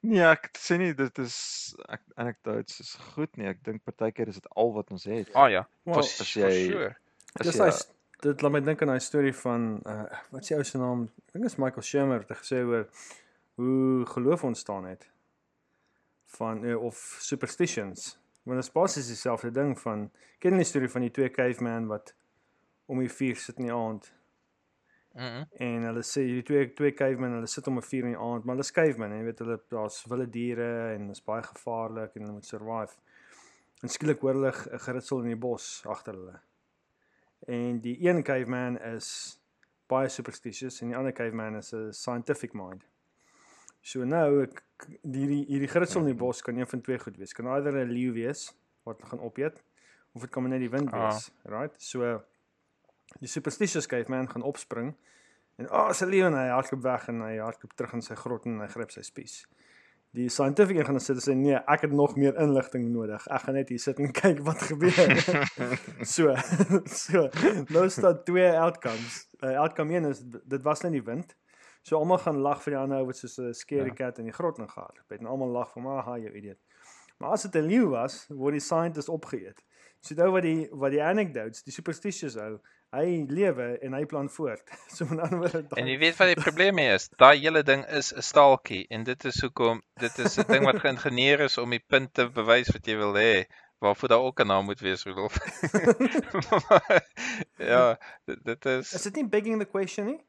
Nee, 0.03 0.23
ek 0.25 0.49
sê 0.57 0.79
nie 0.81 0.93
dit 0.97 1.19
is 1.21 1.35
ek 1.93 2.01
anecdotes 2.17 2.81
is 2.81 2.95
goed 3.15 3.35
nie. 3.37 3.47
Ek 3.51 3.59
dink 3.67 3.83
partykeer 3.85 4.31
is 4.33 4.39
dit 4.41 4.47
al 4.57 4.73
wat 4.73 4.91
ons 4.95 5.05
het. 5.05 5.29
Ah 5.37 5.51
ja, 5.53 5.67
Wel, 5.85 5.95
for, 5.99 6.05
as 6.25 6.31
jy- 6.35 6.71
sure. 6.71 6.95
As 7.39 7.47
jy 7.51 7.57
hy 7.67 7.73
dit 8.25 8.43
laat 8.45 8.53
my 8.53 8.61
dink 8.65 8.83
aan 8.83 8.89
daai 8.95 9.01
storie 9.05 9.33
van 9.43 9.69
uh 9.89 10.07
wat 10.33 10.43
is 10.43 10.49
die 10.49 10.57
ou 10.57 10.65
se 10.65 10.79
naam? 10.81 11.05
Ek 11.29 11.33
dink 11.37 11.45
dit 11.45 11.53
is 11.53 11.59
Michael 11.61 11.83
Shermer 11.89 12.25
het 12.25 12.33
gesê 12.41 12.63
oor 12.65 12.89
hoe 13.61 14.07
geloof 14.15 14.45
ontstaan 14.45 14.87
het 14.89 15.05
van 16.37 16.65
uh, 16.65 16.77
of 16.81 16.97
superstitions. 17.21 18.17
Want 18.45 18.57
dit 18.61 18.65
is 18.69 18.73
basies 18.73 19.07
dieselfde 19.13 19.51
ding 19.53 19.75
van 19.81 20.09
ken 20.41 20.53
jy 20.57 20.63
die 20.65 20.69
storie 20.69 20.89
van 20.89 21.05
die 21.05 21.11
twee 21.13 21.29
caveman 21.29 21.89
wat 21.91 22.15
om 22.89 22.99
die 23.05 23.11
vuur 23.13 23.37
sit 23.37 23.59
in 23.61 23.69
die 23.69 23.75
aand 23.75 24.09
Mm 25.13 25.21
-mm. 25.23 25.47
en 25.59 25.83
hulle 25.83 26.03
sê 26.03 26.23
die 26.23 26.43
twee 26.43 26.73
twee 26.73 26.93
cavemen 26.95 27.33
hulle 27.33 27.47
sit 27.47 27.67
om 27.67 27.77
'n 27.79 27.83
vuur 27.83 28.05
in 28.05 28.13
die 28.15 28.19
aand, 28.19 28.45
maar 28.45 28.57
hulle 28.57 28.73
cavemen, 28.73 29.17
jy 29.17 29.25
weet 29.25 29.39
hulle 29.39 29.61
daar's 29.69 30.05
wilde 30.09 30.31
diere 30.31 30.93
en 30.95 31.07
dit 31.07 31.17
is 31.17 31.25
baie 31.25 31.43
gevaarlik 31.43 32.15
en 32.15 32.23
hulle 32.23 32.33
moet 32.33 32.47
survive. 32.47 32.95
En 33.83 33.89
skielik 33.89 34.21
hoor 34.21 34.35
hulle 34.35 34.53
'n 34.73 34.79
geritsel 34.79 35.19
in 35.19 35.27
die 35.27 35.37
bos 35.37 35.83
agter 35.87 36.15
hulle. 36.15 36.41
En 37.47 37.81
die 37.81 37.97
een 38.09 38.23
caveman 38.23 38.79
is 38.81 39.41
baie 39.89 40.09
superstitious 40.09 40.81
en 40.83 40.89
die 40.89 40.97
ander 40.97 41.13
caveman 41.13 41.57
is 41.57 41.73
'n 41.75 41.93
scientific 41.93 42.53
mind. 42.53 42.87
So 43.81 44.05
nou 44.05 44.43
ek 44.43 44.63
hierdie 45.03 45.45
hierdie 45.49 45.69
geritsel 45.69 46.01
in 46.01 46.07
die 46.13 46.15
bos 46.25 46.43
kan 46.43 46.57
een 46.57 46.67
van 46.67 46.81
twee 46.81 46.99
goed 46.99 47.17
wees. 47.17 47.33
Kan 47.33 47.47
either 47.47 47.73
'n 47.73 47.91
leeu 47.91 48.13
wees 48.13 48.55
wat 48.85 49.03
gaan 49.03 49.21
opeet 49.21 49.63
of 50.13 50.21
dit 50.21 50.31
kan 50.31 50.43
maar 50.43 50.53
net 50.53 50.61
die 50.61 50.71
wind 50.71 50.93
Ah. 50.93 51.11
wees, 51.11 51.31
right? 51.45 51.83
So 51.83 52.23
die 53.19 53.29
superstitious 53.29 53.87
caveman 53.87 54.31
gaan 54.31 54.43
opspring 54.43 54.95
en 55.57 55.69
ah, 55.69 55.89
oh, 55.89 55.93
'n 56.01 56.09
leeu 56.09 56.27
en 56.27 56.35
hy 56.35 56.49
hardloop 56.49 56.83
weg 56.83 57.09
en 57.09 57.21
hy 57.21 57.37
hardloop 57.39 57.73
terug 57.75 57.93
in 57.93 58.03
sy 58.03 58.15
grot 58.15 58.47
en 58.47 58.61
hy 58.61 58.67
gryp 58.67 58.91
sy 58.91 59.03
spies. 59.03 59.47
Die 60.13 60.29
scientific 60.29 60.77
een 60.77 60.85
gaan 60.85 61.01
sit 61.01 61.17
en 61.17 61.23
sê 61.23 61.35
nee, 61.39 61.59
ek 61.71 61.81
het 61.81 61.93
nog 61.93 62.17
meer 62.17 62.35
inligting 62.43 62.89
nodig. 62.91 63.27
Ek 63.31 63.43
gaan 63.43 63.55
net 63.55 63.69
hier 63.69 63.79
sit 63.79 63.99
en 63.99 64.11
kyk 64.23 64.41
wat 64.47 64.63
gebeur. 64.63 65.13
so, 66.15 66.35
so 67.03 67.29
nou 67.71 67.89
staan 67.89 68.25
twee 68.25 68.49
outcomes. 68.59 69.27
Uh, 69.43 69.55
outcome 69.61 69.95
1 69.95 70.05
is 70.11 70.23
dit 70.25 70.63
was 70.63 70.83
net 70.83 70.93
die 70.93 71.05
wind. 71.05 71.37
So 71.83 71.97
almal 71.97 72.19
gaan 72.19 72.41
lag 72.43 72.63
vir 72.63 72.75
die 72.75 72.81
ander 72.81 72.99
ou 73.05 73.07
wat 73.07 73.17
soos 73.17 73.39
'n 73.39 73.55
scary 73.55 73.89
Ja. 73.93 73.95
cat 73.95 74.19
in 74.19 74.25
die 74.25 74.33
grot 74.35 74.59
ingehardloop 74.59 75.09
het 75.09 75.21
en 75.21 75.27
almal 75.27 75.49
lag 75.49 75.73
van 75.73 75.87
aha, 75.87 76.19
jou 76.19 76.33
idiot. 76.35 76.59
Maar 77.19 77.31
as 77.31 77.43
dit 77.43 77.55
'n 77.55 77.67
leeu 77.69 77.87
was, 77.89 78.27
word 78.29 78.53
die 78.53 78.61
scientist 78.61 79.09
opgeëet. 79.09 79.63
So 80.01 80.17
nou 80.17 80.31
wat 80.33 80.47
die 80.47 80.69
wat 80.73 80.95
die 80.95 81.03
anecdotes, 81.05 81.65
die 81.67 81.75
superstitious 81.75 82.37
ou, 82.41 82.55
hy 82.97 83.07
lewe 83.31 83.67
en 83.85 83.95
hy 83.95 84.05
plan 84.11 84.31
voort. 84.33 84.65
So 84.95 85.07
met 85.11 85.21
ander 85.27 85.43
woorde 85.43 85.81
En 85.81 85.91
jy 85.91 85.99
weet 86.01 86.17
wat 86.19 86.33
die 86.33 86.41
probleem 86.41 86.81
is? 86.83 87.11
Daai 87.21 87.37
hele 87.39 87.63
ding 87.63 87.85
is 88.01 88.13
'n 88.15 88.25
staaltjie 88.25 88.87
en 88.91 89.05
dit 89.05 89.25
is 89.25 89.41
hoekom 89.45 89.83
dit 90.01 90.19
is 90.25 90.39
'n 90.39 90.49
ding 90.49 90.65
wat 90.65 90.81
geïngineer 90.85 91.45
is 91.49 91.59
om 91.59 91.71
die 91.71 91.85
punt 91.87 92.15
te 92.15 92.29
bewys 92.29 92.73
wat 92.73 92.87
jy 92.87 92.97
wil 92.97 93.15
hê. 93.15 93.45
Waarvoor 93.81 94.09
daar 94.09 94.25
ook 94.25 94.41
'n 94.41 94.47
naam 94.47 94.65
moet 94.65 94.81
wees, 94.81 95.05
Rudolf. 95.05 95.37
ja, 97.73 97.99
dit, 98.25 98.45
dit 98.45 98.67
is 98.67 98.93
is 98.93 99.03
dit 99.03 99.15
nie 99.15 99.29
begging 99.29 99.61
the 99.61 99.69
question 99.69 100.07
nie? 100.07 100.21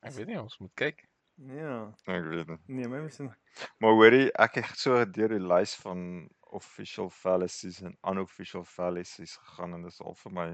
ek 0.00 0.16
weet 0.16 0.30
nie, 0.32 0.40
ons 0.40 0.58
moet 0.58 0.72
kyk. 0.80 1.02
Ja. 1.50 1.76
ek 2.08 2.26
weet 2.28 2.48
nie. 2.52 2.58
Nee, 2.66 2.88
my 2.88 3.04
is 3.06 3.20
Maar 3.20 3.96
hoorie, 3.96 4.28
ek 4.32 4.60
het 4.60 4.78
so 4.80 5.04
deur 5.04 5.32
die 5.32 5.42
lys 5.44 5.74
van 5.80 6.28
official 6.50 7.10
fallacies 7.10 7.80
en 7.82 7.96
unofficial 8.02 8.64
fallacies 8.64 9.36
gegaan 9.36 9.74
en 9.74 9.82
dis 9.82 10.00
al 10.00 10.14
vir 10.14 10.32
my 10.32 10.48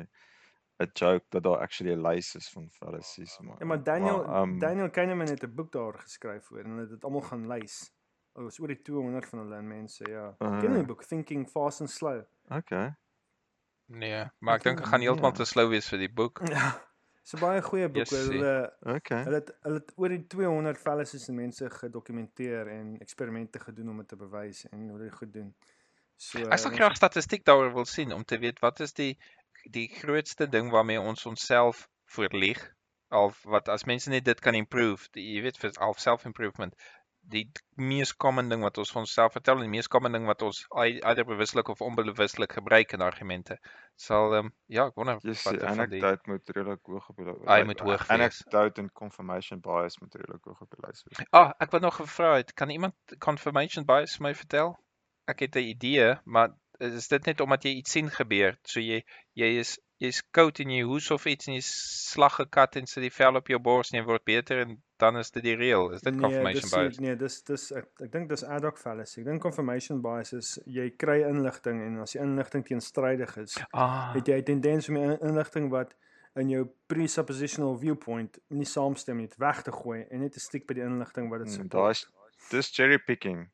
'n 0.78 0.90
joke 0.92 1.24
dat 1.30 1.42
daar 1.42 1.58
actually 1.58 1.94
'n 1.94 2.02
lys 2.06 2.34
is 2.34 2.48
van 2.52 2.70
fallacies 2.70 3.38
maar. 3.40 3.56
Ja, 3.58 3.66
maar 3.66 3.82
Daniel 3.82 4.24
maar, 4.26 4.42
um, 4.42 4.58
Daniel 4.58 4.90
Kahneman 4.90 5.28
het 5.28 5.42
'n 5.42 5.54
boek 5.54 5.72
daar 5.72 5.98
geskryf 5.98 6.50
oor 6.50 6.58
en 6.60 6.70
hulle 6.70 6.80
het 6.80 6.90
dit 6.90 7.04
almal 7.04 7.20
gaan 7.22 7.46
lys. 7.46 7.92
Daar 8.32 8.44
was 8.44 8.58
oor 8.60 8.68
die 8.68 8.82
200 8.82 9.26
van 9.26 9.38
hulle 9.38 9.56
en 9.56 9.68
mense, 9.68 10.04
ja. 10.10 10.36
Uh. 10.38 10.60
Ken 10.60 10.70
jy 10.70 10.76
die 10.76 10.86
boek 10.86 11.04
Thinking 11.04 11.48
Fast 11.48 11.80
and 11.80 11.90
Slow? 11.90 12.22
Okay. 12.48 12.94
Nee, 13.86 14.24
maar 14.38 14.54
ek 14.54 14.60
Ek 14.60 14.62
dink 14.64 14.80
ek 14.80 14.86
gaan 14.86 15.00
heeltemal 15.00 15.30
nee. 15.30 15.38
te 15.38 15.44
slou 15.44 15.68
wees 15.68 15.88
vir 15.88 15.98
die 15.98 16.12
boek. 16.12 16.40
Ja. 16.48 16.74
Dis 17.22 17.34
'n 17.34 17.40
baie 17.40 17.62
goeie 17.62 17.88
boek. 17.88 18.06
Jessie. 18.06 18.32
Hulle 18.38 18.76
Okay. 18.96 19.22
hulle 19.24 19.34
het 19.40 19.50
hulle 19.62 19.78
het 19.80 19.92
oor 19.96 20.08
die 20.08 20.26
200 20.26 20.78
fallacies 20.78 21.28
en 21.28 21.34
mense 21.34 21.70
gedokumenteer 21.70 22.68
en 22.68 22.98
eksperimente 23.00 23.58
gedoen 23.58 23.88
om 23.88 23.96
dit 23.98 24.08
te 24.08 24.16
bewys 24.16 24.64
en 24.68 24.78
hoe 24.78 24.90
hulle 24.90 25.08
dit 25.08 25.14
goed 25.14 25.32
doen. 25.32 25.56
So 26.16 26.38
Ek 26.48 26.58
sal 26.58 26.70
ons- 26.72 26.78
graag 26.80 26.96
statistiek 26.96 27.44
daaroor 27.44 27.72
wil 27.74 27.84
sien 27.84 28.12
om 28.12 28.24
te 28.24 28.38
weet 28.38 28.58
wat 28.64 28.80
is 28.80 28.92
die 28.92 29.18
die 29.70 29.88
grootste 29.88 30.46
ding 30.48 30.70
waarmee 30.70 31.00
ons 31.00 31.26
onsself 31.26 31.88
voorlieg 32.14 32.60
of 33.10 33.42
wat 33.44 33.68
as 33.68 33.84
mense 33.84 34.08
net 34.10 34.24
dit 34.24 34.40
kan 34.40 34.54
improve, 34.54 35.08
die, 35.12 35.24
jy 35.34 35.42
weet 35.42 35.58
vir 35.58 35.72
half 35.78 35.98
self-improvement. 35.98 36.74
Die 37.28 37.50
mees 37.74 38.12
common 38.16 38.48
ding 38.48 38.62
wat 38.62 38.78
ons 38.78 38.92
vir 38.94 39.00
onsself 39.00 39.32
vertel 39.34 39.56
en 39.58 39.62
die 39.66 39.72
mees 39.72 39.88
common 39.90 40.12
ding 40.14 40.26
wat 40.26 40.42
ons 40.46 40.60
ei- 40.78 41.00
either 41.02 41.24
bewuslik 41.26 41.68
of 41.68 41.80
onbewuslik 41.82 42.52
gebruik 42.52 42.92
in 42.94 43.02
argumente. 43.02 43.58
Sal 43.96 44.34
ehm 44.34 44.46
um, 44.46 44.52
ja, 44.70 44.86
ek 44.86 44.94
wonder 44.94 45.18
sê 45.18 45.34
wat 45.34 45.42
van 45.42 45.58
die 45.58 45.66
anecdote 45.72 46.30
moet 46.30 46.54
redelik 46.54 46.86
hoog 46.86 47.08
op 47.10 47.16
die 47.16 47.26
Ah, 47.46 47.56
hy 47.58 47.64
moet 47.64 47.80
hoog 47.80 48.06
wees. 48.06 48.10
Anecdote 48.18 48.80
en 48.80 48.92
confirmation 48.92 49.60
bias 49.60 49.98
moet 49.98 50.14
redelik 50.14 50.44
hoog 50.44 50.60
op 50.62 50.70
die 50.70 50.86
lys 50.86 51.02
wees. 51.08 51.26
Ah, 51.32 51.50
ek 51.58 51.70
wou 51.74 51.80
nog 51.82 51.96
gevra 51.98 52.36
het, 52.36 52.54
kan 52.54 52.70
iemand 52.70 52.94
confirmation 53.18 53.84
bias 53.84 54.18
my 54.22 54.34
vertel? 54.34 54.76
Ek 55.26 55.40
het 55.40 55.56
'n 55.56 55.58
idee, 55.74 56.14
maar 56.24 56.54
is 56.78 57.08
dit 57.08 57.24
net 57.26 57.40
omdat 57.40 57.62
jy 57.64 57.70
iets 57.76 57.90
sien 57.90 58.10
gebeur? 58.10 58.56
So 58.62 58.80
jy 58.80 59.02
jy 59.34 59.58
is 59.58 59.78
jy's 59.98 60.22
koud 60.30 60.60
en 60.60 60.70
jy 60.70 60.82
hoes 60.84 61.10
of 61.10 61.24
iets 61.26 61.46
en 61.48 61.54
jy 61.54 61.60
slag 61.64 62.38
'n 62.40 62.48
kat 62.50 62.76
en 62.76 62.86
sit 62.86 63.02
die 63.02 63.10
vel 63.10 63.34
op 63.36 63.46
jou 63.48 63.58
bors 63.58 63.90
en 63.92 63.98
jy 64.00 64.04
word 64.06 64.24
beter 64.24 64.60
en 64.60 64.82
dan 64.98 65.16
is 65.16 65.30
dit 65.30 65.42
die 65.42 65.56
reël. 65.56 65.90
Is 65.92 66.00
dit 66.02 66.16
confirmation 66.20 66.62
dis, 66.62 66.70
bias? 66.74 66.98
Nee, 67.00 67.16
dis 67.16 67.42
dis 67.42 67.72
ek, 67.72 67.86
ek 68.00 68.12
dink 68.12 68.28
dis 68.28 68.44
ad 68.44 68.62
hoc 68.62 68.78
fallacy. 68.78 69.20
Ek 69.20 69.26
dink 69.26 69.42
confirmation 69.42 70.00
bias 70.02 70.32
is 70.32 70.58
jy 70.66 70.90
kry 70.96 71.22
inligting 71.22 71.82
en 71.82 71.98
as 72.00 72.12
die 72.12 72.20
inligting 72.20 72.64
teenstrydig 72.64 73.36
is, 73.36 73.56
Ah, 73.72 74.14
het 74.14 74.26
jy 74.28 74.36
'n 74.38 74.44
tendens 74.44 74.88
om 74.88 74.94
die 74.94 75.02
in- 75.04 75.18
inligting 75.28 75.70
wat 75.70 75.94
in 76.36 76.48
jou 76.50 76.68
presuppositional 76.86 77.78
viewpoint 77.78 78.38
nie 78.50 78.64
saamstem 78.66 79.16
nie, 79.16 79.28
weg 79.38 79.62
te 79.62 79.72
gooi 79.72 80.04
en 80.10 80.20
net 80.20 80.32
te 80.32 80.40
stiek 80.40 80.66
by 80.66 80.74
die 80.74 80.82
inligting 80.84 81.30
wat 81.30 81.38
dit 81.38 81.48
Hmm, 81.48 81.62
support. 81.62 81.70
Daar's 81.72 82.06
dis 82.50 82.70
cherry 82.70 82.98
picking. 82.98 83.50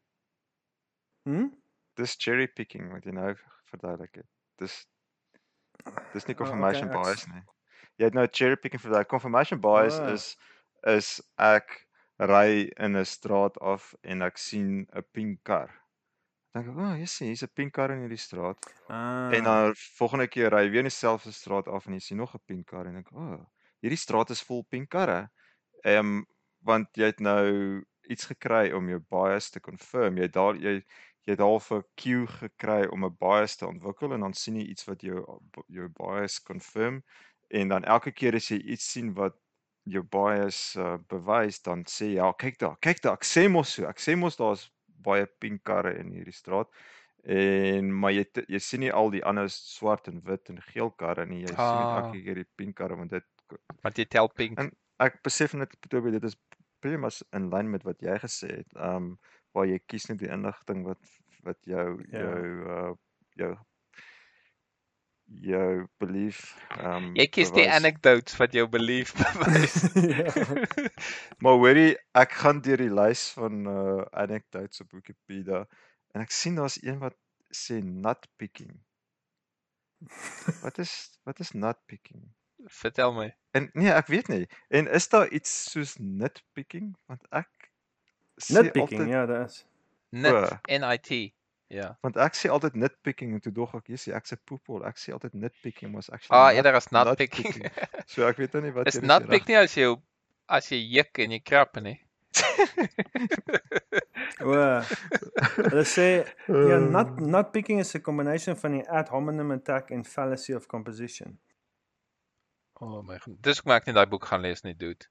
Hm? 1.24 1.48
Dis 1.96 2.16
cherry 2.16 2.46
picking 2.48 2.90
wat 2.92 3.04
jy 3.04 3.12
nou 3.12 3.34
verduidelik 3.70 4.22
het. 4.22 4.28
Dis 4.58 4.86
dis 6.12 6.26
nie 6.28 6.34
confirmation 6.38 6.88
okay, 6.88 6.98
ek 6.98 7.04
bias 7.04 7.26
nie. 7.28 7.42
Jy 7.98 8.08
het 8.08 8.14
nou 8.16 8.26
cherry 8.28 8.56
picking 8.56 8.80
verduidelik. 8.80 9.10
Confirmation 9.10 9.60
bias 9.60 9.98
Ah. 10.00 10.12
is 10.12 10.36
is 10.86 11.20
ek 11.38 11.86
ry 12.18 12.70
in 12.78 12.96
'n 12.96 13.04
straat 13.04 13.58
af 13.60 13.94
en 14.02 14.22
ek 14.22 14.38
sien 14.38 14.86
'n 14.94 15.02
pink 15.12 15.44
kar. 15.44 15.70
Dan 16.54 16.64
dink 16.64 16.74
ek, 16.76 16.78
"O, 16.82 16.86
oh, 16.92 16.96
jy 16.98 17.06
sien, 17.06 17.26
hier's 17.28 17.42
'n 17.42 17.48
pink 17.54 17.72
kar 17.74 17.90
in 17.90 18.00
hierdie 18.00 18.18
straat." 18.18 18.58
Ah. 18.88 19.30
En 19.32 19.44
dan 19.44 19.74
volgende 19.74 20.28
keer 20.28 20.50
ry 20.50 20.64
jy 20.64 20.70
weer 20.70 20.84
in 20.84 20.90
dieselfde 20.90 21.32
straat 21.32 21.68
af 21.68 21.86
en 21.86 21.92
jy 21.94 22.00
sien 22.00 22.18
nog 22.18 22.34
'n 22.34 22.40
pink 22.46 22.66
kar 22.66 22.86
en 22.86 22.96
ek, 22.96 23.12
"O, 23.12 23.18
oh, 23.18 23.46
hierdie 23.82 23.98
straat 23.98 24.30
is 24.30 24.42
vol 24.42 24.64
pink 24.64 24.88
karre." 24.90 25.30
Ehm 25.84 25.98
um, 25.98 26.26
want 26.64 26.88
jy 26.94 27.04
het 27.04 27.20
nou 27.20 27.84
iets 28.08 28.26
gekry 28.26 28.72
om 28.72 28.88
jou 28.88 28.98
bias 29.10 29.50
te 29.50 29.60
confirm. 29.60 30.16
Jy 30.18 30.28
daar 30.28 30.54
jy 30.56 30.82
jy 31.26 31.32
het 31.36 31.40
half 31.40 31.70
'n 31.72 31.82
cue 31.96 32.26
gekry 32.26 32.86
om 32.90 33.04
'n 33.04 33.16
bias 33.20 33.56
te 33.56 33.66
ontwikkel 33.66 34.12
en 34.12 34.20
dan 34.20 34.34
sien 34.34 34.56
jy 34.56 34.66
iets 34.72 34.84
wat 34.86 35.02
jou 35.02 35.24
jou 35.68 35.88
bias 35.88 36.40
confirm 36.42 37.02
en 37.50 37.68
dan 37.68 37.84
elke 37.84 38.12
keer 38.12 38.34
as 38.34 38.48
jy 38.50 38.58
iets 38.58 38.90
sien 38.92 39.14
wat 39.14 39.36
jou 39.84 40.02
bias 40.02 40.76
uh, 40.76 40.96
bewys 41.08 41.62
dan 41.62 41.84
sê 41.84 42.12
ja, 42.14 42.32
kyk 42.32 42.58
daar, 42.58 42.76
kyk 42.80 43.02
daar, 43.02 43.14
ek 43.14 43.24
sê 43.24 43.48
mos 43.50 43.74
so, 43.74 43.84
ek 43.86 43.98
sê 44.00 44.16
mos 44.16 44.36
daar's 44.36 44.70
baie 44.86 45.26
pink 45.26 45.62
karre 45.64 45.98
in 45.98 46.10
hierdie 46.12 46.32
straat. 46.34 46.68
En 47.24 47.90
maar 48.00 48.12
jy 48.12 48.24
jy 48.48 48.58
sien 48.58 48.80
nie 48.80 48.92
al 48.92 49.10
die 49.10 49.24
ander 49.24 49.48
swart 49.50 50.08
en 50.08 50.20
wit 50.24 50.48
en 50.50 50.60
geel 50.62 50.90
karre 50.90 51.26
nie. 51.26 51.40
Jy 51.42 51.48
sien 51.48 51.56
net 51.56 51.58
Ah. 51.58 51.98
elke 52.04 52.22
keer 52.22 52.34
die 52.34 52.48
pink 52.56 52.76
karre 52.76 52.96
want 52.96 53.10
dit 53.10 53.24
Want 53.82 53.96
jy 53.98 54.04
tel 54.04 54.28
pink. 54.28 54.58
En- 54.58 54.72
ek 55.00 55.22
besef 55.22 55.54
net 55.54 55.74
Toby 55.90 56.10
dit 56.10 56.24
is 56.24 56.36
pretty 56.80 56.96
much 56.96 57.22
in 57.32 57.50
lyn 57.50 57.70
met 57.70 57.82
wat 57.84 58.00
jy 58.00 58.18
gesê 58.18 58.48
het. 58.58 58.66
Um 58.76 59.18
waar 59.52 59.66
jy 59.68 59.78
kies 59.86 60.08
net 60.10 60.18
die 60.22 60.30
inligting 60.32 60.84
wat 60.88 61.00
wat 61.46 61.58
jou 61.68 61.86
Ja. 62.10 62.18
jou 62.22 62.42
uh 62.76 62.94
jou 63.40 63.52
jou 65.42 65.86
belief 66.02 66.40
um 66.78 67.12
Jy 67.16 67.26
kies 67.32 67.50
die 67.54 67.62
bewys. 67.64 67.76
anecdotes 67.78 68.36
wat 68.40 68.52
jou 68.56 68.66
belief 68.68 69.14
bewys. 69.20 69.76
ja. 70.12 70.32
Maar 71.40 71.56
hoorie, 71.62 71.96
ek 72.18 72.32
gaan 72.42 72.60
deur 72.64 72.82
die 72.82 72.92
lys 72.92 73.28
van 73.38 73.64
uh 73.70 74.04
anecdotes 74.24 74.80
op 74.84 74.92
Wikipedia 74.98 75.64
en 76.14 76.24
ek 76.26 76.30
sien 76.36 76.58
daar's 76.60 76.78
een 76.82 76.98
wat 77.00 77.16
sê 77.52 77.80
nut 77.84 78.28
picking. 78.40 78.72
Wat 80.62 80.78
is 80.82 80.92
wat 81.24 81.40
is 81.40 81.52
nut 81.54 81.78
picking? 81.86 82.24
Vertel 82.70 83.12
my. 83.16 83.28
En 83.56 83.70
nee, 83.74 83.90
ek 83.90 84.06
weet 84.12 84.28
nie. 84.30 84.44
En 84.70 84.86
is 84.88 85.08
daar 85.10 85.28
iets 85.34 85.50
soos 85.72 85.96
nitpicking? 85.98 86.92
Want 87.10 87.24
ek 87.34 87.61
Nitpicking, 88.50 89.00
altyd, 89.00 89.08
ja, 89.08 89.26
dit 89.26 89.46
is. 89.48 89.64
Nit, 90.10 90.32
O. 90.32 90.46
N-I-T. 90.68 91.32
Ja. 91.72 91.96
want 92.04 92.16
ek 92.20 92.34
sê 92.36 92.50
altyd 92.52 92.74
nitpicking 92.76 93.32
en 93.32 93.40
toe 93.40 93.52
dog 93.52 93.74
ek, 93.74 93.86
"Jessie, 93.88 94.12
ek 94.12 94.26
sê 94.28 94.36
poepel." 94.44 94.84
Ek 94.84 94.96
sê 95.00 95.12
altyd 95.12 95.32
nitpicking, 95.32 95.90
maar 95.92 95.98
is 96.04 96.10
actually 96.10 96.38
Ah, 96.38 96.52
eerder 96.52 96.74
as 96.74 96.90
nutpicking. 96.92 97.62
nutpicking. 97.62 98.02
So 98.06 98.26
ek 98.28 98.36
weet 98.36 98.52
nou 98.52 98.62
nie 98.62 98.70
wat 98.72 98.86
Is 98.86 98.94
jy 98.96 99.00
nutpick 99.08 99.48
nie 99.48 99.56
as 99.56 99.74
jy 99.74 99.96
as 100.48 100.68
jy 100.68 100.80
juk 100.98 101.18
en 101.24 101.30
jy 101.30 101.40
krap 101.40 101.80
nie. 101.80 102.00
O. 104.42 104.52
Hulle 104.52 105.84
sê 105.84 106.06
ja, 106.48 106.78
nut 106.80 107.08
Ehm. 107.18 107.30
nut 107.30 107.52
picking 107.52 107.80
is 107.80 107.94
'n 107.94 108.00
combination 108.02 108.56
van 108.56 108.72
die 108.72 108.88
ad 108.88 109.08
hominem 109.08 109.50
attack 109.52 109.90
en 109.90 110.04
fallacy 110.04 110.52
of 110.54 110.66
composition. 110.66 111.38
O 112.80 112.86
oh 112.98 113.02
my 113.02 113.18
god. 113.18 113.40
Dis 113.42 113.62
ek 113.66 113.86
nie 113.86 113.94
daai 113.94 114.06
boek 114.06 114.24
gaan 114.26 114.40
lees 114.42 114.62
nie, 114.64 114.74
dude. 114.74 115.06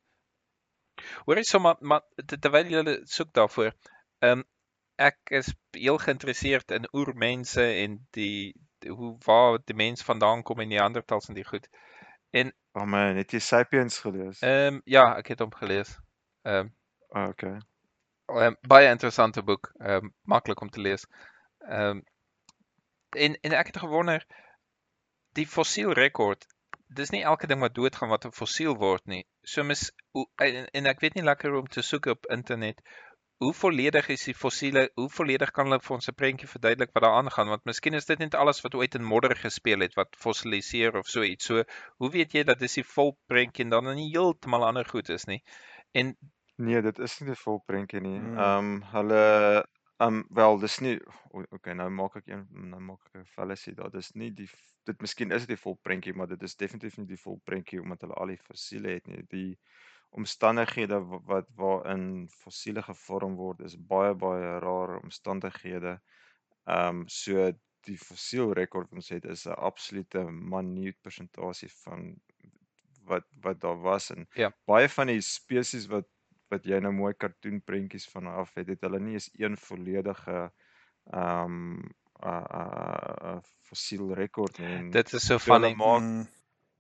Hoorie 1.26 1.44
sommer 1.44 1.76
maar 1.80 2.02
te- 2.26 2.40
terwyl 2.40 2.72
jy 2.76 2.98
soek 3.18 3.34
daarvoor. 3.34 3.74
Ehm 4.20 4.40
um, 4.40 4.44
ek 5.02 5.18
is 5.40 5.48
heel 5.74 5.98
geïnteresseerd 5.98 6.72
in 6.72 6.84
oermense 6.94 7.64
en 7.64 7.96
die, 8.18 8.54
die 8.86 8.92
hoe 8.92 9.16
waar 9.26 9.58
die 9.66 9.76
mens 9.76 10.04
vandaan 10.06 10.44
kom 10.44 10.60
en 10.60 10.70
die 10.70 10.78
Neandertals 10.78 11.28
en 11.28 11.38
die 11.40 11.46
goed. 11.48 11.66
Oh 12.74 12.86
man, 12.86 13.16
het 13.20 13.32
jy 13.36 13.40
Sapiens 13.40 13.98
gelees? 14.00 14.40
Ehm 14.42 14.76
um, 14.76 14.82
ja, 14.86 15.08
ek 15.18 15.34
het 15.34 15.40
hom 15.44 15.54
gelees. 15.64 15.98
Ehm 16.44 16.66
um, 16.68 16.72
Oh, 17.16 17.28
okay. 17.28 17.58
um, 18.30 18.56
baie 18.68 18.88
interessante 18.90 19.44
boek, 19.44 19.72
ehm 19.80 20.06
um, 20.06 20.14
maklik 20.24 20.62
om 20.62 20.70
te 20.70 20.82
lees. 20.82 21.06
Ehm 21.68 21.90
um, 21.90 22.04
en 23.26 23.36
en 23.42 23.52
ek 23.60 23.74
het 23.74 23.78
gewonder 23.84 24.26
die 25.40 25.48
fossiel 25.48 25.92
rekord. 25.94 26.48
Dis 27.00 27.12
nie 27.14 27.22
elke 27.24 27.48
ding 27.48 27.62
wat 27.64 27.76
doodgaan 27.76 28.12
wat 28.12 28.26
'n 28.28 28.36
fossiel 28.36 28.76
word 28.78 29.06
nie. 29.14 29.24
So 29.54 29.64
mis 29.64 29.92
en, 30.48 30.68
en 30.80 30.92
ek 30.92 31.00
weet 31.06 31.16
nie 31.16 31.24
lekker 31.24 31.56
om 31.60 31.68
te 31.68 31.82
soek 31.82 32.10
op 32.14 32.28
internet. 32.36 32.82
Hoe 33.42 33.54
volledig 33.58 34.10
is 34.14 34.24
die 34.30 34.36
fossiele? 34.38 34.90
Hoe 35.00 35.10
volledig 35.10 35.52
kan 35.52 35.66
hulle 35.66 35.80
vir 35.82 35.96
ons 35.96 36.10
'n 36.10 36.18
prentjie 36.24 36.50
verduidelik 36.50 36.92
wat 36.94 37.04
daar 37.04 37.18
aangaan? 37.22 37.48
Want 37.54 37.66
miskien 37.66 37.94
is 37.94 38.06
dit 38.06 38.20
net 38.20 38.36
alles 38.36 38.62
wat 38.62 38.76
ooit 38.76 38.96
in 38.96 39.10
modder 39.14 39.36
gespeel 39.36 39.80
het 39.80 39.96
wat 40.02 40.20
fossiliseer 40.26 40.98
of 40.98 41.08
so 41.08 41.24
iets. 41.24 41.46
So, 41.46 41.64
hoe 41.98 42.12
weet 42.12 42.34
jy 42.34 42.44
dat 42.44 42.60
dis 42.60 42.78
die 42.82 42.88
vol 42.96 43.18
prentjie 43.28 43.66
en 43.66 43.70
dan 43.70 43.96
nie 43.96 44.12
heeltemal 44.12 44.66
ander 44.66 44.86
goed 44.86 45.10
is 45.10 45.26
nie? 45.26 45.42
En 45.92 46.16
Nee, 46.62 46.82
dit 46.82 47.00
is 47.00 47.20
nie 47.20 47.32
'n 47.32 47.36
vol 47.36 47.60
prentjie 47.66 48.02
nie. 48.02 48.20
Mm. 48.20 48.38
Ehm 48.38 48.58
um, 48.58 48.82
hulle 48.94 49.24
ehm 49.98 50.16
um, 50.16 50.26
wel, 50.30 50.60
dis 50.60 50.80
nie 50.80 51.00
okay, 51.32 51.74
nou 51.74 51.90
maak 51.90 52.16
ek 52.20 52.28
een 52.28 52.46
nou 52.74 52.82
maak 52.82 53.02
ek 53.08 53.22
'n 53.22 53.26
fallacy 53.36 53.74
daar. 53.74 53.90
Dis 53.90 54.12
nie 54.14 54.32
die 54.32 54.50
dit 54.90 55.02
miskien 55.02 55.32
is 55.32 55.46
dit 55.46 55.56
die 55.56 55.62
vol 55.64 55.76
prentjie, 55.84 56.14
maar 56.14 56.28
dit 56.28 56.44
is 56.44 56.56
definitief 56.56 56.98
nie 56.98 57.08
die 57.08 57.20
vol 57.22 57.40
prentjie 57.46 57.82
omdat 57.82 58.02
hulle 58.06 58.14
al 58.22 58.34
die 58.34 58.38
fossiele 58.42 58.96
het 58.98 59.08
nie. 59.08 59.24
Die 59.30 59.60
omstandighede 60.12 61.00
wa- 61.10 61.22
wat 61.30 61.50
waarin 61.56 62.28
fossiele 62.30 62.82
gevorm 62.84 63.36
word 63.40 63.62
is 63.68 63.76
baie 63.78 64.14
baie 64.16 64.60
rare 64.66 65.00
omstandighede. 65.04 66.00
Ehm 66.68 67.02
um, 67.02 67.06
so 67.08 67.52
die 67.88 67.98
fossiel 67.98 68.54
rekord 68.54 68.90
wat 68.92 69.00
ons 69.02 69.10
het 69.10 69.26
is 69.26 69.46
'n 69.48 69.58
absolute 69.58 70.24
minute 70.32 70.98
persentasie 71.02 71.70
van 71.86 72.16
wat 73.10 73.26
wat 73.42 73.60
daar 73.62 73.80
was 73.82 74.10
en 74.12 74.28
Ja. 74.36 74.52
baie 74.66 74.90
van 74.90 75.08
die 75.08 75.22
spesies 75.22 75.88
wat 75.92 76.08
wat 76.52 76.66
jy 76.68 76.80
nou 76.84 76.92
mooi 76.94 77.14
kartoonprentjies 77.14 78.10
van 78.12 78.28
af 78.28 78.54
het, 78.60 78.68
het 78.68 78.82
hulle 78.82 79.00
nie 79.00 79.14
eens 79.14 79.30
een 79.40 79.58
volledige 79.58 80.52
ehm 81.12 81.56
um, 81.56 81.90
uh, 82.26 83.16
uh, 83.24 83.40
fossiel 83.70 84.14
rekord 84.14 84.58
nie. 84.60 84.72
En 84.78 84.92
dit 84.92 85.14
is 85.14 85.26
so 85.26 85.38
so 85.40 85.54
hulle 85.54 85.70
maak 85.76 86.02
Mm, 86.02 86.28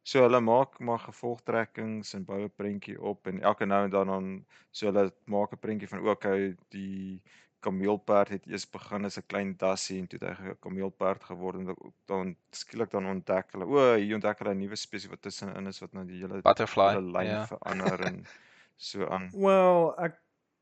so 0.03 0.21
hulle 0.23 0.39
maak 0.41 0.79
maar 0.79 0.99
gevolgtrekkings 0.99 2.13
en 2.13 2.25
bou 2.25 2.39
'n 2.43 2.49
prentjie 2.57 2.97
op 3.01 3.27
en 3.27 3.41
elke 3.41 3.65
nou 3.65 3.83
en 3.85 3.89
dan 3.91 4.07
dan 4.07 4.45
so 4.71 4.85
hulle 4.87 5.11
maak 5.25 5.51
'n 5.53 5.57
prentjie 5.59 5.87
van 5.89 5.99
ook 6.07 6.23
hy 6.23 6.55
die 6.69 7.21
kameelperd 7.61 8.29
het 8.29 8.47
eers 8.47 8.65
begin 8.69 9.05
as 9.05 9.17
'n 9.17 9.27
klein 9.27 9.55
dassie 9.57 9.99
en 9.99 10.07
toe 10.07 10.19
het 10.19 10.37
hy 10.39 10.49
'n 10.49 10.57
kameelperd 10.59 11.23
geword 11.23 11.55
en 11.55 11.65
dan- 11.65 11.93
dan 12.07 12.35
skielik 12.51 12.89
dan 12.91 13.05
ontdek 13.05 13.51
hulle 13.51 13.65
o, 13.65 13.95
hier 13.95 14.15
ontdek 14.15 14.39
hulle 14.39 14.53
'n 14.53 14.57
nuwe 14.59 14.75
spesies 14.75 15.09
wat 15.09 15.21
tussenin 15.21 15.67
is 15.67 15.79
wat 15.79 15.93
nou 15.93 16.05
die 16.05 16.19
hele 16.21 16.41
Butterfly. 16.41 16.87
hele 16.95 17.11
lyn 17.11 17.27
Ja. 17.27 17.45
verander 17.45 18.01
en 18.01 18.25
so 18.77 19.05
aan. 19.07 19.29
Wel, 19.33 19.93
ek 19.99 20.17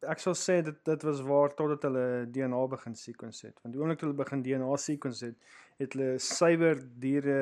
ek 0.08 0.22
sal 0.24 0.36
sê 0.38 0.60
dit 0.64 0.78
dit 0.88 1.04
was 1.04 1.22
waar 1.28 1.54
totdat 1.56 1.88
hulle 1.88 2.26
DNA 2.32 2.60
begin 2.72 2.96
sequence 2.96 3.48
het. 3.48 3.58
Want 3.64 3.74
die 3.74 3.82
oomblik 3.82 4.00
toe 4.00 4.10
hulle 4.10 4.20
begin 4.20 4.44
DNA 4.46 4.78
sequence 4.78 5.26
het, 5.26 5.58
het 5.82 5.96
hulle 5.96 6.18
suiwer 6.24 6.80
diere 7.04 7.40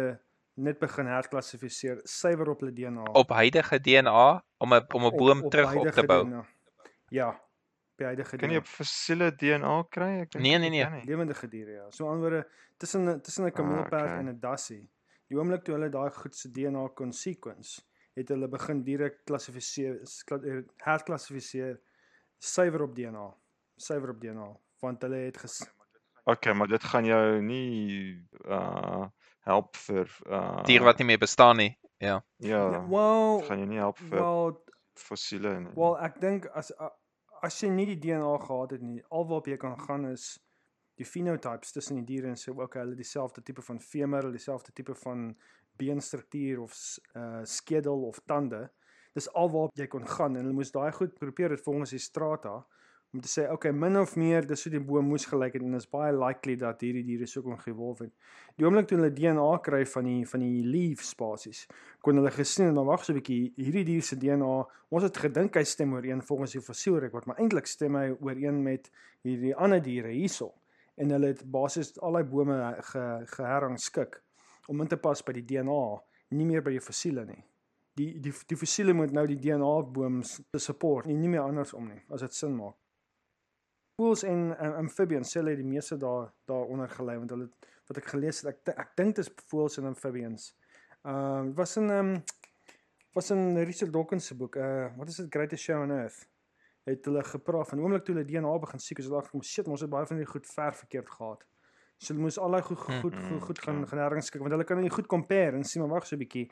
net 0.58 0.80
begin 0.82 1.10
herklassifiseer, 1.12 2.02
suiwer 2.10 2.50
op 2.54 2.64
hulle 2.64 2.74
DNA. 2.74 3.06
Op 3.20 3.34
huidige 3.38 3.80
DNA 3.80 4.28
om 4.58 4.74
'n 4.74 4.86
om 4.94 5.06
'n 5.06 5.18
boom 5.18 5.50
terug 5.50 5.70
op 5.70 5.76
huidige 5.76 6.02
te 6.02 6.08
bou. 6.08 6.24
DNA. 6.24 6.46
Ja, 7.10 7.30
op 7.30 7.98
die 7.98 8.06
huidige 8.06 8.38
Kan 8.38 8.52
jy 8.52 8.58
op 8.58 8.66
fossiele 8.66 9.32
DNA 9.36 9.84
kry? 9.90 10.12
Ek 10.22 10.32
dink 10.32 10.44
Nee, 10.44 10.58
nee, 10.58 10.70
nee. 10.70 10.90
nie. 10.90 11.06
Lewendige 11.06 11.48
diere 11.48 11.72
ja. 11.72 11.92
So 11.92 12.08
anderswoorde 12.08 12.48
tussen 12.78 13.22
tussen 13.22 13.46
'n 13.46 13.52
kameelperd 13.52 14.04
okay. 14.04 14.20
en 14.20 14.30
'n 14.30 14.40
dassie. 14.40 14.90
Die 15.28 15.38
oomblik 15.38 15.64
toe 15.64 15.76
hulle 15.76 15.90
daai 15.90 16.12
goed 16.12 16.36
se 16.36 16.52
DNA 16.52 16.88
kon 16.96 17.12
sequence, 17.14 17.82
het 18.16 18.30
hulle 18.30 18.48
begin 18.48 18.84
diere 18.84 19.10
klassifiseer, 19.26 20.02
eh, 20.32 20.62
herklassifiseer 20.78 21.80
suiwer 22.40 22.82
op 22.82 22.96
DNA. 22.96 23.28
Suiwer 23.78 24.10
op 24.10 24.22
DNA, 24.22 24.52
want 24.82 25.02
hulle 25.02 25.26
het 25.28 25.38
ges 25.38 25.62
Okay, 26.28 26.54
maar 26.54 26.68
dit 26.68 26.84
gaan 26.84 27.06
jou 27.06 27.42
nie 27.42 28.28
uh 28.46 29.06
help 29.48 29.78
vir 29.80 30.10
uh 30.28 30.64
Diere 30.68 30.84
wat 30.84 30.98
nie 31.00 31.06
meer 31.08 31.20
bestaan 31.22 31.56
nie. 31.56 31.78
Ja. 31.98 32.26
ja, 32.38 32.72
Ja, 32.72 32.88
wel 32.90 33.38
dit 33.38 33.48
gaan 33.48 33.62
jou 33.62 33.70
nie 33.70 33.78
help 33.78 33.98
vir 33.98 34.10
wel 34.10 34.64
fossiele 34.94 35.60
nie. 35.60 35.72
wel 35.76 35.96
ek 36.04 36.20
dink 36.22 36.50
as 36.52 36.74
as 37.42 37.62
jy 37.62 37.70
nie 37.70 37.86
die 37.94 38.00
DNA 38.02 38.34
gehad 38.44 38.76
het 38.76 38.84
nie, 38.84 39.00
alwaarop 39.10 39.48
jy 39.48 39.58
kan 39.62 39.80
gaan 39.80 40.10
is 40.10 40.36
die 40.98 41.06
phenotypes 41.06 41.72
tussen 41.72 42.02
die 42.02 42.06
diere 42.06 42.28
en 42.34 42.36
sê 42.36 42.52
okay, 42.52 42.82
hulle 42.82 42.98
dieselfde 42.98 43.42
tipe 43.46 43.62
van 43.62 43.80
femur, 43.80 44.26
hulle 44.26 44.36
dieselfde 44.36 44.74
tipe 44.74 44.96
van 45.06 45.30
beenstruktuur 45.78 46.60
of 46.66 46.76
uh 47.16 47.44
skedel 47.46 48.04
of 48.10 48.20
tande. 48.26 48.66
Dis 49.18 49.30
alwaarop 49.34 49.74
jy 49.80 49.88
kon 49.90 50.06
gaan 50.06 50.36
en 50.38 50.46
hulle 50.46 50.54
moes 50.54 50.72
daai 50.72 50.92
goed 50.94 51.16
probeer 51.18 51.56
het 51.56 51.64
volgens 51.66 51.96
die 51.96 52.04
strata 52.04 52.60
om 53.14 53.22
te 53.24 53.30
sê 53.32 53.46
okay, 53.50 53.72
min 53.72 53.96
of 53.98 54.16
meer 54.20 54.46
dis 54.46 54.66
hoe 54.66 54.72
die 54.74 54.82
boom 54.84 55.08
moes 55.10 55.26
gelyk 55.32 55.56
het 55.56 55.64
en 55.64 55.74
dit 55.74 55.82
is 55.82 55.90
baie 55.90 56.12
likely 56.14 56.58
dat 56.60 56.84
hierdie 56.84 57.06
diere 57.08 57.28
so 57.30 57.42
kon 57.46 57.58
geëvolve 57.62 58.08
het. 58.08 58.14
Die 58.60 58.68
oomblik 58.68 58.90
toe 58.90 59.00
hulle 59.00 59.14
DNA 59.16 59.48
kry 59.66 59.80
van 59.94 60.10
die 60.10 60.26
van 60.28 60.44
die 60.44 60.66
leaf 60.68 61.06
spasies, 61.08 61.64
kon 62.04 62.20
hulle 62.20 62.34
gesien 62.36 62.68
het, 62.68 62.76
maar 62.76 62.90
wag 62.92 63.06
so 63.06 63.14
'n 63.14 63.20
bietjie, 63.22 63.54
hierdie 63.56 63.86
dier 63.88 64.04
se 64.04 64.20
DNA, 64.20 64.54
ons 64.92 65.04
het 65.04 65.18
gedink 65.18 65.56
hy 65.56 65.64
stem 65.64 65.94
ooreen 65.94 66.22
volgens 66.22 66.52
die 66.52 66.62
fossielrekord, 66.62 67.26
maar 67.26 67.40
eintlik 67.40 67.68
stem 67.68 67.96
hy 67.96 68.12
ooreen 68.20 68.64
met 68.64 68.92
hierdie 69.24 69.56
ander 69.56 69.82
diere 69.82 70.12
hierso. 70.12 70.54
En 70.98 71.10
hulle 71.10 71.28
het 71.28 71.46
basies 71.46 71.98
al 72.00 72.12
daai 72.12 72.24
bome 72.24 72.76
ge, 72.92 73.24
geherrangskik 73.26 74.22
om 74.68 74.82
in 74.82 74.88
te 74.88 74.98
pas 74.98 75.24
by 75.24 75.34
die 75.34 75.46
DNA, 75.46 76.02
nie 76.30 76.46
meer 76.46 76.62
by 76.62 76.72
die 76.72 76.82
fossiele 76.82 77.26
nie. 77.26 77.44
Die 77.98 78.20
die 78.22 78.34
die 78.52 78.58
fossiele 78.60 78.94
moet 78.94 79.12
nou 79.16 79.26
die 79.30 79.40
DNA 79.42 79.72
boom 79.94 80.20
s- 80.24 80.42
support, 80.62 81.06
nie, 81.10 81.16
nie 81.18 81.30
meer 81.34 81.42
andersom 81.48 81.88
nie, 81.90 82.02
as 82.14 82.22
dit 82.22 82.34
sin 82.38 82.56
maak. 82.56 82.76
Voels 83.98 84.24
en 84.30 84.52
um, 84.54 84.74
amphibians 84.84 85.32
sê 85.34 85.40
hulle 85.42 85.56
die 85.58 85.66
meeste 85.66 85.98
daar 85.98 86.28
daaronder 86.50 86.92
gelê 86.94 87.16
want 87.18 87.32
hulle 87.34 87.48
wat 87.90 87.98
ek 88.02 88.10
gelees 88.12 88.44
het, 88.44 88.52
ek 88.54 88.74
ek 88.84 88.92
dink 89.00 89.16
dis 89.18 89.32
voels 89.50 89.80
en 89.82 89.90
amphibians. 89.94 90.52
Ehm 91.08 91.50
uh, 91.50 91.56
was 91.58 91.78
in 91.82 91.90
ehm 91.90 92.12
um, 92.16 92.24
was 93.18 93.32
in 93.34 93.58
Richard 93.66 93.94
Dawkins 93.94 94.28
se 94.30 94.36
boek, 94.38 94.56
uh 94.62 94.92
wat 94.98 95.10
is 95.10 95.16
dit 95.24 95.34
Greatest 95.34 95.64
Show 95.64 95.82
on 95.82 95.92
Earth? 95.96 96.28
Het 96.86 97.06
hulle 97.10 97.24
gepraat 97.24 97.68
van 97.72 97.80
oomblik 97.82 98.04
toe 98.06 98.14
hulle 98.16 98.28
DNA 98.28 98.52
begin 98.64 98.80
siek 98.80 99.00
is, 99.02 99.08
hulle 99.10 99.18
agterkom, 99.20 99.42
shit, 99.44 99.68
ons 99.68 99.82
het 99.82 99.90
baie 99.90 100.06
van 100.06 100.18
hierdie 100.20 100.32
goed 100.32 100.46
ver 100.48 100.74
verkeerd 100.84 101.10
gehad. 101.10 101.42
So 101.98 102.14
hulle 102.14 102.22
moes 102.28 102.38
al 102.38 102.54
daai 102.54 102.62
goed 102.62 102.78
goed 102.78 103.00
goed, 103.02 103.42
goed, 103.48 103.60
gaan 103.66 103.80
ja. 103.82 103.90
gaan 103.90 104.00
herrangskik 104.06 104.44
want 104.46 104.54
hulle 104.54 104.68
kan 104.70 104.78
nie 104.86 104.94
goed 104.94 105.08
compare 105.10 105.58
en 105.58 105.64
sien 105.66 105.82
maar 105.82 105.96
wag 105.98 106.06
so 106.06 106.16
'n 106.16 106.20
bietjie. 106.22 106.46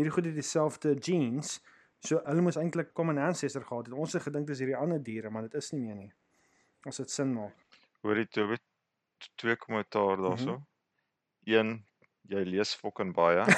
Hierdie 0.00 0.14
goed 0.16 0.30
het 0.30 0.38
dieselfde 0.40 0.94
genes, 1.04 1.58
So 2.00 2.20
hulle 2.24 2.40
moes 2.40 2.56
eintlik 2.56 2.94
common 2.96 3.18
ancestor 3.20 3.64
gehad 3.68 3.90
het. 3.90 3.94
Ons 3.94 4.14
het 4.16 4.24
gedink 4.24 4.46
dis 4.48 4.62
hierdie 4.62 4.76
ander 4.78 5.00
diere, 5.04 5.30
maar 5.30 5.44
dit 5.48 5.56
is 5.60 5.66
nie 5.74 5.82
meer 5.82 5.98
nie. 5.98 6.12
As 6.88 6.96
dit 7.02 7.12
sin 7.12 7.34
maak. 7.34 7.56
Hoorie 8.06 8.24
toe 8.32 8.46
weet 8.54 8.64
twee 9.36 9.56
kommentaar 9.60 10.16
Mhm. 10.16 10.22
daarso. 10.24 10.54
Mm 10.56 10.56
-hmm. 10.56 11.54
Een, 11.54 11.84
jy 12.32 12.44
lees 12.44 12.74
fucking 12.74 13.12
baie. 13.14 13.44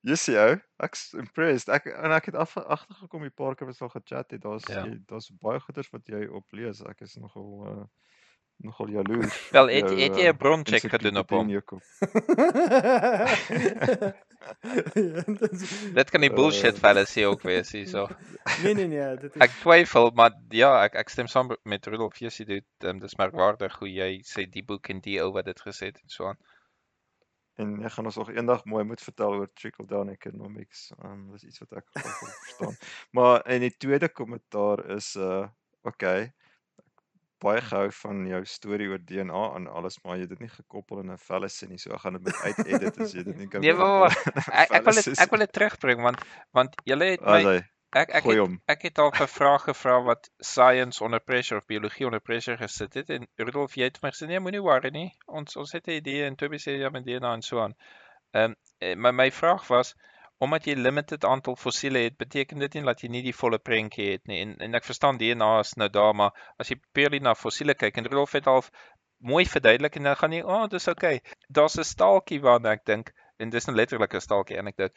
Yes 0.00 0.24
jou, 0.30 0.60
ek's 0.78 1.12
impressed. 1.18 1.68
Ek 1.74 1.86
en 1.90 2.12
ek 2.14 2.28
het 2.30 2.36
af 2.38 2.56
agtergekom 2.56 3.22
die 3.26 3.34
paar 3.34 3.56
keer 3.58 3.66
wat 3.66 3.80
ons 3.80 3.82
al 3.82 4.00
gechat 4.00 4.30
het. 4.30 4.42
Daar's 4.42 4.66
ja. 4.70 4.84
daar's 5.10 5.30
baie 5.42 5.60
goeders 5.60 5.90
wat 5.90 6.06
jy 6.06 6.26
oplees. 6.26 6.80
Ek 6.86 7.00
is 7.00 7.16
nogal 7.18 7.66
uh 7.66 7.84
nogal 8.58 8.88
jaloers. 8.88 9.36
Wel, 9.50 9.68
het 9.68 9.88
jou, 9.88 10.00
het 10.00 10.16
jy 10.16 10.26
uh, 10.28 10.32
'n 10.32 10.36
broncheck 10.36 10.88
gedoen 10.90 11.16
op 11.16 11.30
hom? 11.30 11.48
Ja, 11.48 11.62
dit 15.26 15.52
is- 15.52 15.92
Dit 15.94 16.10
kan 16.10 16.20
die 16.20 16.30
Uh, 16.30 16.36
bullshit 16.36 16.78
fallacy 16.78 17.24
ook 17.24 17.42
wees 17.42 17.72
hierso. 17.72 18.06
nee 18.62 18.74
nee 18.74 18.86
nee, 18.86 19.16
dit 19.16 19.34
is 19.34 19.40
Ek 19.42 19.50
twyfel, 19.62 20.10
maar 20.14 20.32
ja, 20.54 20.70
ek 20.84 20.94
ek 20.94 21.08
stem 21.12 21.26
saam 21.26 21.50
met 21.62 21.86
Rudolf 21.86 22.18
Jessie 22.18 22.46
dit. 22.46 22.64
Um, 22.84 22.98
dis 23.02 23.16
merkwaardig 23.18 23.74
hoe 23.78 23.90
jy 23.90 24.20
sê 24.24 24.46
die 24.50 24.62
boek 24.64 24.88
en 24.88 25.00
die 25.04 25.18
ou 25.22 25.32
wat 25.32 25.44
dit 25.50 25.60
gesê 25.60 25.90
het 25.92 26.00
en 26.02 26.08
so 26.08 26.26
aan. 26.30 26.38
En 27.58 27.72
jy 27.82 27.88
gaan 27.90 28.06
ons 28.06 28.16
nog 28.16 28.30
eendag 28.30 28.64
mooi 28.64 28.84
moet 28.84 29.02
vertel 29.02 29.34
oor 29.40 29.48
trickle 29.54 29.86
down 29.86 30.08
economics. 30.14 30.92
Um 31.04 31.30
dis 31.32 31.44
iets 31.44 31.58
wat 31.58 31.72
ek 31.82 31.86
verstaan. 31.92 32.76
Maar 33.10 33.40
en 33.46 33.60
die 33.66 33.74
tweede 33.76 34.08
kommentaar 34.08 34.84
is 34.96 35.14
uh 35.16 35.46
okay. 35.82 36.32
Baie 37.38 37.60
gehou 37.62 37.88
van 38.02 38.26
jou 38.26 38.44
storie 38.44 38.88
oor 38.88 38.98
DNA 38.98 39.42
en 39.56 39.66
alles, 39.80 39.98
maar 40.02 40.16
jy 40.16 40.26
het 40.26 40.34
dit 40.34 40.40
nie 40.46 40.52
gekoppel 40.52 41.00
in 41.04 41.12
'n 41.12 41.18
fallacy 41.18 41.66
nie. 41.66 41.78
So 41.78 41.94
ek 41.94 42.00
gaan 42.00 42.18
dit 42.18 42.24
met 42.24 42.40
uit-edit 42.42 43.00
as 43.00 43.12
jy 43.12 43.22
dit 43.22 43.36
nie 43.36 43.48
kan. 43.48 43.60
Nee, 43.60 43.74
maar 43.74 44.14
koppel 44.14 44.32
in 44.34 44.42
'n 44.42 44.62
Ek 44.62 44.70
ek 44.70 44.84
wil 44.84 44.94
dit 44.94 45.18
ek 45.18 45.30
wil 45.30 45.44
dit 45.46 45.52
terugbring 45.52 46.02
want 46.02 46.24
want 46.52 46.80
julle 46.84 47.10
het 47.14 47.20
my 47.20 47.42
hy 47.44 47.58
ek 47.96 48.10
ek 48.10 48.24
het, 48.24 48.56
ek 48.66 48.82
het 48.82 48.98
al 48.98 49.10
'n 49.10 49.26
vraag 49.26 49.62
gevra 49.64 50.02
wat 50.02 50.30
science 50.38 51.04
onder 51.04 51.20
pressure 51.20 51.60
of 51.60 51.66
biologie 51.66 52.06
onder 52.06 52.20
pressure 52.20 52.56
gesit 52.56 52.94
het 52.94 53.10
en 53.10 53.26
Rudolf 53.36 53.74
jy 53.74 53.84
het 53.84 54.02
my 54.02 54.10
gesê 54.10 54.26
nee, 54.26 54.40
moenie 54.40 54.62
worry 54.62 54.90
nie. 54.90 55.10
Ons 55.26 55.56
ons 55.56 55.72
het 55.72 55.86
'n 55.86 56.00
idee 56.00 56.24
en 56.24 56.36
Toby 56.36 56.58
sê 56.58 56.76
ja 56.76 56.90
met 56.90 57.06
DNA 57.06 57.32
en 57.32 57.42
so 57.42 57.60
aan. 57.60 57.74
Ehm 58.32 58.54
um, 58.80 59.00
my 59.00 59.10
my 59.10 59.30
vraag 59.30 59.66
was 59.68 59.94
omdat 60.38 60.66
jy 60.66 60.74
limited 60.78 61.24
aantal 61.24 61.56
fossiele 61.56 61.98
het, 61.98 62.16
beteken 62.16 62.58
dit 62.58 62.74
nie 62.74 62.84
dat 62.86 63.00
jy 63.02 63.08
nie 63.10 63.22
die 63.22 63.34
volle 63.34 63.58
prentjie 63.58 64.12
het 64.12 64.26
nie. 64.30 64.40
En 64.44 64.56
en 64.66 64.74
ek 64.78 64.86
verstaan 64.86 65.18
DNA 65.18 65.50
is 65.60 65.74
nou 65.74 65.88
daar, 65.88 66.14
maar 66.14 66.54
as 66.58 66.70
jy 66.70 66.78
purely 66.92 67.18
na 67.18 67.34
fossiele 67.34 67.74
kyk 67.74 67.98
en 67.98 68.06
Rudolf 68.06 68.36
het 68.38 68.46
al 68.46 68.62
mooi 69.18 69.44
verduidelik 69.46 69.96
en 69.98 70.02
dan 70.02 70.16
gaan 70.16 70.32
jy, 70.32 70.42
"O, 70.42 70.62
oh, 70.62 70.68
dis 70.68 70.88
okay." 70.88 71.20
Daar's 71.48 71.78
'n 71.78 71.84
staaltjie 71.84 72.40
waarna 72.40 72.72
ek 72.72 72.84
dink 72.84 73.12
en 73.38 73.50
dis 73.50 73.68
'n 73.68 73.74
letterlike 73.74 74.20
staaltjie 74.20 74.58
anekdote 74.58 74.94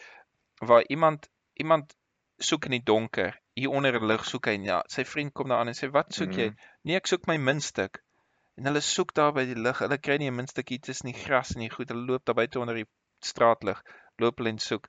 waar 0.61 0.85
iemand 0.87 1.29
iemand 1.53 1.95
soek 2.37 2.65
in 2.65 2.71
die 2.77 2.83
donker. 2.83 3.39
Hier 3.53 3.69
onder 3.69 3.97
'n 3.99 4.05
lig 4.05 4.25
soek 4.25 4.45
hy 4.45 4.53
en 4.59 4.63
ja, 4.63 4.83
sy 4.87 5.03
vriend 5.05 5.33
kom 5.33 5.49
daar 5.49 5.59
aan 5.59 5.67
en 5.67 5.77
sê, 5.79 5.89
"Wat 5.91 6.13
soek 6.13 6.33
jy?" 6.33 6.47
Mhm. 6.49 6.57
Nee, 6.83 6.95
ek 6.95 7.07
soek 7.07 7.27
my 7.27 7.37
muntstuk. 7.37 8.03
En 8.57 8.65
hulle 8.65 8.81
soek 8.81 9.13
daar 9.13 9.33
by 9.33 9.45
die 9.45 9.61
lig. 9.65 9.79
Hulle 9.79 9.97
kry 9.97 10.17
nie 10.17 10.29
'n 10.29 10.35
muntstukkie 10.35 10.79
tussen 10.79 11.11
die 11.11 11.19
gras 11.23 11.55
en 11.55 11.61
die 11.61 11.69
goed. 11.69 11.89
Hulle 11.89 12.05
loop 12.05 12.25
daar 12.25 12.35
buite 12.35 12.59
onder 12.59 12.75
die 12.75 12.89
straatlig. 13.19 13.83
Loop 14.17 14.37
hulle 14.37 14.49
en 14.49 14.59
soek. 14.59 14.87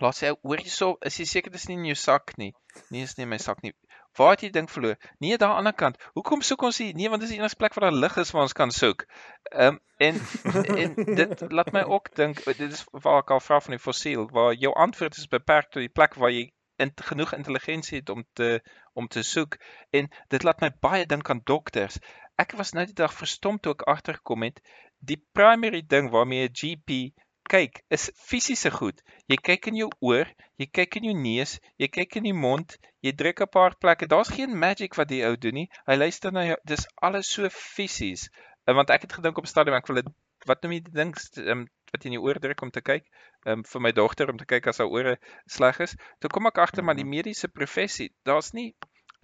Laat 0.00 0.16
sê, 0.16 0.32
"Hoor 0.42 0.60
hierso, 0.60 0.96
is 1.00 1.16
jy 1.18 1.24
seker 1.24 1.52
dis 1.52 1.66
nie 1.68 1.76
in 1.76 1.84
jou 1.84 1.94
sak 1.94 2.36
nie?" 2.36 2.54
Nee, 2.90 3.02
is 3.02 3.16
nie 3.16 3.24
in 3.24 3.28
my 3.28 3.38
sak 3.38 3.62
nie. 3.62 3.72
Waar 4.16 4.30
het 4.30 4.40
jy 4.40 4.50
ding 4.50 4.70
verloor? 4.70 4.96
Nee, 5.18 5.36
daar 5.36 5.48
aan 5.48 5.54
die 5.54 5.58
ander 5.58 5.72
kant. 5.72 6.02
Hoekom 6.12 6.42
soek 6.42 6.62
ons 6.62 6.78
hier? 6.78 6.94
Nee, 6.94 7.08
want 7.08 7.20
dis 7.20 7.30
die 7.30 7.38
enigste 7.38 7.58
plek 7.60 7.74
waar 7.74 7.90
daar 7.90 8.00
lig 8.00 8.16
is 8.16 8.30
waar 8.30 8.42
ons 8.42 8.52
kan 8.52 8.70
soek. 8.70 9.06
Ehm 9.52 9.66
um, 9.74 9.80
en 9.96 10.20
en 10.82 10.94
dit 11.16 11.52
laat 11.52 11.72
my 11.72 11.82
ook 11.82 12.14
dink 12.14 12.42
dit 12.44 12.72
is 12.72 12.84
waar 12.90 13.22
ek 13.22 13.30
al 13.30 13.40
vra 13.40 13.60
van 13.64 13.76
die 13.76 13.80
fossiel 13.80 14.26
waar 14.28 14.52
jou 14.52 14.72
antwoord 14.74 15.16
is 15.16 15.28
beperk 15.32 15.70
tot 15.70 15.80
die 15.80 15.92
plek 15.92 16.14
waar 16.20 16.32
jy 16.34 16.50
in, 16.76 16.92
genoeg 17.10 17.32
intelligensie 17.32 17.98
het 17.98 18.12
om 18.12 18.24
te 18.32 18.60
om 18.92 19.08
te 19.08 19.22
soek 19.22 19.56
en 19.90 20.10
dit 20.28 20.42
laat 20.42 20.60
my 20.60 20.70
baie 20.80 21.06
dink 21.06 21.30
aan 21.30 21.40
dokters. 21.44 21.96
Ek 22.36 22.52
was 22.60 22.74
nou 22.76 22.84
die 22.84 22.98
dag 22.98 23.14
verstom 23.16 23.60
toe 23.60 23.72
ek 23.72 23.86
agtergekom 23.88 24.44
het 24.44 24.60
die 25.00 25.20
primary 25.32 25.82
ding 25.86 26.10
waarmee 26.12 26.48
'n 26.48 26.56
GP 26.60 27.00
kyk 27.48 27.82
is 27.90 28.10
fisiese 28.28 28.70
goed. 28.70 29.00
Jy 29.30 29.36
kyk 29.48 29.66
in 29.70 29.76
jou 29.80 29.88
oor, 30.00 30.26
jy 30.58 30.66
kyk 30.78 30.96
in 31.00 31.04
jou 31.10 31.14
neus, 31.18 31.56
jy 31.78 31.88
kyk 31.88 32.16
in 32.20 32.28
die 32.28 32.34
mond, 32.36 32.76
jy 33.02 33.12
druk 33.12 33.40
'n 33.42 33.50
paar 33.52 33.76
plekke. 33.78 34.06
Daar's 34.06 34.32
geen 34.34 34.58
magic 34.58 34.94
wat 34.96 35.08
die 35.08 35.22
ou 35.24 35.36
doen 35.36 35.54
nie. 35.54 35.68
Hy 35.86 35.96
luister 35.96 36.32
na 36.32 36.44
jou. 36.46 36.56
Dis 36.64 36.86
alles 37.02 37.30
so 37.32 37.48
fisies. 37.50 38.28
Uh, 38.66 38.74
want 38.74 38.90
ek 38.90 39.02
het 39.02 39.12
gedink 39.12 39.38
op 39.38 39.44
'n 39.44 39.48
stadium 39.54 39.76
ek 39.76 39.86
wil 39.88 40.02
dit 40.02 40.12
wat 40.46 40.62
noem 40.62 40.72
jy 40.72 40.80
die 40.80 40.92
ding 40.92 41.14
um, 41.48 41.66
wat 41.92 42.02
jy 42.02 42.10
in 42.10 42.16
jou 42.18 42.22
oor 42.26 42.38
druk 42.38 42.62
om 42.62 42.70
te 42.70 42.80
kyk 42.80 43.04
um, 43.46 43.62
vir 43.64 43.80
my 43.80 43.92
dogter 43.92 44.30
om 44.30 44.36
te 44.38 44.44
kyk 44.44 44.66
as 44.66 44.78
haar 44.78 44.90
ore 44.90 45.16
sleg 45.46 45.80
is. 45.80 45.96
Toe 46.20 46.30
kom 46.30 46.46
ek 46.46 46.58
agter 46.58 46.84
maar 46.84 46.94
die 46.98 47.04
mediese 47.04 47.48
professie, 47.48 48.12
daar's 48.24 48.52
nie 48.52 48.74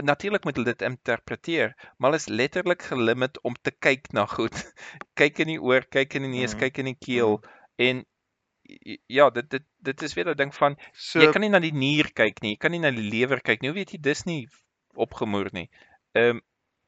natuurlik 0.02 0.44
moet 0.44 0.56
hulle 0.56 0.72
dit 0.72 0.82
interpreteer, 0.82 1.74
maar 1.98 2.10
hulle 2.10 2.16
is 2.22 2.28
letterlik 2.28 2.82
gelimit 2.82 3.38
om 3.42 3.54
te 3.62 3.70
kyk 3.70 4.12
na 4.12 4.26
goed. 4.26 4.54
kyk 5.20 5.38
in 5.44 5.48
die 5.48 5.60
oor, 5.60 5.82
kyk 5.90 6.14
in 6.14 6.22
die 6.22 6.38
neus, 6.40 6.54
Mhm. 6.54 6.60
kyk 6.60 6.78
in 6.78 6.84
die 6.86 6.98
keel 6.98 7.40
en 7.78 8.04
ja, 9.06 9.30
dit 9.30 9.50
dit 9.50 9.64
dit 9.78 10.02
is 10.02 10.14
weer 10.14 10.30
'n 10.30 10.36
ding 10.36 10.54
van 10.54 10.76
So 10.92 11.20
jy 11.20 11.32
kan 11.32 11.40
nie 11.40 11.48
na 11.50 11.58
die 11.60 11.72
nier 11.72 12.12
kyk 12.12 12.42
nie, 12.42 12.54
jy 12.54 12.56
kan 12.58 12.70
nie 12.70 12.80
na 12.80 12.90
die 12.90 13.10
lewer 13.10 13.40
kyk 13.40 13.62
nie. 13.62 13.68
Hoe 13.70 13.78
weet 13.78 13.92
jy 13.92 14.00
dis 14.00 14.24
nie 14.24 14.48
opgemoer 14.94 15.50
nie? 15.52 15.68
Ehm 16.14 16.40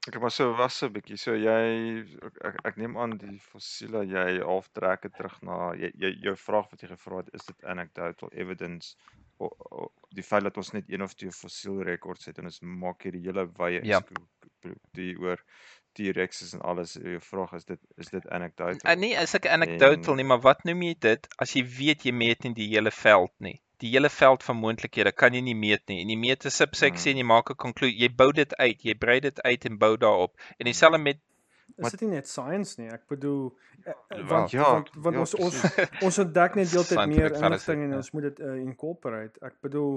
Ek 0.05 0.21
maar 0.21 0.31
so 0.31 0.53
was 0.53 0.83
'n 0.83 0.93
bietjie. 0.93 1.17
So 1.17 1.33
jy 1.33 2.05
ek, 2.23 2.35
ek, 2.45 2.57
ek 2.69 2.77
neem 2.77 2.97
aan 3.01 3.17
die 3.17 3.39
fossiele 3.41 4.03
jy 4.05 4.41
half 4.45 4.69
trek 4.77 5.03
dit 5.03 5.15
terug 5.17 5.39
na 5.43 5.73
jy, 5.75 5.91
jy 5.97 6.11
jou 6.27 6.35
vraag 6.37 6.69
wat 6.71 6.83
jy 6.83 6.89
gevra 6.89 7.23
het, 7.23 7.31
is 7.33 7.47
dit 7.47 7.65
anecdotal 7.65 8.29
evidence 8.33 8.97
o, 9.39 9.49
o, 9.71 9.93
die 10.15 10.23
feit 10.23 10.45
dat 10.45 10.57
ons 10.61 10.73
net 10.73 10.91
een 10.93 11.03
of 11.03 11.15
twee 11.15 11.33
fossiel 11.33 11.81
rekords 11.83 12.27
het 12.27 12.39
en 12.39 12.45
ons 12.45 12.61
maak 12.61 13.03
hier 13.03 13.17
die 13.17 13.25
hele 13.25 13.47
wye 13.57 13.81
Ja. 13.83 14.03
die 14.93 15.17
oor 15.19 15.41
T-Rexes 15.95 16.55
en 16.57 16.63
alles. 16.71 16.95
Jou 17.01 17.21
vraag 17.21 17.53
is 17.59 17.67
dit 17.69 17.81
is 17.97 18.11
dit 18.13 18.29
anecdotal? 18.29 18.81
uh, 18.85 18.97
nee, 19.01 19.19
is 19.21 19.35
ek 19.39 19.47
anecdotal 19.47 20.15
En- 20.15 20.23
nie, 20.23 20.29
maar 20.33 20.43
wat 20.45 20.65
noem 20.69 20.83
jy 20.83 20.95
dit 21.07 21.29
as 21.43 21.55
jy 21.57 21.65
weet 21.79 22.07
jy 22.09 22.13
meet 22.13 22.47
nie 22.47 22.55
die 22.55 22.71
hele 22.75 22.91
veld 22.95 23.33
nie? 23.39 23.61
Die 23.83 23.91
hele 23.91 24.09
veld 24.09 24.43
van 24.47 24.57
moontlikhede 24.57 25.13
kan 25.13 25.35
jy 25.35 25.43
nie 25.45 25.57
meet 25.59 25.83
nie. 25.91 26.01
En 26.03 26.11
jy 26.11 26.17
meet 26.17 26.47
'n 26.47 26.55
subseksie 26.55 27.13
en 27.13 27.23
jy 27.23 27.29
maak 27.31 27.51
'n 27.51 27.63
konklusie. 27.67 27.99
Jy 27.99 28.11
bou 28.15 28.33
dit 28.33 28.57
uit, 28.57 28.83
jy 28.83 28.95
brei 28.95 29.21
dit 29.21 29.43
uit 29.43 29.65
en 29.65 29.79
bou 29.79 29.97
daarop. 29.97 30.37
En 30.59 30.71
dieselfde 30.71 30.99
met 30.99 31.21
is 31.77 31.91
dit 31.91 32.01
nie 32.01 32.11
net 32.15 32.29
science 32.29 32.81
nie. 32.81 32.89
Ek 32.93 33.07
bedoel 33.11 33.49
eh, 33.85 33.93
eh, 33.93 34.25
want 34.29 34.53
ja, 34.55 34.67
want, 34.77 34.91
want 34.95 35.17
ja, 35.17 35.23
ons 35.25 35.35
ons 35.35 35.61
presies. 35.61 36.03
ons 36.07 36.19
ontdek 36.25 36.59
net 36.61 36.73
deeltyd 36.75 37.07
meer 37.11 37.39
inligting 37.39 37.87
en 37.87 37.97
ja. 37.97 38.03
ons 38.03 38.11
moet 38.17 38.29
dit 38.29 38.43
uh, 38.45 38.59
incorporate. 38.63 39.41
Ek 39.47 39.57
bedoel 39.65 39.97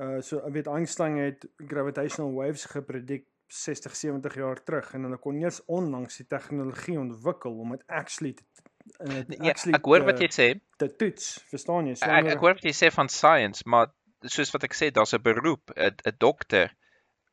uh 0.00 0.18
so 0.24 0.40
ek 0.48 0.56
weet 0.56 0.68
Einstein 0.72 1.18
het 1.20 1.44
gravitational 1.70 2.32
waves 2.34 2.64
gepredik 2.72 3.26
60 3.46 3.96
70 3.96 4.34
jaar 4.34 4.62
terug 4.64 4.94
en 4.94 5.02
hulle 5.02 5.18
kon 5.18 5.36
eers 5.40 5.60
onlangs 5.66 6.16
die 6.16 6.26
tegnologie 6.26 6.98
ontwikkel 6.98 7.58
om 7.60 7.70
dit 7.70 7.82
actually 7.86 8.32
te, 8.32 8.44
uh, 9.00 9.24
ja, 9.28 9.54
ek 9.54 9.84
hoor 9.84 10.04
wat 10.04 10.20
jy 10.20 10.30
sê. 10.30 10.48
te 10.76 10.88
toets, 10.96 11.44
verstaan 11.50 11.86
jy? 11.86 11.94
So 11.94 12.10
Ek 12.10 12.32
ek 12.36 12.40
hoor 12.40 12.54
wat 12.54 12.64
jy 12.64 12.72
sê 12.72 12.90
van 12.94 13.08
science, 13.08 13.62
maar 13.66 13.92
soos 14.24 14.50
wat 14.54 14.64
ek 14.64 14.74
sê, 14.74 14.90
daar's 14.90 15.14
'n 15.14 15.22
beroep, 15.22 15.70
'n 15.76 16.16
dokter 16.18 16.72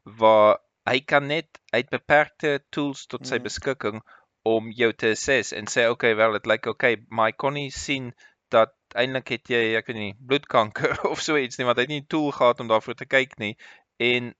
waar 0.03 0.59
hy 0.85 0.99
kan 1.05 1.27
net 1.27 1.59
het 1.71 1.89
beperkte 1.89 2.59
tools 2.69 3.05
tot 3.07 3.27
sy 3.27 3.37
Mm. 3.37 3.43
beskikking 3.43 4.01
om 4.43 4.71
jou 4.71 4.91
te 4.93 5.11
assess 5.11 5.53
en 5.53 5.67
sê 5.67 5.87
okay, 5.89 6.15
wel 6.15 6.31
dit 6.33 6.45
lyk 6.45 6.65
okay, 6.65 6.97
maar 7.09 7.29
hy 7.29 7.35
kon 7.37 7.53
nie 7.53 7.69
sien 7.71 8.13
dat 8.49 8.73
eintlik 8.95 9.29
het 9.29 9.49
jy 9.53 9.75
ek 9.77 9.87
weet 9.87 9.97
nie 9.97 10.15
bloedkanker 10.17 10.97
of 11.11 11.21
so 11.21 11.37
iets 11.37 11.57
nie 11.57 11.65
want 11.65 11.77
hy 11.77 11.85
het 11.85 11.93
nie 11.93 12.01
'n 12.01 12.07
tool 12.09 12.31
gehad 12.31 12.59
om 12.59 12.67
daarvoor 12.67 12.95
te 12.95 13.05
kyk 13.05 13.37
nie 13.37 13.55
en 13.99 14.33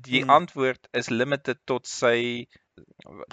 die 0.00 0.22
Mm. 0.24 0.30
antwoord 0.30 0.88
is 0.92 1.08
limited 1.10 1.58
tot 1.64 1.86
sy 1.86 2.46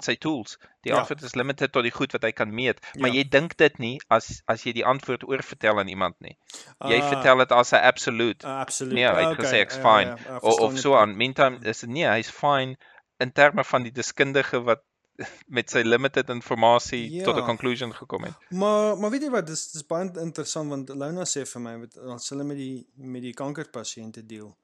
sy 0.02 0.14
tools. 0.16 0.56
Die 0.82 0.90
Ja. 0.92 0.98
antwoord 0.98 1.22
is 1.22 1.34
limited 1.34 1.72
tot 1.72 1.82
die 1.82 1.90
goed 1.92 2.12
wat 2.12 2.22
hy 2.22 2.32
kan 2.32 2.54
meet, 2.54 2.80
maar 2.96 3.10
Ja. 3.10 3.16
jy 3.16 3.24
dink 3.28 3.56
dit 3.56 3.78
nie 3.78 4.00
as 4.08 4.42
as 4.46 4.62
jy 4.64 4.72
die 4.72 4.84
antwoord 4.84 5.24
oorvertel 5.28 5.78
aan 5.78 5.88
iemand 5.88 6.14
nie. 6.20 6.36
Jy 6.80 6.98
Ah, 7.00 7.08
vertel 7.08 7.38
dit 7.38 7.52
as 7.52 7.72
'n 7.72 7.76
absolute 7.84 8.46
uh, 8.46 8.60
absoluut. 8.60 8.94
Nee, 8.94 9.04
hy 9.06 9.20
het 9.20 9.32
Okay, 9.38 9.44
gesê 9.44 9.60
ek's 9.60 9.76
ja, 9.76 9.82
fine 9.82 10.10
ja, 10.10 10.16
ja, 10.24 10.36
of, 10.36 10.42
verstaan 10.42 10.64
of 10.66 10.78
so 10.78 10.96
aan. 10.96 11.16
Meantime 11.16 11.58
is 11.62 11.82
nee, 11.82 12.06
hy's 12.06 12.30
fine 12.30 12.76
in 13.20 13.32
terme 13.32 13.64
van 13.64 13.82
die 13.82 13.92
deskundige 13.92 14.62
wat 14.64 14.82
met 15.46 15.70
sy 15.70 15.82
limited 15.82 16.28
informasie 16.30 17.22
tot 17.22 17.34
'n 17.36 17.38
Ja. 17.38 17.44
conclusion 17.46 17.92
gekom 17.94 18.24
het. 18.24 18.34
Maar 18.50 18.96
maar 18.98 19.10
weet 19.10 19.22
jy 19.22 19.30
wat, 19.30 19.46
dis 19.46 19.72
dis 19.72 19.86
baie 19.86 20.10
interessant 20.20 20.68
want 20.68 20.88
Lona 20.88 21.24
sê 21.24 21.46
vir 21.46 21.60
my 21.60 21.78
wat 21.78 21.96
as 21.98 22.28
hulle 22.30 22.44
met 22.44 22.56
die 22.56 22.86
met 22.96 23.22
die 23.22 23.34
kankerpasiënte 23.34 24.26
deel. 24.26 24.56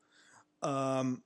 Um 0.62 1.22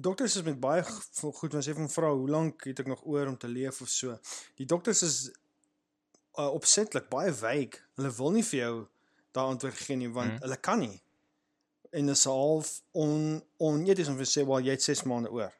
dokters 0.00 0.36
is 0.36 0.42
met 0.42 0.60
baie 0.60 0.82
goed, 0.84 1.52
want 1.52 1.64
sê 1.64 1.72
van 1.74 1.88
vra 1.90 2.10
hoe 2.12 2.28
lank 2.28 2.64
het 2.68 2.80
ek 2.84 2.86
nog 2.90 3.02
oor 3.04 3.26
om 3.30 3.36
te 3.38 3.48
leef 3.48 3.80
of 3.80 3.88
so. 3.88 4.18
Die 4.60 4.66
dokters 4.68 5.02
is 5.02 5.30
uh, 6.38 6.50
opsetlik 6.52 7.08
baie 7.08 7.32
wyk. 7.32 7.78
Hulle 7.96 8.10
wil 8.18 8.30
nie 8.36 8.44
vir 8.44 8.58
jou 8.60 8.74
daai 9.36 9.46
antwoord 9.54 9.74
gee 9.86 9.96
nie 9.96 10.08
want 10.12 10.32
Mhm. 10.32 10.42
hulle 10.42 10.56
kan 10.60 10.78
nie. 10.78 11.02
En 11.92 12.06
dis 12.06 12.24
half 12.24 12.82
on 12.92 13.42
oneties 13.58 14.08
om 14.08 14.16
te 14.16 14.24
sê 14.28 14.44
wel 14.46 14.60
jy 14.66 14.70
het 14.76 14.82
6 14.82 15.02
maande 15.04 15.30
oor 15.30 15.52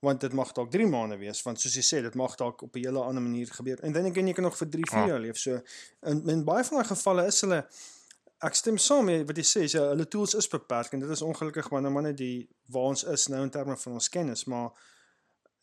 want 0.00 0.20
dit 0.20 0.32
mag 0.32 0.52
dalk 0.56 0.70
3 0.72 0.86
maande 0.88 1.18
wees 1.20 1.42
want 1.44 1.60
soos 1.60 1.74
jy 1.76 1.82
sê 1.84 1.98
dit 2.02 2.14
mag 2.16 2.34
dalk 2.40 2.62
op 2.62 2.74
'n 2.76 2.80
hele 2.86 3.02
ander 3.04 3.22
manier 3.22 3.46
gebeur 3.52 3.78
en 3.84 3.92
dan 3.92 4.12
kan 4.12 4.26
jy 4.26 4.32
kan 4.32 4.44
nog 4.44 4.56
vir 4.56 4.68
3 4.70 4.84
4 4.90 4.98
Ah. 5.02 5.06
jaar 5.08 5.20
leef 5.20 5.36
so 5.38 5.60
in, 6.06 6.28
in 6.28 6.44
baie 6.44 6.64
van 6.64 6.78
daai 6.78 6.88
gevalle 6.88 7.26
is 7.26 7.40
hulle 7.40 7.66
Ek 8.42 8.54
stem 8.54 8.78
saam 8.78 9.04
met 9.04 9.26
wat 9.28 9.36
jy 9.36 9.44
sê, 9.44 9.66
ja, 9.68 9.82
hulle 9.90 10.06
tools 10.08 10.34
is 10.34 10.48
beperk 10.48 10.92
en 10.96 11.00
dit 11.00 11.10
is 11.10 11.22
ongelukkig 11.22 11.70
maar 11.70 11.82
nou 11.82 11.92
maar 11.92 12.02
net 12.08 12.16
die 12.16 12.48
waar 12.72 12.82
ons 12.94 13.04
is 13.04 13.28
nou 13.28 13.42
in 13.42 13.50
terme 13.50 13.76
van 13.76 13.92
ons 13.98 14.08
kennis, 14.08 14.44
maar 14.46 14.70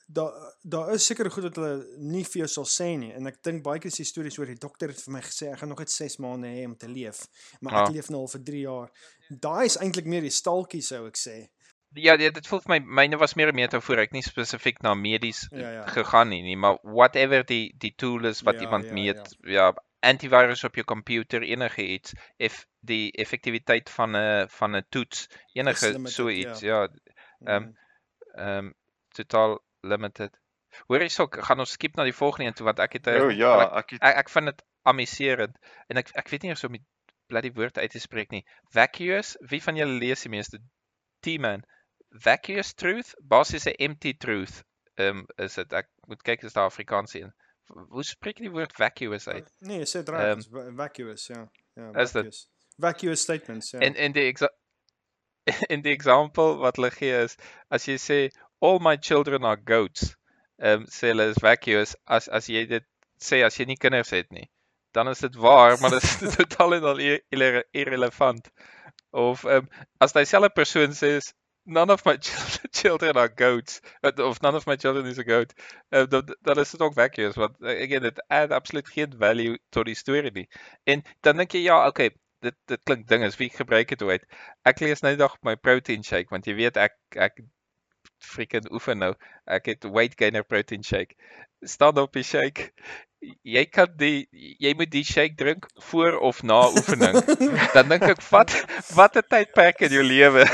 daar 0.07 0.31
daar 0.63 0.93
is 0.93 1.05
seker 1.05 1.27
goed 1.31 1.43
wat 1.49 1.55
hulle 1.59 1.85
nie 1.99 2.23
vir 2.23 2.45
jou 2.45 2.47
sal 2.47 2.67
sê 2.71 2.85
nie 2.99 3.09
en 3.17 3.27
ek 3.27 3.41
dink 3.43 3.63
baie 3.65 3.79
keer 3.83 3.91
is 3.91 3.97
die 3.99 4.05
stories 4.07 4.37
oor 4.39 4.47
die 4.47 4.55
dokter 4.61 4.87
het 4.93 5.01
vir 5.03 5.13
my 5.17 5.21
gesê 5.25 5.49
ek 5.51 5.59
gaan 5.59 5.69
nog 5.73 5.81
net 5.83 5.91
6 5.91 6.15
maande 6.23 6.47
hê 6.53 6.63
om 6.69 6.75
te 6.79 6.87
leef, 6.87 7.25
maar 7.61 7.73
Ja. 7.73 7.83
ek 7.83 7.93
leef 7.97 8.09
nou 8.09 8.21
al 8.21 8.27
vir 8.35 8.43
3 8.51 8.61
jaar. 8.61 8.91
Daai 9.29 9.65
is 9.65 9.77
eintlik 9.77 10.05
meer 10.05 10.21
die 10.21 10.29
stalkie 10.31 10.81
sou 10.81 11.07
ek 11.07 11.17
sê. 11.17 11.49
Ja, 11.95 12.13
ja, 12.19 12.29
dit 12.29 12.47
voel 12.47 12.59
vir 12.61 12.69
my 12.75 12.79
myne 13.01 13.17
was 13.17 13.35
meer 13.35 13.49
'n 13.51 13.55
metafoor, 13.55 13.99
ek 13.99 14.13
nie 14.13 14.21
spesifiek 14.21 14.81
na 14.83 14.93
medies 14.93 15.47
Ja, 15.51 15.71
ja. 15.71 15.85
gegaan 15.87 16.29
nie, 16.29 16.41
nie, 16.43 16.55
maar 16.55 16.77
whatever 16.83 17.43
die 17.43 17.73
die 17.77 17.93
tool 17.97 18.25
is 18.25 18.41
wat 18.43 18.55
Ja, 18.55 18.61
iemand 18.61 18.85
ja, 18.85 18.93
meet, 18.93 19.35
ja, 19.43 19.73
antivirus 20.09 20.63
op 20.67 20.75
jou 20.79 20.85
komputer, 20.87 21.43
enige 21.43 21.83
iets, 21.97 22.13
if 22.37 22.65
die 22.87 23.11
effektiwiteit 23.23 23.89
van 23.89 24.15
'n 24.15 24.47
van 24.59 24.75
'n 24.75 24.85
toets, 24.89 25.27
enige 25.53 25.91
limited, 25.91 26.13
so 26.13 26.29
iets, 26.29 26.59
ja, 26.61 26.87
Ehm, 27.45 27.63
Mhm. 27.63 27.73
ehm 28.33 28.71
totaal 29.13 29.59
limited. 29.81 30.33
Hoor 30.87 30.99
hierso, 31.05 31.23
ek 31.29 31.43
gaan 31.45 31.59
ons 31.63 31.71
skip 31.77 31.95
na 31.97 32.03
die 32.03 32.13
volgende 32.13 32.47
een 32.49 32.53
toe 32.57 32.65
want 32.65 32.79
ek 32.79 32.93
het 32.97 33.07
'n 33.07 33.21
O 33.21 33.29
ja, 33.29 33.51
ek, 33.63 33.71
ek 33.81 33.89
het 33.95 34.01
ek 34.03 34.17
ek 34.23 34.29
vind 34.29 34.45
dit 34.51 34.63
amuserend 34.83 35.57
en 35.89 35.97
ek 35.97 36.09
ek 36.15 36.29
weet 36.29 36.43
nie 36.43 36.53
hoe 36.53 36.67
om 36.69 36.77
die 36.77 36.85
bloody 37.27 37.51
woord 37.53 37.77
uit 37.77 37.91
te 37.91 37.99
spreek 37.99 38.31
nie. 38.31 38.43
Vacuous, 38.71 39.35
wie 39.41 39.61
van 39.63 39.75
julle 39.75 39.99
lees 39.99 40.21
die 40.21 40.29
meeste? 40.29 40.59
T-man. 41.21 41.63
Vacuous 42.23 42.73
truth, 42.73 43.13
basies 43.21 43.67
'n 43.67 43.75
empty 43.79 44.13
truth. 44.17 44.63
Ehm 44.97 45.17
um, 45.17 45.25
is 45.37 45.55
dit 45.55 45.73
ek 45.73 45.89
moet 46.07 46.21
kyk 46.23 46.43
as 46.43 46.53
daar 46.53 46.65
Afrikaans 46.71 47.13
een. 47.13 47.33
Hoe 47.67 48.03
spreek 48.03 48.37
jy 48.39 48.47
die 48.47 48.51
woord 48.53 48.73
vacuous 48.77 49.27
uit? 49.27 49.47
Nee, 49.59 49.79
jy 49.81 49.85
sê 49.89 50.03
dit 50.03 50.09
reg, 50.15 50.43
va- 50.53 50.67
vacuous, 50.83 51.27
ja. 51.27 51.41
Ja, 51.75 51.89
is 52.01 52.11
dit- 52.11 52.23
vacuous. 52.23 52.49
Vacuous 52.79 53.21
statements, 53.21 53.71
ja. 53.71 53.79
En 53.79 53.95
en 53.95 54.11
die 54.13 54.27
exa 54.31 54.49
en 55.73 55.81
die 55.81 55.93
example 55.95 56.57
wat 56.61 56.75
hulle 56.77 56.91
gee 56.91 57.15
is 57.23 57.35
as 57.73 57.85
jy 57.87 57.95
sê 58.01 58.19
all 58.61 58.79
my 58.83 58.95
children 59.01 59.43
are 59.43 59.59
goats. 59.65 60.13
Ehm 60.57 60.81
um, 60.81 60.85
sê 60.91 61.11
hulle 61.13 61.29
is 61.33 61.41
vacuous 61.41 61.95
as 62.05 62.27
as 62.29 62.47
jy 62.49 62.65
dit 62.69 62.85
sê 63.21 63.43
as 63.45 63.57
jy 63.59 63.65
nie 63.69 63.77
kinders 63.77 64.09
het 64.15 64.29
nie. 64.31 64.47
Dan 64.95 65.09
is 65.11 65.19
dit 65.19 65.35
waar, 65.35 65.77
maar 65.81 65.93
dit 65.97 66.03
is 66.03 66.35
totaal 66.39 66.73
en 66.79 66.83
al 66.93 66.99
ir- 66.99 67.23
irre- 67.35 67.65
irrelevant. 67.71 68.49
Of 69.11 69.43
ehm 69.45 69.65
um, 69.65 69.69
as 69.99 70.13
dieselfde 70.13 70.49
persoon 70.55 70.93
sê 70.97 71.17
none 71.67 71.89
of 71.89 72.05
my 72.05 72.17
children, 72.71 73.17
are 73.17 73.27
goats 73.27 73.81
uh, 74.03 74.11
of 74.17 74.41
none 74.41 74.55
of 74.55 74.65
my 74.65 74.75
children 74.75 75.05
is 75.05 75.19
a 75.19 75.23
goat. 75.23 75.53
Uh, 75.91 76.05
dan 76.05 76.35
dan 76.41 76.59
is 76.59 76.71
dit 76.71 76.81
ook 76.81 76.93
vacuous 76.93 77.35
want 77.35 77.55
uh, 77.61 77.69
again 77.69 78.01
dit 78.01 78.23
add 78.27 78.51
absoluut 78.51 78.87
geen 78.87 79.13
value 79.17 79.59
tot 79.69 79.85
die 79.85 79.95
storie 79.95 80.31
nie. 80.31 80.47
En 80.83 81.03
dan 81.21 81.37
dink 81.37 81.51
jy 81.51 81.65
ja, 81.67 81.87
okay, 81.87 82.09
dit 82.39 82.55
dit 82.65 82.83
klink 82.83 83.07
dinges 83.07 83.37
wie 83.37 83.49
gebruik 83.49 83.91
dit 83.93 84.01
ooit. 84.01 84.25
Ek 84.63 84.79
lees 84.79 85.03
nou 85.03 85.15
dag 85.19 85.37
my 85.41 85.55
protein 85.55 86.03
shake 86.03 86.33
want 86.33 86.47
jy 86.47 86.55
weet 86.57 86.77
ek 86.77 86.97
ek 87.15 87.43
freaking 88.23 88.71
oefen 88.71 89.03
nou. 89.03 89.13
Ek 89.45 89.67
het 89.73 89.83
weight 89.83 90.17
gainer 90.17 90.43
protein 90.43 90.83
shake. 90.83 91.15
Staan 91.61 91.97
op 91.97 92.13
die 92.13 92.23
shake. 92.23 92.71
Jy 93.47 93.63
kan 93.73 93.89
die 93.97 94.27
jy 94.61 94.73
moet 94.77 94.91
die 94.93 95.03
shake 95.03 95.35
drink 95.39 95.65
voor 95.89 96.17
of 96.29 96.43
na 96.43 96.59
oefening. 96.69 97.17
Dan 97.73 97.89
dink 97.89 98.05
ek 98.13 98.21
wat 98.29 98.53
watter 98.97 99.25
tydperk 99.25 99.81
in 99.87 99.95
jou 99.97 100.03
lewe 100.05 100.45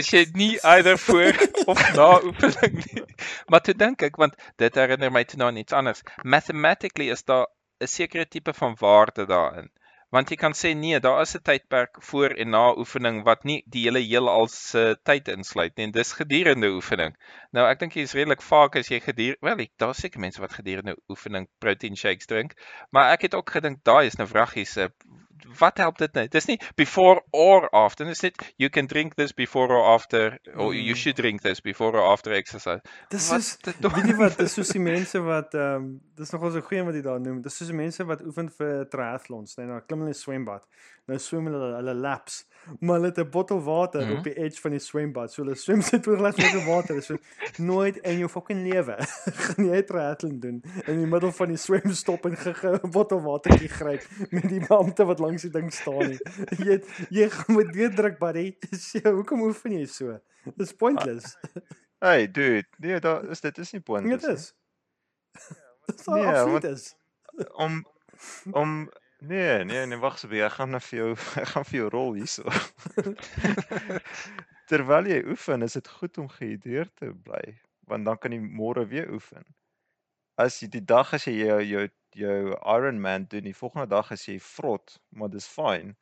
is 0.00 0.08
jy 0.14 0.24
nie 0.34 0.54
either 0.74 0.96
voor 0.98 1.36
of 1.66 1.82
na 1.98 2.08
oefening 2.22 2.80
nie. 2.84 3.04
Maar 3.52 3.64
toe 3.66 3.76
dink 3.76 4.06
ek 4.08 4.16
want 4.22 4.38
dit 4.62 4.80
herinner 4.80 5.12
my 5.12 5.24
toe 5.28 5.42
nou 5.42 5.50
aan 5.52 5.60
iets 5.60 5.76
anders. 5.76 6.02
Mathematically 6.24 7.10
is 7.12 7.24
daar 7.28 7.46
'n 7.80 7.90
sekere 7.98 8.26
tipe 8.26 8.54
van 8.54 8.76
waarde 8.80 9.26
daarin. 9.26 9.68
Want 10.14 10.30
jy 10.30 10.36
kan 10.38 10.54
sê 10.54 10.70
nee, 10.78 10.98
daar 11.02 11.20
is 11.22 11.34
'n 11.36 11.42
tydperk 11.48 12.02
voor 12.08 12.30
en 12.42 12.50
na 12.54 12.64
oefening 12.82 13.22
wat 13.24 13.44
nie 13.44 13.62
die 13.66 13.82
hele 13.86 14.02
heelal 14.04 14.46
se 14.48 14.84
tyd 15.02 15.28
insluit 15.28 15.76
nie. 15.76 15.86
En 15.86 15.94
dis 15.96 16.12
gedurende 16.12 16.70
oefening. 16.78 17.16
Nou 17.52 17.66
ek 17.70 17.80
dink 17.80 17.96
jy 17.96 18.02
is 18.06 18.14
redelik 18.14 18.42
vaak 18.42 18.76
as 18.76 18.88
jy 18.88 19.00
gedurende 19.00 19.46
wel, 19.48 19.66
daar's 19.82 20.04
seker 20.04 20.20
mense 20.20 20.40
wat 20.40 20.54
gedurende 20.60 20.96
oefening 21.08 21.48
protein 21.58 21.96
shakes 21.96 22.26
drink, 22.26 22.54
maar 22.90 23.12
ek 23.12 23.22
het 23.22 23.34
ook 23.34 23.50
gedink 23.50 23.82
daai 23.84 24.06
is 24.06 24.16
nou 24.16 24.28
vraggies. 24.28 24.76
uh, 24.76 24.88
Wat 25.58 25.78
help 25.78 25.98
dit 25.98 26.12
nou? 26.12 26.26
Dis 26.28 26.46
nie 26.46 26.60
before 26.74 27.22
or 27.30 27.68
after. 27.70 28.04
Dis 28.04 28.20
net 28.22 28.54
you 28.56 28.70
can 28.70 28.86
drink 28.86 29.14
this 29.14 29.32
before 29.32 29.68
or 29.72 29.84
after 29.94 30.38
or 30.54 30.74
you 30.74 30.94
Mm. 30.94 30.96
should 30.96 31.16
drink 31.16 31.42
this 31.42 31.60
before 31.60 31.92
or 31.96 32.12
after 32.12 32.32
exercise. 32.32 32.80
Dis 33.08 33.30
is 33.32 33.56
dit 33.62 33.74
weet 33.80 34.06
jy 34.06 34.16
wat, 34.16 34.36
dis 34.38 34.52
soos 34.52 34.68
die 34.72 34.80
mense 34.92 35.20
wat 35.20 35.54
ehm 35.54 35.74
um, 35.76 36.00
dis 36.16 36.30
nogal 36.32 36.50
so 36.50 36.58
'n 36.58 36.62
goeie 36.62 36.84
wat 36.84 36.94
jy 36.94 37.02
daar 37.02 37.20
noem. 37.20 37.42
Dis 37.42 37.56
soos 37.56 37.68
die 37.68 37.76
mense 37.76 38.04
wat 38.04 38.22
oefen 38.24 38.48
vir 38.50 38.86
triathlons, 38.88 39.56
nee, 39.56 39.66
nou 39.66 39.80
klim 39.80 39.98
hulle 40.00 40.10
in 40.10 40.16
die 40.16 40.20
swembad. 40.20 40.64
Nou 41.06 41.18
swem 41.18 41.46
hulle 41.46 41.74
hulle 41.76 41.94
laps, 41.94 42.46
maar 42.80 42.96
hulle 42.96 43.12
het 43.12 43.18
'n 43.18 43.30
bottel 43.30 43.60
water 43.62 44.00
mm. 44.02 44.08
-hmm. 44.08 44.18
op 44.18 44.24
die 44.24 44.34
edge 44.44 44.60
van 44.60 44.70
die 44.70 44.80
swembad. 44.80 45.32
So 45.32 45.42
hulle 45.42 45.54
swem 45.54 45.82
sit 45.82 46.06
oor 46.06 46.16
glas 46.16 46.36
met 46.36 46.64
water. 46.64 47.02
So 47.02 47.16
nooit 47.58 47.96
in 47.96 48.18
jou 48.18 48.28
fucking 48.28 48.62
lewe 48.72 48.96
gaan 49.44 49.64
jy 49.66 49.76
'n 49.76 49.84
triathlon 49.84 50.40
doen 50.40 50.62
in 50.86 50.98
die 50.98 51.06
middel 51.06 51.32
van 51.32 51.48
die 51.48 51.56
swem 51.56 51.92
stop 51.92 52.24
en 52.26 52.36
gou 52.36 52.74
'n 52.82 52.90
bottel 52.90 53.20
watertjie 53.22 53.68
gryp 53.68 54.02
met 54.30 54.48
die 54.48 54.60
beampte 54.66 55.04
wat 55.04 55.18
langs 55.26 55.44
die 55.46 55.50
ding 55.54 55.68
staan 55.74 56.12
nie. 56.14 56.18
Jy 56.64 56.70
het- 56.78 56.90
jy 57.12 57.28
moet 57.52 57.72
deurdruk 57.74 58.18
buddy. 58.22 58.46
So 58.86 59.02
hoekom 59.18 59.42
oefen 59.50 59.76
jy 59.80 59.84
so? 59.90 60.16
Dis 60.56 60.72
pointless. 60.78 61.34
Hey 62.00 62.26
dude, 62.30 62.66
nee, 62.78 63.00
daar 63.02 63.24
is 63.34 63.40
dit 63.42 63.58
is 63.58 63.72
nie 63.74 63.80
Dit 63.82 63.88
pointless. 63.90 64.26
nie. 64.26 64.34
is. 64.36 64.54
Dis 65.90 66.06
Nee, 66.06 66.26
absoluut 66.26 66.64
is. 66.70 66.86
Om 67.60 67.82
om 68.52 68.70
nee, 69.18 69.64
nee, 69.64 69.86
nee, 69.86 69.98
wag 70.02 70.18
so, 70.18 70.28
ek 70.28 70.52
gaan 70.58 70.70
nou 70.74 70.80
vir 70.86 70.98
jou 71.02 71.10
ek 71.42 71.50
gaan 71.54 71.66
vir 71.68 71.78
jou 71.80 71.88
rol 71.94 72.14
hierso. 72.18 72.44
Terwyl 74.70 75.06
jy 75.10 75.20
oefen, 75.30 75.62
is 75.62 75.76
dit 75.78 75.88
goed 75.98 76.18
om 76.18 76.28
gehidreerd 76.32 76.90
te 76.98 77.12
bly, 77.26 77.42
want 77.90 78.06
dan 78.08 78.18
kan 78.18 78.34
jy 78.34 78.40
môre 78.42 78.86
weer 78.90 79.10
oefen. 79.14 79.44
As 80.42 80.58
jy 80.62 80.68
die 80.74 80.82
dag 80.84 81.12
as 81.16 81.26
jy 81.28 81.36
jou 81.44 81.60
jou 81.64 81.84
jou 82.16 82.56
Ironman 82.56 83.26
doen, 83.28 83.46
die 83.48 83.56
volgende 83.56 83.86
dag 83.92 84.12
as 84.14 84.26
jy 84.28 84.38
vrot, 84.42 84.98
maar 85.14 85.32
dis 85.32 85.48
fyn 85.48 85.94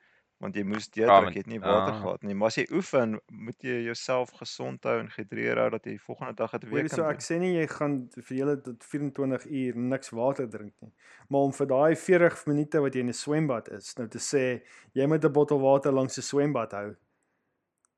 want 0.42 0.56
jy 0.58 0.64
moes 0.66 0.88
deurdruk, 0.92 1.24
maar- 1.24 1.32
jy 1.32 1.40
het 1.40 1.50
nie 1.50 1.60
water 1.62 1.94
ah. 1.94 2.00
gehad 2.02 2.24
nie. 2.26 2.34
Maar 2.34 2.50
as 2.50 2.58
jy 2.58 2.64
oefen, 2.74 3.14
moet 3.32 3.64
jy 3.64 3.78
jouself 3.86 4.32
gesond 4.40 4.84
hou 4.84 4.98
en 5.00 5.08
gehidreerd 5.08 5.60
hou 5.62 5.68
dat 5.72 5.86
jy 5.86 5.94
die 5.94 6.02
volgende 6.04 6.34
dag 6.40 6.52
dit 6.58 6.66
weer 6.70 6.88
kan 6.88 6.98
so 6.98 7.06
ek 7.08 7.22
sê 7.24 7.38
nie 7.40 7.54
jy 7.54 7.66
gaan 7.70 7.96
vir 8.16 8.36
julle 8.40 8.56
tot 8.66 8.84
24 8.90 9.46
uur 9.46 9.78
niks 9.94 10.12
water 10.12 10.50
drink 10.50 10.74
nie. 10.84 10.92
Maar 11.28 11.48
om 11.48 11.54
vir 11.56 11.70
daai 11.70 11.96
40 11.96 12.46
minute 12.50 12.82
wat 12.84 12.94
jy 12.94 13.06
in 13.06 13.08
'n 13.14 13.20
swembad 13.22 13.70
is, 13.72 13.94
nou 13.96 14.08
te 14.08 14.18
sê 14.18 14.44
jy 14.92 15.06
moet 15.06 15.24
'n 15.24 15.32
bottel 15.32 15.60
water 15.60 15.92
langs 15.92 16.18
'n 16.18 16.22
swembad 16.22 16.72
hou. 16.72 16.94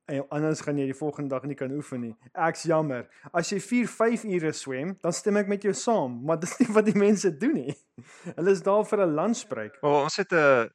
En 0.07 0.29
anders 0.29 0.61
gaan 0.63 0.79
jy 0.79 0.85
die 0.87 0.95
volgende 0.95 1.35
dag 1.35 1.43
nie 1.51 1.57
kan 1.59 1.73
oefen 1.75 2.01
nie. 2.01 2.13
Ek's 2.47 2.63
jammer. 2.71 3.09
As 3.35 3.51
jy 3.51 3.59
4, 3.59 3.89
5 3.91 4.25
ure 4.37 4.53
swem, 4.55 4.95
dan 5.03 5.15
stem 5.17 5.41
ek 5.41 5.51
met 5.51 5.67
jou 5.67 5.73
saam, 5.75 6.21
maar 6.27 6.39
dis 6.39 6.55
nie 6.61 6.69
wat 6.77 6.87
die 6.87 6.95
mense 6.99 7.33
doen 7.41 7.57
nie. 7.59 7.75
Hulle 8.37 8.55
is 8.55 8.63
daar 8.63 8.87
vir 8.87 9.03
'n 9.03 9.17
lunchbreak. 9.19 9.81
Maar 9.83 10.03
ons 10.05 10.17
het 10.23 10.33
'n 10.33 10.71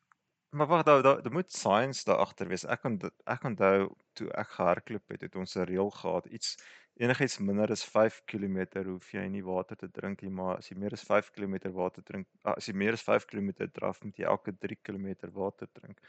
maar 0.52 0.68
wag 0.68 0.84
daar 0.84 1.02
daar 1.02 1.22
daar 1.24 1.32
moet 1.32 1.52
science 1.52 2.04
daar 2.04 2.18
agter 2.18 2.48
wees. 2.48 2.66
Ek 2.66 2.84
ont, 2.84 3.04
ek 3.24 3.44
onthou 3.44 3.96
toe 4.14 4.28
ek 4.36 4.50
gehardloop 4.58 5.08
het, 5.08 5.22
het 5.22 5.36
ons 5.36 5.56
'n 5.56 5.64
reël 5.64 5.90
gehad. 5.90 6.26
Iets 6.26 6.58
enigiets 7.00 7.40
minder 7.40 7.72
as 7.72 7.84
5 7.86 8.22
km 8.26 8.84
hoef 8.84 9.12
jy 9.12 9.28
nie 9.28 9.44
water 9.44 9.78
te 9.78 9.88
drink 9.88 10.22
nie, 10.22 10.30
maar 10.30 10.58
as 10.58 10.68
jy 10.70 10.78
meer 10.78 10.94
as 10.94 11.04
5 11.04 11.32
km 11.32 11.72
water 11.72 12.04
drink, 12.04 12.28
ah, 12.44 12.54
as 12.58 12.68
jy 12.68 12.74
meer 12.74 12.94
as 12.94 13.02
5 13.02 13.26
km 13.26 13.70
draf, 13.72 14.04
moet 14.04 14.18
jy 14.18 14.26
elke 14.26 14.52
3 14.52 14.78
km 14.84 15.32
water 15.32 15.68
drink. 15.72 16.02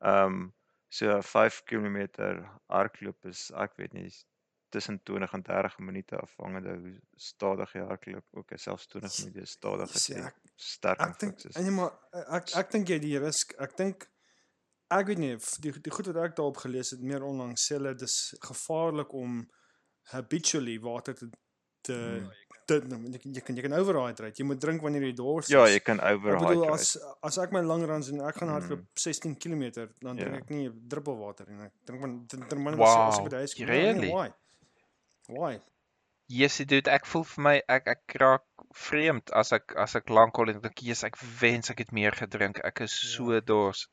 Ehm 0.00 0.26
um, 0.26 0.52
so 0.92 1.22
5 1.24 1.62
km 1.68 1.98
hardloop 2.68 3.24
is 3.30 3.48
ek 3.64 3.78
weet 3.80 3.96
nie 3.96 4.10
tussen 4.72 5.00
20 5.04 5.32
en 5.36 5.42
30 5.42 5.78
minute 5.84 6.16
afhangende 6.16 6.76
hoe 6.80 6.94
stadig 7.20 7.72
jy 7.76 7.84
hardloop. 7.88 8.24
Ook 8.40 8.54
selfs 8.56 8.86
20 8.92 9.18
minute 9.24 9.44
is 9.46 9.56
stadig 9.58 9.94
as 9.98 10.06
jy 10.08 10.20
ek 10.20 10.38
sterk 10.56 11.00
en 11.04 11.12
ek 11.12 11.20
dink 11.20 11.44
is. 11.48 11.56
nee 11.60 11.74
maar 11.76 11.92
ek 12.38 12.54
ek 12.62 12.72
dink 12.76 12.92
jy 12.92 12.98
die 13.04 13.18
risk 13.20 13.52
ek 13.66 13.76
dink 13.80 14.08
ek 14.92 15.08
weet 15.12 15.22
nie 15.24 15.34
die 15.64 15.72
die 15.88 15.94
goed 15.96 16.08
wat 16.12 16.20
ek 16.26 16.36
daarop 16.40 16.60
gelees 16.64 16.92
het 16.96 17.04
meer 17.12 17.24
onlangs 17.24 17.66
sê 17.68 17.78
hulle 17.78 17.94
dis 17.96 18.16
gevaarlik 18.44 19.12
om 19.16 19.42
habitually 20.12 20.78
water 20.80 21.16
te 21.16 21.30
te 21.82 21.96
Hmm. 21.98 22.28
Te 22.80 22.88
nou, 22.88 22.98
jy, 23.10 23.18
kan- 23.18 23.32
jy 23.34 23.40
kan 23.40 23.56
jy 23.56 23.62
kan 23.62 23.72
overhydrate 23.72 24.38
jy 24.40 24.44
moet 24.46 24.60
drink 24.60 24.82
wanneer 24.82 25.02
jy 25.02 25.12
dors 25.14 25.48
Ja, 25.48 25.64
is. 25.64 25.74
jy 25.74 25.80
kan 25.84 26.00
Ek 26.00 26.20
bedoel 26.22 26.64
as 26.72 26.96
as 27.22 27.38
ek 27.38 27.52
my 27.52 27.60
lang 27.60 27.84
runs 27.86 28.08
en 28.10 28.20
ek 28.20 28.36
gaan 28.36 28.48
hardloop 28.48 28.80
Mm. 28.80 28.86
16 28.94 29.36
km 29.36 29.88
dan 30.00 30.16
drink 30.16 30.32
Ja. 30.34 30.38
ek 30.38 30.50
nie 30.50 30.68
'n 30.68 30.88
druppel 30.88 31.16
water 31.18 31.46
nie. 31.48 31.60
Ek 31.64 31.72
drink 31.84 32.00
maar 32.00 32.14
drink 32.28 32.62
maar 32.64 32.76
Wow, 32.76 33.08
as 33.08 33.18
ek 33.18 33.24
by 33.24 33.28
die 33.30 33.36
huis 33.36 33.54
kom. 33.54 33.66
Ja, 33.66 33.72
really? 33.72 34.00
Nee, 34.00 34.12
why? 34.14 34.32
Why? 35.28 35.60
Jessie 36.28 36.64
dude, 36.64 36.88
ek 36.90 37.04
voel 37.06 37.24
vir 37.24 37.42
my 37.42 37.62
ek 37.68 37.86
ek 37.88 38.14
raak 38.20 38.42
vreemd 38.74 39.30
as 39.34 39.52
ek 39.52 39.74
as 39.76 39.94
ek 39.96 40.08
lankal 40.08 40.48
en 40.48 40.60
dink 40.60 40.80
jy's 40.80 41.04
ek 41.04 41.16
wens 41.40 41.68
ek 41.70 41.78
het 41.78 41.92
meer 41.92 42.12
gedrink. 42.12 42.58
Ek 42.64 42.80
is 42.80 42.92
so 42.92 43.38
dors. 43.40 43.86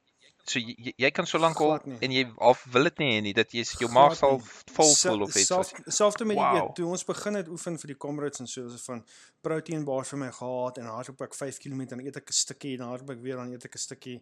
So 0.49 0.59
jy, 0.59 0.93
jy- 0.97 1.11
kan 1.13 1.27
so 1.29 1.37
lank 1.37 1.59
nie. 1.85 1.97
en 2.01 2.11
jy 2.11 2.23
of 2.37 2.63
wil 2.73 2.83
dit 2.89 2.97
nie 3.03 3.09
hê 3.13 3.21
nie 3.21 3.33
dat 3.37 3.51
jy 3.53 3.63
jou 3.83 3.89
maag 3.93 4.15
sal 4.17 4.39
vol 4.73 4.93
voel 4.95 5.21
of 5.27 5.35
iets. 5.35 5.47
self 5.47 5.71
selfs 5.87 6.17
met 6.25 6.35
die 6.37 6.43
Wow. 6.43 6.55
eet 6.69 6.75
toe 6.75 6.87
ons 6.89 7.03
begin 7.05 7.35
het 7.37 7.47
oefen 7.47 7.77
vir 7.77 7.87
die 7.93 7.97
comrades 7.97 8.39
en 8.39 8.47
so 8.47 8.65
is 8.65 8.81
van 8.87 9.03
protein 9.45 9.85
bars 9.85 10.09
vir 10.09 10.19
my 10.19 10.31
gehad 10.31 10.77
en 10.81 10.85
hardloop 10.89 11.21
ek 11.21 11.35
5 11.35 11.59
km 11.59 11.85
dan 11.93 11.99
eet 12.01 12.17
ek 12.17 12.29
'n 12.29 12.33
stukkie 12.33 12.77
dan 12.77 12.87
hardloop 12.89 13.11
ek 13.17 13.21
weer 13.21 13.35
dan 13.35 13.51
eet 13.53 13.65
ek 13.65 13.75
'n 13.75 13.77
stukkie 13.87 14.21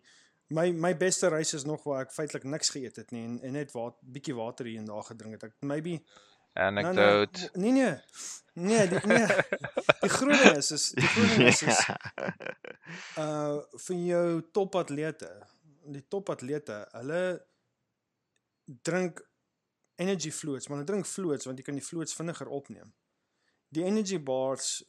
My 0.49 0.71
my 0.71 0.93
beste 0.95 1.27
reis 1.27 1.53
is 1.53 1.65
nog 1.65 1.83
waar 1.83 2.01
ek 2.05 2.11
feitelik 2.15 2.43
niks 2.45 2.69
geëet 2.69 2.95
het 2.95 3.11
nie 3.11 3.23
en, 3.25 3.39
en 3.43 3.51
net 3.53 3.71
wat 3.73 3.95
bietjie 4.01 4.35
water 4.35 4.65
hier 4.65 4.79
en 4.79 4.85
daar 4.85 5.03
gedrink 5.03 5.33
het. 5.33 5.43
Ek 5.43 5.53
maybe 5.61 5.99
Anecdote. 6.53 7.49
Nee 7.55 7.71
nee. 7.71 7.95
Nee, 8.53 8.87
die, 8.87 8.99
nee. 9.05 9.27
Die 10.01 10.09
groot 10.09 10.39
ding 10.43 10.55
is 10.57 10.71
is 10.71 10.91
die 10.95 11.03
groot 11.07 11.35
ding 11.35 11.47
is, 11.51 11.61
is 11.63 11.81
uh 13.23 13.59
vir 13.85 13.95
jou 14.07 14.41
topatlete. 14.55 15.29
Die 15.88 16.03
topatlete, 16.07 16.81
hulle 16.91 17.22
drink 18.84 19.22
energy 19.95 20.31
fluids, 20.31 20.68
maar 20.68 20.81
hulle 20.81 20.89
drink 20.89 21.07
fluids 21.07 21.47
want 21.47 21.59
jy 21.59 21.65
kan 21.68 21.77
die 21.80 21.85
fluids 21.85 22.15
vinniger 22.18 22.49
opneem. 22.51 22.91
Die 23.73 23.85
energy 23.88 24.19
bars 24.19 24.81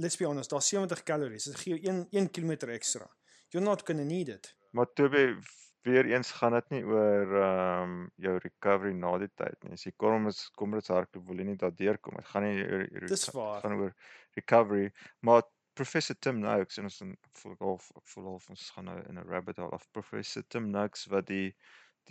let's 0.00 0.16
be 0.16 0.26
honest, 0.26 0.50
daar's 0.50 0.68
70 0.68 1.02
calories. 1.02 1.44
Dit 1.44 1.56
gee 1.56 1.74
jou 1.74 1.80
1 1.92 2.06
1 2.10 2.30
km 2.30 2.68
ekstra. 2.68 3.08
You're 3.48 3.66
not 3.66 3.86
going 3.86 4.00
to 4.00 4.06
need 4.06 4.28
it. 4.28 4.54
Maar 4.70 4.92
Toby 4.92 5.36
weer 5.82 6.04
eens 6.04 6.30
gaan 6.30 6.52
dit 6.52 6.68
nie 6.68 6.82
oor 6.84 7.36
ehm 7.42 7.82
um, 7.82 8.10
jou 8.16 8.36
recovery 8.38 8.92
na 8.92 9.12
die 9.18 9.30
tyd 9.34 9.64
nie. 9.64 9.72
As 9.76 9.84
jy 9.84 9.92
kom 9.96 10.28
is 10.28 10.42
kom 10.56 10.76
dit 10.76 10.90
hardloop 10.92 11.26
wil 11.26 11.40
jy 11.42 11.48
nie 11.50 11.60
daardeur 11.60 11.98
kom. 11.98 12.20
Dit 12.20 12.28
gaan 12.32 12.46
nie 12.46 12.64
oor 12.64 12.84
waar. 13.32 13.62
gaan 13.64 13.78
oor 13.80 13.94
recovery, 14.38 14.92
maar 15.20 15.42
Professor 15.80 16.16
Tim 16.20 16.40
Noakes 16.44 16.76
en 16.78 16.88
ons 16.90 17.02
voel 17.40 17.54
half 17.64 17.86
ek 17.96 18.16
half 18.26 18.48
ons 18.52 18.64
gaan 18.76 18.90
nou 18.90 18.98
in 19.08 19.18
'n 19.18 19.28
rabbit 19.28 19.60
hole 19.62 19.76
of 19.76 19.86
Professor 19.96 20.44
Tim 20.54 20.66
Noakes 20.74 21.06
wat 21.12 21.30
die 21.32 21.54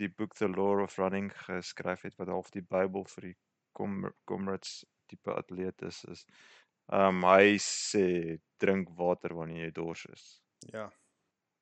die 0.00 0.08
boek 0.08 0.34
The 0.34 0.48
Law 0.48 0.82
of 0.82 0.96
Running 0.98 1.30
geskryf 1.44 2.02
het 2.02 2.16
wat 2.18 2.32
half 2.32 2.50
die 2.50 2.64
Bybel 2.74 3.04
vir 3.14 3.28
die 3.28 3.36
com, 3.78 4.08
comrades 4.24 4.84
tipe 5.12 5.34
atleet 5.34 5.82
is 5.86 6.02
is 6.14 6.24
ehm 6.90 7.22
um, 7.22 7.28
hy 7.30 7.58
sê 7.62 8.38
drink 8.64 8.90
water 8.98 9.34
wanneer 9.38 9.68
jy 9.68 9.72
dors 9.78 10.04
is. 10.16 10.24
Ja. 10.74 10.88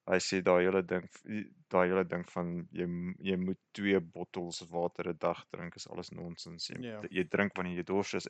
Hy 0.09 0.17
sê 0.25 0.39
daai 0.43 0.65
hele 0.65 0.81
ding 0.83 1.05
daai 1.69 1.89
hele 1.91 2.05
ding 2.09 2.25
van 2.33 2.53
jy 2.73 2.87
jy 3.21 3.37
moet 3.37 3.59
2 3.77 4.01
bottels 4.01 4.63
water 4.71 5.09
'n 5.11 5.19
dag 5.21 5.45
drink 5.53 5.77
is 5.77 5.89
alles 5.89 6.11
nonsens. 6.11 6.69
Jy, 6.71 6.79
Ja. 6.81 7.01
jy 7.11 7.25
drink 7.29 7.53
wanneer 7.57 7.77
jy 7.77 7.85
dors 7.85 8.15
is. 8.15 8.29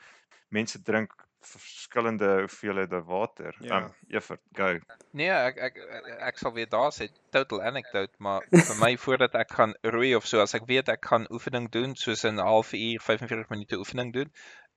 Mense 0.51 0.83
drink 0.83 1.13
verskillende 1.45 2.41
hoeveelhede 2.41 3.03
water. 3.07 3.55
Ja. 3.61 3.85
Um, 3.85 3.93
Evert, 4.09 4.41
go. 4.57 4.79
Nee, 5.13 5.31
ek 5.31 5.57
ek 5.59 5.77
ek, 5.77 6.07
ek 6.33 6.39
sal 6.39 6.53
weer 6.53 6.67
daar 6.67 6.91
sê 6.91 7.09
total 7.31 7.63
anecdote, 7.63 8.15
maar 8.19 8.43
vir 8.51 8.79
my 8.81 8.97
voordat 9.05 9.35
ek 9.35 9.51
gaan 9.55 9.75
roei 9.85 10.15
of 10.17 10.27
so, 10.27 10.41
as 10.41 10.55
ek 10.55 10.67
weet 10.67 10.89
ek 10.89 11.05
gaan 11.07 11.27
oefening 11.31 11.71
doen, 11.71 11.95
soos 11.95 12.25
'n 12.25 12.39
halfuur, 12.43 12.99
45 13.01 13.51
minute 13.51 13.79
oefening 13.79 14.13
doen, 14.13 14.33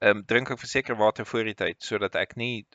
um, 0.09 0.23
drink 0.31 0.51
ek 0.53 0.59
verseker 0.61 0.97
water 0.99 1.25
voor 1.31 1.43
die 1.49 1.55
tyd 1.63 1.81
sodat 1.83 2.15
ek 2.15 2.35
nie 2.41 2.65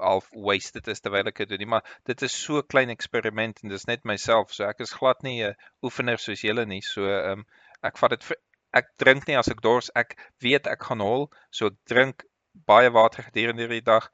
half 0.00 0.28
wasted 0.48 0.88
is 0.92 1.00
terwyl 1.04 1.28
ek 1.30 1.42
dit 1.42 1.48
doen 1.52 1.62
nie, 1.64 1.70
maar 1.74 1.84
dit 2.10 2.22
is 2.28 2.36
so 2.44 2.58
'n 2.62 2.68
klein 2.74 2.90
eksperiment 2.94 3.62
en 3.62 3.72
dis 3.74 3.86
net 3.90 4.04
myself, 4.04 4.52
so 4.54 4.64
ek 4.68 4.80
is 4.86 4.92
glad 5.00 5.22
nie 5.22 5.42
'n 5.44 5.54
oefener 5.82 6.18
soos 6.18 6.42
julle 6.48 6.66
nie, 6.66 6.82
so 6.82 7.06
ehm 7.08 7.40
um, 7.40 7.46
ek 7.90 7.98
vat 8.02 8.10
dit 8.16 8.24
vir- 8.30 8.42
ek 8.80 8.88
drink 9.02 9.26
nie 9.28 9.36
as 9.40 9.48
ek 9.48 9.60
dors, 9.62 9.90
ek 9.94 10.16
weet 10.44 10.66
ek 10.66 10.82
gaan 10.90 11.00
hol, 11.00 11.30
so 11.50 11.70
drink 11.92 12.24
baie 12.66 12.90
water 12.90 13.22
gedurende 13.22 13.68
die 13.68 13.80
dag 13.92 14.10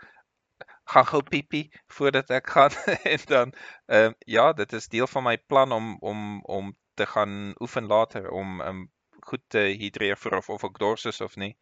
gaan 0.92 1.06
gou 1.06 1.22
piepie 1.22 1.64
voordat 1.96 2.30
ek 2.30 2.46
gaan 2.54 2.74
en 3.14 3.22
dan 3.34 3.52
ehm 3.86 4.06
um, 4.12 4.14
ja, 4.26 4.52
dit 4.52 4.72
is 4.78 4.88
deel 4.88 5.06
van 5.06 5.24
my 5.28 5.36
plan 5.52 5.72
om 5.72 5.96
om 6.00 6.42
om 6.58 6.76
te 6.94 7.06
gaan 7.06 7.54
oefen 7.60 7.86
later 7.86 8.30
om 8.30 8.60
um, 8.60 8.82
goed 9.30 9.42
te 9.48 9.62
hidreer 9.82 10.16
vir 10.24 10.36
of 10.38 10.50
of 10.50 10.64
ek 10.70 10.78
dors 10.78 11.04
is 11.12 11.20
of 11.20 11.36
nie. 11.36 11.54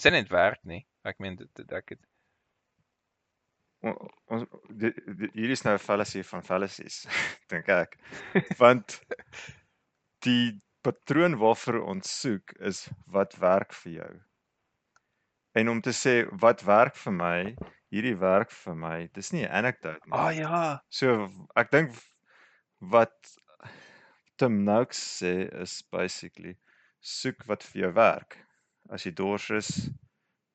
Dit 0.00 0.08
sien 0.08 0.14
net 0.16 0.30
werk 0.32 0.62
nie. 0.64 0.86
Ek 1.04 1.18
meen 1.20 1.34
dit, 1.36 1.48
dit 1.60 1.72
ek 1.76 1.92
het 1.92 2.00
Ons 3.80 4.46
hierdie 4.80 5.54
is 5.56 5.62
nou 5.64 5.74
'n 5.76 5.80
fallacy 5.80 6.22
van 6.30 6.42
fallacies, 6.44 6.96
dink 7.52 7.68
ek. 7.72 7.98
Want 8.62 8.96
die 10.24 10.60
patroon 10.84 11.36
waarvoor 11.40 11.82
ons 11.92 12.12
soek 12.20 12.52
is 12.72 12.86
wat 13.16 13.36
werk 13.44 13.76
vir 13.82 13.92
jou. 13.92 14.10
En 15.60 15.72
om 15.72 15.80
te 15.84 15.92
sê 15.96 16.14
wat 16.44 16.64
werk 16.64 16.96
vir 17.04 17.16
my, 17.20 17.38
hierdie 17.92 18.16
werk 18.20 18.52
vir 18.56 18.76
my, 18.84 18.98
dis 19.16 19.32
nie 19.36 19.44
'n 19.44 19.52
anekdote 19.62 20.00
nie. 20.06 20.16
Ah 20.16 20.32
ja. 20.32 20.80
So 20.88 21.28
ek 21.56 21.72
dink 21.76 21.96
wat 22.80 23.16
Tim 24.36 24.64
Noakes 24.64 25.00
sê 25.20 25.34
is 25.60 25.82
basically 25.92 26.56
soek 27.00 27.48
wat 27.48 27.64
vir 27.64 27.82
jou 27.84 27.92
werk. 27.92 28.40
As 28.90 29.04
jy 29.06 29.12
dors 29.14 29.50
is, 29.54 29.68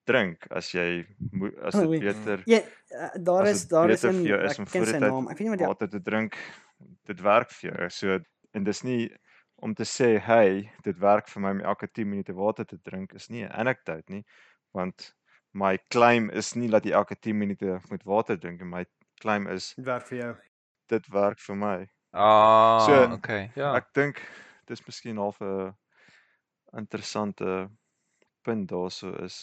drink. 0.05 0.45
As 0.51 0.71
jy 0.73 1.05
as 1.63 1.75
Oh, 1.75 1.85
dit 1.91 2.01
beter 2.03 2.43
Ja, 2.45 2.59
uh, 2.91 3.09
daar 3.23 3.47
is 3.47 3.67
daar 3.67 3.89
is 3.89 4.03
om 4.05 4.19
voor 4.67 4.85
sy 4.85 4.91
die 4.91 4.99
tyd 4.99 5.01
naam. 5.01 5.27
Ek 5.31 5.37
weet 5.39 5.47
nie 5.47 5.53
wat 5.55 5.59
die 5.63 5.67
water 5.71 5.89
te 5.89 6.01
drink, 6.03 6.35
dit 7.07 7.21
werk 7.21 7.51
vir 7.51 7.71
jou. 7.71 7.89
So 7.89 8.19
en 8.55 8.63
dis 8.63 8.83
nie 8.83 9.09
om 9.63 9.73
te 9.73 9.83
sê, 9.83 10.19
"Hey, 10.19 10.71
dit 10.83 10.97
werk 10.99 11.27
vir 11.29 11.41
my 11.41 11.49
om 11.51 11.61
elke 11.61 11.87
10 11.87 12.09
minute 12.09 12.33
water 12.33 12.65
te 12.65 12.77
drink" 12.83 13.13
is 13.15 13.29
nie 13.29 13.43
'n 13.43 13.51
anekdote 13.51 14.09
nie, 14.09 14.25
want 14.73 15.13
my 15.53 15.77
claim 15.89 16.29
is 16.29 16.55
nie 16.55 16.67
dat 16.69 16.83
jy 16.83 16.91
elke 16.91 17.15
10 17.15 17.37
minute 17.37 17.79
moet 17.89 18.03
water 18.03 18.37
drink 18.37 18.59
nie. 18.61 18.67
My 18.69 18.85
claim 19.21 19.47
is 19.47 19.73
Dit 19.75 19.85
werk 19.85 20.07
vir 20.07 20.17
jou. 20.17 20.35
dit 20.89 21.07
werk 21.07 21.39
vir 21.39 21.55
my. 21.55 21.87
Ah, 22.13 22.85
So, 22.85 23.13
okay. 23.13 23.51
Ja. 23.55 23.75
Ek 23.75 23.93
dink 23.93 24.21
dis 24.67 24.81
miskien 24.87 25.17
half 25.17 25.41
'n 25.41 25.73
interessante 26.77 27.69
punt 28.45 28.69
daarso 28.71 29.11
is 29.25 29.39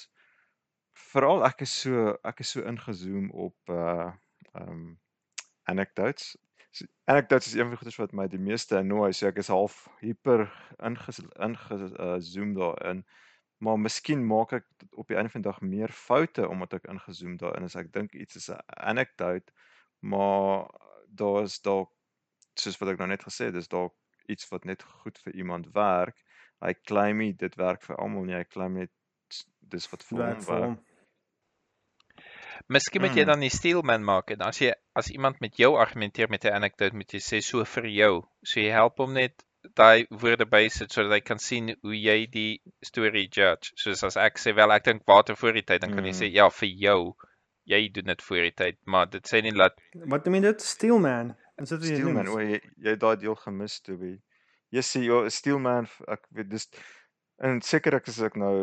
veral 1.10 1.44
ek 1.46 1.64
is 1.66 1.74
so 1.84 2.14
ek 2.28 2.42
is 2.44 2.54
so 2.54 2.64
ingezoom 2.72 3.30
op 3.30 3.74
uh 3.74 4.10
um 4.58 5.00
anecdotes. 5.70 6.36
So, 6.70 6.86
anecdotes 7.04 7.46
is 7.46 7.52
een 7.52 7.66
van 7.66 7.74
die 7.74 7.80
goedes 7.80 7.96
wat 8.00 8.12
my 8.12 8.26
die 8.28 8.40
meeste 8.40 8.78
annoy, 8.78 9.12
so 9.12 9.28
ek 9.28 9.40
is 9.42 9.50
half 9.52 9.84
hyper 10.00 10.46
inge 10.80 11.14
inge 11.46 11.78
uh, 12.00 12.54
daarin. 12.56 13.04
Maar 13.62 13.78
miskien 13.78 14.24
maak 14.26 14.52
ek 14.56 14.66
op 14.98 15.08
die 15.08 15.16
einde 15.16 15.30
van 15.30 15.42
die 15.44 15.50
dag 15.50 15.60
meer 15.60 15.92
foute 15.94 16.48
omdat 16.48 16.72
ek 16.80 16.88
ingezoom 16.90 17.36
daarin 17.38 17.68
is. 17.68 17.76
Ek 17.78 17.92
dink 17.92 18.14
iets 18.14 18.36
is 18.40 18.48
'n 18.50 18.58
anecdote, 18.92 19.52
maar 20.00 20.66
daar 21.08 21.42
is 21.42 21.60
dalk 21.60 21.92
soos 22.58 22.78
wat 22.80 22.88
ek 22.92 22.98
nou 22.98 23.08
net 23.08 23.22
gesê 23.24 23.48
het, 23.48 23.54
dis 23.54 23.68
dalk 23.68 23.94
iets 24.26 24.48
wat 24.48 24.64
net 24.64 24.82
goed 24.82 25.18
vir 25.18 25.34
iemand 25.34 25.70
werk. 25.76 26.24
Hy 26.62 26.74
claim 26.86 27.18
nie 27.18 27.32
dit 27.32 27.54
werk 27.58 27.82
vir 27.82 27.96
almal 27.98 28.24
nie. 28.28 28.34
Hy 28.38 28.44
claim 28.44 28.74
net 28.78 28.90
dis 29.72 29.88
wat 29.92 30.02
vir 30.06 30.18
hom 30.18 30.42
Werk. 30.46 30.78
Miskien 32.68 33.02
moet 33.02 33.16
jy 33.16 33.22
Mm. 33.24 33.30
dan 33.32 33.40
die 33.40 33.50
steelman 33.50 34.04
maak 34.04 34.30
en 34.30 34.42
as 34.46 34.58
jy 34.60 34.72
as 34.94 35.08
iemand 35.10 35.40
met 35.40 35.56
jou 35.58 35.72
argumenteer 35.76 36.28
met 36.30 36.44
'n 36.44 36.52
anekdote 36.54 36.94
moet 36.94 37.10
jy 37.12 37.18
sê 37.20 37.40
so 37.42 37.64
vir 37.64 37.86
jou. 37.86 38.22
So 38.44 38.60
jy 38.60 38.70
help 38.70 38.98
hom 38.98 39.12
net 39.14 39.42
daai 39.74 40.06
woorde 40.10 40.46
bysit 40.46 40.92
sodat 40.92 41.12
hy 41.12 41.20
kan 41.20 41.38
sien 41.38 41.74
hoe 41.82 41.94
jy 41.94 42.26
die 42.26 42.60
storie 42.82 43.28
judge. 43.28 43.72
Soos 43.76 44.02
as 44.04 44.16
ek 44.16 44.38
sê 44.38 44.54
wel 44.54 44.70
ek 44.72 44.84
dink 44.84 45.02
water 45.06 45.36
voor 45.36 45.52
die 45.52 45.62
tyd 45.62 45.80
dan 45.80 45.94
kan 45.94 46.04
jy 46.04 46.12
sê 46.12 46.30
ja 46.32 46.48
vir 46.50 46.68
jou. 46.68 47.14
Jy 47.64 47.88
doen 47.92 48.04
dit 48.04 48.22
voor 48.22 48.42
die 48.42 48.50
tyd, 48.52 48.76
maar 48.86 49.06
dit 49.06 49.22
sê 49.28 49.42
nie 49.42 49.52
dat 49.52 49.74
Wat 49.94 50.24
noem 50.24 50.34
jy 50.34 50.40
dit? 50.40 50.60
Steelman. 50.62 51.36
Wat 51.58 51.68
jy 51.70 51.78
Steelman, 51.94 52.28
o 52.28 52.38
jy 52.40 52.60
jy 52.78 52.90
het 52.90 53.00
daai 53.00 53.16
deel 53.16 53.34
gemis 53.36 53.80
toe 53.80 53.96
by. 53.96 54.18
Jy 54.72 54.82
sê 54.88 55.02
ja, 55.04 55.18
Steelman, 55.30 55.86
f- 55.88 56.00
ek 56.08 56.26
weet 56.36 56.48
dis 56.52 56.68
en 57.42 57.60
seker 57.64 57.96
ek 57.98 58.08
is 58.12 58.20
ek 58.24 58.36
nou 58.40 58.56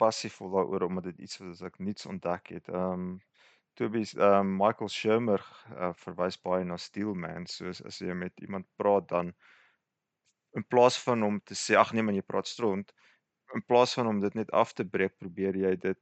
passievol 0.00 0.52
daaroor 0.54 0.86
omdat 0.88 1.10
dit 1.10 1.24
iets 1.26 1.40
wat 1.42 1.62
ek 1.68 1.78
niets 1.82 2.06
ontdek 2.08 2.54
het. 2.56 2.70
Ehm 2.72 2.92
um, 2.94 3.12
Tobies 3.80 4.10
ehm 4.14 4.38
um, 4.46 4.56
Michael 4.60 4.90
Shermer 4.92 5.40
uh, 5.72 5.92
verwys 6.04 6.36
baie 6.44 6.64
na 6.68 6.76
Steelman, 6.76 7.46
soos 7.48 7.80
as 7.88 8.00
jy 8.04 8.12
met 8.16 8.40
iemand 8.44 8.66
praat 8.80 9.08
dan 9.08 9.32
in 10.56 10.64
plaas 10.68 10.98
van 11.04 11.22
om 11.24 11.38
te 11.40 11.56
sê 11.56 11.76
ag 11.80 11.92
nee 11.96 12.04
man 12.04 12.16
jy 12.18 12.24
praat 12.28 12.48
stront, 12.50 12.92
in 13.56 13.64
plaas 13.68 13.94
van 13.96 14.10
om 14.10 14.20
dit 14.20 14.34
net 14.36 14.52
af 14.52 14.74
te 14.76 14.84
breek, 14.84 15.16
probeer 15.20 15.56
jy 15.56 15.72
dit 15.80 15.98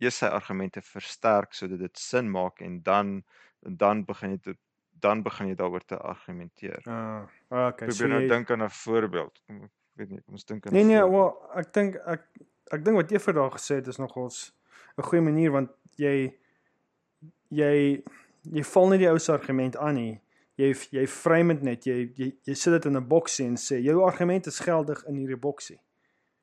eers 0.00 0.20
sy 0.22 0.30
argumente 0.32 0.80
versterk 0.84 1.52
sodat 1.56 1.82
dit 1.84 2.00
sin 2.00 2.30
maak 2.32 2.62
en 2.64 2.80
dan 2.82 3.18
dan 3.84 4.04
begin 4.08 4.36
jy 4.36 4.40
te 4.48 4.54
dan 5.00 5.22
begin 5.22 5.46
jy 5.48 5.54
daaroor 5.54 5.84
te 5.84 5.96
argumenteer. 5.98 6.82
Ah, 6.86 7.22
okay. 7.48 7.86
Probeer 7.88 7.92
So 7.94 8.06
nou 8.06 8.20
jy 8.22 8.28
dink 8.28 8.50
aan 8.50 8.62
'n 8.62 8.70
voorbeeld. 8.70 9.42
Ek 9.48 9.70
weet 9.94 10.10
nie, 10.10 10.22
ons 10.28 10.44
dink 10.44 10.66
aan 10.66 10.72
Nee 10.72 10.84
nee, 10.84 10.98
voorbeeld. 11.00 11.12
wel 11.50 11.58
ek 11.58 11.72
dink 11.72 11.94
ek 12.06 12.22
ek 12.72 12.84
dink 12.84 12.96
wat 12.96 13.10
jy 13.10 13.18
vir 13.18 13.34
daag 13.34 13.52
gesê 13.52 13.74
het 13.74 13.86
is 13.86 13.98
nogals 13.98 14.52
'n 14.98 15.02
goeie 15.02 15.22
manier 15.22 15.50
want 15.50 15.70
jy 15.96 16.34
jy 17.50 18.02
jy 18.42 18.62
val 18.64 18.88
nie 18.88 18.98
die 18.98 19.08
ou 19.10 19.18
se 19.18 19.32
argument 19.32 19.76
aan 19.76 19.94
nie. 19.94 20.20
Jy 20.56 20.74
jy 20.92 21.06
frame 21.06 21.54
dit 21.54 21.62
net. 21.62 21.84
Jy 21.86 22.12
jy, 22.16 22.32
jy 22.46 22.54
sit 22.54 22.72
dit 22.72 22.84
in 22.86 22.96
'n 22.96 23.08
boksie 23.08 23.46
en 23.46 23.56
sê 23.56 23.80
jou 23.82 24.02
argument 24.04 24.46
is 24.46 24.58
geldig 24.60 25.04
in 25.08 25.16
hierdie 25.16 25.36
boksie. 25.40 25.80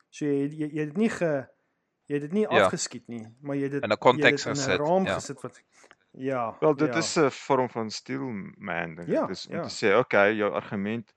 So 0.10 0.26
jy 0.26 0.48
jy, 0.50 0.68
jy 0.74 0.80
het 0.80 0.94
dit 0.94 0.98
nie 0.98 1.10
ge 1.10 1.48
jy 2.08 2.14
het 2.16 2.22
dit 2.22 2.32
nie 2.34 2.48
Ja. 2.50 2.66
afgeskiet 2.66 3.08
nie, 3.08 3.28
maar 3.42 3.56
jy 3.56 3.64
het 3.64 3.72
dit 3.72 3.84
In 3.84 3.92
'n 3.92 3.98
konteks 3.98 4.44
dit 4.44 4.46
in 4.46 4.52
'n 4.52 4.56
gesit, 4.66 4.80
raam 4.80 5.06
ja. 5.06 5.14
gesit 5.16 5.42
wat 5.42 5.62
Ja. 6.18 6.56
Wel 6.60 6.76
dit 6.76 6.94
ja. 6.94 6.98
is 6.98 7.15
'n 7.18 7.30
vorm 7.30 7.69
van 7.69 7.89
steelman 7.89 8.95
dink 8.95 9.07
Ja, 9.07 9.22
ek. 9.22 9.27
Dis 9.27 9.48
om 9.48 9.56
ja. 9.56 9.64
te 9.68 9.73
sê, 9.76 9.95
okay, 9.98 10.34
jou 10.35 10.52
argument 10.53 11.14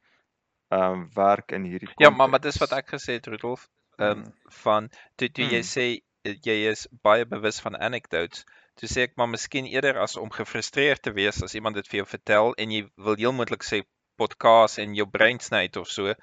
ehm 0.68 0.92
um, 0.92 1.08
werk 1.14 1.52
in 1.52 1.64
hierdie 1.64 1.88
Ja, 1.96 2.10
maar 2.10 2.28
maar 2.28 2.40
dis 2.40 2.58
wat 2.62 2.72
ek 2.72 2.92
gesê 2.94 3.12
het 3.18 3.26
Rudolf, 3.26 3.68
ehm 3.98 4.18
Mm. 4.18 4.32
van 4.62 4.90
toe 5.16 5.30
toe 5.30 5.44
jy 5.44 5.62
Mm. 5.62 5.70
sê 5.74 5.86
eh, 6.22 6.36
jy 6.42 6.68
is 6.70 6.86
baie 7.02 7.24
bewus 7.26 7.60
van 7.60 7.76
anecdotes. 7.76 8.44
Toe 8.74 8.88
sê 8.88 9.00
ek 9.08 9.16
maar 9.16 9.28
miskien 9.28 9.66
eerder 9.66 9.98
as 9.98 10.16
om 10.16 10.30
gefrustreerd 10.30 11.02
te 11.02 11.12
wees 11.12 11.42
as 11.42 11.54
iemand 11.54 11.74
dit 11.74 11.88
vir 11.88 11.96
jou 11.96 12.06
vertel 12.06 12.54
en 12.54 12.70
jy 12.70 12.88
wil 12.96 13.16
heel 13.16 13.32
moontlik 13.32 13.62
sê 13.64 13.82
kaas 14.38 14.78
en 14.78 14.94
jou 14.94 15.06
brein 15.06 15.38
sny 15.40 15.56
uit 15.66 15.76
of 15.76 15.88
so. 15.88 16.14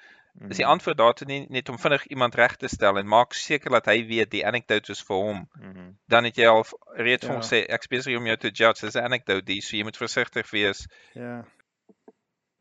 Is 0.48 0.56
die 0.56 0.64
Mhm. 0.64 0.70
antwoord 0.72 0.96
daartoe 0.98 1.26
nie 1.26 1.46
net 1.50 1.68
om 1.68 1.78
vinnig 1.78 2.06
iemand 2.06 2.34
reg 2.34 2.56
te 2.56 2.68
stel 2.68 2.98
en 2.98 3.06
maak 3.08 3.32
seker 3.32 3.70
dat 3.70 3.86
hy 3.86 4.06
weet 4.06 4.30
die 4.30 4.46
anekdote 4.46 4.92
is 4.92 5.02
vir 5.02 5.16
hom. 5.16 5.48
Mhm. 5.60 5.94
Dan 6.08 6.24
het 6.24 6.36
jy 6.36 6.46
al 6.46 6.64
reeds 6.96 7.26
vir 7.26 7.34
hom 7.34 7.42
Ja. 7.42 7.48
sê 7.48 7.64
ek 7.68 7.88
besig 7.88 8.16
om 8.16 8.26
jou 8.26 8.36
te 8.36 8.50
judge. 8.50 8.80
Dis 8.86 8.94
'n 8.94 9.04
anekdote, 9.04 9.44
die, 9.44 9.60
so 9.60 9.76
jy 9.76 9.82
moet 9.82 9.96
versigtig 9.96 10.50
wees. 10.50 10.86
Ja. 11.14 11.44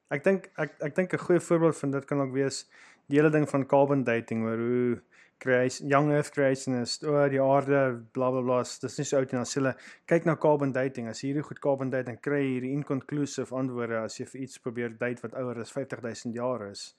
Ek 0.09 0.23
dink 0.23 0.49
ek 0.57 0.71
ek 0.81 0.95
dink 0.95 1.13
'n 1.13 1.17
goeie 1.19 1.39
voorbeeld 1.39 1.77
van 1.77 1.91
dit 1.91 2.05
kan 2.05 2.21
ook 2.21 2.33
wees 2.33 2.65
die 3.09 3.17
hele 3.19 3.29
ding 3.29 3.47
van 3.49 3.65
carbon 3.65 4.03
dating 4.03 4.43
waar 4.43 4.57
hoe 4.57 5.01
creation 5.39 5.87
young 5.89 6.11
earth 6.11 6.31
creationist 6.31 7.03
oor 7.03 7.29
die 7.29 7.41
aarde 7.41 8.01
bla 8.13 8.31
bla 8.31 8.41
bla 8.41 8.59
is- 8.61 8.79
dis 8.79 8.97
nie 8.97 9.05
so 9.05 9.17
oud 9.17 9.29
dan 9.29 9.43
sê 9.45 9.55
hulle 9.59 9.75
kyk 10.07 10.25
na 10.25 10.35
carbon 10.35 10.71
dating 10.71 11.07
as 11.09 11.21
hierdie 11.21 11.43
goed 11.43 11.59
carbon 11.59 11.89
dan 11.89 12.17
kry 12.19 12.41
hierdie 12.41 12.71
inconclusive 12.73 13.53
antwoorde 13.55 13.99
as 14.03 14.17
jy 14.19 14.25
vir 14.25 14.41
iets 14.41 14.57
probeer 14.57 14.89
date 14.97 15.21
wat 15.21 15.33
ouer 15.35 15.59
as 15.59 15.71
50000 15.71 16.33
jaar 16.33 16.69
is 16.71 16.95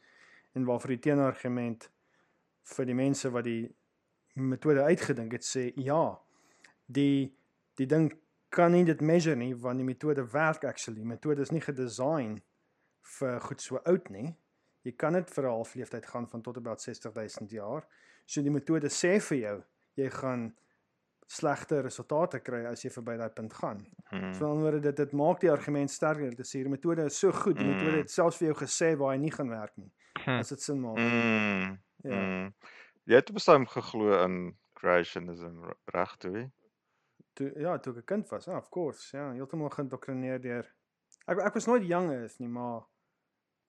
en 0.58 0.66
waarvoor 0.66 0.96
die 0.96 1.04
teenargument 1.06 1.88
vir 2.74 2.88
die 2.90 2.96
mense 2.98 3.30
wat 3.34 3.46
die 3.46 3.68
metode 4.38 4.84
uitgedink 4.86 5.32
het 5.38 5.46
sê 5.46 5.68
ja 5.76 6.02
die 6.86 7.30
die 7.78 7.86
ding 7.86 8.10
kan 8.50 8.72
nie 8.72 8.84
dit 8.88 9.00
measure 9.04 9.36
nie 9.36 9.54
want 9.54 9.78
die 9.78 9.86
metode 9.86 10.24
werk 10.32 10.64
actually. 10.64 11.00
Die 11.02 11.12
metode 11.14 11.44
is 11.44 11.52
nie 11.54 11.62
gedesign 11.62 12.38
vir 13.18 13.40
goed 13.44 13.60
so 13.62 13.80
oud 13.84 14.08
nie. 14.10 14.30
Jy 14.86 14.94
kan 14.96 15.12
dit 15.12 15.30
vir 15.30 15.44
'n 15.44 15.56
halfleeftyd 15.58 16.06
gaan 16.06 16.26
van 16.28 16.42
tot 16.42 16.56
about 16.56 16.80
60000 16.80 17.50
jaar. 17.50 17.84
So 18.26 18.42
die 18.42 18.50
metode 18.50 18.88
sê 18.88 19.20
vir 19.20 19.38
jou 19.38 19.58
jy 19.96 20.10
gaan 20.10 20.54
slegte 21.28 21.82
resultate 21.82 22.40
kry 22.40 22.64
as 22.64 22.82
jy 22.84 22.90
verby 22.90 23.16
daai 23.18 23.30
punt 23.30 23.52
gaan. 23.52 23.86
Mhm. 24.12 24.32
So 24.34 24.46
anderwoorde 24.48 24.80
dit 24.80 24.96
dit 24.96 25.12
maak 25.12 25.40
die 25.40 25.50
argument 25.50 25.90
sterker 25.90 26.34
te 26.34 26.42
sê 26.42 26.62
die 26.64 26.68
metode 26.72 27.04
is 27.04 27.18
so 27.18 27.32
goed, 27.32 27.56
die 27.58 27.64
metode 27.66 27.92
Mm. 27.92 27.98
het 27.98 28.10
selfs 28.10 28.38
vir 28.38 28.48
jou 28.48 28.56
gesê 28.64 28.96
waar 28.96 29.12
hy 29.12 29.18
nie 29.18 29.30
gaan 29.30 29.48
werk 29.50 29.76
nie. 29.76 29.92
Hm. 30.24 30.38
As 30.38 30.48
dit 30.48 30.62
sin 30.62 30.80
maak. 30.80 30.98
Mm. 30.98 31.78
Ja. 32.02 32.20
Mm. 32.20 32.54
Jy 33.08 33.14
het 33.14 33.32
bestaan 33.32 33.68
geglo 33.68 34.22
in 34.24 34.56
creationism 34.78 35.64
reg 35.94 36.16
toe. 36.16 36.50
Toe 37.38 37.52
ja, 37.56 37.78
toe 37.78 37.92
ek 37.92 38.02
'n 38.02 38.04
kind 38.04 38.28
was. 38.28 38.44
Ja, 38.44 38.56
of 38.56 38.68
course. 38.68 39.16
Ja, 39.16 39.30
heeltemal 39.32 39.70
geïndoktrineer 39.70 40.40
deur 40.40 40.66
ek 41.28 41.42
ek 41.48 41.58
was 41.58 41.68
nooit 41.68 41.84
young 41.88 42.08
earth 42.12 42.38
nie, 42.42 42.48
maar 42.48 42.86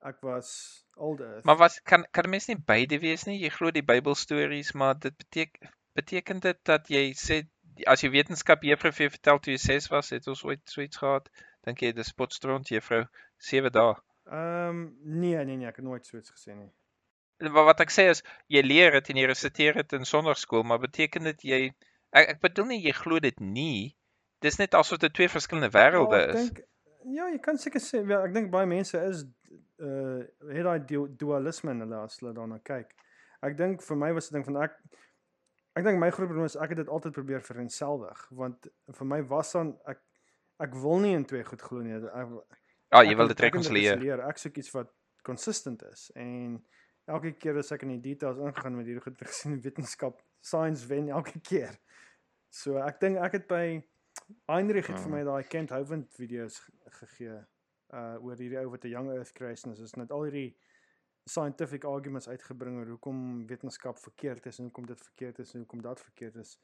ek 0.09 0.21
was 0.23 0.49
old 0.95 1.21
earth. 1.25 1.45
Maar 1.47 1.59
was 1.59 1.79
kan 1.91 2.05
kan 2.15 2.27
'n 2.27 2.33
mens 2.35 2.47
nie 2.47 2.57
beide 2.71 2.99
wees 3.03 3.25
nie? 3.27 3.39
Jy 3.43 3.51
glo 3.55 3.71
die 3.75 3.85
Bybelstories, 3.91 4.71
maar 4.73 4.99
dit 4.99 5.17
beteken 5.17 5.73
beteken 5.99 6.39
dit 6.39 6.59
dat 6.63 6.87
jy 6.87 7.03
sê 7.19 7.41
as 7.87 8.03
jy 8.03 8.09
wetenskap 8.11 8.63
juffrou 8.63 8.91
vir 8.91 9.05
jou 9.05 9.13
vertel 9.15 9.39
toe 9.39 9.53
jy 9.53 9.59
6 9.65 9.87
was, 9.91 10.11
het 10.15 10.27
ons 10.27 10.43
ooit 10.43 10.61
so 10.69 10.81
iets 10.81 11.01
gehad? 11.03 11.29
Dink 11.67 11.81
jy 11.83 11.91
dis 11.95 12.13
potstront 12.13 12.71
juffrou 12.71 13.05
7 13.51 13.71
dae? 13.71 13.95
Ehm 14.29 14.69
um, 14.69 14.81
nee, 15.03 15.37
nee 15.45 15.57
nee, 15.57 15.67
ek 15.67 15.79
het 15.81 15.85
nooit 15.85 16.05
so 16.05 16.17
iets 16.17 16.31
gesê 16.31 16.55
nie. 16.55 16.69
Wa- 17.49 17.63
Wat 17.65 17.79
ek 17.81 17.89
sê 17.93 18.09
is 18.11 18.21
jy 18.51 18.61
leer 18.61 18.91
dit 18.99 19.09
en 19.09 19.17
jy 19.21 19.27
resiteer 19.31 19.73
dit 19.81 19.93
in 19.97 20.05
sonnaarskool, 20.05 20.63
maar 20.63 20.79
beteken 20.83 21.23
dit 21.31 21.41
jy 21.51 21.61
ek 22.11 22.35
ek 22.35 22.41
bedoel 22.43 22.65
nie 22.73 22.81
jy 22.83 22.93
glo 22.93 23.19
dit 23.19 23.39
nie. 23.39 23.95
Dis 24.41 24.57
net 24.59 24.75
asof 24.77 24.99
dit 25.01 25.13
twee 25.13 25.27
verskillende 25.31 25.71
wêrelde 25.73 26.19
Ja, 26.19 26.27
ek 26.29 26.35
is. 26.35 26.49
dink 26.51 26.65
ja, 27.15 27.29
jy 27.31 27.39
kan 27.39 27.57
seker 27.57 27.81
sê 27.81 28.03
ja, 28.07 28.21
ek 28.27 28.33
dink 28.35 28.51
baie 28.53 28.67
mense 28.69 28.99
is 29.09 29.25
uh 29.79 30.21
het 30.51 30.65
daai 30.67 30.79
du 30.85 31.07
dualisme 31.17 31.71
in 31.71 31.79
hulle 31.85 32.01
as 32.03 32.19
hulle 32.19 32.33
daarna 32.35 32.59
kyk. 32.63 32.91
Ek 33.41 33.55
dink 33.57 33.81
vir 33.81 33.97
my 33.97 34.11
was 34.13 34.27
dit 34.29 34.35
ding 34.37 34.45
van 34.45 34.61
ek 34.67 34.75
ek 35.79 35.85
dink 35.85 35.99
my 36.01 36.09
groot 36.11 36.27
probleem 36.27 36.45
is 36.49 36.57
ek 36.59 36.73
het 36.75 36.81
dit 36.83 36.89
altyd 36.91 37.13
probeer 37.15 37.41
vereenselwig 37.41 38.25
want 38.35 38.67
vir 38.99 39.07
my 39.07 39.21
was 39.33 39.53
dan 39.55 39.73
ek 39.87 40.01
ek 40.59 40.73
wil 40.83 40.99
nie 40.99 41.13
in 41.15 41.23
twee 41.25 41.43
goed 41.47 41.61
glo 41.63 41.79
nie. 41.81 41.95
Ek, 41.95 42.58
Ja, 42.91 43.03
jy 43.05 43.15
wil 43.15 43.27
dit 43.27 43.39
rekonsilieer. 43.39 44.23
Ek 44.27 44.37
soek 44.41 44.57
iets 44.57 44.71
wat 44.73 44.89
consistent 45.23 45.83
is 45.91 46.07
en 46.15 46.63
elke 47.09 47.31
keer 47.37 47.57
as 47.57 47.71
ek 47.71 47.83
in 47.83 47.89
die 47.99 48.01
details 48.13 48.37
ingegaan 48.37 48.75
met 48.77 48.85
hierdie 48.87 49.01
goed 49.03 49.13
het 49.19 49.27
ek 49.27 49.33
gesien 49.33 49.59
wetenskap 49.61 50.21
science 50.41 50.87
wen 50.87 51.09
elke 51.09 51.39
keer. 51.49 51.77
So 52.49 52.77
ek 52.81 52.99
dink 53.01 53.17
ek 53.17 53.31
het 53.39 53.47
by 53.47 53.63
Heinrich 54.49 54.87
het 54.89 54.97
vir 54.99 55.09
Ja. 55.09 55.15
my 55.15 55.23
daai 55.23 55.43
Kent 55.49 55.69
Hovind 55.73 56.09
video's 56.17 56.59
ge- 56.59 56.73
gegee 57.01 57.37
uh 57.93 58.15
oor 58.21 58.35
hierdie 58.37 58.59
ou 58.61 58.69
wat 58.69 58.83
'n 58.85 58.89
young 58.93 59.09
earth 59.11 59.33
creation 59.33 59.71
is. 59.73 59.79
Is 59.79 59.95
net 59.97 60.11
al 60.11 60.23
hierdie 60.27 60.55
scientific 61.29 61.83
arguments 61.85 62.27
uitgebring 62.29 62.77
oor 62.79 62.89
hoekom 62.95 63.45
wetenskap 63.47 63.97
verkeerd 63.97 64.45
is 64.45 64.59
en 64.59 64.65
hoekom 64.69 64.85
dit 64.85 65.01
verkeerd 65.01 65.39
is 65.39 65.53
en 65.53 65.59
hoekom 65.65 65.81
dat 65.81 65.99
verkeerd 65.99 66.35
is. 66.35 66.57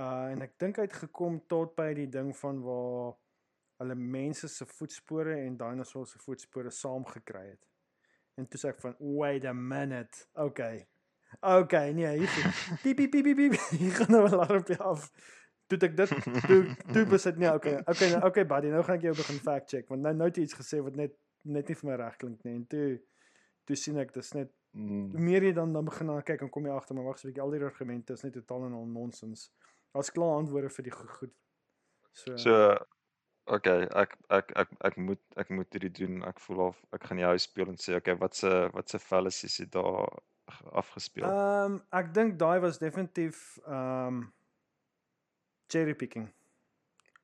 Uh 0.00 0.30
en 0.32 0.42
ek 0.42 0.58
dink 0.58 0.76
hy 0.76 0.82
het 0.88 0.92
gekom 1.04 1.40
tot 1.48 1.74
by 1.76 1.92
die 1.94 2.08
ding 2.08 2.32
van 2.36 2.60
waar 2.62 3.14
hulle 3.78 3.94
mense 3.94 4.48
se 4.48 4.66
voetspore 4.66 5.34
en 5.46 5.56
dinosourus 5.56 6.10
se 6.12 6.18
voetspore 6.18 6.70
saam 6.70 7.04
gekry 7.04 7.46
het. 7.48 7.64
En 8.36 8.46
toe 8.48 8.58
sê 8.60 8.68
ek 8.68 8.80
van 8.80 8.96
wait 8.98 9.44
a 9.44 9.52
minute. 9.52 10.26
Okay. 10.34 10.86
Okay, 11.40 11.92
nee, 11.92 12.18
hier 12.18 12.28
piep 12.82 12.96
piep 12.96 13.10
piep 13.10 13.36
piep. 13.36 13.54
Hier 13.80 13.92
gaan 13.98 14.10
nou 14.10 14.28
'n 14.28 14.32
alarmpie 14.34 14.76
af. 14.78 15.10
Toe 15.66 15.78
ek 15.82 15.96
dit 15.96 16.08
toe 16.46 16.76
toe 16.92 17.04
besit 17.06 17.36
nee, 17.36 17.50
okay. 17.52 17.80
Okay, 17.86 18.10
nou, 18.10 18.22
okay 18.28 18.44
buddy, 18.46 18.68
nou 18.68 18.82
gaan 18.84 18.96
ek 18.96 19.02
jou 19.08 19.14
begin 19.16 19.38
fact 19.40 19.68
check 19.70 19.88
want 19.88 20.02
nou 20.02 20.14
nou 20.14 20.28
het 20.28 20.36
jy 20.36 20.42
iets 20.42 20.54
gesê 20.54 20.82
wat 20.82 20.94
net 20.96 21.14
net 21.42 21.68
nie 21.68 21.74
vir 21.76 21.90
my 21.90 21.96
reg 21.96 22.16
klink 22.16 22.44
nie. 22.44 22.54
En 22.54 22.66
toe 22.66 23.00
toe 23.66 23.76
sien 23.76 23.98
ek 23.98 24.12
dis 24.14 24.32
net 24.34 24.52
Mm. 24.74 25.10
hoe 25.12 25.20
meer 25.22 25.42
jy 25.44 25.52
dan 25.54 25.72
dan 25.72 25.84
begin 25.84 26.06
na 26.06 26.20
kyk 26.20 26.40
en 26.42 26.48
kom 26.50 26.64
jy 26.66 26.72
agter 26.74 26.94
maar 26.96 27.04
wag 27.04 27.18
so 27.18 27.28
'n 27.28 27.30
bietjie 27.30 27.42
al 27.44 27.50
die 27.50 27.62
argumente 27.62 28.12
is 28.12 28.22
net 28.24 28.32
totaal 28.32 28.64
en 28.66 28.72
al 28.74 28.86
nonsens. 28.86 29.52
Daar's 29.94 30.10
klaar 30.10 30.34
antwoorde 30.38 30.68
vir 30.68 30.82
die 30.82 30.90
go- 30.92 31.06
goed. 31.18 31.30
So, 32.12 32.36
So 32.36 32.54
okay, 33.46 33.86
ek 33.94 34.16
ek 34.30 34.52
ek 34.56 34.68
ek 34.84 34.96
moet 34.96 35.20
ek 35.36 35.50
moet 35.50 35.72
hierdie 35.72 35.90
doen. 35.98 36.22
Ek 36.24 36.40
voel 36.40 36.60
of 36.68 36.84
ek 36.92 37.04
gaan 37.04 37.16
die 37.20 37.24
huis 37.28 37.42
speel 37.48 37.68
en 37.68 37.76
sê 37.80 37.96
okay, 37.96 38.16
wat 38.20 38.34
se 38.36 38.50
wat 38.72 38.88
se 38.88 38.98
fallacies 38.98 39.58
het 39.58 39.72
daar 39.72 40.08
ge- 40.50 40.70
afgespeel? 40.72 41.24
Ehm 41.24 41.72
um, 41.74 41.82
ek 41.92 42.14
dink 42.14 42.38
daai 42.38 42.60
was 42.60 42.78
definitief 42.78 43.58
ehm 43.66 44.06
um, 44.06 44.32
cherry 45.68 45.94
picking. 45.94 46.28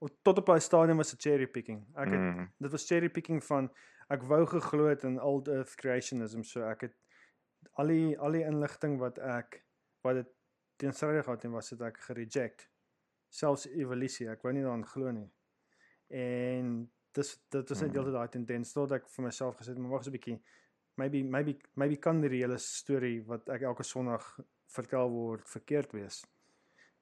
O, 0.01 0.09
tot 0.25 0.39
op 0.41 0.47
daai 0.47 0.61
stadium 0.65 0.97
was 0.97 1.11
dit 1.15 1.21
cherry 1.23 1.47
picking. 1.47 1.83
Ek 1.95 2.09
het 2.09 2.21
Mm. 2.21 2.49
dit 2.59 2.71
was 2.73 2.87
cherry 2.87 3.09
picking 3.09 3.43
van 3.45 3.71
ek 4.11 4.23
wou 4.23 4.45
geglo 4.47 4.89
het 4.89 5.05
in 5.05 5.21
old 5.21 5.49
earth 5.49 5.75
creationism 5.77 6.43
so 6.43 6.63
ek 6.67 6.81
het 6.81 6.95
al 7.79 7.87
die 7.93 8.19
al 8.19 8.33
die 8.33 8.43
inligting 8.45 8.99
wat 8.99 9.19
ek 9.19 9.61
wat 10.03 10.15
dit 10.15 10.31
teenstrydig 10.81 11.25
gehad 11.25 11.45
en 11.45 11.53
was 11.53 11.69
dit 11.71 11.81
ek 11.81 12.01
gereject 12.09 12.65
selfs 13.31 13.67
evolusie 13.69 14.27
ek 14.33 14.43
wou 14.43 14.53
nie 14.53 14.63
daaraan 14.65 14.87
glo 14.87 15.13
nie 15.13 15.29
en 16.11 16.91
dis 17.15 17.31
dit 17.51 17.69
was 17.69 17.81
net 17.81 17.89
Mm. 17.91 17.95
deeltyd 17.95 18.15
daai 18.15 18.29
tendens 18.29 18.73
tot 18.73 18.93
ek 18.93 19.09
vir 19.09 19.25
myself 19.25 19.57
gesê 19.59 19.69
het 19.75 19.79
maar 19.79 19.91
wag 19.91 20.05
so 20.05 20.11
'n 20.11 20.17
bietjie 20.19 20.41
maybe 20.97 21.23
maybe 21.23 21.57
maybe 21.75 21.97
kan 21.97 22.21
die 22.21 22.29
hele 22.43 22.59
storie 22.59 23.23
wat 23.27 23.49
ek 23.49 23.63
elke 23.63 23.83
sonderdag 23.83 24.41
vertel 24.67 25.11
word 25.11 25.49
verkeerd 25.49 25.93
wees 25.93 26.25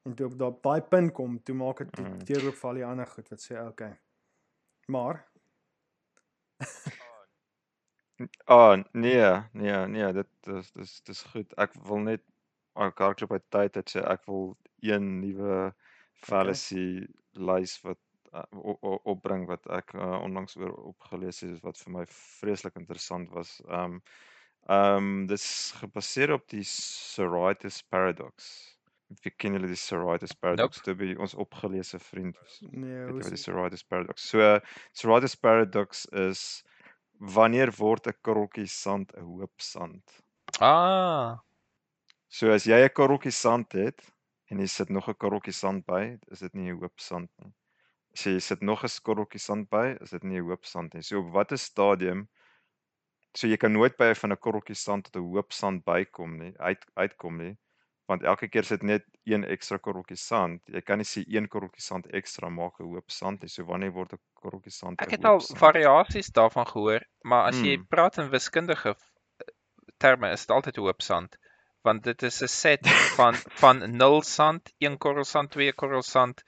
en 0.05 0.15
toe 0.15 0.27
ek 0.27 0.37
daar 0.37 0.53
op 0.53 0.63
daai 0.63 0.81
punt 0.81 1.13
kom 1.13 1.39
toe 1.43 1.55
maak 1.55 1.77
dit 1.77 1.97
Mm. 1.99 2.19
die 2.19 2.33
deur 2.33 2.47
oop 2.47 2.55
vir 2.61 2.69
al 2.69 2.75
die 2.75 2.85
ander 2.85 3.05
goed 3.07 3.29
wat 3.29 3.41
sê 3.41 3.67
okay 3.67 3.93
maar 4.87 5.25
Ah, 8.47 8.83
nee, 8.91 9.43
nee, 9.53 9.87
nee, 9.87 10.13
dit 10.13 10.27
dis 10.43 10.71
dis 10.71 11.01
dis 11.07 11.21
goed. 11.31 11.53
Ek 11.57 11.71
wil 11.87 12.01
net 12.03 12.23
ek 12.75 12.99
hardloop 12.99 13.31
uit 13.31 13.45
tyd 13.55 13.77
uit 13.79 13.89
sê 13.93 14.01
ek 14.03 14.25
wil 14.27 14.57
een 14.83 15.05
nuwe 15.21 15.59
fallacy 16.27 17.07
lys 17.49 17.77
wat 17.85 17.99
uh, 18.33 18.97
opbring 19.13 19.47
wat 19.49 19.67
ek 19.67 19.93
uh, 19.93 20.19
onlangs 20.23 20.55
oor 20.59 20.73
opgelees 20.93 21.41
het 21.45 21.61
wat 21.63 21.77
vir 21.77 21.93
my 21.93 22.05
vreeslik 22.13 22.75
interessant 22.75 23.29
was. 23.35 23.59
Um 23.67 24.01
um 24.69 25.25
dis 25.27 25.45
gebaseer 25.79 26.33
op 26.35 26.47
die 26.51 26.63
Sorites 26.63 27.81
paradox. 27.83 28.49
Wie 29.23 29.31
ken 29.31 29.55
julle 29.57 29.67
die 29.71 29.79
Sorites 29.79 30.33
paradox? 30.37 30.81
Dit 30.85 30.97
by 30.99 31.15
ons 31.17 31.33
opgeleese 31.33 31.99
vriend. 31.99 32.37
nee 32.61 33.05
Weet 33.05 33.17
jy 33.17 33.23
wat 33.25 33.33
die 33.33 33.37
is 33.39 33.45
Sorites 33.45 33.83
paradox? 33.83 34.27
So 34.29 34.59
Sorites 34.93 35.35
paradox 35.35 36.05
is 36.27 36.43
wanneer 37.37 37.71
word 37.79 38.07
'n 38.07 38.17
korreltjie 38.21 38.67
sand 38.67 39.13
'n 39.17 39.25
hoop 39.25 39.61
sand? 39.61 40.21
Ah, 40.59 41.39
So 42.37 42.51
as 42.55 42.65
jy 42.69 42.77
'n 42.85 42.93
korreltjie 42.99 43.33
sand 43.37 43.75
het 43.79 43.99
en 44.51 44.59
jy 44.63 44.67
sit 44.75 44.89
nog 44.89 45.09
'n 45.09 45.19
korreltjie 45.23 45.53
sand 45.61 45.85
by, 45.85 46.03
is 46.33 46.39
dit 46.45 46.53
nie 46.55 46.69
'n 46.71 46.79
hoop 46.81 46.99
sand 46.99 47.29
nie. 47.43 47.53
As 48.13 48.23
jy 48.25 48.39
sit 48.39 48.61
nog 48.61 48.83
'n 48.83 48.89
korreltjie 49.03 49.39
sand 49.39 49.69
by, 49.69 49.97
is 50.01 50.09
dit 50.09 50.23
nie 50.23 50.39
'n 50.39 50.47
hoop 50.49 50.65
sand 50.65 50.93
nie. 50.93 51.01
So 51.03 51.19
op 51.19 51.31
watter 51.33 51.57
stadium 51.57 52.27
so 53.37 53.47
jy 53.47 53.57
kan 53.57 53.71
nooit 53.71 53.97
by 53.97 54.13
van 54.15 54.31
'n 54.31 54.37
korreltjie 54.37 54.75
sand 54.75 55.03
tot 55.05 55.15
'n 55.21 55.31
hoop 55.33 55.51
sand 55.53 55.83
bykom 55.85 56.37
nie, 56.39 56.53
uit 56.57 56.85
uitkom 56.95 57.37
nie, 57.37 57.57
want 58.07 58.23
elke 58.23 58.47
keer 58.49 58.63
sit 58.63 58.81
net 58.83 59.03
een 59.25 59.43
ekstra 59.45 59.77
korreltjie 59.77 60.17
sand. 60.17 60.61
Jy 60.67 60.81
kan 60.81 60.97
nie 60.97 61.05
sê 61.05 61.23
een 61.27 61.47
korreltjie 61.47 61.81
sand 61.81 62.07
ekstra 62.07 62.49
maak 62.49 62.79
'n 62.79 62.83
hoop 62.93 63.11
sand 63.11 63.41
nie. 63.41 63.49
So 63.49 63.63
wanneer 63.65 63.91
word 63.91 64.13
'n 64.13 64.19
korreltjie 64.33 64.71
sand 64.71 65.01
'n 65.01 65.03
ek 65.05 65.11
het 65.11 65.23
hoop 65.23 65.33
al 65.33 65.39
sand? 65.39 65.59
variasies 65.59 66.31
daarvan 66.31 66.65
gehoor, 66.65 67.01
maar 67.23 67.47
as 67.47 67.61
jy 67.61 67.77
Mm. 67.77 67.85
praat 67.89 68.17
in 68.17 68.29
wiskundige 68.29 68.95
v- 68.95 69.11
terme 69.99 70.31
is 70.31 70.45
dit 70.45 70.55
altyd 70.55 70.77
'n 70.77 70.81
hoop 70.81 71.01
sand, 71.01 71.37
want 71.83 72.03
dit 72.03 72.23
is 72.23 72.41
'n 72.41 72.47
set 72.47 72.87
van 73.15 73.33
van 73.63 73.97
0 73.97 74.21
sand, 74.23 74.73
1 74.79 74.97
korrel 74.97 75.23
sand, 75.25 75.51
2 75.51 75.73
korrel 75.73 76.01
sand. 76.01 76.43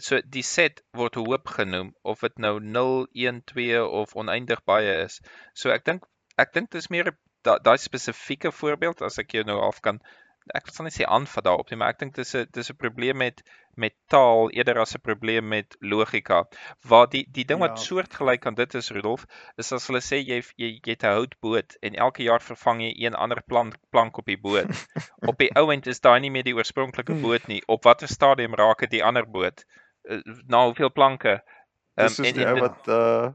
So 0.00 0.20
die 0.36 0.42
set 0.42 0.82
word 1.00 1.18
hoop 1.20 1.48
genoem 1.58 1.92
of 2.02 2.24
dit 2.26 2.38
nou 2.42 2.58
0 2.60 3.06
1 3.26 3.42
2 3.52 3.82
of 4.00 4.14
oneindig 4.22 4.62
baie 4.64 4.94
is. 5.04 5.20
So 5.54 5.72
ek 5.74 5.86
dink 5.88 6.06
ek 6.44 6.52
dink 6.56 6.70
dis 6.74 6.90
meer 6.90 7.12
daai 7.46 7.60
da 7.62 7.76
spesifieke 7.78 8.52
voorbeeld 8.60 9.02
as 9.06 9.18
ek 9.22 9.36
jou 9.36 9.44
nou 9.46 9.60
af 9.68 9.80
kan 9.82 10.00
ek 10.54 10.68
wil 10.70 10.86
net 10.86 10.94
sê 10.94 11.06
aanvat 11.06 11.44
daarop 11.46 11.70
nie, 11.70 11.78
maar 11.80 11.94
ek 11.94 11.98
dink 12.02 12.14
dis 12.14 12.34
'n 12.34 12.46
dis 12.54 12.70
'n 12.70 12.76
probleem 12.76 13.16
met 13.18 13.42
met 13.76 13.94
taal 14.08 14.50
eerder 14.50 14.78
as 14.80 14.94
'n 14.94 15.00
probleem 15.00 15.48
met 15.48 15.76
logika. 15.80 16.44
Waar 16.82 17.08
die 17.08 17.24
die 17.38 17.44
ding 17.44 17.60
ja. 17.60 17.68
wat 17.68 17.80
soortgelyk 17.80 18.46
aan 18.46 18.54
dit 18.54 18.74
is 18.74 18.90
Rudolf, 18.90 19.26
is 19.56 19.72
as 19.72 19.86
hulle 19.86 20.00
sê 20.00 20.20
jy 20.22 20.42
jy 20.56 20.68
jy 20.82 20.92
het 20.92 21.04
'n 21.04 21.16
houtboot 21.18 21.76
en 21.80 21.94
elke 21.94 22.22
jaar 22.22 22.42
vervang 22.42 22.82
jy 22.82 22.92
een 23.06 23.14
ander 23.14 23.42
plank 23.42 23.74
plank 23.90 24.18
op 24.18 24.26
die 24.26 24.38
boot. 24.38 24.70
op 25.30 25.38
die 25.38 25.52
ouend 25.56 25.86
is 25.86 26.00
daai 26.00 26.20
nie 26.20 26.30
meer 26.30 26.44
die 26.44 26.54
oorspronklike 26.54 27.18
boot 27.22 27.46
nie. 27.48 27.62
Op 27.66 27.84
watter 27.84 28.08
stadium 28.08 28.54
raak 28.54 28.78
dit 28.78 28.90
die 28.90 29.04
ander 29.04 29.26
boot? 29.26 29.64
Uh, 30.04 30.20
na 30.46 30.64
hoeveel 30.64 30.92
planke? 30.92 31.42
Um, 31.96 32.06
dis 32.06 32.18
en, 32.18 32.46
en 32.46 32.60
wat 32.60 32.88
uh 32.88 33.28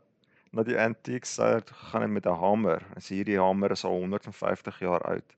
na 0.51 0.63
die 0.67 0.79
antiek 0.79 1.25
sê 1.25 1.61
gaan 1.91 2.11
met 2.13 2.25
'n 2.25 2.39
hamer. 2.39 2.83
As 2.95 3.07
hierdie 3.09 3.39
hamer 3.39 3.71
is 3.71 3.83
al 3.83 3.95
150 3.99 4.79
jaar 4.79 5.01
oud. 5.01 5.37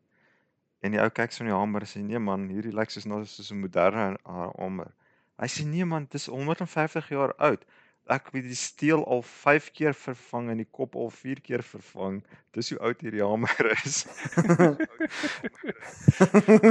En 0.84 0.91
die 0.91 0.99
ou 0.99 1.07
kyk 1.15 1.31
so 1.31 1.45
in 1.45 1.51
die 1.51 1.55
hamer 1.55 1.85
en 1.85 1.89
sê 1.89 2.01
nee 2.03 2.19
man, 2.19 2.49
hierdie 2.51 2.73
lyk 2.76 2.91
soos 2.91 3.07
nou 3.07 3.22
soos 3.23 3.53
'n 3.53 3.61
moderne 3.64 4.18
hamer. 4.27 4.91
Hy 5.39 5.47
sê 5.47 5.64
nee 5.68 5.88
man, 5.88 6.10
dit 6.11 6.19
is 6.19 6.27
150 6.27 7.07
jaar 7.15 7.34
oud. 7.49 7.64
Ek 8.11 8.27
het 8.35 8.43
die 8.43 8.57
steel 8.60 9.05
al 9.07 9.22
5 9.23 9.69
keer 9.72 9.95
vervang 9.95 10.49
en 10.51 10.60
die 10.60 10.68
kop 10.68 10.97
al 10.99 11.07
4 11.10 11.39
keer 11.41 11.64
vervang. 11.64 12.19
Dis 12.51 12.73
hoe 12.73 12.80
oud 12.89 13.01
hierdie 13.01 13.23
hamer 13.23 13.69
is. 13.85 14.03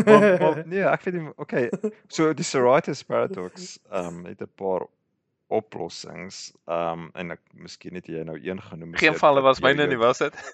maar, 0.09 0.27
maar 0.43 0.61
nee, 0.67 0.85
ek 0.85 1.09
weet 1.09 1.17
nie, 1.17 1.33
okay. 1.41 1.71
So 2.13 2.35
die 2.37 2.45
Sorites 2.45 3.01
paradox, 3.09 3.79
ehm 3.89 4.21
um, 4.21 4.27
het 4.29 4.45
'n 4.45 4.53
paar 4.61 4.85
oplossings. 5.53 6.53
Ehm 6.67 7.07
um, 7.07 7.11
en 7.19 7.35
ek 7.35 7.43
miskien 7.65 7.97
net 7.97 8.09
jy 8.11 8.23
nou 8.27 8.37
een 8.41 8.61
genoem. 8.63 8.95
Geen 9.01 9.19
valle 9.19 9.43
was 9.45 9.61
myne 9.65 9.87
nie, 9.91 9.99
was 10.01 10.23
dit? 10.23 10.37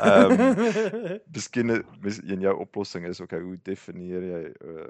Ehm 0.00 1.18
miskien 1.36 1.74
in 2.34 2.46
jou 2.46 2.54
oplossing 2.64 3.06
is 3.08 3.20
okay, 3.20 3.40
hoe 3.44 3.58
definieer 3.68 4.26
jy 4.30 4.42
'n 4.48 4.54
uh, 4.74 4.88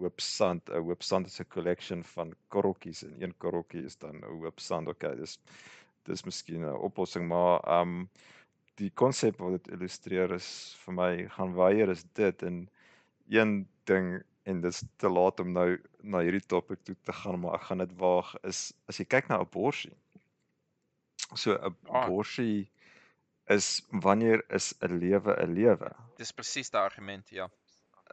hoop 0.00 0.20
sand? 0.20 0.68
'n 0.68 0.84
Hoop 0.88 1.02
sand 1.02 1.26
is 1.32 1.40
'n 1.40 1.48
collection 1.48 2.04
van 2.14 2.34
korreltjies 2.48 3.04
en 3.08 3.16
een 3.22 3.34
korreltjie 3.38 3.84
is 3.84 3.96
dan 3.96 4.20
'n 4.20 4.38
hoop 4.42 4.60
sand. 4.60 4.88
Okay, 4.88 5.14
dis 5.16 5.38
dis 6.04 6.24
miskien 6.24 6.64
'n 6.64 6.76
oplossing, 6.90 7.28
maar 7.28 7.60
ehm 7.64 7.98
um, 8.04 8.08
die 8.80 8.90
konsep 8.90 9.38
wat 9.38 9.58
dit 9.58 9.74
illustreer 9.76 10.32
is 10.34 10.76
vir 10.84 10.94
my 10.94 11.10
gaan 11.36 11.54
weier 11.54 11.88
is 11.88 12.04
dit 12.18 12.42
en 12.42 12.68
een 13.30 13.68
ding 13.84 14.22
en 14.44 14.60
dis 14.60 14.82
te 14.96 15.08
laat 15.08 15.40
om 15.40 15.52
nou 15.52 15.68
na 16.02 16.20
hierdie 16.24 16.46
topik 16.46 16.82
toe 16.84 16.96
te 17.02 17.12
gaan 17.12 17.40
maar 17.40 17.58
ek 17.58 17.68
gaan 17.68 17.82
dit 17.84 17.94
waag 18.00 18.34
is 18.50 18.72
as 18.88 19.00
jy 19.00 19.06
kyk 19.16 19.28
na 19.28 19.40
abortus. 19.44 19.92
So 21.34 21.56
'n 21.56 21.76
abortus 21.88 22.68
is 23.48 23.82
wanneer 23.90 24.44
is 24.48 24.74
'n 24.82 24.98
lewe 25.00 25.36
'n 25.36 25.54
lewe? 25.54 25.90
Dis 26.18 26.32
presies 26.32 26.70
die 26.70 26.80
argument, 26.80 27.30
ja. 27.30 27.48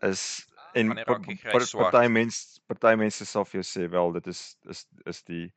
Is 0.02 0.48
en 0.74 0.94
party 0.95 2.08
mense 2.08 2.60
party 2.68 2.95
mense 2.95 3.26
sal 3.26 3.45
vir 3.45 3.62
jou 3.62 3.68
sê 3.68 3.88
wel 3.91 4.14
dit 4.18 4.28
is 4.28 4.58
is 4.70 4.86
is 5.06 5.24
die 5.24 5.48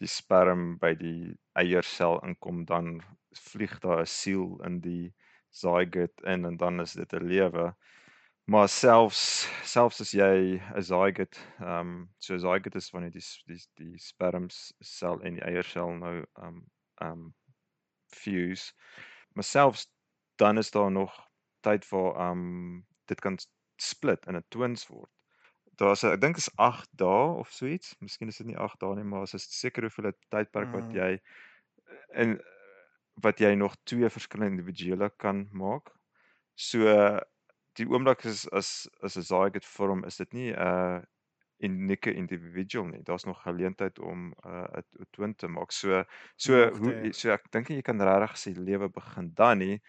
die 0.00 0.08
sperm 0.08 0.78
by 0.80 0.94
die 0.94 1.36
eiersel 1.58 2.20
inkom 2.26 2.64
dan 2.64 3.00
vlieg 3.50 3.78
daar 3.80 4.02
'n 4.02 4.06
siel 4.06 4.60
in 4.68 4.80
die 4.80 5.12
zygote 5.50 6.24
in 6.34 6.44
en 6.44 6.56
dan 6.56 6.80
is 6.80 6.92
dit 6.92 7.12
'n 7.12 7.26
lewe 7.26 7.74
maar 8.50 8.68
selfs 8.68 9.46
selfs 9.62 10.00
as 10.02 10.10
jy 10.10 10.58
'n 10.58 10.82
zygote 10.82 11.38
ehm 11.60 11.90
um, 11.90 11.90
so 12.18 12.34
'n 12.34 12.42
zygote 12.42 12.78
is 12.82 12.90
wanneer 12.90 13.12
die 13.14 13.26
die 13.46 13.60
die 13.80 13.98
sperms 13.98 14.58
sel 14.80 15.20
en 15.22 15.38
die 15.38 15.44
eiersel 15.50 15.92
nou 15.98 16.16
ehm 16.18 16.46
um, 16.48 16.58
ehm 16.98 17.12
um, 17.12 17.34
fuse. 18.10 18.72
Maar 19.32 19.44
selfs 19.44 19.86
dan 20.36 20.58
is 20.58 20.70
daar 20.70 20.90
nog 20.90 21.14
tyd 21.60 21.86
vir 21.92 22.10
ehm 22.16 22.42
um, 22.42 22.86
dit 23.04 23.20
kan 23.20 23.38
split 23.76 24.26
in 24.26 24.36
'n 24.36 24.44
twins 24.48 24.86
word. 24.86 25.14
Daar's 25.78 26.04
ek 26.04 26.20
dink 26.20 26.36
is 26.36 26.50
8 26.56 26.90
dae 26.92 27.38
of 27.42 27.52
so 27.52 27.66
iets 27.66 27.94
miskien 28.00 28.28
is 28.28 28.42
dit 28.42 28.46
nie 28.46 28.58
8 28.58 28.80
dae 28.80 28.94
nie 28.94 29.04
maar 29.04 29.22
as 29.22 29.34
is 29.34 29.46
seker 29.60 29.82
hoeveel 29.82 30.12
tydperk 30.28 30.72
wat 30.72 30.88
mm. 30.90 30.96
jy 30.96 31.20
in 32.22 32.40
wat 33.22 33.38
jy 33.38 33.54
nog 33.54 33.76
twee 33.84 34.08
verskillende 34.08 34.56
individue 34.56 35.10
kan 35.16 35.48
maak. 35.52 35.94
So 36.54 37.20
die 37.78 37.86
oomblik 37.88 38.24
is 38.24 38.48
as 38.52 38.88
as 39.02 39.16
'n 39.16 39.22
zygote 39.22 39.60
vorm 39.66 40.04
is 40.04 40.16
dit 40.16 40.32
nie 40.32 40.50
'n 40.52 40.58
uh, 40.58 41.00
unieke 41.62 42.12
individual 42.14 42.86
nie. 42.86 43.02
Daar's 43.02 43.24
nog 43.24 43.42
geleentheid 43.42 43.98
om 43.98 44.34
'n 44.44 44.48
uh, 44.48 44.82
'n 45.00 45.06
twin 45.10 45.34
te 45.34 45.48
maak. 45.48 45.72
So 45.72 46.04
so 46.36 46.52
ja, 46.56 46.70
hoe 46.70 47.12
so 47.12 47.30
ek 47.30 47.50
dink 47.52 47.68
jy 47.68 47.82
kan 47.82 48.00
regtig 48.00 48.36
sê 48.38 48.56
lewe 48.58 48.88
begin 48.88 49.34
dan 49.34 49.58
nie. 49.58 49.80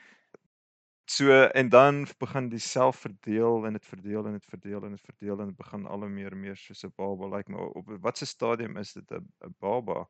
So 1.10 1.32
en 1.32 1.70
dan 1.70 2.08
begin 2.20 2.50
die 2.50 2.60
self 2.60 3.00
verdeel 3.04 3.66
en 3.66 3.74
dit 3.74 3.86
verdeel 3.86 4.26
en 4.26 4.32
dit 4.38 4.46
verdeel 4.46 4.84
en 4.86 4.92
dit 4.92 5.02
verdeel 5.02 5.40
en 5.42 5.48
dit 5.48 5.58
begin 5.58 5.86
al 5.88 6.00
hoe 6.06 6.10
meer 6.10 6.38
meer 6.38 6.56
soos 6.56 6.84
'n 6.86 6.94
baba 6.96 7.26
lyk 7.26 7.48
like, 7.48 7.52
maar 7.52 7.68
op 7.82 7.88
watse 8.06 8.26
stadium 8.26 8.78
is 8.78 8.94
dit 8.94 9.12
'n 9.12 9.28
'n 9.48 9.56
baba? 9.60 10.08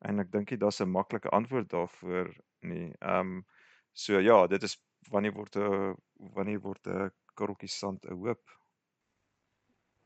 En 0.00 0.18
ek 0.20 0.32
dink 0.32 0.50
jy 0.50 0.56
daar's 0.56 0.80
'n 0.80 0.90
maklike 0.90 1.28
antwoord 1.28 1.68
daarvoor 1.70 2.34
nie. 2.60 2.92
Ehm 3.00 3.20
um, 3.20 3.46
so 3.92 4.18
ja, 4.18 4.46
dit 4.46 4.62
is 4.62 4.78
wanneer 5.08 5.32
word 5.32 5.56
'n 5.56 5.96
wanneer 6.34 6.60
word 6.60 6.86
'n 6.86 7.10
korreltjie 7.34 7.68
sand 7.68 8.04
'n 8.04 8.16
hoop? 8.16 8.42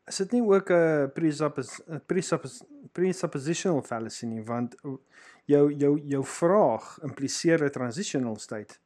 Is 0.06 0.16
dit 0.16 0.32
nie 0.32 0.42
ook 0.42 0.70
'n 0.70 1.10
presuppos 1.14 1.80
presuppos 2.06 2.62
presuppositional 2.92 3.82
fallacy 3.82 4.26
nie 4.26 4.42
want 4.42 4.76
jou 5.46 5.72
jou 5.72 5.98
jou 5.98 6.24
vraag 6.24 6.98
impliseer 7.02 7.64
'n 7.64 7.70
transitional 7.70 8.36
state 8.36 8.78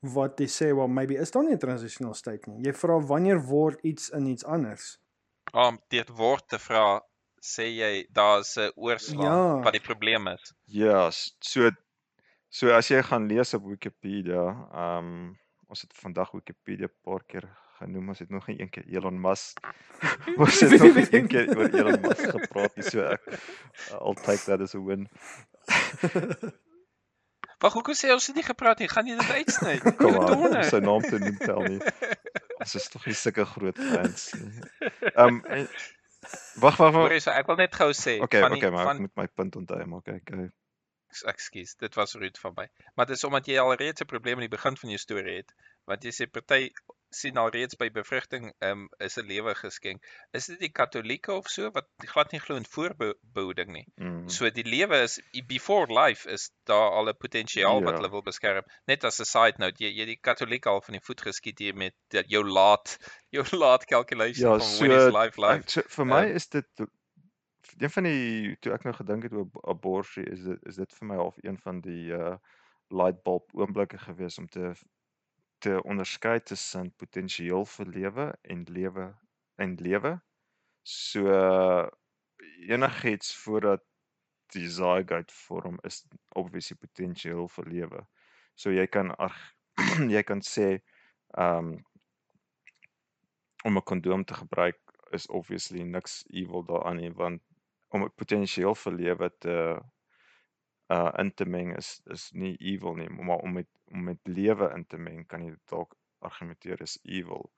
wat 0.00 0.38
jy 0.40 0.46
sê 0.46 0.74
wel 0.76 0.88
maybe 0.88 1.16
is 1.16 1.30
daar 1.30 1.44
nie 1.44 1.54
'n 1.54 1.58
transitional 1.58 2.14
state 2.14 2.50
nie. 2.50 2.62
Jy 2.66 2.72
vra 2.72 3.00
wanneer 3.00 3.40
word 3.40 3.80
iets 3.82 4.10
in 4.10 4.26
iets 4.26 4.44
anders? 4.44 4.98
Om 5.52 5.80
dit 5.88 6.08
word 6.08 6.48
te 6.48 6.58
vra 6.58 7.00
sê 7.40 7.66
jy 7.70 8.06
daar's 8.12 8.56
'n 8.56 8.72
oorslag 8.76 9.24
ja. 9.24 9.62
wat 9.62 9.72
die 9.72 9.80
probleem 9.80 10.28
is. 10.28 10.52
Ja, 10.64 11.10
so 11.40 11.70
So 12.48 12.72
as 12.72 12.88
jy 12.88 13.02
gaan 13.02 13.26
lees 13.28 13.54
op 13.54 13.66
Wikipedia, 13.66 14.44
ehm 14.72 15.10
um, 15.10 15.38
ons 15.66 15.80
het 15.82 15.96
vandag 15.98 16.30
Wikipedia 16.30 16.86
'n 16.86 16.98
paar 17.02 17.24
keer 17.26 17.48
genoem, 17.78 18.08
ons 18.08 18.18
het 18.18 18.30
nog 18.30 18.46
nie 18.46 18.60
een 18.60 18.70
keer 18.70 18.86
Elon 18.88 19.20
Musk 19.20 19.60
ons 20.36 20.60
het 20.60 20.80
nog 20.80 20.94
nie 20.94 21.06
een 21.10 21.26
keer 21.26 21.50
oor 21.56 21.68
Elon 21.68 22.00
Musk 22.00 22.30
gepraat 22.36 22.76
nie, 22.76 22.84
so 22.86 23.02
ek 23.02 23.26
I'll 23.98 24.14
take 24.14 24.44
that 24.46 24.60
as 24.60 24.74
a 24.74 24.80
win. 24.80 25.08
Wag, 27.64 27.72
hoekom 27.72 27.96
sê 27.96 28.12
ons 28.12 28.26
het 28.28 28.36
nie 28.36 28.44
gepraat 28.46 28.78
nie? 28.78 28.88
Gaan 28.88 29.08
jy 29.08 29.16
dit 29.16 29.30
uitsny? 29.40 29.76
Kom 29.96 30.18
aan, 30.20 30.62
sy 30.68 30.80
naam 30.84 31.04
te 31.04 31.18
noem 31.18 31.38
tel 31.40 31.62
nie. 31.64 31.80
Ons 32.60 32.74
is 32.78 32.88
tog 32.92 33.06
nie 33.08 33.16
sulke 33.16 33.46
groot 33.56 33.78
fans 33.80 34.30
nie. 34.38 34.52
Ehm 35.14 35.42
um, 35.44 35.66
Wag, 36.60 36.76
wag, 36.80 36.90
wag. 36.90 37.12
Ek 37.30 37.46
wil 37.46 37.58
net 37.60 37.74
gou 37.78 37.92
sê, 37.94 38.16
okay, 38.24 38.40
van 38.42 38.54
die, 38.56 38.58
okay, 38.58 38.70
maar 38.74 38.88
van... 38.88 38.96
ek 38.96 39.04
moet 39.04 39.20
my 39.20 39.26
punt 39.30 39.56
onthou, 39.60 39.78
maar 39.86 40.02
kyk, 40.02 40.24
okay, 40.24 40.48
ekskuus, 41.22 41.76
dit 41.76 41.94
was 41.94 42.14
ruud 42.14 42.38
van 42.38 42.52
my. 42.56 42.68
Maar 42.94 43.06
dit 43.06 43.16
is 43.16 43.24
omdat 43.24 43.46
jy 43.46 43.58
al 43.58 43.74
reeds 43.74 44.02
'n 44.02 44.12
probleem 44.12 44.42
in 44.42 44.48
die 44.50 44.56
begin 44.56 44.76
van 44.76 44.90
jou 44.90 44.98
storie 44.98 45.36
het, 45.36 45.52
want 45.84 46.04
jy 46.04 46.12
sê 46.14 46.26
party 46.30 46.70
sien 47.16 47.38
al 47.40 47.50
reeds 47.54 47.78
by 47.80 47.88
bevrugting 47.94 48.48
um, 48.66 48.86
is 49.06 49.16
'n 49.16 49.26
lewe 49.30 49.54
geskenk. 49.54 50.02
Is 50.32 50.48
dit 50.50 50.58
die 50.60 50.72
Katolieke 50.78 51.32
of 51.32 51.48
so 51.48 51.70
wat 51.76 51.86
glad 52.12 52.32
nie 52.32 52.40
glo 52.40 52.56
in 52.60 52.66
voorbehouding 52.66 53.70
nie. 53.72 53.84
Mm. 53.96 54.28
So 54.28 54.50
die 54.50 54.66
lewe 54.66 55.00
is 55.04 55.20
before 55.46 55.86
life 56.00 56.28
is 56.28 56.50
daar 56.70 56.90
al 56.98 57.08
'n 57.08 57.16
potensiaal 57.16 57.80
ja. 57.80 57.84
wat 57.84 58.00
hulle 58.00 58.10
wil 58.10 58.26
beskerm. 58.26 58.66
Net 58.86 59.04
as 59.04 59.20
'n 59.20 59.30
side 59.32 59.62
note, 59.62 59.82
jy 59.84 59.92
jy 60.00 60.06
die 60.12 60.20
Katolieke 60.20 60.68
al 60.68 60.82
van 60.82 60.98
die 60.98 61.04
voet 61.08 61.22
geskiet 61.28 61.58
hier 61.58 61.74
met 61.74 61.94
dat 62.08 62.28
jou 62.28 62.44
laat 62.44 62.98
jou 63.36 63.46
laat 63.56 63.84
calculation 63.84 64.50
ja, 64.50 64.58
van 64.58 64.68
so, 64.68 64.84
when 64.84 64.98
is 64.98 65.12
life 65.12 65.40
life. 65.40 65.70
So, 65.70 65.82
vir 65.96 66.06
my 66.06 66.24
um, 66.26 66.36
is 66.36 66.48
dit 66.48 66.86
een 67.78 67.90
van 67.90 68.06
die 68.08 68.56
toe 68.60 68.72
ek 68.72 68.84
nou 68.84 68.94
gedink 68.96 69.26
het 69.26 69.32
oor 69.36 69.48
abortus 69.68 70.24
is 70.24 70.44
dit 70.48 70.68
is 70.70 70.78
dit 70.80 70.92
vir 70.98 71.08
my 71.10 71.16
half 71.20 71.36
een 71.44 71.58
van 71.64 71.80
die 71.84 72.12
uh 72.16 72.36
light 72.94 73.22
bulb 73.26 73.50
oomblikke 73.58 73.98
gewees 73.98 74.38
om 74.38 74.46
te 74.48 74.72
te 75.58 75.82
onderskei 75.82 76.40
tussen 76.40 76.92
potensieel 77.02 77.64
vir 77.66 77.86
lewe 77.86 78.26
en 78.42 78.62
lewe 78.70 79.06
en 79.56 79.74
lewe. 79.80 80.12
So 80.82 81.26
uh, 81.26 81.88
enigiets 82.68 83.36
voordat 83.36 83.82
die 84.54 84.68
zygote 84.70 85.34
vorm 85.34 85.78
is 85.82 86.04
obviously 86.28 86.76
potensieel 86.76 87.48
vir 87.48 87.70
lewe. 87.72 88.04
So 88.54 88.70
jy 88.70 88.86
kan 88.86 89.10
ag 89.16 89.36
jy 90.16 90.22
kan 90.22 90.44
sê 90.44 90.78
um 91.36 91.74
om 93.64 93.76
'n 93.76 93.82
kondoom 93.82 94.24
te 94.24 94.34
gebruik 94.34 94.78
is 95.10 95.26
obviously 95.26 95.82
niks 95.82 96.22
evil 96.30 96.62
daaraan 96.64 97.00
nie 97.02 97.12
want 97.12 97.42
om 97.96 98.06
potensieel 98.14 98.74
vir 98.84 98.98
lewe 99.02 99.30
te 99.44 99.56
uh 100.94 101.10
in 101.22 101.32
te 101.34 101.46
meng 101.50 101.72
is 101.76 102.00
is 102.14 102.28
nie 102.32 102.54
evil 102.72 102.94
nie, 102.94 103.08
maar 103.10 103.42
om 103.42 103.56
met 103.58 103.68
om 103.90 104.04
met 104.04 104.20
lewe 104.38 104.70
in 104.74 104.84
te 104.86 104.98
meng 104.98 105.24
kan 105.26 105.42
jy 105.42 105.54
dalk 105.70 105.96
argumenteer 106.26 106.82
is 106.82 106.98
evil. 107.02 107.50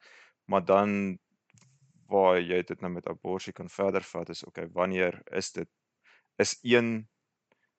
Maar 0.48 0.65
dan 0.65 1.19
waar 2.09 2.40
jy 2.40 2.62
dit 2.65 2.81
nou 2.81 2.90
met 2.93 3.09
abortus 3.09 3.52
kan 3.55 3.69
verder 3.69 4.05
vat 4.12 4.28
is 4.32 4.44
okay, 4.44 4.66
wanneer 4.73 5.20
is 5.40 5.52
dit 5.52 5.69
is 6.40 6.59
een 6.62 7.09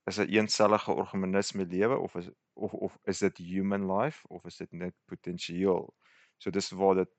is 0.10 0.20
'n 0.20 0.30
eensellige 0.30 0.92
organisme 0.92 1.66
lewe 1.66 1.98
of 1.98 2.16
is 2.16 2.30
of 2.54 2.74
of 2.74 2.98
is 3.04 3.20
dit 3.20 3.38
human 3.38 3.86
life 3.92 4.28
of 4.28 4.46
is 4.46 4.58
dit 4.58 4.72
net 4.72 4.96
potensieel? 5.06 5.94
So 6.38 6.52
dis 6.52 6.70
waar 6.70 6.96
dit 6.96 7.12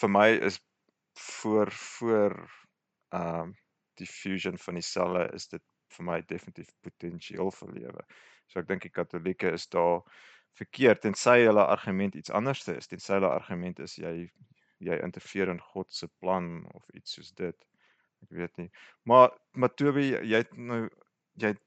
vir 0.00 0.10
my 0.10 0.28
is 0.50 0.60
voor 1.12 1.70
voor 1.72 2.32
ehm 3.08 3.40
um, 3.40 3.54
die 4.00 4.08
fusion 4.10 4.58
van 4.58 4.78
die 4.80 4.86
selle 4.86 5.28
is 5.36 5.48
dit 5.52 5.62
vir 5.96 6.06
my 6.08 6.20
definitief 6.30 6.70
potensieel 6.82 7.50
vir 7.58 7.74
lewe. 7.78 8.06
So 8.50 8.60
ek 8.60 8.70
dink 8.70 8.86
die 8.86 8.94
katolieke 8.94 9.52
is 9.54 9.66
daar 9.72 10.02
verkeerd 10.58 11.02
tensy 11.04 11.40
hulle 11.44 11.64
argument 11.76 12.16
iets 12.18 12.32
anderste 12.34 12.76
is. 12.78 12.90
Tensy 12.90 13.16
hulle 13.16 13.30
argument 13.30 13.80
is 13.84 13.98
jy 13.98 14.14
jy 14.84 14.98
interfereer 15.00 15.52
in 15.54 15.62
God 15.72 15.92
se 15.94 16.08
plan 16.20 16.66
of 16.74 16.88
iets 16.98 17.14
soos 17.16 17.30
dit. 17.38 17.56
Ek 18.24 18.34
weet 18.40 18.56
nie. 18.60 18.70
Maar 19.08 19.32
Toby, 19.78 20.10
jy 20.12 20.42
het 20.42 20.52
nou 20.56 20.84
jy 21.40 21.54
het 21.54 21.62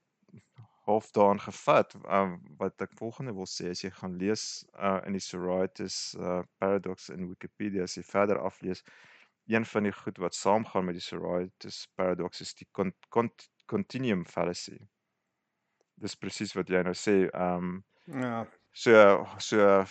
half 0.88 1.10
daarin 1.12 1.40
gevat 1.40 1.94
uh, 2.06 2.32
wat 2.56 2.80
ek 2.84 2.94
volgende 2.96 3.34
wil 3.36 3.48
sê 3.50 3.72
as 3.72 3.82
jy 3.84 3.90
gaan 3.92 4.16
lees 4.20 4.44
uh, 4.78 5.00
in 5.08 5.18
die 5.18 5.24
Sorites 5.24 5.98
uh, 6.16 6.40
paradox 6.62 7.10
in 7.12 7.26
Wikipedia 7.28 7.84
as 7.84 7.98
jy 7.98 8.04
verder 8.08 8.40
aflees 8.40 8.80
een 9.48 9.64
van 9.66 9.82
die 9.88 9.92
goed 9.92 10.18
wat 10.18 10.34
saamgaan 10.34 10.84
met 10.84 10.94
die 10.98 11.04
Sorites 11.04 11.86
paradox 11.96 12.40
is 12.40 12.54
die 12.54 12.68
con 12.72 12.92
con 13.08 13.30
continuum 13.66 14.24
fallacy. 14.26 14.78
Dis 15.94 16.16
presies 16.16 16.54
wat 16.56 16.68
jy 16.68 16.82
nou 16.86 16.94
sê. 16.94 17.18
Ehm 17.32 17.70
um, 17.70 17.84
Ja. 18.08 18.46
so 18.72 19.26
so 19.38 19.84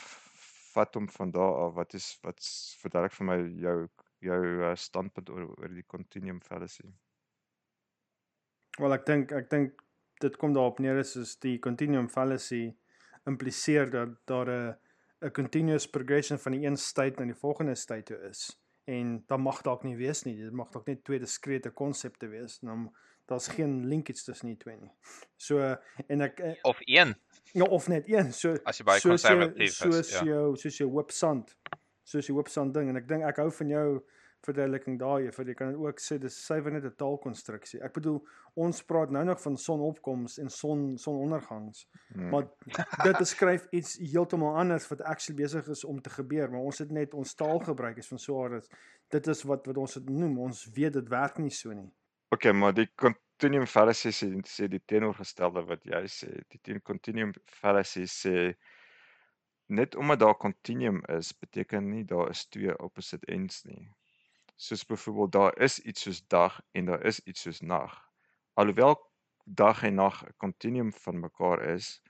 vat 0.73 0.95
hom 0.95 1.07
van 1.09 1.31
daar 1.31 1.55
af. 1.65 1.73
Wat 1.73 1.93
is 1.93 2.17
wat 2.23 2.39
verduidelik 2.81 3.13
vir 3.17 3.25
my 3.25 3.37
jou 3.65 3.77
jou 4.19 4.41
uh, 4.65 4.75
standpunt 4.75 5.29
oor 5.29 5.45
oor 5.57 5.73
die 5.73 5.85
continuum 5.85 6.41
fallacy? 6.41 6.87
Wel 8.79 8.93
ek 8.93 9.05
dink 9.05 9.31
ek 9.31 9.49
dink 9.49 9.83
dit 10.21 10.37
kom 10.37 10.53
daarop 10.53 10.79
neer 10.79 10.97
is 10.97 11.15
is 11.15 11.35
die 11.41 11.57
continuum 11.59 12.09
fallacy 12.09 12.75
impliseer 13.29 13.89
dat 13.91 14.15
daar 14.25 14.49
'n 14.49 14.75
'n 15.21 15.31
continuous 15.31 15.87
progression 15.89 16.39
van 16.39 16.51
die 16.51 16.65
een 16.65 16.77
state 16.77 17.19
na 17.19 17.25
die 17.25 17.41
volgende 17.41 17.75
state 17.75 18.03
toe 18.13 18.29
is. 18.29 18.57
En 18.87 19.23
dan 19.27 19.41
mag 19.43 19.61
dalk 19.67 19.83
nie 19.83 19.97
wees 19.99 20.23
nie. 20.23 20.37
Dit 20.39 20.53
mag 20.55 20.69
dalk 20.71 20.87
net 20.87 21.03
twee 21.03 21.19
diskrete 21.19 21.69
konsepte 21.75 22.29
wees. 22.31 22.59
Dan 22.63 22.87
daar's 23.27 23.49
geen 23.51 23.81
linkage 23.91 24.23
tussen 24.23 24.47
die 24.53 24.57
twee 24.57 24.77
nie. 24.79 24.91
So 25.35 25.59
en 26.07 26.21
ek 26.23 26.39
eh, 26.39 26.53
of 26.63 26.79
een 26.85 27.15
ja 27.51 27.63
of 27.65 27.87
net 27.91 28.07
een. 28.07 28.31
So 28.33 28.55
as 28.63 28.79
jy 28.79 28.85
baie 28.87 29.01
konservatief 29.03 29.67
is. 29.67 29.77
Soos 29.81 30.11
Ja. 30.15 30.23
jou 30.23 30.55
soos 30.55 30.77
jou 30.79 30.87
whipsand. 30.93 31.51
Soos 32.07 32.25
die 32.29 32.35
whipsand 32.35 32.73
ding 32.73 32.87
en 32.89 32.95
ek 33.01 33.07
dink 33.09 33.23
ek 33.27 33.41
hou 33.43 33.49
van 33.51 33.73
jou 33.75 33.87
verduideliking 34.45 34.99
daar 34.99 35.21
jy 35.21 35.31
vir 35.31 35.49
jy 35.51 35.55
kan 35.57 35.75
ook 35.75 36.01
sê 36.01 36.17
dis 36.21 36.37
suiwer 36.45 36.73
net 36.73 36.85
'n 36.85 36.95
taalkonstruksie. 36.97 37.81
Ek 37.83 37.93
bedoel 37.93 38.19
ons 38.55 38.83
praat 38.83 39.11
nou 39.11 39.23
nog 39.25 39.41
van 39.41 39.57
sonopkoms 39.57 40.37
en 40.37 40.49
son 40.49 40.97
sonondergangs. 40.97 41.87
Hmm. 42.13 42.29
Maar 42.29 42.47
dit 43.03 43.17
beskryf 43.17 43.67
iets 43.71 43.97
heeltemal 43.97 44.57
anders 44.57 44.87
wat 44.87 45.01
actually 45.01 45.41
besig 45.43 45.67
is 45.67 45.83
om 45.83 46.01
te 46.01 46.09
gebeur, 46.09 46.51
maar 46.51 46.61
ons 46.61 46.77
het 46.77 46.91
net 46.91 47.13
ons 47.13 47.35
taalgebruik 47.35 47.97
is 47.97 48.07
van 48.07 48.19
so 48.19 48.43
aard 48.43 48.69
dat 49.09 49.23
dit 49.23 49.27
is 49.27 49.43
wat 49.43 49.65
wat 49.65 49.77
ons 49.77 49.93
dit 49.93 50.09
noem. 50.09 50.39
Ons 50.39 50.69
weet 50.73 50.93
dit 50.93 51.09
werk 51.09 51.37
nie 51.37 51.51
so 51.51 51.73
nie. 51.73 51.91
Okay, 52.29 52.51
maar 52.51 52.73
die 52.73 52.89
continuum 52.95 53.67
fallacy 53.67 54.11
sê 54.11 54.27
sê 54.43 54.67
die 54.67 54.83
teenoorgestelde 54.85 55.63
wat 55.67 55.85
jy 55.85 56.03
sê. 56.11 56.33
Die 56.51 56.59
teen 56.61 56.81
continuum 56.81 57.33
fallacy 57.45 58.03
sê 58.05 58.55
net 59.67 59.95
omdat 59.95 60.19
daar 60.19 60.37
continuum 60.37 61.01
is, 61.05 61.31
beteken 61.37 61.89
nie 61.89 62.03
daar 62.05 62.29
is 62.29 62.45
twee 62.47 62.79
opposite 62.79 63.25
ends 63.25 63.63
nie. 63.63 63.87
Soos 64.57 64.85
byvoorbeeld 64.85 65.31
daar 65.31 65.57
is 65.61 65.79
iets 65.79 66.01
soos 66.01 66.21
dag 66.27 66.61
en 66.73 66.85
daar 66.85 67.03
is 67.05 67.19
iets 67.29 67.41
soos 67.45 67.59
nag. 67.61 67.93
Alhoewel 68.53 68.97
dag 69.45 69.83
en 69.83 69.95
nag 69.95 70.23
'n 70.25 70.33
continuum 70.37 70.93
van 70.93 71.19
mekaar 71.19 71.61
is, 71.75 72.01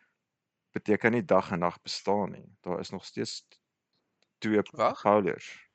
beteken 0.72 1.12
nie 1.12 1.26
dag 1.26 1.52
en 1.52 1.60
nag 1.60 1.82
bestaan 1.82 2.32
nie. 2.32 2.58
Daar 2.62 2.80
is 2.80 2.90
nog 2.90 3.06
steeds 3.06 3.48
twee 4.38 4.62
polars. 4.62 5.68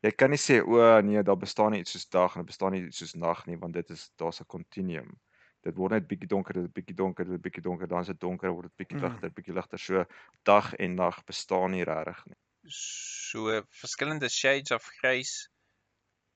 Jy 0.00 0.10
kan 0.14 0.30
nie 0.30 0.38
sê 0.38 0.60
o 0.62 1.00
nee, 1.00 1.22
daar 1.22 1.36
bestaan 1.36 1.70
nie 1.72 1.80
iets 1.80 1.90
soos 1.90 2.08
dag 2.08 2.30
en 2.30 2.40
daar 2.40 2.44
bestaan 2.52 2.72
nie 2.72 2.84
iets 2.86 2.98
soos 2.98 3.14
nag 3.14 3.46
nie, 3.46 3.58
want 3.58 3.74
dit 3.74 3.90
is 3.90 4.12
daar's 4.16 4.40
'n 4.40 4.46
continuum. 4.46 5.20
Dit 5.62 5.76
word 5.76 5.90
net 5.92 6.06
bietjie 6.06 6.28
donker, 6.28 6.54
dit 6.54 6.72
bietjie 6.72 6.94
donker, 6.94 7.24
dit 7.24 7.40
bietjie 7.40 7.62
donker, 7.62 7.88
dan 7.88 8.00
is 8.00 8.06
dit 8.06 8.20
donker, 8.20 8.50
word 8.50 8.62
dit 8.70 8.76
bietjie 8.76 8.98
Mm. 8.98 9.04
ligter, 9.04 9.30
bietjie 9.30 9.54
ligter. 9.54 9.78
So 9.78 10.04
dag 10.44 10.74
en 10.74 10.94
nag 10.94 11.24
bestaan 11.24 11.70
nie 11.70 11.84
regtig 11.84 12.26
nie. 12.26 12.36
So 12.70 13.62
verskillende 13.68 14.28
shades 14.28 14.70
of 14.70 14.84
grys 15.00 15.48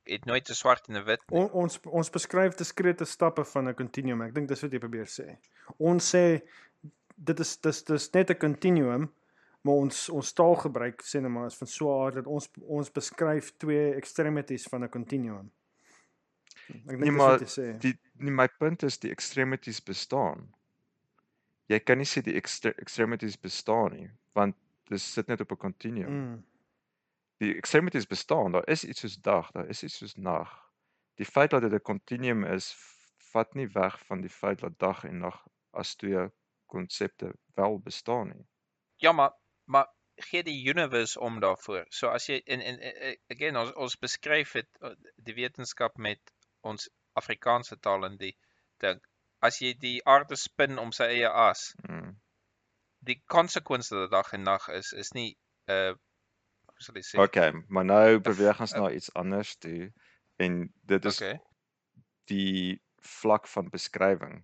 het 0.04 0.24
nooit 0.24 0.48
'n 0.48 0.54
swart 0.54 0.88
en 0.88 0.96
'n 0.96 1.04
wit 1.04 1.22
nie. 1.30 1.40
On, 1.40 1.50
ons 1.50 1.80
ons 1.84 2.10
beskryf 2.10 2.54
diskrete 2.54 3.04
stappe 3.04 3.44
van 3.44 3.68
'n 3.68 3.74
continuum. 3.74 4.22
Ek 4.22 4.34
dink 4.34 4.48
dis 4.48 4.62
wat 4.62 4.72
jy 4.72 4.78
probeer 4.78 5.06
sê. 5.06 5.36
Ons 5.78 6.14
sê 6.14 6.42
dit 7.16 7.40
is 7.40 7.56
dis 7.56 7.82
dis 7.84 8.12
net 8.12 8.30
'n 8.30 8.38
continuum, 8.38 9.12
maar 9.62 9.74
ons 9.74 10.08
ons 10.08 10.32
taalgebruik 10.32 11.02
sê 11.02 11.20
net 11.20 11.30
maar 11.30 11.46
is 11.46 11.56
van 11.56 11.68
so 11.68 11.88
'n 11.88 12.04
aard 12.04 12.14
dat 12.14 12.26
ons 12.26 12.50
ons 12.62 12.90
beskryf 12.90 13.52
twee 13.56 13.94
extremities 13.94 14.66
van 14.66 14.84
'n 14.84 14.88
continuum. 14.88 15.50
Ek 16.68 16.88
dink 16.88 17.00
Nee, 17.00 17.10
dis 17.10 17.18
maar 17.18 17.38
wat 17.38 17.40
jy 17.40 17.62
sê. 17.62 17.78
Die 17.78 17.98
nie, 18.18 18.30
my 18.30 18.48
punt 18.48 18.82
is 18.82 18.98
die 18.98 19.10
extremities 19.10 19.82
bestaan. 19.82 20.54
Jy 21.66 21.78
kan 21.80 21.98
nie 21.98 22.06
sê 22.06 22.22
die 22.22 22.34
extre 22.34 22.74
extremities 22.76 23.40
bestaan 23.40 23.92
nie, 23.92 24.10
want 24.34 24.56
dit 24.88 25.00
sit 25.00 25.28
net 25.28 25.40
op 25.40 25.52
'n 25.52 25.56
continuum. 25.56 26.12
Mm. 26.12 26.44
Die 27.42 27.54
extremities 27.58 28.06
bestaan. 28.06 28.52
Daar 28.54 28.68
is 28.70 28.84
iets 28.84 29.00
soos 29.02 29.16
dag, 29.28 29.50
daar 29.54 29.68
is 29.68 29.82
iets 29.82 29.96
soos 29.98 30.14
nag. 30.14 30.50
Die 31.20 31.26
feit 31.26 31.50
dat 31.50 31.62
dit 31.64 31.72
'n 31.72 31.82
continuum 31.90 32.44
is, 32.44 32.68
vat 33.32 33.54
nie 33.54 33.68
weg 33.74 33.98
van 34.06 34.20
die 34.20 34.30
feit 34.30 34.60
dat 34.60 34.78
dag 34.78 35.04
en 35.04 35.18
nag 35.18 35.38
as 35.72 35.94
twee 35.96 36.28
konsepte 36.66 37.32
wel 37.54 37.78
bestaan 37.80 38.28
nie. 38.28 38.46
Ja, 38.96 39.12
maar 39.12 39.32
maar 39.64 39.88
gee 40.16 40.42
die 40.42 40.68
universe 40.68 41.20
om 41.20 41.40
daarvoor. 41.40 41.84
So 41.88 42.08
as 42.08 42.26
jy 42.26 42.42
en 42.44 42.60
en- 42.60 43.18
again 43.30 43.56
ons 43.56 43.72
ons 43.72 43.96
beskryf 43.98 44.52
dit 44.52 44.68
uh, 44.80 44.90
die 45.16 45.34
wetenskap 45.34 45.96
met 45.96 46.20
ons 46.60 46.90
Afrikaanse 47.12 47.78
taal 47.80 48.04
en 48.04 48.16
die 48.16 48.36
ding. 48.76 49.00
As 49.38 49.58
jy 49.58 49.74
die 49.78 50.04
aarde 50.06 50.36
spin 50.36 50.78
om 50.78 50.92
sy 50.92 51.04
eie 51.04 51.28
as, 51.30 51.74
Mm. 51.88 52.20
die 52.98 53.22
konsekwensie 53.26 53.96
dat 53.98 54.10
dag 54.10 54.32
en 54.32 54.42
nag 54.42 54.68
is 54.68 54.92
is 54.92 55.12
nie 55.12 55.36
uh 55.68 55.94
hoe 56.82 56.86
sal 56.88 56.98
ek 57.02 57.06
sê? 57.12 57.22
Okay, 57.22 57.52
maar 57.68 57.84
nou 57.84 58.20
beweeg 58.24 58.60
ons 58.64 58.72
na 58.74 58.90
iets 58.90 59.10
anders 59.14 59.56
toe 59.60 59.92
en 60.42 60.62
dit 60.88 61.04
is 61.10 61.18
Okay. 61.18 61.38
die 62.30 62.80
vlak 63.02 63.46
van 63.50 63.68
beskrywing. 63.70 64.40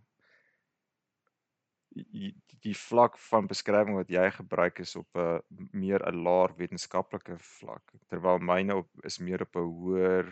Die, 1.96 2.34
die 2.62 2.74
vlak 2.76 3.16
van 3.18 3.48
beskrywing 3.50 3.96
wat 3.96 4.10
jy 4.12 4.26
gebruik 4.36 4.78
is 4.84 4.92
op 5.00 5.08
'n 5.18 5.40
meer 5.72 6.04
'n 6.06 6.22
laer 6.26 6.52
wetenskaplike 6.60 7.38
vlak, 7.38 7.92
terwyl 8.12 8.38
myne 8.38 8.76
op 8.82 8.90
is 9.10 9.18
meer 9.18 9.42
op 9.42 9.56
'n 9.56 9.66
hoër 9.80 10.26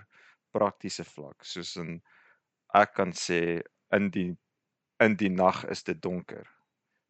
praktiese 0.52 1.04
vlak, 1.04 1.44
soos 1.44 1.76
in 1.76 2.02
ek 2.74 2.94
kan 2.94 3.12
sê 3.12 3.62
in 3.92 4.10
die 4.10 4.36
in 5.00 5.16
die 5.16 5.30
nag 5.30 5.64
is 5.64 5.82
dit 5.84 6.02
donker. 6.02 6.46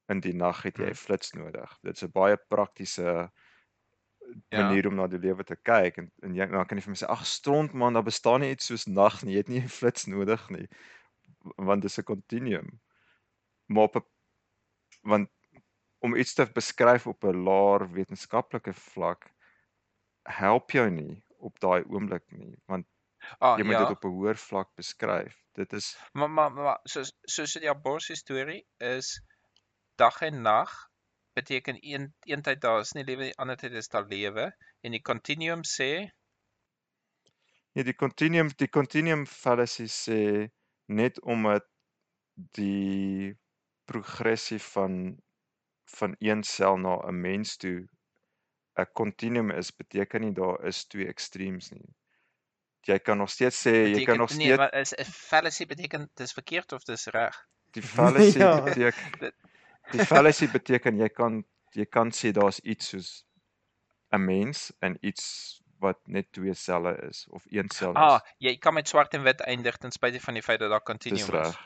In 0.09 0.21
die 0.21 0.35
nag 0.35 0.63
het 0.63 0.79
jy 0.79 0.87
Hmm. 0.87 0.91
'n 0.91 0.95
flits 1.05 1.33
nodig. 1.35 1.79
Dit's 1.83 2.03
'n 2.05 2.13
baie 2.13 2.37
praktiese 2.37 3.31
Ja. 4.51 4.77
manier 4.77 4.87
om 4.89 4.95
na 4.95 5.07
die 5.07 5.19
lewe 5.19 5.45
te 5.45 5.57
kyk 5.57 5.99
en, 5.99 6.11
en 6.23 6.35
jy 6.35 6.47
dan 6.51 6.67
kan 6.67 6.79
jy 6.79 6.85
vir 6.87 6.95
my 6.95 6.99
sê 7.01 7.09
ag 7.13 7.27
stront 7.27 7.73
man, 7.75 7.95
daar 7.95 8.07
bestaan 8.07 8.41
nie 8.41 8.51
iets 8.55 8.67
soos 8.71 8.87
nag 8.87 9.23
nie. 9.25 9.35
Jy 9.37 9.39
het 9.45 9.49
nie 9.53 9.63
'n 9.63 9.69
flits 9.79 10.07
nodig 10.07 10.49
nie. 10.51 10.69
Want 11.57 11.83
dis 11.83 11.99
'n 11.99 12.05
continuum. 12.05 12.81
Maar 13.67 13.85
op 13.91 13.97
'n 13.97 14.05
want 15.03 15.31
om 16.01 16.17
iets 16.17 16.35
te 16.35 16.47
beskryf 16.55 17.07
op 17.07 17.25
'n 17.25 17.43
laer 17.49 17.91
wetenskaplike 17.93 18.73
vlak 18.75 19.33
help 20.23 20.71
jou 20.71 20.91
nie 20.91 21.25
op 21.39 21.61
daai 21.61 21.85
oomblik 21.85 22.25
nie, 22.33 22.57
want 22.67 22.87
Ah 23.41 23.59
jy 23.59 23.65
moet 23.65 23.79
ja. 23.79 23.85
dit 23.85 23.91
op 23.91 24.05
'n 24.05 24.09
hoër 24.19 24.37
vlak 24.37 24.75
beskryf. 24.77 25.45
Dit 25.55 25.73
is 25.73 25.97
Maar 26.13 26.31
maar 26.31 26.53
maar 26.53 26.79
soos 26.93 27.11
soos 27.35 27.53
die 27.63 27.71
abortus 27.71 28.19
storie 28.25 28.63
is 28.79 29.11
dag 30.03 30.21
en 30.29 30.41
nag 30.43 30.73
beteken 31.39 31.79
een 31.93 32.05
een 32.33 32.43
tyd 32.49 32.61
daar 32.67 32.81
is 32.85 32.93
nie 32.97 33.05
lewe 33.11 33.29
die 33.31 33.39
ander 33.45 33.57
tyd 33.63 33.73
is 33.83 33.89
daar 33.95 34.07
lewe 34.13 34.47
en 34.83 34.97
die 34.97 35.03
continuum 35.11 35.63
sê 35.77 35.91
nee, 37.75 37.85
die 37.91 37.97
continuum 38.05 38.51
die 38.63 38.71
continuum 38.79 39.27
fallacy 39.27 39.89
sê 40.01 40.21
net 41.01 41.21
omdat 41.37 41.67
die 42.61 43.37
progressie 43.91 44.61
van 44.73 44.99
van 45.97 46.17
een 46.19 46.43
sel 46.55 46.77
na 46.87 46.95
'n 47.09 47.21
mens 47.29 47.57
toe 47.63 47.79
'n 48.81 48.89
continuum 48.93 49.51
is, 49.51 49.71
beteken 49.77 50.21
nie 50.21 50.33
daar 50.33 50.65
is 50.71 50.85
twee 50.87 51.07
extremes 51.15 51.71
nie. 51.71 51.89
Jy 52.87 52.99
kan 52.99 53.19
nog 53.19 53.31
steeds 53.31 53.61
sê 53.67 53.73
jy 53.95 54.03
kan 54.03 54.19
nog 54.19 54.31
nee, 54.31 54.39
steeds 54.39 54.57
maar 54.57 54.75
is 54.75 54.93
'n 54.95 55.05
fallacy 55.05 55.67
beteken 55.67 56.11
dis 56.15 56.33
verkeerd 56.33 56.73
of 56.73 56.85
dis 56.85 57.07
reg? 57.07 57.37
die 57.75 57.83
fallacy 57.83 58.39
Ja. 58.45 58.61
beteken 58.63 59.33
die 59.93 60.07
fallacy 60.07 60.49
beteken 60.53 60.99
jy 60.99 61.09
kan 61.09 61.45
jy 61.77 61.87
kan 61.87 62.11
sê 62.11 62.33
daar's 62.33 62.61
iets 62.65 62.93
soos 62.93 63.11
'n 64.15 64.25
mens 64.25 64.73
en 64.81 64.99
iets 65.01 65.25
wat 65.79 66.01
net 66.07 66.33
twee 66.33 66.55
selle 66.55 66.93
is 67.09 67.27
of 67.29 67.45
een 67.47 67.71
sel 67.71 67.93
is. 67.93 67.97
Ah, 67.97 68.21
jy 68.39 68.57
kan 68.59 68.75
met 68.75 68.89
swart 68.89 69.15
en 69.15 69.23
wit 69.23 69.41
eindig 69.41 69.77
ten 69.77 69.93
spyte 69.93 70.21
van 70.21 70.39
die 70.39 70.43
feit 70.43 70.61
dat 70.61 70.71
daar 70.71 70.85
dis 70.85 70.93
continuum 70.93 71.23
is. 71.23 71.31
reg. 71.35 71.59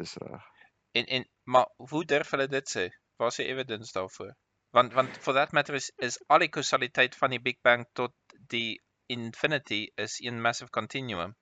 Dis 0.00 0.14
reg. 0.22 0.46
En 0.92 1.06
en 1.06 1.26
maar 1.44 1.68
hoe 1.76 2.04
durf 2.04 2.30
hulle 2.30 2.48
dit 2.48 2.76
sê? 2.76 2.88
Waar 3.16 3.28
is 3.28 3.36
die 3.42 3.46
evidence 3.46 3.92
daarvoor? 3.92 4.32
Want 4.70 4.92
want 4.92 5.18
for 5.18 5.34
that 5.34 5.52
matter 5.52 5.74
is 5.74 5.90
is 5.96 6.18
al 6.28 6.38
die 6.38 6.48
kausaliteit 6.48 7.16
van 7.16 7.30
die 7.30 7.42
Big 7.42 7.60
Bang 7.62 7.86
tot 7.92 8.14
die 8.54 8.80
infinity 9.06 9.90
is 9.94 10.20
een 10.20 10.40
massive 10.40 10.70
continuum. 10.70 11.36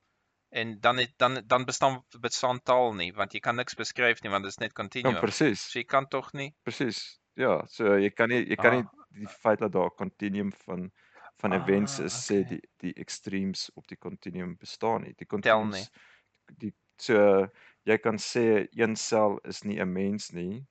En 0.51 0.81
dan 0.81 0.97
het, 0.97 1.13
dan 1.19 1.43
dan 1.47 1.65
bestaan 1.65 2.05
bestaan 2.21 2.61
taal 2.63 2.95
nie 2.95 3.13
want 3.13 3.33
jy 3.33 3.41
kan 3.41 3.57
niks 3.57 3.75
beskryf 3.75 4.23
nie 4.23 4.31
want 4.31 4.45
dit 4.45 4.51
is 4.53 4.59
net 4.59 4.71
Ja, 4.71 4.83
continuum. 4.83 5.21
presies. 5.21 5.61
so 5.71 5.79
jy 5.79 5.85
kan 5.85 6.07
tog 6.09 6.33
nie. 6.33 6.55
Presies. 6.63 7.21
Ja, 7.35 7.67
so 7.67 7.97
jy 7.99 8.11
kan 8.11 8.29
nie 8.29 8.45
jy 8.49 8.57
kan 8.57 8.73
nie 8.73 8.83
Ah. 8.83 9.05
die 9.11 9.27
feit 9.29 9.59
dat 9.59 9.73
daar 9.73 9.91
'n 9.91 9.97
continuum 9.97 10.53
van 10.53 10.91
van 11.39 11.53
events 11.53 11.99
Ah, 12.01 12.05
is 12.07 12.15
sê 12.31 12.41
okay. 12.41 12.49
die 12.49 12.69
die 12.79 12.95
extremes 12.95 13.71
op 13.75 13.87
die 13.89 13.97
continuum 13.99 14.57
bestaan 14.57 15.03
nie. 15.03 15.15
Die 15.17 15.27
Tel 15.27 15.27
continuums 15.27 15.77
nie. 15.77 16.57
die 16.59 16.73
so 16.97 17.47
jy 17.85 17.99
kan 17.99 18.17
sê 18.19 18.67
een 18.73 18.97
sel 18.97 19.39
is 19.45 19.63
nie 19.65 19.79
'n 19.81 19.93
mens 19.93 20.31
nie, 20.33 20.67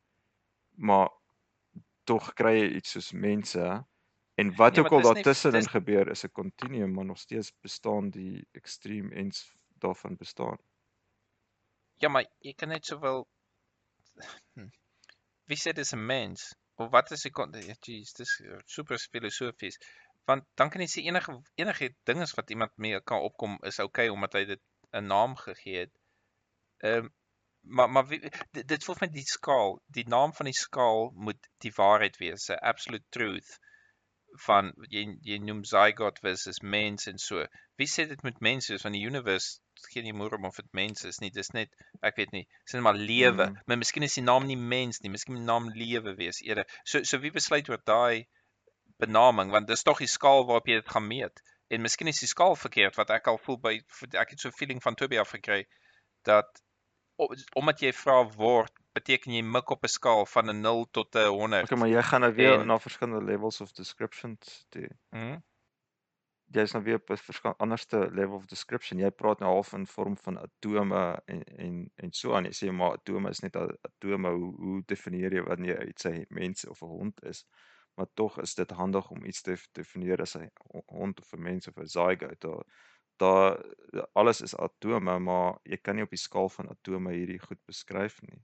maar 0.76 1.10
tog 2.06 2.34
kry 2.34 2.60
jy 2.60 2.76
iets 2.78 2.92
soos 2.92 3.12
mense 3.14 3.86
en 4.38 4.56
wat 4.56 4.76
Nee, 4.76 4.86
ook 4.86 4.92
al 4.92 5.00
nie- 5.00 5.14
daartussenin 5.14 5.68
gebeur 5.70 6.10
is 6.10 6.24
'n 6.26 6.32
continuum, 6.32 6.94
maar 6.94 7.06
nog 7.06 7.18
steeds 7.20 7.52
bestaan 7.62 8.10
die 8.10 8.48
extreme 8.54 9.16
ends 9.16 9.56
daarvan 9.80 10.16
bestaan. 10.16 10.58
Ja, 12.04 12.10
maar 12.10 12.26
jy 12.46 12.54
kan 12.54 12.70
net 12.70 12.86
sowel 12.86 13.28
hm. 14.54 14.70
Wie 15.50 15.58
sê 15.58 15.74
dis 15.74 15.94
'n 15.96 16.06
mens? 16.06 16.56
Of 16.76 16.90
wat 16.92 17.12
is 17.12 17.22
die 17.22 17.32
ja, 17.68 17.76
jeez, 17.82 18.14
dis 18.14 18.40
eh, 18.40 18.60
super 18.66 18.98
filosofies. 18.98 19.78
Want 20.26 20.44
dan 20.56 20.70
kan 20.70 20.82
jy 20.82 20.88
sê 20.94 21.04
enige 21.10 21.36
enige 21.56 21.94
ding 22.10 22.22
is 22.22 22.34
wat 22.40 22.50
iemand 22.50 22.78
mee 22.78 23.02
kan 23.02 23.22
opkom 23.30 23.58
is 23.70 23.80
okay 23.80 24.08
omdat 24.10 24.34
hy 24.34 24.44
dit 24.46 24.62
'n 24.92 25.08
naam 25.14 25.36
gegee 25.36 25.80
het. 25.86 25.94
Ehm 26.78 27.06
um, 27.06 27.14
maar 27.62 27.90
maar 27.90 28.08
wie, 28.08 28.20
dit, 28.52 28.68
dit 28.68 28.84
voel 28.84 29.00
my 29.00 29.08
die 29.08 29.26
skaal, 29.28 29.80
die 29.98 30.08
naam 30.08 30.34
van 30.34 30.46
die 30.46 30.60
skaal 30.60 31.12
moet 31.16 31.50
die 31.66 31.74
waarheid 31.76 32.18
wees, 32.18 32.50
'n 32.50 32.62
absolute 32.72 33.06
truth 33.10 33.60
van 34.46 34.74
jy 34.96 35.04
jy 35.30 35.38
noem 35.38 35.64
zygote 35.64 36.22
versus 36.22 36.60
mens 36.62 37.08
en 37.12 37.18
so. 37.18 37.46
Wie 37.76 37.88
sê 37.88 38.08
dit 38.08 38.24
moet 38.24 38.40
mens 38.50 38.68
wees 38.68 38.86
van 38.88 38.96
die 38.98 39.06
universe 39.06 39.60
geen 39.86 40.04
nie 40.04 40.14
moer 40.14 40.34
om 40.36 40.46
of 40.46 40.56
dit 40.56 40.74
mens 40.74 41.04
is 41.06 41.20
nie. 41.20 41.30
Dis 41.32 41.52
net 41.54 41.70
ek 42.02 42.16
weet 42.16 42.32
nie, 42.32 42.48
net 42.74 42.82
maar 42.82 42.96
lewe. 42.96 43.50
Mm. 43.50 43.60
Maar 43.66 43.78
miskien 43.78 44.04
is 44.04 44.14
die 44.14 44.24
naam 44.24 44.46
nie 44.46 44.58
mens 44.58 45.00
nie, 45.02 45.10
miskien 45.10 45.36
die 45.36 45.44
naam 45.44 45.70
lewe 45.70 46.16
wees 46.16 46.42
eerder. 46.42 46.66
So 46.84 47.04
so 47.04 47.20
wie 47.20 47.32
besluit 47.32 47.70
oor 47.70 47.82
daai 47.84 48.28
benaming 49.00 49.52
want 49.52 49.68
dis 49.68 49.84
tog 49.84 50.00
die 50.00 50.08
skaal 50.08 50.46
waarop 50.46 50.68
jy 50.68 50.74
dit 50.82 50.90
gaan 50.90 51.08
meet. 51.08 51.42
En 51.70 51.82
miskien 51.82 52.08
is 52.08 52.20
die 52.20 52.28
skaal 52.28 52.56
verkeerd 52.56 52.96
wat 52.96 53.10
ek 53.10 53.28
al 53.28 53.38
voel 53.38 53.58
by 53.58 53.76
ek 54.14 54.30
het 54.30 54.40
so 54.40 54.50
'n 54.50 54.58
feeling 54.58 54.82
van 54.82 54.96
Toby 54.96 55.18
af 55.20 55.30
gekry 55.36 55.66
dat 56.24 56.62
omdat 57.56 57.80
jy 57.82 57.92
vra 57.94 58.24
word 58.38 58.74
beteken 58.94 59.34
jy 59.34 59.42
mik 59.42 59.70
op 59.70 59.84
'n 59.84 59.90
skaal 59.90 60.26
van 60.26 60.50
'n 60.50 60.62
0 60.62 60.88
tot 60.92 61.16
'n 61.16 61.28
100. 61.28 61.64
Okay, 61.64 61.78
maar 61.78 61.90
jy 61.90 62.02
gaan 62.02 62.22
nou 62.22 62.34
weer 62.34 62.60
En- 62.60 62.68
na 62.68 62.80
verskillende 62.80 63.26
levels 63.26 63.62
of 63.62 63.72
descriptions 63.72 64.66
toe. 64.70 64.90
Hmm? 65.10 65.44
Jy's 66.56 66.72
nou 66.72 66.84
weer 66.84 66.96
op 66.96 67.10
'n 67.10 67.54
anderste 67.58 68.10
level 68.12 68.36
of 68.36 68.46
description. 68.46 69.00
Jy 69.00 69.10
praat 69.12 69.40
nou 69.40 69.52
half 69.52 69.74
in 69.74 69.88
vorm 69.88 70.18
van 70.18 70.38
atome 70.38 71.22
en 71.26 71.44
en 71.44 71.92
en 71.96 72.12
so 72.12 72.34
aan. 72.36 72.44
Jy 72.46 72.52
sê 72.54 72.72
maar 72.72 72.92
atome 72.92 73.30
is 73.30 73.40
net 73.40 73.56
atome. 73.56 74.30
Hoe 74.30 74.56
hoe 74.56 74.84
definieer 74.86 75.34
jy 75.34 75.44
wanneer 75.44 75.88
iets 75.88 76.06
'n 76.06 76.26
mens 76.30 76.66
of 76.68 76.82
'n 76.82 76.86
hond 76.86 77.24
is? 77.24 77.46
Maar 77.96 78.08
tog 78.14 78.40
is 78.42 78.56
dit 78.56 78.70
handig 78.72 79.10
om 79.12 79.26
iets 79.26 79.42
te 79.42 79.50
def- 79.52 79.70
definieer 79.72 80.22
as 80.22 80.36
'n 80.38 80.50
ho- 80.72 80.84
hond 80.86 81.20
of 81.20 81.34
'n 81.34 81.42
mens 81.42 81.68
of 81.68 81.78
'n 81.78 81.86
zygote. 81.88 82.64
Daar 83.18 83.64
daar 83.92 84.08
alles 84.14 84.42
is 84.42 84.56
atome, 84.56 85.20
maar 85.20 85.60
jy 85.64 85.78
kan 85.78 85.96
nie 85.96 86.04
op 86.04 86.10
die 86.10 86.20
skaal 86.20 86.50
van 86.50 86.70
atome 86.70 87.12
hierdie 87.14 87.40
goed 87.40 87.66
beskryf 87.66 88.22
nie. 88.22 88.44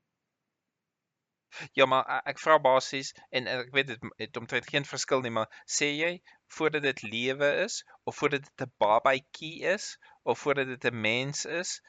Ja, 1.73 1.85
maar 1.85 2.05
e- 2.09 2.29
ek 2.31 2.39
vra 2.39 2.57
basies 2.59 3.13
en 3.31 3.47
ek 3.47 3.71
weet 3.73 3.87
dit 3.87 3.99
het 4.17 4.37
omtrent 4.37 4.67
geen 4.69 4.85
verskil 4.85 5.21
nie, 5.21 5.31
maar 5.31 5.49
sê 5.67 5.89
jy 5.97 6.21
voordat 6.57 6.81
dit 6.81 7.01
lewe 7.03 7.49
is 7.63 7.83
of 8.05 8.15
voordat 8.15 8.41
dit 8.43 8.67
'n 8.67 8.71
babatjie 8.79 9.63
is 9.73 9.97
of 10.23 10.39
voordat 10.39 10.67
dit 10.67 10.85
'n 10.91 11.01
mens 11.01 11.45
is? 11.45 11.81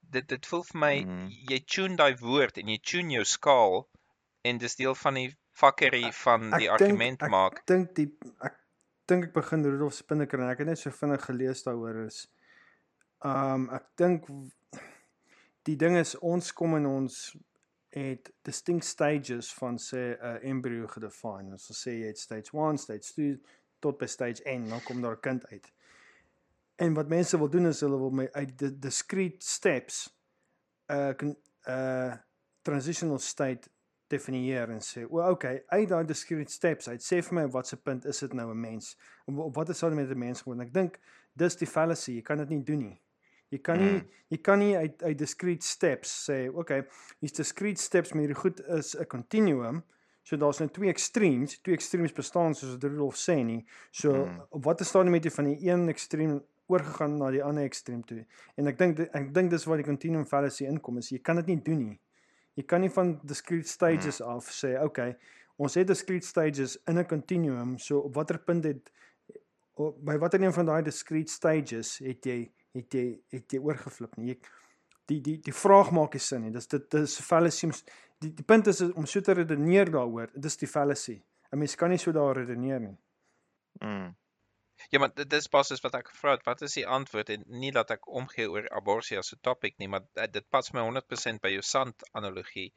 Dit 0.00 0.28
dit 0.28 0.46
voel 0.46 0.62
vir 0.64 0.78
my 0.80 0.94
Mm. 1.04 1.28
jy 1.48 1.58
tune 1.66 1.96
daai 1.96 2.16
woord 2.20 2.58
en 2.58 2.68
jy 2.68 2.78
tune 2.82 3.10
jou 3.14 3.24
skaal 3.24 3.88
en 4.44 4.58
dis 4.58 4.76
deel 4.76 4.94
van 4.94 5.14
die 5.14 5.36
vakkerie 5.56 6.12
van 6.12 6.50
die 6.58 6.70
argument 6.70 7.22
ek 7.22 7.30
maak. 7.30 7.66
dink 7.66 7.94
die 7.94 8.10
ek 8.42 8.58
dink 9.06 9.24
ek 9.24 9.32
begin 9.32 9.62
Rudolf 9.64 9.94
Spinneker 9.94 10.40
en 10.40 10.50
ek 10.50 10.58
het 10.58 10.66
net 10.66 10.78
so 10.78 10.90
vinnig 10.90 11.24
gelees 11.24 11.62
daaroor 11.62 12.06
is. 12.06 12.26
Um 13.24 13.70
ek 13.70 13.84
dink 13.96 14.26
die 15.64 15.76
ding 15.76 15.96
is 15.96 16.14
ons 16.20 16.52
kom 16.52 16.76
in 16.76 16.86
ons 16.86 17.36
het 17.94 18.32
distinct 18.42 18.84
stages 18.84 19.54
van 19.54 19.78
sê 19.78 19.96
'n 19.96 20.18
uh, 20.20 20.44
embryo 20.50 20.86
gedefine. 20.86 21.52
Ons 21.52 21.66
sal 21.66 21.76
sê 21.76 21.96
jy 21.98 22.06
het 22.06 22.18
stage 22.18 22.50
1, 22.52 22.78
stage 22.78 23.12
2 23.12 23.40
tot 23.78 23.98
by 23.98 24.06
stage 24.06 24.42
N, 24.50 24.68
dan 24.68 24.82
kom 24.82 25.02
daar 25.02 25.16
'n 25.16 25.20
kind 25.20 25.46
uit. 25.46 25.72
En 26.76 26.94
wat 26.94 27.08
mense 27.08 27.38
wil 27.38 27.50
doen 27.50 27.66
is 27.66 27.80
hulle 27.80 27.98
wil 27.98 28.10
my 28.10 28.28
uit 28.32 28.58
die 28.58 28.78
discrete 28.78 29.46
steps 29.46 30.18
'n 30.88 30.94
uh, 30.94 31.14
'n 31.22 31.36
uh, 31.68 32.14
transitional 32.62 33.18
state 33.18 33.68
definieer 34.06 34.70
en 34.70 34.80
sê, 34.80 35.06
"O, 35.08 35.30
okay, 35.30 35.62
uit 35.66 35.88
daai 35.88 36.04
discrete 36.04 36.52
steps 36.52 36.88
uit 36.88 37.02
sê 37.02 37.22
vir 37.22 37.34
my 37.34 37.46
wat 37.48 37.66
se 37.66 37.76
punt 37.76 38.04
is 38.04 38.18
dit 38.18 38.32
nou 38.32 38.50
'n 38.50 38.60
mens? 38.60 38.98
Op, 39.24 39.38
op 39.38 39.54
watter 39.54 39.74
sou 39.74 39.94
met 39.94 40.10
'n 40.10 40.18
mens 40.18 40.42
geword?" 40.42 40.60
Ek 40.60 40.74
dink 40.74 41.00
dis 41.32 41.56
die 41.56 41.66
fallacy, 41.66 42.12
jy 42.12 42.22
kan 42.22 42.38
dit 42.38 42.48
nie 42.48 42.62
doen 42.62 42.78
nie. 42.78 43.03
Jy 43.54 43.60
kan 43.62 43.78
nie 43.78 43.92
Mm. 44.00 44.08
jy 44.30 44.38
kan 44.42 44.58
nie 44.58 44.76
uit 44.76 45.02
uit 45.02 45.18
discrete 45.18 45.66
steps 45.66 46.14
sê, 46.28 46.48
"Okay, 46.54 46.84
hier's 47.20 47.32
discrete 47.32 47.80
steps, 47.80 48.12
maar 48.12 48.24
hierdie 48.26 48.40
goed 48.40 48.60
is 48.68 48.94
'n 48.96 49.06
continuum." 49.06 49.82
So 50.22 50.36
daar's 50.36 50.58
nou 50.58 50.70
twee 50.70 50.88
extremes, 50.88 51.58
twee 51.60 51.74
extremes 51.74 52.12
bestaan 52.12 52.54
soos 52.54 52.70
wat 52.72 52.84
Rudolf 52.84 53.16
sê 53.16 53.44
nie. 53.44 53.64
So 53.92 54.12
Mm. 54.24 54.40
op 54.50 54.64
watter 54.64 54.86
stadium 54.86 55.14
het 55.14 55.24
jy 55.24 55.30
van 55.30 55.44
die 55.44 55.68
een 55.70 55.88
ekstreem 55.88 56.42
oorgegaan 56.66 57.18
na 57.18 57.30
die 57.30 57.42
ander 57.44 57.64
ekstreem 57.64 58.02
toe? 58.04 58.24
En 58.56 58.66
ek 58.66 58.78
dink 58.78 58.98
ek 59.00 59.34
dink 59.34 59.50
dis 59.50 59.64
waar 59.64 59.76
die 59.76 59.84
continuum 59.86 60.26
fallacy 60.26 60.64
inkom 60.64 60.98
is 60.98 61.10
jy 61.10 61.18
kan 61.18 61.36
dit 61.36 61.46
nie 61.46 61.62
doen 61.62 61.78
nie. 61.78 62.00
Jy 62.56 62.62
kan 62.66 62.80
nie 62.80 62.90
van 62.90 63.20
discrete 63.24 63.68
stages 63.68 64.20
Mm. 64.20 64.26
af 64.26 64.46
sê, 64.50 64.82
okay, 64.82 65.16
ons 65.58 65.74
het 65.74 65.86
discrete 65.86 66.26
stages 66.26 66.78
in 66.86 66.98
'n 66.98 67.04
continuum, 67.06 67.78
so 67.78 67.98
op 67.98 68.14
watter 68.14 68.38
punt 68.38 68.64
het 68.64 68.90
op, 69.76 70.04
by 70.04 70.16
watter 70.18 70.42
een 70.42 70.52
van 70.52 70.66
daai 70.66 70.82
discrete 70.82 71.32
stages 71.32 71.98
het 71.98 72.24
jy 72.24 72.50
het 72.74 72.94
jy 72.94 73.04
het 73.34 73.52
jy 73.52 73.60
oorgeflip 73.62 74.16
nie. 74.16 74.32
Jy 74.34 74.38
die 75.10 75.20
die 75.20 75.36
die 75.44 75.52
vraag 75.54 75.90
maak 75.92 76.14
nie 76.16 76.20
sin 76.24 76.42
nie. 76.46 76.50
Dis 76.54 76.66
dit 76.72 76.90
dis 76.90 77.20
fallacy. 77.20 77.70
Die 78.20 78.32
die 78.34 78.44
punt 78.44 78.66
is 78.72 78.80
om 78.94 79.06
so 79.06 79.20
te 79.20 79.32
redeneer 79.36 79.90
daaroor. 79.92 80.30
Dis 80.34 80.56
die 80.56 80.66
fallacy. 80.70 81.22
'n 81.52 81.58
Mens 81.58 81.74
kan 81.76 81.90
nie 81.90 81.98
so 81.98 82.12
daar 82.12 82.36
redeneer 82.36 82.80
nie. 82.80 82.96
Mm. 83.80 84.14
Ja, 84.90 84.98
maar 84.98 85.14
dit 85.14 85.30
dis 85.30 85.48
basies 85.48 85.80
wat 85.84 85.94
ek 85.94 86.10
vra 86.10 86.32
het. 86.34 86.44
Wat 86.46 86.62
is 86.62 86.72
die 86.74 86.86
antwoord? 86.86 87.28
En 87.30 87.44
nie 87.46 87.70
dat 87.72 87.90
ek 87.90 88.08
omgee 88.08 88.48
oor 88.50 88.66
abortus 88.70 89.18
as 89.18 89.32
'n 89.32 89.38
topik 89.40 89.78
nie, 89.78 89.88
maar 89.88 90.02
dit, 90.14 90.32
dit 90.32 90.48
pas 90.50 90.72
my 90.72 90.80
100% 90.80 91.40
by 91.40 91.48
jou 91.48 91.62
sand 91.62 92.02
analogie. 92.12 92.72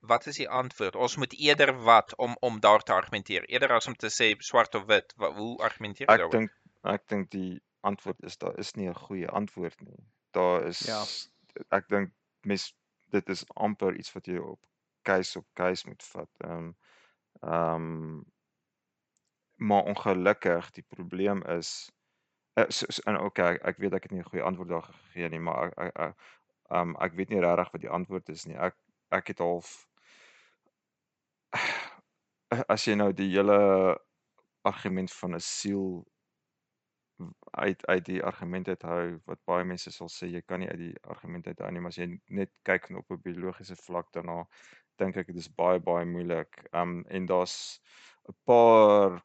Wat 0.00 0.26
is 0.26 0.36
die 0.36 0.48
antwoord? 0.48 0.96
Ons 0.96 1.16
moet 1.16 1.32
eerder 1.32 1.72
wat 1.82 2.14
om 2.16 2.36
om 2.40 2.60
daar 2.60 2.82
te 2.82 2.92
argumenteer. 2.92 3.44
Eerder 3.48 3.72
as 3.72 3.86
om 3.86 3.94
te 3.94 4.10
sê 4.10 4.34
swart 4.38 4.74
of 4.74 4.84
wit. 4.86 5.14
Wa, 5.16 5.32
hoe 5.32 5.58
argumenteer 5.58 6.08
jy 6.08 6.14
Ek 6.14 6.18
daaroor? 6.18 6.30
dink 6.30 6.50
ek 6.84 7.08
dink 7.08 7.30
die 7.30 7.60
antwoord 7.90 8.22
is 8.28 8.38
daar 8.42 8.58
is 8.58 8.74
nie 8.78 8.88
'n 8.88 8.94
goeie 9.06 9.28
antwoord 9.40 9.80
nie. 9.80 10.00
Daar 10.36 10.62
is 10.66 10.80
Ja. 10.86 11.02
ek 11.78 11.88
dink 11.88 12.12
mes 12.42 12.74
dit 13.14 13.28
is 13.28 13.44
amper 13.54 13.96
iets 13.96 14.12
wat 14.12 14.26
jy 14.26 14.38
op 14.38 14.66
case 15.02 15.38
op 15.38 15.46
case 15.54 15.88
moet 15.88 16.02
vat. 16.02 16.30
Ehm 16.44 16.52
um, 16.52 16.76
ehm 17.42 17.74
um, 17.74 18.24
maar 19.56 19.84
ongelukkig 19.88 20.70
die 20.70 20.82
probleem 20.88 21.42
is 21.42 21.90
uh, 22.58 22.64
so, 22.68 22.86
so, 22.88 23.02
en 23.10 23.20
okay, 23.20 23.54
ek, 23.54 23.62
ek 23.64 23.78
weet 23.84 23.94
ek 23.94 24.02
het 24.02 24.12
nie 24.12 24.20
'n 24.20 24.28
goeie 24.30 24.42
antwoord 24.44 24.68
daar 24.68 24.82
gegee 24.82 25.28
nie, 25.28 25.40
maar 25.40 25.66
ek 25.66 25.78
ek 25.78 25.96
ek, 26.08 26.16
um, 26.70 26.96
ek 27.00 27.12
weet 27.16 27.28
nie 27.30 27.40
regtig 27.40 27.72
wat 27.72 27.80
die 27.80 27.90
antwoord 27.98 28.28
is 28.28 28.44
nie. 28.46 28.56
Ek 28.56 28.76
ek 29.10 29.26
het 29.28 29.38
half 29.38 29.88
as 32.74 32.84
jy 32.86 32.94
nou 32.94 33.12
die 33.12 33.30
hele 33.32 33.58
argument 34.66 35.12
van 35.12 35.34
'n 35.34 35.40
siel 35.40 36.06
uit 37.56 37.86
uit 37.86 38.04
die 38.04 38.22
argument 38.22 38.68
uit 38.68 38.82
hou 38.82 39.20
wat 39.24 39.40
baie 39.48 39.64
mense 39.64 39.90
sal 39.90 40.08
sê 40.12 40.28
jy 40.28 40.42
kan 40.42 40.60
nie 40.60 40.68
uit 40.68 40.78
die 40.78 40.94
argument 41.02 41.46
uit 41.46 41.60
hou 41.64 41.70
nie 41.72 41.80
maar 41.80 41.94
as 41.94 42.00
jy 42.02 42.08
net 42.40 42.52
kyk 42.68 42.90
op 43.02 43.10
'n 43.10 43.22
biologiese 43.28 43.76
vlak 43.76 44.12
daarna 44.12 44.44
dink 45.00 45.16
ek 45.20 45.30
dit 45.32 45.40
is 45.42 45.52
baie 45.60 45.80
baie 45.82 46.06
moeilik. 46.08 46.62
Um 46.72 47.02
en 47.08 47.26
daar's 47.30 47.80
'n 48.28 48.36
paar 48.48 49.22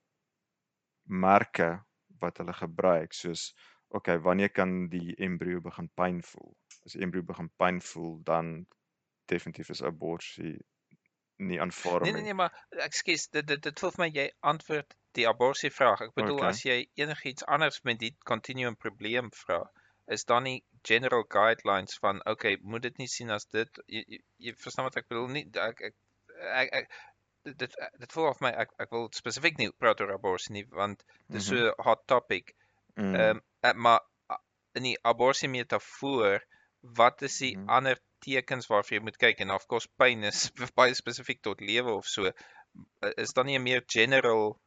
merke 1.04 1.70
wat 2.22 2.38
hulle 2.38 2.54
gebruik 2.54 3.14
soos 3.14 3.54
okay, 3.90 4.18
wanneer 4.20 4.50
kan 4.50 4.88
die 4.90 5.16
embrio 5.18 5.62
begin 5.62 5.90
pyn 6.00 6.22
voel? 6.24 6.56
As 6.86 6.94
die 6.94 7.02
embrio 7.04 7.24
begin 7.24 7.50
pyn 7.58 7.82
voel, 7.82 8.22
dan 8.24 8.68
definitief 9.26 9.70
is 9.70 9.84
abortus 9.84 10.38
nie 11.50 11.60
aanvaar 11.62 12.02
Nee 12.04 12.12
nee 12.12 12.22
nie. 12.22 12.24
nee, 12.24 12.34
maar 12.34 12.52
ekskuus, 12.88 13.28
dit 13.36 13.48
dit 13.48 13.62
dit 13.64 13.80
voel 13.80 13.92
vir 13.96 14.04
my 14.06 14.10
jy 14.16 14.26
antwoord 14.54 14.96
die 15.18 15.28
abortus 15.28 15.74
vraag. 15.76 16.02
Ek 16.08 16.14
bedoel 16.16 16.38
Okay. 16.38 16.50
as 16.50 16.64
jy 16.66 16.78
enigiets 17.04 17.46
anders 17.58 17.82
met 17.84 18.00
die 18.00 18.12
continuum 18.32 18.78
probleem 18.78 19.32
vra, 19.44 19.60
is 20.08 20.26
daar 20.26 20.42
nie 20.42 20.64
general 20.88 21.24
guidelines 21.38 21.98
van 22.04 22.22
okay, 22.26 22.58
moet 22.62 22.82
dit 22.88 22.98
nie 22.98 23.08
sien 23.08 23.30
as 23.32 23.46
dit 23.46 23.82
jy, 23.88 24.04
jy, 24.08 24.20
jy 24.48 24.54
verstaan 24.66 24.88
wat 24.90 24.98
ek 25.02 25.08
bedoel 25.12 25.28
nie 25.38 25.46
ek 25.70 25.82
ek 25.90 25.96
ek, 26.62 26.74
ek 26.82 26.92
dit 27.46 27.58
dit 27.66 27.76
dit 28.00 28.12
voel 28.16 28.30
of 28.30 28.42
my 28.46 28.52
ek 28.64 28.74
ek 28.86 28.92
wil 28.96 29.08
spesifiek 29.18 29.58
nie 29.58 29.70
praat 29.84 30.02
oor 30.02 30.14
abortus 30.16 30.50
nie 30.50 30.66
want 30.82 31.04
dit 31.28 31.40
is 31.42 31.48
so 31.52 31.56
'n 31.58 31.74
hot 31.88 32.06
topic. 32.08 32.56
Mm. 32.98 33.16
Ehm 33.16 33.42
um, 33.66 33.82
maar 33.88 34.02
in 34.80 34.84
die 34.84 34.98
abortus 35.04 35.44
metafoor, 35.50 36.42
wat 36.82 37.22
is 37.22 37.38
die 37.38 37.58
Mhm. 37.58 37.70
ander 37.70 38.00
tekens 38.26 38.68
waarvoor 38.70 38.98
jy 38.98 39.04
moet 39.04 39.18
kyk 39.22 39.40
en 39.46 39.52
of 39.52 39.66
course 39.68 39.90
pyn 39.98 40.24
is 40.30 40.50
baie 40.80 40.94
spesifiek 40.98 41.42
tot 41.42 41.62
lewe 41.62 41.92
of 42.02 42.06
so. 42.08 42.32
Is 43.18 43.34
daar 43.34 43.46
nie 43.46 43.58
'n 43.60 43.64
meer 43.64 43.84
general 43.88 44.60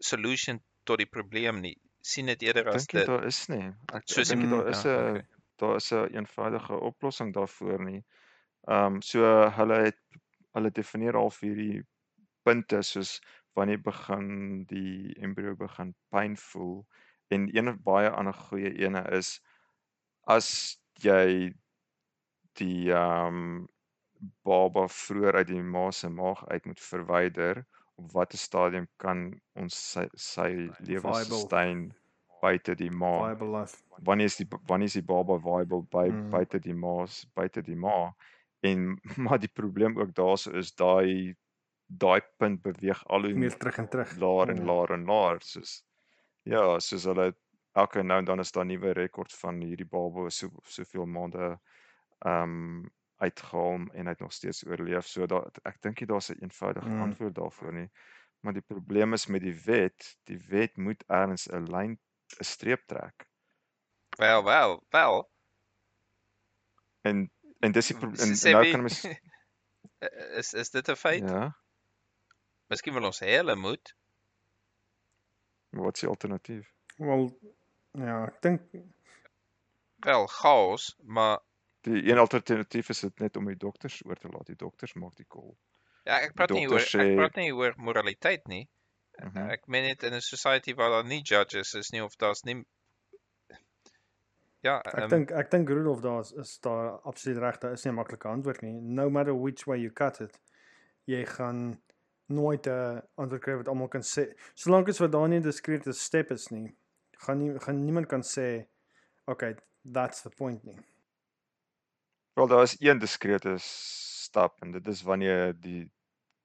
solution 0.00 0.60
tot 0.84 0.98
die 0.98 1.06
probleem 1.18 1.60
nie? 1.60 1.76
sien 2.08 2.26
dit 2.30 2.42
eerder 2.46 2.68
Ek 2.68 2.74
as 2.78 2.86
dink 2.86 3.00
dit 3.00 3.06
daar 3.10 3.24
is 3.26 3.40
nie. 3.48 3.64
Ek 3.92 3.96
ek 4.02 4.08
soos 4.08 4.28
dink 4.32 4.42
in- 4.44 4.50
daar 4.50 4.68
is 4.70 4.84
'n 4.84 4.88
ja, 4.88 5.10
okay. 5.10 5.26
daar 5.58 5.76
is 5.76 5.90
'n 5.92 6.14
eenvoudige 6.16 6.78
oplossing 6.90 7.34
daarvoor 7.34 7.84
nie. 7.84 8.04
Ehm 8.68 8.94
um, 8.94 9.02
so 9.02 9.20
hulle 9.58 9.78
het 9.88 9.98
hulle 10.54 10.70
definieer 10.70 11.16
al 11.16 11.30
vir 11.30 11.48
hierdie 11.48 11.82
punte 12.44 12.82
soos 12.82 13.20
wanneer 13.54 13.80
begin 13.82 14.64
die 14.70 15.14
embrio 15.20 15.54
begin 15.56 15.94
pyn 16.10 16.36
voel 16.36 16.86
en 17.28 17.48
een 17.56 17.82
baie 17.84 18.10
ander 18.10 18.34
goeie 18.34 18.72
ene 18.86 19.02
is 19.18 19.40
as 20.26 20.78
jy 21.02 21.52
die 22.60 22.90
ehm 22.92 23.42
um, 23.42 23.68
baba 24.48 24.86
vroeër 24.90 25.36
uit 25.40 25.48
die 25.52 25.62
ma 25.62 25.90
se 25.94 26.08
maag 26.10 26.40
uit 26.54 26.64
moet 26.66 26.80
verwyder 26.80 27.60
op 27.96 28.12
watter 28.12 28.38
stadium 28.38 28.88
kan 29.04 29.20
ons 29.54 29.76
sy, 29.92 30.04
sy 30.16 30.48
lewe 30.90 31.12
sustain 31.14 31.84
buite 32.42 32.74
die 32.80 32.90
ma 32.90 33.12
wanneer 34.08 34.30
is 34.30 34.36
die 34.40 34.46
wanneer 34.70 34.90
is 34.90 34.98
die 34.98 35.02
baba 35.12 35.38
viable 35.46 35.82
by 35.94 36.06
Mm. 36.10 36.30
buite 36.34 36.60
die 36.66 36.74
ma 36.74 36.94
buite 37.38 37.62
die 37.70 37.76
ma 37.86 37.96
en 38.70 38.84
maar 39.26 39.38
die 39.38 39.52
probleem 39.60 39.98
ook 39.98 40.14
daarso 40.18 40.52
is 40.62 40.74
daai 40.74 41.34
daai 42.04 42.20
punt 42.38 42.62
beweeg 42.62 43.04
al 43.06 43.22
hoe 43.30 43.34
Meer 43.34 43.56
terug 43.58 43.78
en 43.78 43.88
terug. 43.88 44.14
laer 44.24 44.50
en 44.54 44.62
Ja. 44.62 44.66
laer 44.70 44.92
en 44.98 45.04
laer 45.12 45.40
soos 45.52 45.82
ja 46.44 46.64
soos 46.80 47.04
hulle 47.10 47.32
elke 47.82 48.02
nou 48.02 48.18
en 48.18 48.24
dan 48.30 48.40
is 48.40 48.52
daar 48.52 48.66
nuwe 48.66 48.92
rekord 48.98 49.32
van 49.42 49.60
hierdie 49.62 49.86
baba 49.96 50.28
so 50.30 50.50
soveel 50.76 51.06
maande 51.06 51.58
um, 52.26 52.90
uitgehaal 53.16 53.74
en 53.92 54.04
hy 54.06 54.10
het 54.14 54.20
nog 54.20 54.32
steeds 54.32 54.64
oorleef 54.66 55.06
so 55.06 55.26
dat 55.26 55.58
ek 55.62 55.80
dink 55.82 56.00
nie 56.00 56.06
daar's 56.08 56.30
'n 56.30 56.38
eenvoudige 56.42 56.88
Mm. 56.88 57.00
antwoord 57.02 57.34
daarvoor 57.34 57.72
nie 57.72 57.90
maar 58.40 58.52
die 58.52 58.62
probleem 58.62 59.12
is 59.12 59.26
met 59.26 59.40
die 59.42 59.56
wet 59.64 60.16
die 60.24 60.38
wet 60.48 60.76
moet 60.76 61.04
ergens 61.06 61.46
'n 61.50 61.64
lyn 61.70 61.98
'n 62.38 62.44
streep 62.44 62.86
trek 62.86 63.26
wel 64.18 64.44
wel 64.44 64.84
wel 64.90 65.30
en 67.02 67.30
en 67.60 67.72
dis 67.72 67.86
die 67.86 67.96
en, 67.96 68.16
S- 68.16 68.42
en 68.44 68.52
nou 68.52 68.64
sê 68.64 68.70
kan 68.70 68.80
mens 68.80 69.04
is 70.40 70.52
is 70.54 70.70
dit 70.70 70.88
'n 70.88 70.96
feit? 70.96 71.30
ja 71.30 71.56
Miskien 72.68 72.92
wil 72.94 73.04
ons 73.04 73.18
hulle 73.18 73.54
moet. 73.56 73.94
wat 75.70 75.94
is 75.94 76.00
die 76.00 76.08
alternatief 76.08 76.72
Wel 76.96 77.38
ja, 77.92 78.26
ek 78.26 78.42
dink 78.42 78.62
Wel 80.06 80.26
chaos, 80.26 80.96
maar 81.02 81.40
die 81.82 82.02
een 82.10 82.18
alternatief 82.18 82.88
is 82.90 83.00
dit 83.00 83.20
net 83.20 83.36
om 83.36 83.46
die 83.46 83.56
dokters 83.56 84.00
oor 84.04 84.16
te 84.16 84.28
laat 84.28 84.46
die 84.46 84.56
dokters 84.56 84.94
maak 84.94 85.14
die 85.16 85.26
call 85.28 85.56
ja, 86.04 86.20
ek 86.20 86.34
praat 86.34 86.50
nie 86.50 86.66
oor 86.66 86.78
dokters 86.78 86.94
ek 86.94 87.00
sê- 87.06 87.16
praat 87.16 87.36
nie 87.36 87.52
oor 87.52 87.74
moraliteit 87.76 88.46
nie. 88.48 88.68
Mhm. 89.18 89.50
Ek 89.50 89.66
meen 89.66 89.82
net 89.84 90.02
in 90.02 90.14
'n 90.14 90.20
society 90.20 90.74
waar 90.74 90.90
daar 90.90 91.04
nie 91.04 91.22
judges 91.22 91.74
is 91.74 91.90
nie 91.92 92.00
of 92.04 92.16
daar's 92.16 92.44
nie 92.44 92.64
Ja, 94.66 94.80
ek 94.82 94.94
ehm, 94.98 95.08
dink 95.12 95.30
ek 95.38 95.50
dink 95.50 95.68
Rudolf 95.70 96.00
daar 96.02 96.20
is, 96.20 96.32
is 96.32 96.58
daar 96.60 96.98
absoluut 97.06 97.38
reg, 97.38 97.58
daar 97.62 97.72
is 97.72 97.84
nie 97.84 97.92
'n 97.92 97.94
maklike 97.96 98.28
antwoord 98.28 98.62
nie. 98.62 98.80
No 98.80 99.08
matter 99.10 99.34
which 99.34 99.66
way 99.66 99.78
you 99.78 99.90
cut 99.92 100.20
it, 100.20 100.38
jy 101.06 101.24
gaan 101.26 101.80
nooit 102.26 102.66
'n 102.66 103.02
antwoord 103.16 103.42
kry 103.42 103.54
wat 103.56 103.68
almal 103.68 103.88
kan 103.88 104.02
sê. 104.02 104.34
Solank 104.54 104.88
as 104.88 104.98
wat 104.98 105.12
daar 105.12 105.28
nie 105.28 105.38
'n 105.38 105.42
diskrete 105.42 105.92
step 105.92 106.30
is 106.32 106.48
nie, 106.50 106.74
gaan 107.24 107.38
nie 107.38 107.58
gaan 107.60 107.84
niemand 107.84 108.06
kan 108.08 108.22
sê 108.22 108.66
okay, 109.26 109.54
that's 109.92 110.22
the 110.22 110.30
point 110.30 110.64
nie. 110.64 110.76
Wel 112.38 112.46
daar 112.46 112.62
is 112.62 112.76
een 112.80 112.98
diskrete 112.98 113.54
stap 113.58 114.60
en 114.62 114.70
dit 114.72 114.86
is 114.86 115.02
wanneer 115.02 115.54
die 115.60 115.90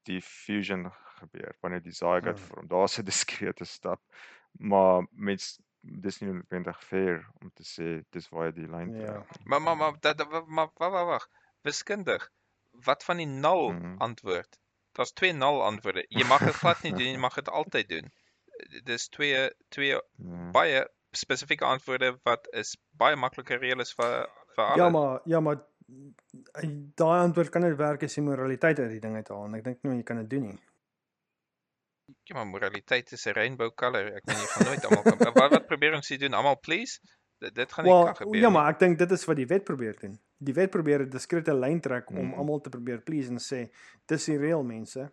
die 0.04 0.22
fusion 0.22 0.92
gebeur, 1.20 1.56
wanneer 1.62 1.82
die 1.82 1.92
zygote 1.94 2.30
Hmm. 2.30 2.38
vorm. 2.38 2.68
Daar's 2.68 2.98
'n 2.98 3.04
diskrete 3.12 3.66
stap. 3.66 4.02
Maar 4.52 5.06
mens 5.12 5.60
dis 5.82 6.20
nie 6.20 6.32
noodwendig 6.32 6.84
fair 6.84 7.28
om 7.42 7.52
te 7.54 7.64
sê 7.64 8.04
dis 8.10 8.30
waar 8.30 8.54
die 8.54 8.68
lyn 8.68 8.96
Ja. 8.96 9.06
trek. 9.06 9.38
nie. 9.38 9.48
maar 9.48 9.62
maar 9.62 9.78
maar 9.78 9.94
dat 10.00 10.18
maar 10.48 10.70
wag 10.78 10.92
wag 10.92 11.06
wag. 11.06 11.28
Wiskundig. 11.62 12.30
Wat 12.72 13.04
van 13.04 13.18
die 13.18 13.26
nul 13.28 13.72
Mhm. 13.72 13.98
antwoord? 13.98 14.60
Daar's 14.92 15.12
twee 15.14 15.34
nul 15.34 15.64
antwoorde. 15.64 16.06
Jy 16.10 16.24
mag 16.28 16.40
dit 16.40 16.56
glad 16.56 16.82
nie 16.82 16.94
doen, 16.94 17.12
jy 17.12 17.18
mag 17.18 17.34
dit 17.36 17.50
altyd 17.50 17.90
doen. 17.90 18.12
Dis 18.84 19.08
twee 19.10 19.50
twee 19.70 19.90
Ja. 20.18 20.52
baie 20.52 20.90
spesifieke 21.12 21.66
antwoorde 21.66 22.20
wat 22.24 22.48
is 22.54 22.78
baie 22.92 23.16
makliker 23.16 23.60
reël 23.60 23.80
is 23.80 23.94
vir 23.94 24.28
vir 24.56 24.64
alle. 24.66 24.78
Ja, 24.78 24.90
maar 24.90 25.22
ja, 25.26 25.40
maar 25.40 25.64
daai 26.96 27.20
antwoord 27.24 27.50
kan 27.50 27.62
net 27.62 27.78
werk 27.78 28.04
as 28.04 28.16
jy 28.18 28.24
moraliteit 28.24 28.80
uit 28.80 28.90
die 28.90 29.00
ding 29.00 29.16
uithaal 29.16 29.46
en 29.46 29.56
ek 29.56 29.64
dink 29.64 29.84
nie 29.84 29.98
jy 29.98 30.04
kan 30.04 30.18
dit 30.24 30.30
doen 30.30 30.48
nie. 30.52 30.60
Ja, 32.28 32.36
maar 32.36 32.48
moraliteit 32.48 33.12
is 33.12 33.26
'n 33.28 33.34
rainbow 33.34 33.72
color. 33.76 34.14
Ek 34.16 34.26
meen 34.26 34.38
jy 34.38 34.48
gaan 34.54 34.66
nooit 34.66 34.86
almal 34.86 35.04
kan 35.04 35.34
wat 35.34 35.52
wat 35.52 35.68
probeer 35.68 35.94
ons 35.96 36.10
hier 36.10 36.20
doen? 36.20 36.34
Almal 36.34 36.60
please? 36.60 37.00
Dit, 37.40 37.56
dit 37.56 37.72
gaan 37.74 37.86
nie 37.86 37.92
Wel, 37.94 38.06
kan 38.06 38.16
gebeur 38.16 38.36
ja, 38.42 38.48
nie. 38.50 38.54
maar 38.58 38.70
ek 38.74 38.80
dink 38.80 38.98
dit 39.00 39.12
is 39.12 39.26
wat 39.26 39.36
die 39.36 39.48
wet 39.48 39.64
probeer 39.64 39.96
doen. 40.00 40.20
Die 40.38 40.54
wet 40.54 40.70
probeer 40.72 41.02
'n 41.02 41.10
diskrete 41.10 41.54
lyn 41.54 41.82
trek 41.82 42.10
om 42.10 42.16
Mhm. 42.28 42.34
almal 42.40 42.62
te 42.62 42.70
probeer 42.70 43.02
please 43.02 43.30
en 43.30 43.38
sê 43.40 43.70
dis 44.08 44.26
die 44.26 44.38
reël 44.38 44.64
mense. 44.64 45.12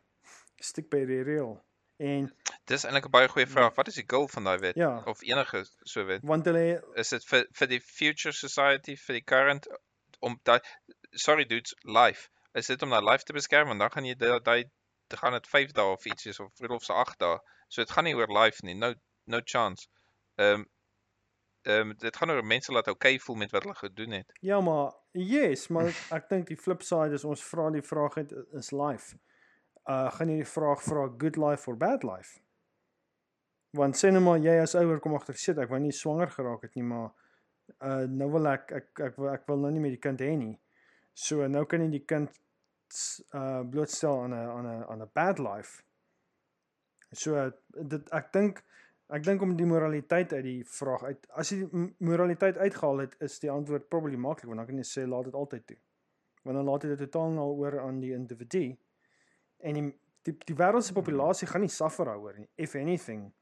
Stik 0.60 0.90
by 0.90 1.04
die 1.06 1.22
reël. 1.22 1.60
En 1.98 2.32
Dis 2.66 2.84
eintlik 2.84 3.06
'n 3.06 3.10
baie 3.10 3.28
goeie 3.28 3.46
vraag. 3.46 3.74
Wat 3.74 3.88
is 3.88 3.94
die 3.94 4.04
goal 4.06 4.28
van 4.28 4.44
daai 4.44 4.58
wet 4.58 4.74
ja, 4.76 5.02
of 5.06 5.22
enige 5.22 5.64
so 5.84 6.04
wet? 6.06 6.22
want 6.22 6.44
hulle 6.44 6.82
Is 6.94 7.08
dit 7.10 7.24
vir 7.24 7.46
vir 7.52 7.66
die 7.68 7.80
future 7.80 8.32
society, 8.32 8.96
vir 8.96 9.14
die 9.14 9.24
current 9.24 9.66
om 10.20 10.38
daai 10.48 10.60
sorry 11.10 11.44
dudes, 11.44 11.74
life. 11.82 12.28
Is 12.52 12.66
dit 12.66 12.82
om 12.82 12.90
daai 12.90 13.04
life 13.04 13.24
te 13.24 13.36
beskerm 13.36 13.72
want 13.72 13.80
dan 13.80 13.90
gaan 13.94 14.08
jy 14.08 14.16
daai 14.18 14.64
dan 15.10 15.18
gaan 15.18 15.32
dit 15.32 15.48
5 15.48 15.72
dae 15.72 15.94
of 15.94 16.04
iets 16.06 16.40
of 16.40 16.50
Rudolf 16.58 16.84
se 16.84 16.92
8 16.92 17.18
dae. 17.18 17.38
So 17.68 17.82
dit 17.82 17.90
gaan 17.90 18.04
nie 18.04 18.16
oor 18.16 18.30
life 18.32 18.64
nie. 18.66 18.74
No 18.74 18.94
no 19.24 19.40
chance. 19.44 19.88
Ehm 20.36 20.60
um, 20.60 20.68
ehm 21.62 21.90
um, 21.90 21.96
dit 21.96 22.16
gaan 22.16 22.30
oor 22.30 22.44
mense 22.44 22.72
laat 22.72 22.88
okay 22.88 23.18
voel 23.18 23.36
met 23.36 23.50
wat 23.50 23.62
hulle 23.62 23.74
gedoen 23.74 24.10
het. 24.10 24.32
ja, 24.40 24.60
maar 24.60 24.92
yes, 25.12 25.68
maar 25.68 25.90
ek 26.10 26.28
dink 26.28 26.46
die 26.46 26.56
flip 26.56 26.82
side 26.82 27.12
is 27.12 27.24
ons 27.24 27.42
vra 27.44 27.70
die 27.70 27.82
vraag 27.82 28.14
het 28.14 28.32
is 28.52 28.70
life. 28.70 29.18
Uh 29.84 30.08
gaan 30.16 30.28
jy 30.28 30.36
die 30.40 30.52
vraag 30.52 30.82
vra 30.82 31.08
good 31.18 31.36
life 31.36 31.70
or 31.70 31.76
bad 31.76 32.02
life? 32.02 32.40
Want 33.76 33.96
sê 33.96 34.10
nou 34.10 34.22
maar 34.22 34.38
jy 34.38 34.56
as 34.62 34.74
ouer 34.74 35.00
kom 35.00 35.14
agter 35.14 35.36
shit, 35.36 35.58
ek 35.58 35.68
wou 35.70 35.78
nie 35.78 35.92
swanger 35.92 36.30
geraak 36.30 36.62
het 36.62 36.74
nie, 36.74 36.86
maar 36.86 37.10
uh 37.80 38.06
nou 38.08 38.30
wil 38.34 38.48
ek 38.50 38.72
ek 38.76 39.02
ek 39.08 39.20
wil 39.20 39.30
ek 39.32 39.46
wil 39.48 39.62
nou 39.64 39.70
nie 39.74 39.82
met 39.84 39.94
die 39.96 40.02
kind 40.02 40.20
hê 40.20 40.32
nie. 40.36 40.56
So 41.14 41.46
nou 41.48 41.64
kan 41.68 41.84
jy 41.84 41.90
die 41.94 42.06
kind 42.08 42.32
uh 43.34 43.62
blootstel 43.70 44.24
aan 44.24 44.34
'n 44.34 44.50
aan 44.56 44.66
'n 44.66 44.84
aan 44.88 45.02
'n 45.02 45.10
bad 45.14 45.38
life. 45.38 45.82
So 47.12 47.34
uh, 47.34 47.50
dit 47.74 48.10
ek 48.12 48.32
dink 48.32 48.64
ek 49.10 49.24
dink 49.26 49.42
om 49.42 49.56
die 49.56 49.66
moraliteit 49.66 50.32
uit 50.32 50.44
die 50.44 50.64
vraag 50.64 51.02
uit 51.02 51.26
as 51.42 51.50
jy 51.50 51.66
moraliteit 51.98 52.58
uitgehaal 52.58 52.98
het, 53.06 53.16
is 53.20 53.40
die 53.42 53.50
antwoord 53.50 53.88
probably 53.88 54.16
maklik 54.16 54.46
want 54.46 54.62
dan 54.62 54.66
kan 54.66 54.78
jy 54.78 54.86
sê 54.86 55.06
laat 55.06 55.24
dit 55.24 55.34
altyd 55.34 55.66
toe. 55.66 55.80
Want 56.44 56.56
dan 56.56 56.68
laat 56.68 56.84
jy 56.84 56.94
dit 56.94 57.02
totaal 57.08 57.34
nou 57.34 57.48
oor 57.58 57.80
aan 57.80 58.00
die 58.00 58.12
individu. 58.14 58.76
En 59.58 59.74
die 59.74 59.88
die, 60.22 60.36
die 60.46 60.56
wêreld 60.56 60.84
se 60.84 60.92
populasie 60.92 61.48
gaan 61.48 61.64
nie 61.64 61.72
suffer 61.72 62.04
daaroor 62.04 62.36
nie. 62.38 62.48
If 62.56 62.74
anything. 62.76 63.32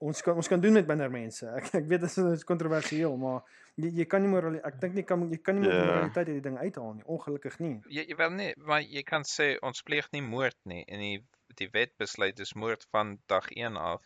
Ons 0.00 0.22
kan 0.22 0.36
ons 0.36 0.48
kan 0.48 0.60
doen 0.60 0.72
met 0.72 0.86
minder 0.88 1.10
mense. 1.10 1.46
Ek 1.56 1.74
ek 1.74 1.86
weet 1.90 2.00
dit 2.00 2.16
is 2.32 2.44
kontroversieel, 2.48 3.16
maar 3.20 3.42
jy 3.76 3.90
jy 4.00 4.04
kan 4.06 4.22
nie 4.22 4.30
moraliteit 4.32 4.66
ek 4.74 4.80
dink 4.80 4.94
nie 4.94 5.04
kan 5.04 5.26
jy 5.30 5.38
kan 5.38 5.54
nie 5.58 5.66
met 5.68 5.72
Ja. 5.76 5.84
moraliteit 5.84 6.26
uit 6.28 6.36
die 6.42 6.46
ding 6.48 6.58
uithaal 6.58 6.94
nie. 6.94 7.04
Ongelukkig 7.04 7.58
nie. 7.60 7.80
Jy 7.88 8.06
jy 8.08 8.16
wel 8.16 8.30
nee, 8.30 8.54
maar 8.56 8.80
jy 8.82 9.02
kan 9.02 9.22
sê 9.22 9.56
ons 9.62 9.82
pleeg 9.82 10.08
nie 10.12 10.22
moord 10.22 10.56
nie 10.64 10.84
en 10.88 10.98
die 11.00 11.24
die 11.56 11.68
wet 11.72 11.92
besluit 11.98 12.36
dis 12.36 12.54
moord 12.54 12.86
van 12.90 13.18
dag 13.28 13.50
1 13.50 13.76
af. 13.76 14.02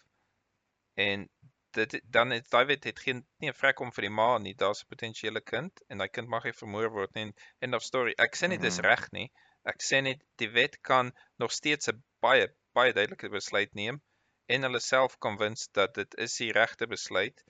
En 0.97 1.29
dit 1.75 2.01
dan 2.11 2.33
is 2.33 2.49
daai 2.49 2.65
wet 2.67 2.85
het 2.85 2.99
geen 3.03 3.25
nie 3.43 3.49
'n 3.51 3.55
vrek 3.55 3.81
om 3.81 3.91
vir 3.93 4.03
die 4.03 4.11
ma 4.11 4.39
nie. 4.39 4.55
Daar's 4.55 4.83
'n 4.85 4.89
potensiële 4.89 5.41
kind 5.41 5.73
en 5.89 5.99
daai 5.99 6.09
kind 6.09 6.29
mag 6.29 6.45
nie 6.45 6.53
vermoor 6.53 6.91
word 6.91 7.15
nie. 7.15 7.23
en 7.23 7.35
End 7.61 7.75
of 7.75 7.83
story. 7.83 8.15
Ek 8.19 8.37
sê 8.37 8.49
nie 8.49 8.59
dis 8.59 8.79
Mhm. 8.79 8.87
reg 8.87 9.13
nie. 9.13 9.31
Ek 9.65 9.83
sê 9.83 10.03
net 10.03 10.23
die 10.39 10.49
wet 10.51 10.81
kan 10.83 11.13
nog 11.39 11.51
steeds 11.53 11.89
'n 11.89 12.03
baie 12.21 12.49
baie 12.75 12.93
duidelike 12.93 13.29
besluit 13.31 13.75
neem 13.75 14.01
en 14.47 14.63
hulle 14.63 14.81
self 14.81 15.19
convince 15.19 15.69
dat 15.73 15.95
dit 15.95 16.17
is 16.27 16.37
die 16.37 16.53
regte 16.53 16.87
besluit 16.87 17.45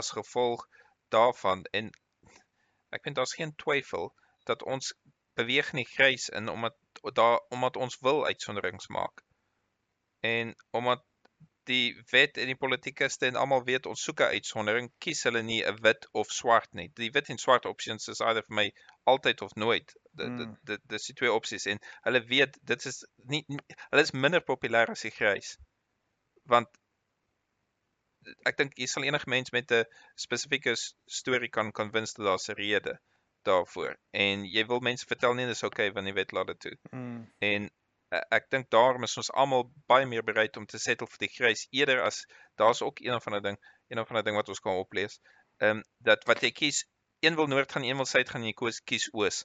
as 0.00 0.10
gevolg 0.16 0.64
daarvan 1.14 1.64
en 1.80 1.90
ek 2.96 3.04
vind 3.04 3.16
daar's 3.16 3.36
geen 3.40 3.54
twyfel 3.64 4.12
dat 4.50 4.62
ons 4.62 4.94
beweeg 5.40 5.72
nie 5.72 5.86
grys 5.86 6.28
in 6.28 6.48
omdat 6.48 6.76
daar 7.20 7.40
omdat 7.54 7.76
ons 7.76 7.98
wil 8.00 8.24
uitsonderings 8.26 8.88
maak. 8.88 9.22
En 10.20 10.54
omdat 10.70 11.04
die 11.68 12.02
wet 12.10 12.36
en 12.36 12.48
die 12.50 12.56
politikuste 12.56 13.26
en 13.28 13.36
almal 13.36 13.64
weet 13.64 13.86
ons 13.86 14.02
soek 14.02 14.20
'n 14.24 14.34
uitsondering, 14.38 14.88
kies 15.04 15.22
hulle 15.28 15.42
nie 15.42 15.60
'n 15.72 15.80
wit 15.86 16.08
of 16.22 16.32
swart 16.32 16.72
nie. 16.80 16.88
Die 17.00 17.10
wit 17.16 17.28
en 17.34 17.38
swart 17.38 17.68
options 17.72 18.08
is 18.08 18.22
either 18.24 18.44
vir 18.48 18.56
my 18.60 18.66
altyd 19.12 19.42
of 19.46 19.54
nooit. 19.64 19.94
Dit 20.22 20.46
dit 20.70 20.86
dis 20.94 21.08
die 21.10 21.16
twee 21.20 21.32
opsies 21.32 21.66
en 21.72 21.82
hulle 22.06 22.24
weet 22.32 22.58
dit 22.72 22.86
is 22.92 23.04
nie, 23.34 23.44
nie 23.48 23.78
hulle 23.90 24.06
is 24.08 24.16
minder 24.24 24.44
populêr 24.52 24.94
as 24.96 25.04
die 25.06 25.14
grys. 25.20 25.56
Want 26.52 26.68
ek 28.48 28.58
dink 28.60 28.76
jy 28.76 28.88
sal 28.90 29.06
enige 29.06 29.30
mens 29.32 29.52
met 29.56 29.72
'n 29.72 29.84
spesifieke 30.16 30.74
storie 31.18 31.48
kan 31.48 31.72
convince 31.72 32.14
dat 32.16 32.26
daar's 32.26 32.48
'n 32.48 32.58
rede 32.60 32.98
daarvoor. 33.48 33.96
En 34.10 34.44
jy 34.44 34.66
wil 34.66 34.80
mense 34.80 35.06
vertel 35.06 35.34
nie 35.34 35.46
dis 35.46 35.62
okay 35.62 35.92
want 35.92 36.06
die 36.06 36.16
wet 36.16 36.32
laat 36.32 36.52
dit 36.52 36.60
toe. 36.60 36.76
Mm. 36.90 37.32
En 37.38 37.70
uh, 38.14 38.20
ek 38.38 38.50
dink 38.50 38.70
daarom 38.74 39.06
is 39.08 39.16
ons 39.20 39.32
almal 39.32 39.66
baie 39.90 40.06
meer 40.06 40.24
bereid 40.24 40.56
om 40.60 40.66
te 40.66 40.80
settle 40.82 41.08
vir 41.14 41.24
die 41.24 41.32
grys 41.32 41.66
eerder 41.70 42.02
as 42.04 42.24
daar's 42.60 42.82
ook 42.82 43.00
een 43.04 43.14
of 43.14 43.26
ander 43.26 43.42
ding, 43.42 43.58
een 43.88 44.02
of 44.02 44.10
ander 44.10 44.24
ding 44.24 44.36
wat 44.36 44.48
ons 44.48 44.60
kan 44.60 44.80
oplees. 44.84 45.20
Ehm 45.58 45.78
um, 45.78 45.82
dat 45.98 46.24
wat 46.30 46.42
jy 46.42 46.52
kies, 46.62 46.84
een 47.24 47.36
wil 47.40 47.50
noord 47.50 47.72
gaan, 47.72 47.84
een 47.84 47.96
wil 47.96 48.06
suid 48.06 48.30
gaan, 48.30 48.46
jy 48.46 48.54
koes 48.54 48.80
kies 48.84 49.08
oos. 49.12 49.42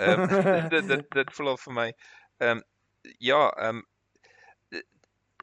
Ehm 0.00 0.28
dit 0.74 0.88
dit 0.92 1.10
dit 1.20 1.34
voel 1.38 1.54
al 1.54 1.60
vir 1.66 1.78
my. 1.80 1.88
Ehm 2.38 2.58
um, 2.58 2.64
ja, 3.18 3.42
ehm 3.50 3.82
um, 3.82 3.86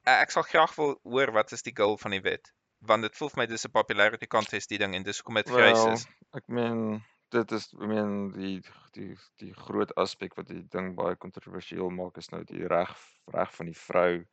ek 0.06 0.32
sal 0.32 0.44
graag 0.44 0.76
wil 0.76 0.98
hoor 1.04 1.32
wat 1.32 1.52
is 1.52 1.62
die 1.64 1.76
goal 1.76 1.98
van 1.98 2.12
die 2.12 2.22
wet 2.22 2.52
want 2.80 3.02
dit 3.06 3.16
voel 3.16 3.30
vir 3.30 3.38
my 3.44 3.46
dis 3.46 3.66
'n 3.66 3.72
popularity 3.72 4.28
contest 4.28 4.70
die 4.70 4.78
ding 4.82 4.96
en 4.96 5.04
dis 5.04 5.20
hoekom 5.22 5.36
dit 5.36 5.50
grys 5.50 5.78
Wel, 5.84 5.94
is. 5.94 6.08
ek 6.34 6.48
meen 6.48 7.04
dit 7.32 7.52
is 7.52 7.68
ek 7.74 7.88
meen 7.88 8.32
die 8.36 8.62
die 8.94 9.16
die 9.38 9.54
groot 9.54 9.94
aspek 9.96 10.34
wat 10.36 10.48
die 10.48 10.64
ding 10.68 10.96
baie 10.96 11.16
kontroversieel 11.16 11.90
maak 11.90 12.18
is 12.18 12.30
nou 12.32 12.44
die 12.44 12.68
reg 12.68 12.96
reg 13.32 13.54
van 13.56 13.66
die 13.66 13.78
vrou. 13.78 14.26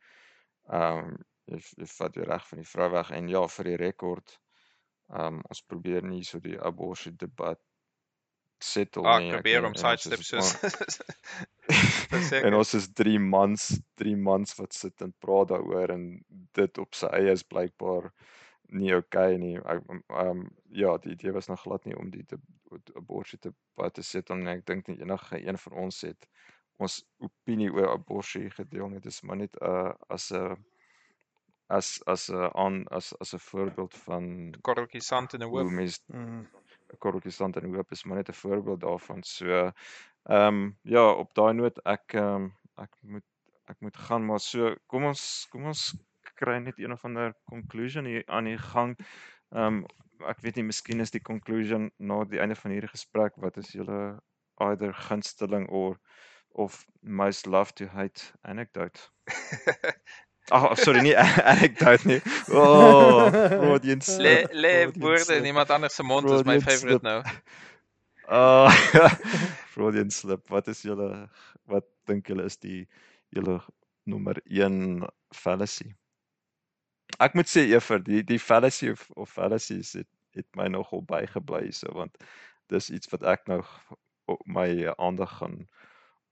Ehm 0.69 0.97
um, 0.97 1.17
jy, 1.45 1.59
jy 1.77 1.85
vat 1.85 2.13
die 2.13 2.25
reg 2.25 2.47
van 2.47 2.59
die 2.59 2.67
vrou 2.71 2.89
weg 2.91 3.11
en 3.11 3.29
ja 3.29 3.47
vir 3.47 3.65
die 3.71 3.77
rekord 3.77 4.35
ehm 5.13 5.25
um, 5.25 5.41
ons 5.49 5.61
probeer 5.61 6.03
nie 6.03 6.23
so 6.23 6.39
die 6.39 6.59
abortus 6.59 7.13
debat 7.17 7.61
settle 8.59 9.05
Ah, 9.07 9.19
nie. 9.19 9.29
ek 9.31 9.39
probeer 9.39 9.65
om 9.65 9.75
sidestep 9.75 10.23
soos. 10.23 10.51
en 12.45 12.53
ons 12.57 12.73
is 12.73 12.87
3 12.93 13.19
mans, 13.19 13.69
3 14.01 14.15
mans 14.17 14.55
wat 14.57 14.73
sit 14.73 15.01
en 15.05 15.13
praat 15.19 15.51
daaroor 15.53 15.93
en 15.93 16.05
dit 16.57 16.77
op 16.77 16.97
sy 16.97 17.09
eie 17.19 17.33
is 17.35 17.45
blykbaar 17.45 18.09
nie 18.69 18.93
okay 18.95 19.37
nie. 19.41 19.55
Ek 19.57 19.83
um, 20.21 20.45
ja, 20.73 20.95
die 21.01 21.15
idee 21.15 21.33
was 21.33 21.49
nog 21.49 21.61
glad 21.61 21.85
nie 21.85 21.97
om 21.97 22.09
die 22.13 22.25
abortus 22.95 23.41
debat 23.41 23.93
te 23.97 24.05
sit 24.05 24.29
en 24.33 24.47
ek 24.47 24.65
dink 24.69 24.89
nie 24.89 24.99
enige 25.01 25.41
een 25.41 25.57
van 25.57 25.77
ons 25.85 26.01
het 26.05 26.29
ons 26.79 27.01
opinie 27.25 27.71
oor 27.73 27.89
abortus 27.91 28.53
gedeel 28.55 28.89
nie. 28.89 29.01
Dis 29.03 29.21
maar 29.23 29.41
net 29.41 29.57
'n 29.61 29.65
uh, 29.65 29.93
as 30.09 30.31
'n 30.31 30.57
as 31.69 32.01
as 32.05 32.29
'n 32.29 32.49
aan 32.53 32.87
as 32.87 33.13
as 33.19 33.33
'n 33.33 33.45
voorbeeld 33.51 33.93
van 34.05 34.53
korreltjie 34.61 35.01
sand 35.01 35.33
in 35.33 35.43
'n 35.43 35.49
hoe 35.49 35.71
mense 35.71 35.99
Mm. 36.07 36.47
'n 36.93 36.97
korreltjie 36.97 37.31
stand 37.31 37.57
in 37.57 37.73
hoop 37.73 37.91
is 37.91 38.03
maar 38.03 38.17
net 38.17 38.29
'n 38.29 38.41
voorbeeld 38.43 38.81
daarvan. 38.81 39.23
So 39.23 39.71
ehm 40.29 40.47
um, 40.47 40.77
ja, 40.83 41.05
op 41.09 41.33
daai 41.33 41.53
noot 41.57 41.79
ek 41.89 42.13
ehm 42.13 42.35
um, 42.35 42.51
ek 42.77 42.93
moet 43.01 43.25
ek 43.69 43.81
moet 43.85 43.97
gaan 44.07 44.25
maar 44.25 44.39
so 44.39 44.75
kom 44.87 45.05
ons 45.09 45.23
kom 45.51 45.65
ons 45.71 45.89
kry 46.39 46.57
net 46.63 46.77
een 46.79 46.93
of 46.93 47.05
ander 47.05 47.33
conclusion 47.49 48.05
hier 48.05 48.23
aan 48.27 48.49
die 48.51 48.57
gang. 48.57 48.95
Ehm 49.55 49.81
um, 49.81 49.85
ek 50.27 50.41
weet 50.43 50.57
nie 50.59 50.67
miskien 50.67 50.99
is 50.99 51.13
die 51.15 51.23
conclusion 51.23 51.89
na 51.97 52.23
die 52.27 52.41
einde 52.43 52.55
van 52.59 52.73
hierdie 52.75 52.91
gesprek 52.91 53.37
wat 53.39 53.57
is 53.57 53.71
julle 53.71 53.99
either 54.67 54.93
gunsteling 55.07 55.67
or 55.69 55.95
of 56.51 56.85
most 57.01 57.45
love 57.45 57.73
to 57.73 57.87
hate 57.87 58.33
anecdote. 58.41 58.99
Ag 60.51 60.63
oh, 60.65 60.75
sorry 60.75 61.01
nie 61.05 61.15
anecdote 61.15 62.07
nie. 62.09 62.19
Oh, 62.51 63.29
Freudian 63.29 64.01
slip. 64.01 64.51
lê 64.51 64.73
Freudian 64.81 65.05
woorde 65.05 65.35
in 65.37 65.45
iemand 65.45 65.69
anders 65.69 65.95
se 65.95 66.03
mond 66.03 66.29
is 66.29 66.43
my 66.43 66.59
Freudian 66.59 66.69
favorite 66.69 66.99
slip. 66.99 67.01
nou. 67.01 67.23
Ah, 68.29 68.69
Freudian 69.79 70.11
slip. 70.11 70.49
Wat 70.51 70.67
is 70.67 70.81
julle 70.83 71.29
wat 71.71 71.85
dink 72.09 72.27
julle 72.27 72.43
is 72.49 72.57
die 72.59 72.83
julle 73.31 73.61
nommer 74.09 74.41
1 74.43 75.05
fallacy? 75.35 75.93
Ek 77.19 77.33
moet 77.37 77.47
sê 77.49 77.63
Ever, 77.71 78.01
die 78.03 78.23
die 78.27 78.39
fallacy 78.39 78.91
of, 78.91 79.07
of 79.15 79.31
fallacies 79.31 79.93
het 79.97 80.07
het 80.37 80.45
my 80.55 80.67
nogal 80.69 81.01
bygebly 81.09 81.63
hierso 81.65 81.89
want 81.95 82.19
dis 82.69 82.91
iets 82.93 83.09
wat 83.13 83.23
ek 83.25 83.47
nou 83.49 83.63
op 84.29 84.43
my 84.45 84.67
aandag 85.01 85.31
gaan 85.39 85.55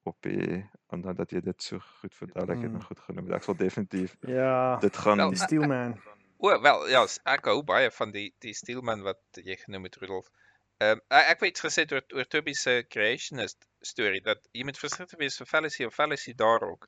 op 0.07 0.17
die 0.27 0.59
en 0.93 1.01
dan 1.01 1.15
dat 1.17 1.31
jy 1.33 1.41
dit 1.41 1.63
so 1.63 1.79
goed 2.01 2.13
verduidelik 2.15 2.61
het 2.67 2.71
en 2.75 2.77
Mm. 2.77 2.85
goed 2.89 2.99
genoem. 2.99 3.25
het. 3.25 3.35
Ek 3.39 3.43
sal 3.47 3.55
definitief 3.57 4.15
Ja, 4.27 4.77
dit 4.83 4.97
gaan 4.97 5.17
Wel, 5.17 5.29
die 5.33 5.39
Steelman. 5.39 5.97
O, 6.37 6.53
wel, 6.61 6.87
ja, 6.93 7.05
ek 7.25 7.45
hou 7.49 7.63
baie 7.63 7.89
van 7.91 8.11
die 8.11 8.33
die 8.39 8.53
Steelman 8.53 9.01
wat 9.01 9.19
jy 9.33 9.55
genoem 9.65 9.83
het 9.89 9.95
Rudolf. 10.03 10.27
Ehm 10.29 10.46
um, 10.85 11.01
ek 11.09 11.41
iets 11.47 11.63
gesê 11.65 11.85
het 11.85 11.93
oor 11.95 12.05
oor 12.13 12.27
Toby 12.29 12.53
se 12.53 12.83
creationist 12.89 13.67
storie 13.81 14.21
dat 14.21 14.43
jy 14.53 14.65
moet 14.67 14.79
versigtig 14.79 15.19
wees 15.19 15.37
vir 15.41 15.49
fallacy 15.49 15.85
of 15.85 15.95
fallacy 15.95 16.33
daar 16.37 16.63
ook. 16.67 16.87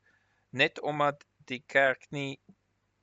Net 0.52 0.82
omdat 0.82 1.26
die 1.50 1.64
kerk 1.68 2.06
nie 2.16 2.40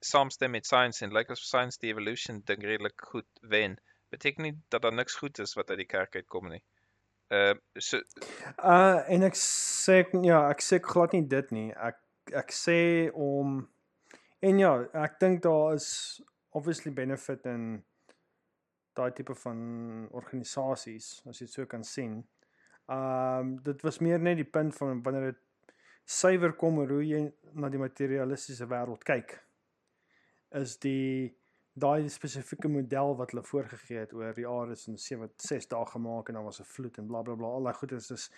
saamstem 0.04 0.50
met 0.50 0.66
science 0.66 1.04
en 1.04 1.12
like 1.12 1.32
as 1.32 1.42
science 1.42 1.78
die 1.82 1.90
evolution 1.90 2.42
ding 2.46 2.62
redelik 2.62 3.00
goed 3.10 3.28
wen, 3.40 3.78
beteken 4.14 4.42
nie 4.42 4.56
dat 4.68 4.82
daar 4.82 4.94
niks 4.94 5.14
goed 5.14 5.38
is 5.38 5.54
wat 5.54 5.70
uit 5.70 5.82
die 5.82 5.90
kerk 5.90 6.16
uitkom 6.16 6.50
nie. 6.54 6.62
Ehm 7.28 7.58
uh, 7.58 7.82
so 7.82 8.02
Uh 8.62 9.02
en 9.10 9.26
ek 9.26 9.34
sê 9.38 10.04
ja, 10.22 10.44
ek 10.50 10.62
sê 10.62 10.78
glad 10.82 11.16
nie 11.16 11.26
dit 11.26 11.50
nie. 11.50 11.70
Ek 11.74 11.98
ek 12.34 12.52
sê 12.54 13.10
om 13.12 13.58
en 14.46 14.58
ja, 14.62 14.72
ek 14.94 15.18
dink 15.20 15.42
daar 15.42 15.74
is 15.74 16.22
obviously 16.50 16.92
benefit 16.92 17.46
in 17.46 17.84
daai 18.96 19.12
tipe 19.16 19.34
van 19.34 19.58
organisasies 20.16 21.22
as 21.28 21.40
jy 21.40 21.46
dit 21.46 21.54
so 21.54 21.66
kan 21.66 21.84
sien. 21.84 22.20
Um 22.92 23.56
dit 23.66 23.82
was 23.86 24.00
meer 24.04 24.22
net 24.22 24.40
die 24.40 24.50
punt 24.58 24.74
van 24.76 25.02
wanneer 25.02 25.32
dit 25.32 25.74
suiwer 26.06 26.54
kom 26.54 26.78
oor 26.78 26.94
hoe 26.96 27.02
jy 27.04 27.24
na 27.58 27.68
die 27.68 27.82
materialistiese 27.82 28.68
wêreld 28.70 29.04
kyk. 29.04 29.34
Is 30.54 30.76
die 30.82 31.34
daai 31.76 32.08
spesifieke 32.08 32.68
model 32.72 33.16
wat 33.18 33.34
hulle 33.34 33.44
voorgegee 33.44 34.04
het 34.04 34.14
oor 34.16 34.36
die 34.36 34.46
aarde 34.48 34.76
is 34.78 34.86
in 34.88 34.96
7 34.96 35.28
6 35.44 35.68
dae 35.72 35.86
gemaak 35.92 36.30
en 36.30 36.38
dan 36.38 36.46
was 36.46 36.60
'n 36.60 36.70
vloed 36.74 36.98
en 36.98 37.06
blablabla 37.06 37.36
bla, 37.36 37.48
bla, 37.48 37.56
al 37.56 37.68
daai 37.68 37.80
goed 37.80 37.92
is 37.92 38.08
dis 38.08 38.30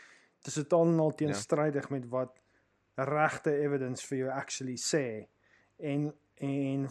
dis 0.44 0.54
totaal 0.54 0.88
en 0.92 0.98
al 0.98 1.14
teenstrydig 1.14 1.88
ja. 1.88 1.94
met 1.94 2.08
wat 2.10 2.40
regte 2.96 3.52
evidence 3.58 4.06
vir 4.06 4.18
jou 4.18 4.30
actually 4.30 4.76
sê. 4.76 5.28
En 5.78 6.12
en 6.34 6.88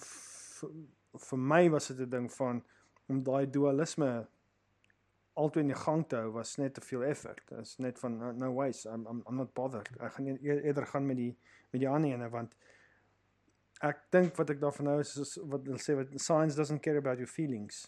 vir 1.29 1.39
my 1.39 1.69
was 1.69 1.87
dit 1.87 1.99
'n 1.99 2.09
ding 2.09 2.31
van 2.31 2.63
om 3.07 3.23
daai 3.23 3.45
dualisme 3.49 4.27
altyd 5.37 5.61
in 5.63 5.67
die 5.71 5.79
gang 5.79 6.05
te 6.09 6.15
hou 6.17 6.31
was 6.31 6.55
net 6.57 6.73
te 6.73 6.81
veel 6.81 7.03
effort. 7.03 7.43
Dit 7.49 7.59
is 7.59 7.75
net 7.77 7.99
van 7.99 8.17
no, 8.37 8.53
ways 8.53 8.85
I'm, 8.85 9.05
I'm 9.07 9.21
I'm 9.29 9.35
not 9.37 9.53
bothered. 9.53 9.89
Ek 10.01 10.13
gaan 10.17 10.27
e- 10.33 10.61
eerder 10.63 10.87
gaan 10.89 11.05
met 11.05 11.17
die 11.17 11.35
met 11.71 11.81
die 11.83 11.89
ander 11.89 12.11
ene 12.15 12.29
want 12.33 12.55
ek 13.85 13.99
dink 14.11 14.35
wat 14.39 14.49
ek 14.49 14.59
daarvan 14.61 14.87
hou 14.89 14.99
is, 15.03 15.11
is 15.21 15.35
wat 15.51 15.67
hulle 15.69 15.77
sê 15.81 15.93
wat 15.99 16.15
science 16.19 16.55
doesn't 16.57 16.81
care 16.81 16.97
about 16.97 17.17
your 17.21 17.29
feelings. 17.29 17.83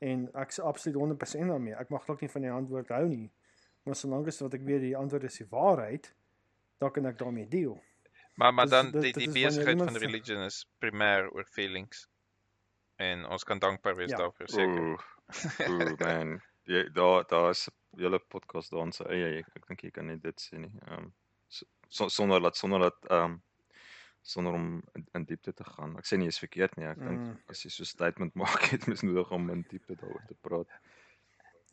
En 0.00 0.28
ek 0.38 0.54
is 0.54 0.60
absoluut 0.60 0.96
100% 0.96 1.50
daarmee. 1.52 1.74
Ek 1.76 1.90
mag 1.90 2.04
glad 2.06 2.20
nie 2.24 2.30
van 2.30 2.42
die 2.46 2.50
antwoord 2.54 2.88
hou 2.94 3.04
nie. 3.10 3.26
Maar 3.84 3.96
solank 3.98 4.26
as 4.30 4.40
wat 4.40 4.54
ek 4.54 4.64
weet 4.64 4.80
die 4.86 4.96
antwoord 4.96 5.24
is 5.28 5.36
die 5.42 5.46
waarheid, 5.50 6.08
dan 6.80 6.92
kan 6.94 7.06
ek 7.10 7.18
daarmee 7.18 7.48
deel. 7.48 7.76
maar 8.38 8.54
maar 8.54 8.64
Dis- 8.70 8.70
dan 8.76 8.90
die 8.92 9.00
dit 9.00 9.14
die 9.14 9.26
wanneer 9.26 9.48
besigheid 9.50 9.82
van 9.82 9.96
religion 9.96 10.42
is 10.46 10.62
primêr 10.80 11.28
oor 11.34 11.44
feelings. 11.44 12.06
En 12.98 13.24
ons 13.30 13.44
kan 13.44 13.58
dankbaar 13.62 13.96
wees 13.96 14.10
Ja. 14.10 14.16
daarvoor 14.16 14.48
seker. 14.48 14.82
Ooh, 14.82 14.98
ooh 15.68 15.98
man. 16.04 16.40
Jy 16.68 16.88
daar 16.92 17.24
daar 17.30 17.50
is 17.50 17.68
'n 17.68 18.00
hele 18.00 18.18
podcast 18.18 18.70
daar 18.70 18.84
in 18.86 18.92
sy 18.92 19.04
eie. 19.04 19.38
Ek, 19.38 19.46
ek 19.56 19.66
dink 19.68 19.80
jy 19.86 19.90
kan 19.90 20.06
net 20.06 20.22
dit 20.22 20.40
sê 20.40 20.58
nie. 20.58 20.72
Ehm 20.86 20.98
um, 20.98 21.14
so, 21.88 22.08
sonder 22.08 22.40
dat 22.42 22.56
sonder 22.56 22.80
dat 22.80 22.96
ehm 23.10 23.24
um, 23.24 23.42
sonder 24.22 24.52
om 24.52 24.82
in, 24.94 25.06
in 25.14 25.24
diepte 25.24 25.54
te 25.54 25.64
gaan. 25.64 25.96
Ek 25.96 26.04
sê 26.06 26.16
nie 26.18 26.26
is 26.28 26.38
verkeerd 26.38 26.76
nie. 26.76 26.86
Ek 26.86 26.98
dink 26.98 27.18
Mm. 27.20 27.38
as 27.48 27.62
jy 27.64 27.70
so 27.70 27.82
'n 27.82 27.86
statement 27.86 28.34
maak, 28.42 28.62
het 28.70 28.86
mens 28.86 29.02
nodig 29.02 29.30
om 29.30 29.50
in 29.50 29.64
diepte 29.68 29.94
daaroor 29.96 30.24
te 30.26 30.34
praat. 30.40 30.68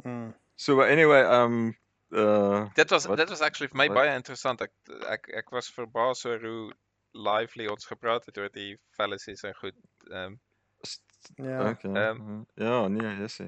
Mm. 0.04 0.34
So 0.56 0.82
anyway, 0.82 1.24
ehm 1.24 1.52
um, 1.52 1.76
uh 2.12 2.70
Dit 2.76 2.90
was 2.90 3.06
Wat- 3.06 3.18
dit 3.18 3.30
was 3.30 3.42
actually 3.42 3.68
vir 3.70 3.78
my 3.78 3.88
wat- 3.88 3.96
baie 3.98 4.16
interessant. 4.16 4.62
Ek 4.62 4.72
ek 5.10 5.28
ek 5.30 5.50
was 5.52 5.72
verbaas 5.74 6.26
oor 6.26 6.40
hoe 6.40 6.74
lively 7.12 7.68
ons 7.68 7.86
gepraat 7.86 8.26
het 8.26 8.38
oor 8.38 8.50
die 8.52 8.78
fallacies 8.92 9.44
en 9.44 9.56
goed. 9.56 9.76
Ehm 10.12 10.24
um, 10.26 10.40
Ja. 11.36 11.70
Okay. 11.70 11.92
Ehm, 11.94 12.18
mhm. 12.22 12.42
ja, 12.56 12.88
nee, 12.88 13.14
jy 13.22 13.30
sê. 13.32 13.48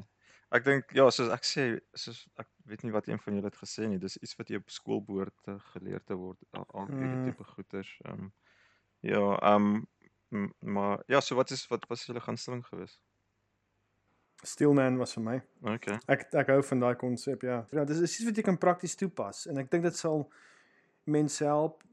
Ek 0.49 0.64
dink 0.64 0.94
ja, 0.95 1.10
soos 1.12 1.28
ek 1.36 1.44
sê, 1.44 1.64
soos 1.94 2.22
ek 2.40 2.48
weet 2.72 2.86
nie 2.88 2.94
wat 2.95 3.08
een 3.08 3.20
van 3.20 3.36
julle 3.36 3.49
het 3.49 3.58
gesê 3.60 3.88
nie. 3.91 3.99
Dis 3.99 4.16
iets 4.24 4.36
wat 4.40 4.49
jy 4.49 4.62
op 4.62 4.70
skool 4.72 5.02
behoort 5.04 5.36
te 5.44 5.58
geleer 5.74 6.04
te 6.08 6.16
word. 6.16 6.40
Al, 6.56 6.64
al 6.74 6.88
hierdie 6.88 7.18
Mm. 7.18 7.26
tipe 7.28 7.44
goeters. 7.44 7.91
Ehm 8.06 8.28
um, 8.28 8.32
ja, 9.04 9.26
ehm 9.41 9.68
um, 10.32 10.54
maar 10.60 11.04
ja, 11.08 11.20
so 11.22 11.36
wat 11.36 11.52
is 11.52 11.68
wat 11.68 11.86
was 11.88 12.06
julle 12.06 12.20
gunsteling 12.24 12.64
geweest? 12.66 13.02
Steelman 14.44 14.98
was 14.98 15.14
vir 15.18 15.24
my. 15.24 15.38
Okay. 15.76 15.98
Ek 16.08 16.28
ek 16.38 16.52
hou 16.54 16.62
van 16.64 16.80
daai 16.84 16.95
konsep, 16.95 17.41
ja. 17.48 17.66
Ja, 17.74 17.84
dis 17.90 17.98
is 18.06 18.20
iets 18.20 18.28
wat 18.30 18.38
jy 18.38 18.44
kan 18.45 18.58
prakties 18.62 18.95
toepas 18.95 19.45
en 19.49 19.58
ek 19.58 19.72
dink 19.72 19.84
dit 19.88 19.98
sal 19.98 20.28
mense 21.10 21.44
help 21.45 21.84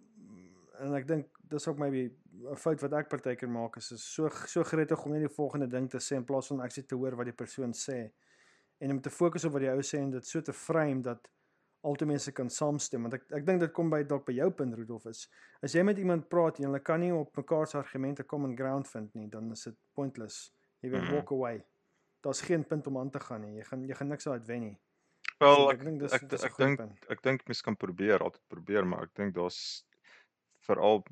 en 0.82 0.94
ek 0.98 1.06
dink 1.08 1.33
dis 1.50 1.68
ook 1.68 1.78
maybe 1.78 2.10
'n 2.50 2.56
fout 2.56 2.80
wat 2.80 2.92
ek 2.92 3.08
partykeer 3.08 3.48
maak 3.48 3.76
is, 3.76 3.92
is 3.92 4.14
so 4.14 4.28
so 4.28 4.62
gretig 4.64 5.04
om 5.04 5.12
net 5.12 5.20
die 5.20 5.34
volgende 5.36 5.66
ding 5.68 5.88
te 5.90 5.98
sê 5.98 6.16
in 6.16 6.24
plaas 6.24 6.46
van 6.48 6.60
ek 6.60 6.70
sit 6.72 6.88
te 6.88 6.94
hoor 6.96 7.16
wat 7.16 7.26
die 7.26 7.32
persoon 7.44 7.72
sê. 7.72 8.10
En 8.80 8.90
om 8.90 9.00
te 9.00 9.10
fokus 9.10 9.44
op 9.44 9.52
wat 9.52 9.60
die 9.62 9.70
ou 9.70 9.80
sê 9.82 9.98
en 9.98 10.10
dit 10.10 10.26
so 10.26 10.40
te 10.40 10.52
frame 10.52 11.02
dat 11.02 11.28
altyd 11.84 12.08
mense 12.08 12.32
kan 12.32 12.48
saamstem 12.50 13.02
want 13.02 13.14
ek 13.14 13.22
ek 13.32 13.46
dink 13.46 13.60
dit 13.60 13.72
kom 13.72 13.90
by 13.90 14.02
dalk 14.02 14.24
by 14.26 14.32
jou 14.32 14.50
punt 14.50 14.74
Rudolf 14.74 15.06
is 15.06 15.28
as 15.62 15.72
jy 15.74 15.82
met 15.82 15.98
iemand 15.98 16.28
praat 16.28 16.58
en 16.58 16.64
hulle 16.64 16.80
kan 16.80 17.00
nie 17.00 17.12
op 17.12 17.36
mekaar 17.36 17.66
se 17.66 17.78
argumente 17.78 18.24
common 18.24 18.56
ground 18.56 18.88
vind 18.88 19.14
nie 19.14 19.28
dan 19.28 19.50
is 19.52 19.64
dit 19.64 19.74
pointless. 19.94 20.50
Jy 20.82 20.90
weet 20.90 21.02
Mhm. 21.02 21.12
walk 21.12 21.30
away. 21.30 21.64
Daar's 22.22 22.40
geen 22.40 22.64
punt 22.66 22.86
om 22.86 22.98
aan 22.98 23.10
te 23.10 23.20
gaan 23.20 23.40
nie. 23.42 23.56
Jy 23.56 23.62
gaan 23.64 23.86
jy 23.86 23.94
gaan 23.94 24.08
niks 24.08 24.26
uit 24.26 24.46
wen 24.46 24.60
nie. 24.60 24.78
Wel 25.40 25.54
So 25.56 25.70
ek 25.70 25.82
dink 25.84 26.00
dis 26.00 26.12
ek 26.12 26.22
ek 26.22 26.56
dink 26.56 26.80
ek 27.10 27.22
dink 27.22 27.46
mens 27.46 27.60
kan 27.62 27.76
probeer, 27.76 28.18
altyd 28.22 28.42
probeer, 28.48 28.86
maar 28.86 29.02
ek 29.02 29.14
dink 29.14 29.34
daar's 29.34 29.84
veral 30.66 31.04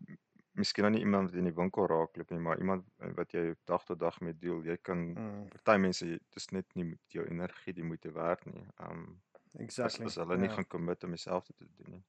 miskien 0.54 0.84
nou 0.84 0.90
nie 0.92 1.00
iemand 1.00 1.30
wat 1.30 1.38
in 1.40 1.46
die 1.48 1.54
winkel 1.56 1.86
raakloop 1.88 2.30
nie, 2.30 2.38
maar 2.44 2.58
iemand 2.60 2.84
wat 3.16 3.32
jy 3.32 3.54
dag 3.70 3.84
tot 3.88 3.98
dag 4.00 4.18
mee 4.20 4.34
deel. 4.36 4.58
Jy 4.68 4.76
kan 4.84 4.98
mm, 5.14 5.46
party 5.64 5.78
mense 5.80 6.06
jy- 6.06 6.20
dis 6.34 6.50
net 6.52 6.66
nie 6.76 6.84
met 6.84 7.00
jou 7.16 7.24
energie 7.24 7.72
die 7.72 7.84
moeite 7.84 8.12
werd 8.12 8.44
nie. 8.46 8.66
Um 8.78 9.22
exactly 9.58 10.04
as, 10.06 10.16
as 10.16 10.20
hulle 10.24 10.36
nie 10.40 10.48
ja. 10.48 10.54
gaan 10.54 10.66
commit 10.68 11.04
om 11.04 11.10
dieselfde 11.16 11.54
te 11.56 11.66
doen 11.78 11.96
nie. 11.96 12.02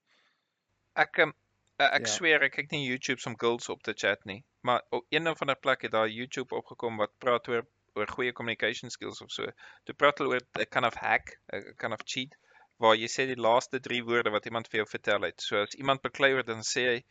Ek 0.96 1.18
um, 1.24 1.32
uh, 1.80 1.88
ek 1.96 2.06
Ja. 2.08 2.12
sweer 2.12 2.44
ek 2.44 2.54
kyk 2.58 2.72
nie 2.72 2.84
YouTube's 2.88 3.26
om 3.32 3.38
girls 3.40 3.70
op 3.70 3.82
te 3.84 3.94
chat 3.94 4.26
nie. 4.26 4.44
Maar 4.62 4.84
op 4.92 5.06
een 5.10 5.28
of 5.28 5.42
ander 5.42 5.56
plek 5.60 5.82
het 5.88 5.92
daar 5.92 6.10
YouTube 6.10 6.56
opgekom 6.56 6.98
wat 6.98 7.12
praat 7.20 7.48
oor 7.48 7.66
oor 7.96 8.08
goeie 8.10 8.34
communication 8.34 8.90
skills 8.90 9.22
of 9.22 9.32
so. 9.32 9.46
Toe 9.86 9.94
praat 9.96 10.18
hulle 10.18 10.36
oor 10.36 10.42
'n 10.60 10.66
kind 10.70 10.86
of 10.86 10.96
hack, 10.96 11.38
'n 11.54 11.76
kind 11.78 11.94
of 11.94 12.02
cheat 12.06 12.36
waar 12.80 12.96
jy 12.96 13.08
sê 13.08 13.26
die 13.30 13.40
laaste 13.40 13.80
3 13.80 14.04
woorde 14.04 14.32
wat 14.32 14.46
iemand 14.46 14.68
vir 14.68 14.80
jou 14.82 14.88
vertel 14.90 15.22
het. 15.22 15.42
So 15.42 15.62
as 15.62 15.76
iemand 15.76 16.02
beklei 16.02 16.34
word 16.34 16.48
dan 16.48 16.64
sê 16.64 16.86
hy 16.90 17.04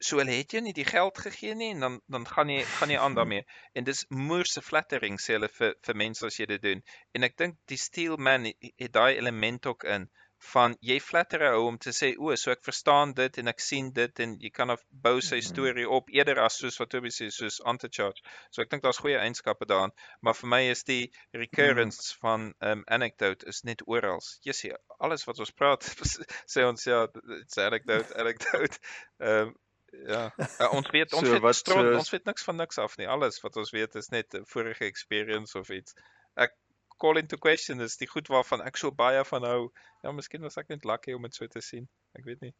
so 0.00 0.18
hulle 0.20 0.36
het 0.38 0.52
jou 0.54 0.62
nie 0.62 0.74
die 0.76 0.86
geld 0.88 1.18
gegee 1.18 1.54
nie 1.54 1.70
en 1.74 1.80
dan 1.86 2.00
dan 2.16 2.26
gaan 2.26 2.52
jy 2.54 2.62
gaan 2.76 2.90
jy 2.94 2.98
aan 2.98 3.14
daarmee. 3.20 3.46
En 3.74 3.84
dis 3.84 4.04
moerse 4.08 4.62
flattering 4.62 5.18
sê 5.20 5.38
hulle 5.38 5.50
vir 5.58 5.74
vir 5.88 6.00
mense 6.04 6.26
as 6.26 6.38
jy 6.38 6.46
dit 6.54 6.62
doen. 6.62 6.84
En 7.14 7.26
ek 7.30 7.36
dink 7.36 7.58
die 7.72 7.80
steel 7.88 8.16
man 8.16 8.50
het, 8.50 8.92
daai 8.92 9.16
element 9.16 9.66
ook 9.66 9.84
in 9.84 10.08
van 10.52 10.76
jy 10.88 10.96
flatter 11.02 11.42
'n 11.42 11.54
ou 11.58 11.66
om 11.68 11.78
te 11.84 11.90
sê 11.90 12.08
o, 12.16 12.34
so 12.36 12.52
ek 12.52 12.62
verstaan 12.66 13.12
dit 13.20 13.38
en 13.42 13.48
ek 13.52 13.60
sien 13.60 13.88
dit 13.92 14.20
en 14.24 14.36
jy 14.44 14.50
kan 14.58 14.70
of 14.70 14.84
bou 15.06 15.20
sy 15.20 15.40
Mhm. 15.40 15.46
storie 15.48 15.88
op 15.98 16.10
eerder 16.14 16.38
as 16.44 16.58
soos 16.62 16.78
wat 16.78 16.90
Toby 16.90 17.10
sê 17.16 17.30
soos 17.30 17.60
anti-charge. 17.72 18.22
So 18.52 18.62
ek 18.62 18.70
dink 18.70 18.82
daar's 18.82 19.02
goeie 19.02 19.18
eienskappe 19.18 19.66
daarin, 19.66 19.92
maar 20.22 20.34
vir 20.34 20.48
my 20.54 20.62
is 20.70 20.84
die 20.84 21.10
recurrence 21.34 22.14
mm. 22.14 22.20
van 22.20 22.54
um, 22.60 22.84
anecdote 22.86 23.46
is 23.46 23.62
net 23.64 23.82
oral. 23.86 24.22
Jessie, 24.46 24.72
alles 25.00 25.26
wat 25.26 25.40
ons 25.40 25.50
praat 25.50 25.82
sê 26.54 26.64
ons 26.64 26.84
ja, 26.84 27.06
it's 27.40 27.58
anecdote, 27.58 28.14
anecdote. 28.14 28.78
Um, 29.20 29.56
ja, 29.92 30.30
uh, 30.60 30.72
ons 30.78 30.88
weet 30.92 31.12
ons 31.12 31.26
So 31.26 31.32
weet 31.32 31.42
wat 31.42 31.54
stront, 31.54 31.88
so- 31.92 31.98
ons 31.98 32.10
weet 32.10 32.24
niks 32.24 32.44
van 32.44 32.56
niks 32.56 32.78
af 32.78 32.96
nie. 32.98 33.08
Alles 33.08 33.40
wat 33.42 33.56
ons 33.56 33.70
weet 33.74 33.94
is 33.94 34.08
net 34.10 34.34
'n 34.34 34.44
vorige 34.46 34.84
experience 34.84 35.58
of 35.58 35.70
iets. 35.70 35.94
Ek 36.36 36.54
call 36.98 37.18
into 37.18 37.36
question 37.36 37.80
is 37.80 37.96
die 37.96 38.08
goed 38.08 38.28
waarvan 38.28 38.60
ek 38.66 38.76
so 38.76 38.90
baie 38.90 39.24
van 39.24 39.42
hou. 39.44 39.70
Ja, 40.02 40.12
miskien 40.12 40.42
was 40.42 40.56
ek 40.58 40.68
net 40.68 40.84
lucky 40.84 41.12
om 41.14 41.22
dit 41.22 41.34
so 41.34 41.46
te 41.46 41.60
sien. 41.60 41.88
Ek 42.18 42.24
weet 42.24 42.40
nie. 42.40 42.54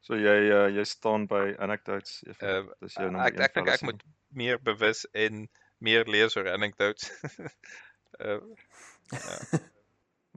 So 0.00 0.14
jy 0.16 0.50
uh, 0.52 0.68
jy 0.68 0.84
staan 0.84 1.26
by 1.26 1.54
anecdotes. 1.58 2.22
Ehm 2.26 2.48
Ehm, 2.48 2.72
dis 2.80 2.94
jou 2.94 3.10
nommer 3.10 3.26
Ek 3.26 3.34
1 3.38 3.44
ek 3.44 3.54
dink 3.54 3.68
ek 3.68 3.82
moet 3.82 4.02
meer 4.30 4.58
bewus 4.60 5.06
en 5.12 5.48
meer 5.78 6.04
lees 6.04 6.36
oor 6.36 6.48
anecdotes. 6.48 7.10
uh, 8.20 8.40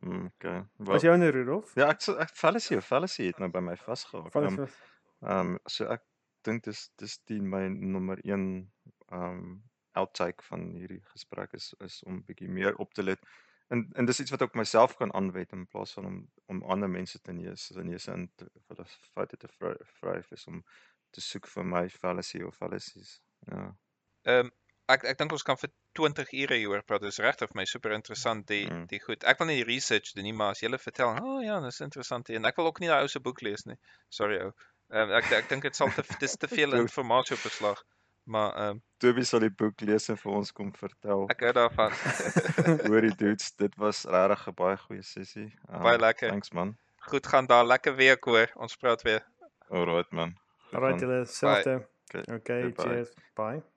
Mm, 0.01 0.25
okay. 0.37 0.61
Was 0.77 1.01
Wel, 1.01 1.11
jou 1.11 1.17
nou 1.17 1.29
Rudolf? 1.31 1.71
ja, 1.75 1.87
ek 1.89 2.03
ek 2.21 2.29
fallacy 2.37 2.77
fallacy 2.81 3.25
het 3.31 3.39
nou 3.39 3.49
by 3.49 3.59
my 3.59 3.75
vasgehak. 3.75 4.31
Van 4.31 4.43
Ehm 5.25 5.39
um, 5.55 5.59
so 5.65 5.87
ek 5.89 6.03
dink 6.41 6.63
dis 6.63 6.89
dis 7.01 7.17
die 7.31 7.41
my 7.41 7.67
nommer 7.69 8.19
1 8.23 8.45
um 9.11 9.63
outtake 9.97 10.43
van 10.43 10.69
hierdie 10.75 11.01
gesprek 11.13 11.53
is 11.53 11.73
is 11.85 12.03
om 12.03 12.23
bietjie 12.25 12.49
meer 12.49 12.75
op 12.77 12.93
te 12.93 13.03
let. 13.03 13.19
En 13.67 13.87
en 13.95 14.05
dis 14.05 14.19
iets 14.19 14.31
wat 14.31 14.41
ek 14.45 14.53
myself 14.55 14.95
kan 14.97 15.13
aanwend 15.13 15.51
in 15.51 15.65
plaas 15.67 15.93
van 15.97 16.05
om 16.05 16.19
om 16.45 16.61
ander 16.63 16.89
mense 16.89 17.19
te 17.21 17.33
neus 17.33 17.69
in 17.71 17.89
neus 17.89 18.07
in 18.07 18.29
te 18.35 18.47
hulle 18.67 18.85
foute 19.13 19.37
te 19.37 19.47
vry 19.57 19.73
vryf 20.01 20.31
is 20.31 20.47
om 20.47 20.63
te 21.11 21.21
soek 21.21 21.47
vir 21.47 21.65
my 21.65 21.89
fallacy 21.89 22.41
of 22.43 22.55
fallacies. 22.55 23.17
Ja. 23.51 23.65
Ehm 24.23 24.45
um, 24.45 24.51
ek 24.93 25.03
ek 25.11 25.17
dink 25.19 25.33
ons 25.35 25.43
kan 25.43 25.57
vir 25.59 25.69
20 25.99 26.29
ure 26.43 26.55
hieroor 26.61 26.83
praat. 26.87 27.01
Dit 27.03 27.11
is 27.15 27.19
regtig 27.25 27.49
vir 27.51 27.59
my 27.59 27.65
super 27.65 27.91
interessant 27.95 28.47
die 28.47 28.65
Mm. 28.71 28.85
die 28.87 28.99
goed. 29.03 29.23
Ek 29.23 29.39
wil 29.39 29.47
nie 29.47 29.57
die 29.63 29.67
research 29.73 30.13
doen 30.15 30.23
nie, 30.29 30.33
maar 30.33 30.51
as 30.55 30.61
jy 30.61 30.67
hulle 30.69 30.79
vertel, 30.79 31.09
"O 31.21 31.35
oh, 31.37 31.43
ja, 31.43 31.59
dis 31.65 31.79
interessant." 31.81 32.29
En 32.29 32.45
ek 32.45 32.55
wil 32.61 32.67
ook 32.71 32.79
nie 32.79 32.87
daai 32.91 33.01
ou 33.01 33.07
se 33.07 33.19
boek 33.19 33.41
lees 33.41 33.65
nie. 33.65 33.77
Sorry 34.09 34.39
ou. 34.45 34.51
Ehm 34.89 35.09
um, 35.09 35.15
ek 35.19 35.31
ek 35.31 35.49
dink 35.49 35.61
dit 35.67 35.75
sal 35.75 35.89
te 35.91 36.03
dis 36.19 36.37
te 36.37 36.47
veel 36.47 36.73
inligting 36.79 37.11
op 37.11 37.45
'n 37.45 37.49
slag. 37.59 37.83
Maar 38.23 38.53
ehm 38.55 38.69
um, 38.69 38.81
Toby 38.97 39.23
sal 39.23 39.39
die 39.39 39.49
boek 39.49 39.81
lees 39.81 40.09
en 40.09 40.17
vir 40.17 40.31
ons 40.31 40.51
kom 40.51 40.71
vertel. 40.75 41.27
ek 41.29 41.39
hou 41.39 41.51
daarvan. 41.53 41.91
Hoorie 42.89 43.15
dudes, 43.15 43.51
dit 43.55 43.75
was 43.75 44.03
regtig 44.05 44.47
'n 44.47 44.53
baie 44.53 44.77
goeie 44.77 45.01
sessie. 45.03 45.53
Um, 45.69 45.81
Baie 45.81 45.97
lekker. 45.99 46.29
Thanks 46.29 46.51
man. 46.51 46.77
Goed 47.07 47.27
gaan 47.27 47.45
daar 47.45 47.65
lekker 47.65 47.95
week 47.95 48.23
hoor. 48.23 48.51
Ons 48.55 48.75
praat 48.75 49.01
weer. 49.01 49.23
Alright 49.69 50.11
man. 50.11 50.35
Goed 50.69 50.73
Alright, 50.73 50.99
man. 50.99 51.09
julle 51.09 51.25
selfde. 51.25 51.87
Okay, 52.07 52.35
Okay, 52.35 52.61
goodbye. 52.61 52.83
cheers. 52.83 53.09
Bye. 53.35 53.76